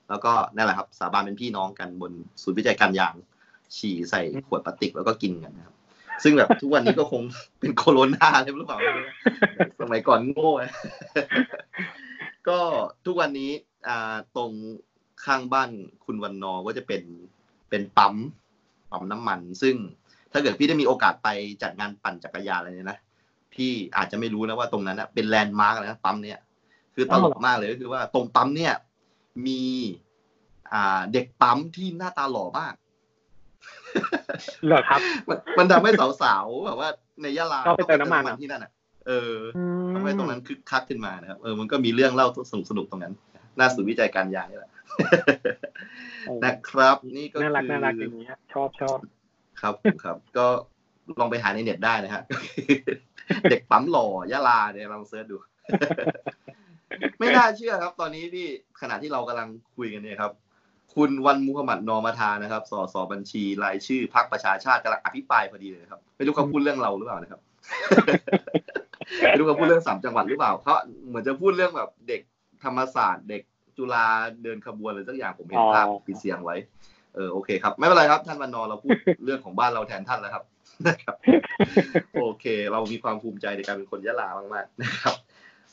[0.10, 2.12] แล้วก็นั่นแหละครับ สาบานเป็นพี่น้องกันบน
[2.42, 3.14] ศูนย์วิจัยการยาง
[3.78, 5.76] ฉี่ใส่ขวดพลาสติกแล้วก็กินกันนะครับ
[6.24, 7.22] ซึ่งแบบทุกวันนี้ก็คง
[7.60, 8.80] เป็นโคโรนาเลยหรือเปล่า
[9.82, 10.52] สมัยก่อนโง่
[12.48, 12.60] ก็
[13.06, 13.52] ทุกวันนี้
[13.88, 14.52] อ่าตรง
[15.26, 15.70] ข้างบ้าน
[16.06, 17.04] คุณวันนอก็จะเป็น
[17.70, 18.16] เป็นปั๊ม
[18.92, 19.76] ปั๊มน้ำมัน ซึ่ง
[20.32, 21.30] ถ้าเกิดพี่ได้มีโอกาสไป
[21.62, 23.00] จัดงานปั่นจักรยานอะไรเนี่ยนะ
[23.54, 26.40] พี่อาจจะไม่รู้นะว่าตรงนั้นนะเป็นแลนด์มาร์กเลยนะปั๊มเนี่ย
[26.96, 28.74] คือตลกมากเลยก็คือว่าตรงปั๊มเนี่ย
[29.48, 29.62] มี
[30.74, 32.74] อ่าเด็กปั๊มที่หน้าตาหล่อมาก
[34.68, 35.92] เหรอครับ มันมันทำให้
[36.22, 36.90] สาวๆแบบว่า
[37.22, 38.72] ในยะลาชอบไปเติมน้ำมันเหรอที่นั่นอะ
[39.08, 39.36] เออ
[39.94, 43.14] ทำให้ตรงนั้นคึกคักขึ้นมานะครับเออมันก็มีเรื่องเล่าสนุกสนุกๆตรงนั้น
[43.60, 44.72] น่าสูนย์วิจัยการยางนี่แหละ
[46.26, 48.98] โอ้นะครับ นี่ก็น่ารักคือน่ารักอย่างเงี้ยชอบชอบ
[49.62, 50.46] ครับผมครับ ก็
[51.20, 52.24] ลองไปหาในเน็ตได้นะฮะ
[53.50, 55.36] เด็กปั๊มหล่อยะลาเนี่ยลองเสิร์ชดู
[57.20, 58.48] ไม่น่าเชื่อครับ ตอนนี้ที่
[58.82, 60.32] ขณะที่เรากำลังคุยกันเนี่ยครับ
[60.96, 67.42] คุณวันมุฮัมหมัดนอมาทานะครับสสบัญชีรายชื่อพรรคประชาชาติกำลังอภิปรายพอดีเลยครับไม่รู้เขาพูดเรื่องเราหรือเปล่านะครับ
[69.28, 70.74] ไม่รู้เขาพูดเรื่องสามจังหวัดหรือเปล่าเขา
[71.08, 72.22] เหมือนจะพูดเรื่องแบบเด็ก
[72.64, 73.42] ธรรมศาสตร์ เด็ก
[73.78, 74.06] จุฬา
[74.44, 76.56] เดินขบวนอะไรสักอย่างผมเห็นภาพปิดเสียงไว้
[77.16, 78.92] เออโอเคครับไม่เป็นไรครับ ท่านวันนอเราพูด
[79.26, 80.44] เรื่องของบ้านเราแทนท่านแล้วครับ
[80.88, 81.16] นะครับ
[82.20, 85.14] โอเค เรามีความภูมิใจในการเป็นคนยะลามากๆนะครับ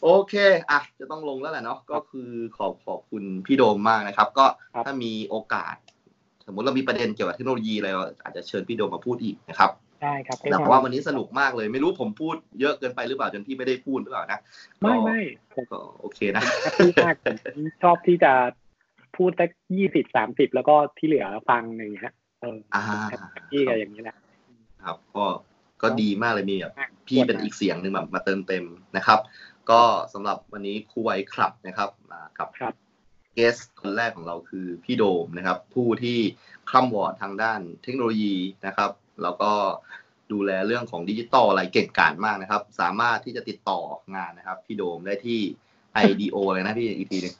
[0.02, 0.34] โอเค
[0.70, 4.46] อะจะต้องลงแล้วแหละเนาะก็คือขอบขอบคุณพี่โดมมากนะครับ ก็
[4.84, 5.74] ถ้ามีโอกาส
[6.46, 9.70] สมมุติเรามีประเด็นเกี่ยวกับเทคโนโลยีอะไรเราอาจจะเชิญพี่โดมมาพูดอีกนะครับ
[10.02, 14.40] ได้ครับแต่เพราะว่าวันนี้สนุกมากเลย ไม่รู้ผมพูดเยอะเกินไปหรือเปล่าจนพี่ไม่ได้พูดหรือเปล่านะ
[14.80, 15.20] ไม่ไม่
[15.54, 17.34] ผมก็โอเคนะแฮปปี้มากผม
[17.82, 18.32] ชอบที่จะ
[19.16, 22.82] พูดสักยี่สิบสามสิบแล้วก็ที่เหลือฟังอย่างเงี้ยเอออ่า
[23.32, 24.16] happy กับอย่างนี้แหละ
[24.84, 25.24] ครับก็
[25.82, 26.74] ก็ดีมากเลยมีแบบ
[27.08, 28.64] พี่เป็นอีกเสียงหนึ่งแบบมาเติมเต็ม
[28.96, 29.18] นะครับ
[29.70, 29.82] ก็
[30.12, 32.74] สำหรับวันนี้ครูไวครับนะครับมากับครับ
[33.34, 36.18] guest คนแรกของเราคือพี่โดมนะครับ ผู้ที่
[36.70, 38.36] คร่ำหวอดทางด้านเทคโนโลยี
[38.66, 38.90] นะครับ
[39.22, 39.52] แล้วก็
[40.32, 43.80] ดูแลเรื่องของดิจิตอลอะไรเก่งกาจมากนะครับ สามารถที่จะติดต่อ
[44.14, 45.40] งานนะครับ พี่โดมได้ที่
[46.04, 47.34] IDO เลยนะพี่อีกทีหนึง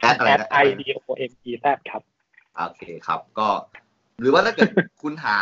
[0.00, 2.02] แอดอะไรแอดนะไอดีโอเอ็มอีแซครับ
[2.56, 3.48] โอเคครับก็
[4.20, 4.68] หรือว่าถ้าเกิด
[5.02, 5.38] คุณหา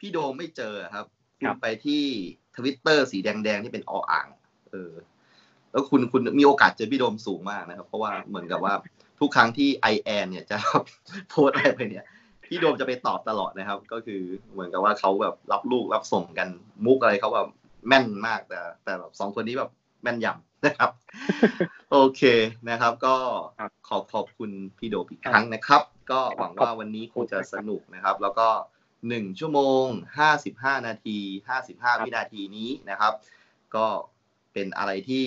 [0.00, 1.06] พี่โดมไม่เจอครับ
[1.38, 2.02] คุครัณบไปที่
[2.56, 4.26] ทวิตเตอร์สีแดงๆ ที่เป็นออ่าง
[4.72, 4.92] เออ
[5.70, 8.74] แล้วคุณคุณมีโอกาสเจอพี่โดมสูงมากนะครับ เพราะว่าเหมือนกับว่า
[9.20, 10.56] ทุกครั้งที่ไอแอนเนี่ยจะ
[11.28, 12.04] โพสต์อะไรไปเนี่ย
[12.44, 14.22] พี่โดมจะไปตอบตลอดนะครับ ก็คือ
[14.52, 16.48] เหมือนกับว่าเขาแบบรับลูกรับส่งกัน
[16.84, 17.48] มุกอะไรเขาแบบ
[17.88, 19.70] แม่นมากแต่ แต่แบบสองคนนี้แบบ
[20.02, 20.90] แม่นยำนะครับ
[21.90, 22.22] โอเค
[22.70, 23.16] นะครับ ก็
[23.58, 28.48] ครับขอบขอบคุณพี่โดมอีกครั้งนะครับ ก็หวังว่าขอบวันนี้คงจะสนุกนะครับ แล้วก็
[29.08, 29.86] หนึ่งชั่วโมง
[30.18, 31.18] ห้าสิบห้านาที
[31.48, 33.12] ห้าสิบห้าวินาทีนี้นะครับ
[33.76, 33.86] ก็
[34.52, 35.24] เป็นอะไรที่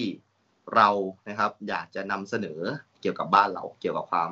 [0.75, 0.89] เรา
[1.29, 2.59] นะครับ อยากจะนำเสนอ
[3.01, 4.31] เกี่ยวกับบ้านเรา เกี่ยวกับความ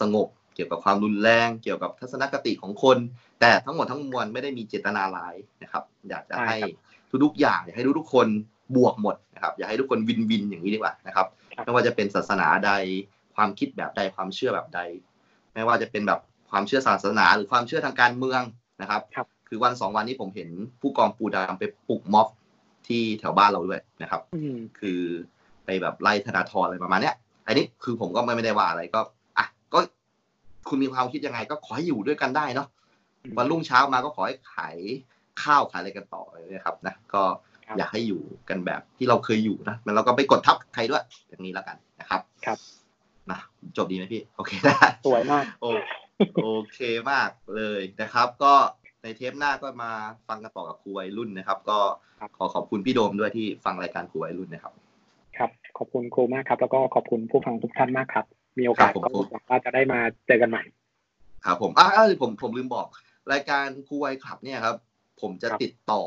[0.00, 2.98] สงบ เกี่ยวกับความรุนแรง เกี่ยวกับทัศนคติของคน
[3.40, 6.68] แต่ทั้งหมดทั้งมวลไม่ได้มีเจตนาร้ายนะครับ อยากจะใช่ให้ครั
[7.16, 8.26] บทุกๆอย่างอยากให้ทุกๆคน
[8.76, 11.26] บวกหมดนะครับ อยากให้ทุกคนวินวินอย่างนี้ดีกว่านะครับ
[11.56, 12.72] ครับ ไม่ว่าจะเป็นศาสนาใด
[13.36, 14.80] ความคิดแบบใด ความเชื่อแบบใด
[15.54, 16.20] ไม่ว่าจะเป็นแบบ
[16.50, 18.42] ความเชื่อศาสนา หรือความเชื่อทางการเมือง
[18.80, 20.50] นะครับครับคือวันสองวันนี้ผมเห็น
[20.80, 22.28] ผู้กองปูดำไปปลุกม็อบ
[22.86, 25.00] ที่แถวบ้านเราด้วยนะครับอืมคือ
[25.64, 29.00] ไปแบบไล่ธนาธรอะไรประมาณเนี้ยอันนี้คือผมก็ไม่ไม่ได้ว่าอะไรก็
[29.38, 29.78] อะก็
[30.68, 32.68] คุณมีความคิดยังไงก็ขอให้อยู่ด้วยกันได้เนาะ
[33.22, 34.76] อืมวันรุ่งเช้ามาก็ขอให้ขาย
[35.42, 37.22] ข้าวขายอะไรกันต่อเลยนะครับนะก็
[37.66, 42.58] ครับอยากให้อยู่กันแบบที่เราเคยอยู่นะแล้วเราก็ไปกดทับใครด้วยอย่างนี้แล้วกันนะครับครับ
[43.30, 43.38] นะ
[43.76, 45.66] จบดีไหมพี่ โอเคได้สวยมากโอ
[46.42, 46.78] โอเค
[47.10, 49.90] มากเลยนะครับ ก็ใน เทปหน้าก็มา
[50.28, 51.78] ฟังกันต่อกับครูวัยรุ่นนะครับ ก็
[52.20, 54.72] ครับขอขอบคุณพี่โดมด้วยที่ฟังรายการครูวัยรุ่นนะครับ
[55.36, 58.24] ครับ ขอบคุณครูมากครับ แล้วก็ขอบคุณผู้ฟังทุกท่านมากครับ
[58.58, 60.62] มีโอกาสครับผมก็หวังว่าจะได้มาเจอกันใหม่
[61.44, 62.86] ครับผมอ่าอ่าผมผมลืมบอก
[63.32, 64.76] รายการครูวัยคลับเนี่ยครับ
[65.20, 66.02] ผมจะครับติดต่อ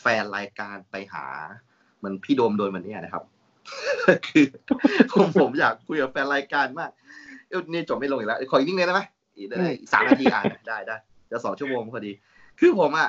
[0.00, 1.26] แฟนรายการไปหา
[1.98, 3.24] เหมือนพี่โดมโดนวันเนี้ยนะครับ
[4.26, 4.44] คือ
[5.12, 6.90] ผมผมอยากคุยกับแฟนรายการมาก
[7.48, 9.02] เอ้ยนี่จบไม่ลงอีกแล้วขออีกนิดนึงได้ไหม
[9.36, 10.96] อีกได้อีกสามนาทีอ่าได้ได้
[11.34, 12.12] จะสองชั่วโมงพอดี
[12.60, 13.08] คือผมอะ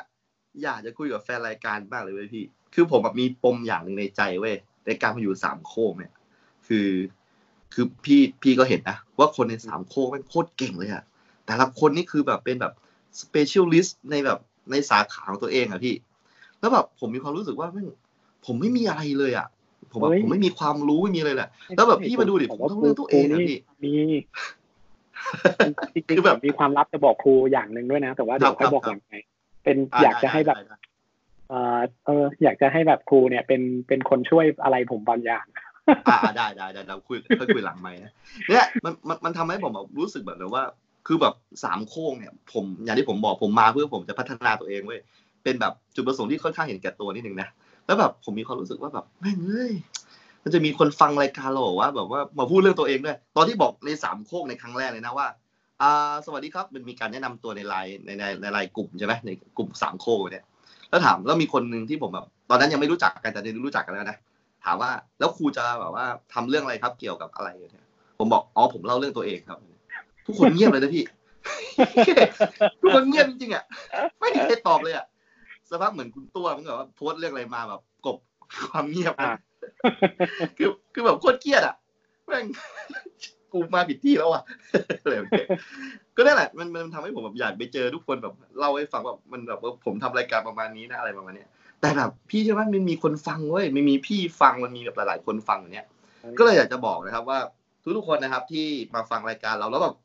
[0.64, 6.14] อยากจะคุยกับแฟนรายการมากเลยเว้ยพี่ คือผมแบบมีปมอย่างหนึ่งในใจเว้ยในการมาอยู่สามโคกเนี่ย
[6.68, 6.90] คือ
[7.74, 11.04] คือพี่พี่ก็เห็นนะว่าคนในสามโคกแม่งโคตรเก่งเลยอะ
[11.46, 12.74] แต่ละคนนี่คือแบบเป็นแบบ
[13.22, 14.40] specialist ในแบบ
[14.72, 15.96] ในสาขาของตัวเองอะพี่
[16.60, 17.88] แล้วแบบผมมีความรู้สึกว่าแม่ง
[18.46, 19.48] ผมไม่มีอะไรเลยอะ
[19.92, 23.94] ผมแบบเฮ้ยผมไม่มีความรู้ไม่มีเลยแหละ แล้วแบบพี่มาดูดิผมต้องเลือกตัวเองอะพี่มี
[25.94, 29.16] จริงคือๆแบแบบบมีความลับจะบอกครูอย่างหนึ่งด้วยนะ แต่ว่าเดี๋ยวค่อยบอกครับหลังไง
[29.64, 30.86] เป็นอยากจะให้แบบได้ได้ได้
[31.50, 35.46] เออเออ อยากจะให้แบบครูเนี่ยเป็นเป็นคนช่วยอะไรผมบางอย่าง
[36.10, 38.12] อ่าได้ได้ได้เราคุยค่อยคุยหลังไหมค์นะ
[38.50, 40.64] เนี่ยมันมันมันทำให้ผมแบบรู้สึกแบบเลยว่า
[41.08, 41.34] คือแบบ
[41.64, 45.00] สามโค้งเนี่ย ผมอย่างที่ผมบอกผมมาเพื่อผมจะพัฒนาตัวเองเว้ย
[45.44, 47.48] เป็นแบบจุดประสงค์ที่ค่อนข้างเห็นแก่ตัวนิดนึงนะ
[47.86, 49.74] แล้วแบบผมมีความรู้สึกว่าแบบแม่งเอ้ย
[50.46, 55.28] มันจะมีคนฟังรายการเราบอกว่าแบบว่ามาพูดเรื่องตัวเองด้วยตอนที่บอกในสามโค้งในครั้งแรกเลยนะว่า
[55.82, 60.46] อ่าสวัสดีครับมันมีการแนะนำตัวในไลน์ในในในไลน์กลุ่มใช่ไหมในกลุ่มสามโค้งเนี่ย
[60.90, 64.18] แล้วถามแล้วมีคนหนึ่งที่ผมแบบตอนนั้นยังไม่รู้จักกันแต่ตอนนี้รู้จักกันแล้วนะ
[64.66, 67.86] ถามว่าแล้วครูจะแบบว่าทำเรื่องอะไรครับเกี่ยวกับอะไรเนี่ย
[68.20, 69.60] ผมบอกอ๋อผมเล่าเรื่องตัวเองครับ
[70.26, 71.04] ทุกคนเงียบเลยนะพี่
[72.82, 73.64] ทุกคนเงียบจริงๆอะ
[74.20, 75.06] ไม่มีใครตอบเลยอะ
[75.72, 77.82] สภาพเหมือนคุณตัวมันแบบว่าโพสเรื่องอะไรมาแบบ
[78.70, 79.32] ความเงียบอ่า
[80.58, 81.76] คือคือแบบโคตรเครียดอะ
[82.28, 82.46] แม่ง
[83.52, 84.44] กูมาผิดที่แล้วอะ
[85.02, 85.46] อะไรแบบนี้
[86.16, 91.50] ก็นั่นแหละมันมันทำให้ผมแบบอยากไปเจอทุกคนแบบเล่าให้ฟังว่ามันแบบว่าผมทำรายการประมาณนี้นะอะไรประมาณเนี้ย
[91.82, 95.88] แต่แบบพี่ใช่ไหมมันมีคนฟังเว้ยไม่มีพี่ฟังมันมีแบบหลาย ๆ คนฟังอย่างเนี้ย
[96.38, 97.40] ก็เลยอยากจะบอกนะครับว่า
[97.98, 99.96] ทุกๆคนนะครับ ที่มาฟังรายการเราแล้วแบบ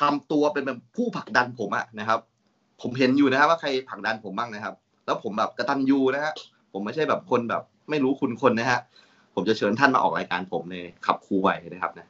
[0.00, 2.20] ทำตัวเป็นแบบผู้ผลักดันผมอะนะครับ
[2.82, 4.74] ผมเห็นอยู่นะครับ ว่าใครผลักดันผมบ้างนะครับ
[5.06, 6.34] แล้วผมแบบกระตันยูนะฮะ
[6.74, 8.80] ผมไม่ใช่แบบคนแบบ ไม่รู้คุณคนนะฮะ
[9.34, 10.76] ผมจะเชิญท่านมาออกรายการผมใน
[11.06, 12.08] ขับคูไวนะครับนะ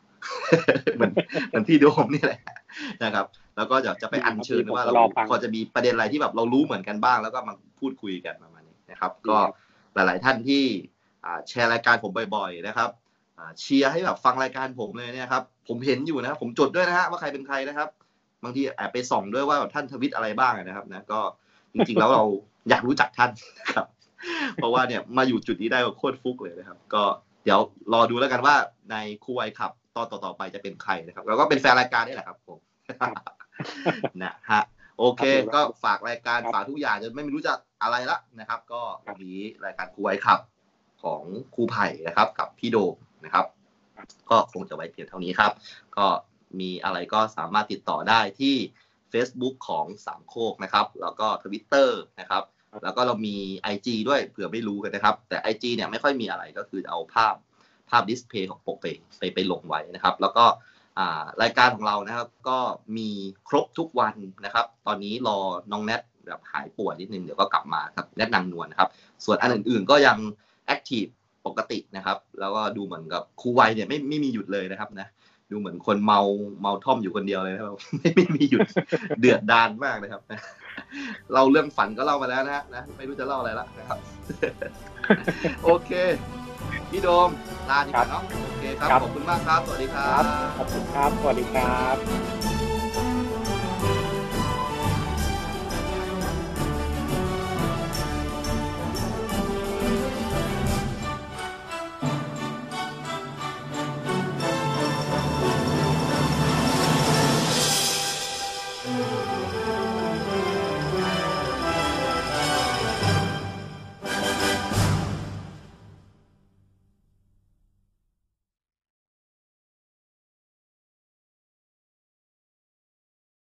[0.96, 1.12] เหมือน
[1.48, 2.40] เหมือนพี่โดมนี่แหละ
[3.04, 3.26] นะครับ
[3.56, 9.38] แล้วก็จะจะไปอัญเชิญว่าเราพอจะมีประเด็นอะไรที่แบบเรารู้เหมือนกันบ้าง แล้วก็มาพูดคุยกันประมาณนี้นะครับ ก็
[9.94, 10.62] หลาย ๆ ท่านที่
[11.48, 12.90] แชร์รายการผมบ่อย ๆ นะครับ
[13.60, 17.88] เชียร์ให้แบบฟังรายการผมเลยเนี่ยครับผมเห็นอยู่นะครับผมจดด้วยนะฮะว่าใครเป็นใครนะครับ
[18.44, 21.20] บางทีแอบไปส่องด้วยว่าท่านทวิตอะไรบ้างนะครับนะก็
[21.72, 22.24] จริงๆแล้วเรา
[22.68, 23.30] อยากรู้จักท่าน
[23.60, 23.86] นะครับ
[24.56, 27.02] เพราะว่าเนี่ยมาอยู่จุดนี้ได้ก็โคตรฟุกเลยนะครับ ก็
[27.44, 27.60] เดี๋ยว
[27.92, 28.56] รอดูแล้วกันว่า
[28.90, 32.58] ในครูไอขับตอนต่อๆไปจะเป็นใครนะครับแล้วก็เป็นแฟนรายการนี่แหละครับผม
[34.22, 34.62] นะฮะ
[34.98, 37.52] โอเคครับก็ฝากรายการครับฝากทุกอย่างจนไม่รู้จะ
[37.82, 40.38] อะไรละนะครับ ก็วันนี้รายการครูไว้ครับ
[41.02, 41.22] ของ
[41.54, 42.94] ครูไผ่นะครับ กับพี่โดม
[43.24, 43.46] นะครับ
[44.30, 45.52] ก็คงจะไว้เพียงเท่านี้ครับ
[45.96, 46.06] ก็
[46.60, 48.56] มีอะไรก็สามารถติดต่อได้ที่
[49.12, 51.88] Facebook ของสามโคกนะครับ แล้วก็ Twitter
[52.20, 52.42] นะครับ
[52.82, 53.36] แล้วก็เรามี
[53.74, 57.34] IG ด้วยเผื่อไม่รู้กันนะครับ แต่ IG เนี่ยไม่ค่อยมีอะไรก็คือเอาภาพ
[57.90, 58.86] ภาพดิสเพย์ของปกไป
[59.18, 60.44] ไปไปลงไว้นะครับ แล้วก็
[61.42, 62.58] รายการของเรานะครับก็
[62.96, 63.08] มี
[63.48, 64.14] ครบทุกวัน
[64.44, 65.38] นะครับ ตอนนี้รอ
[65.72, 68.88] น้องแนทแบบหายป่วยนิดนึงเดี๋ยวก็กลับมาครับแนทนางนวลนะครับ
[69.24, 70.16] ส่วนอันอื่นๆก็ยัง
[70.66, 71.04] แอคทีฟ
[71.46, 75.06] ปกตินะครับ แล้วก็ดูเหมือนกับครูไวเนี่ยไม่ไม่มีหยุดเลยนะครับนะ
[75.50, 76.20] ดูเหมือนคนเมา
[76.60, 78.66] เมาท่อมอยู่คนเดียวเลยนะครับไม่ไม่มีหยุด
[79.20, 80.22] เดือดดานมากนะครับ
[81.34, 83.98] เราเรื่องฝันก็เล่ามาแล้วนะฮะนะไม่รู้จะเล่าอะไรละนะครับ
[85.64, 85.90] โอเค
[86.90, 87.30] พี่โดม
[87.70, 90.24] ลาดีกว่าเนาะโอเคครับครับขอบคุณมากครับ สวัสดีครัครับบ
[90.56, 91.96] ขอบคุณครับ สวัสดีครับ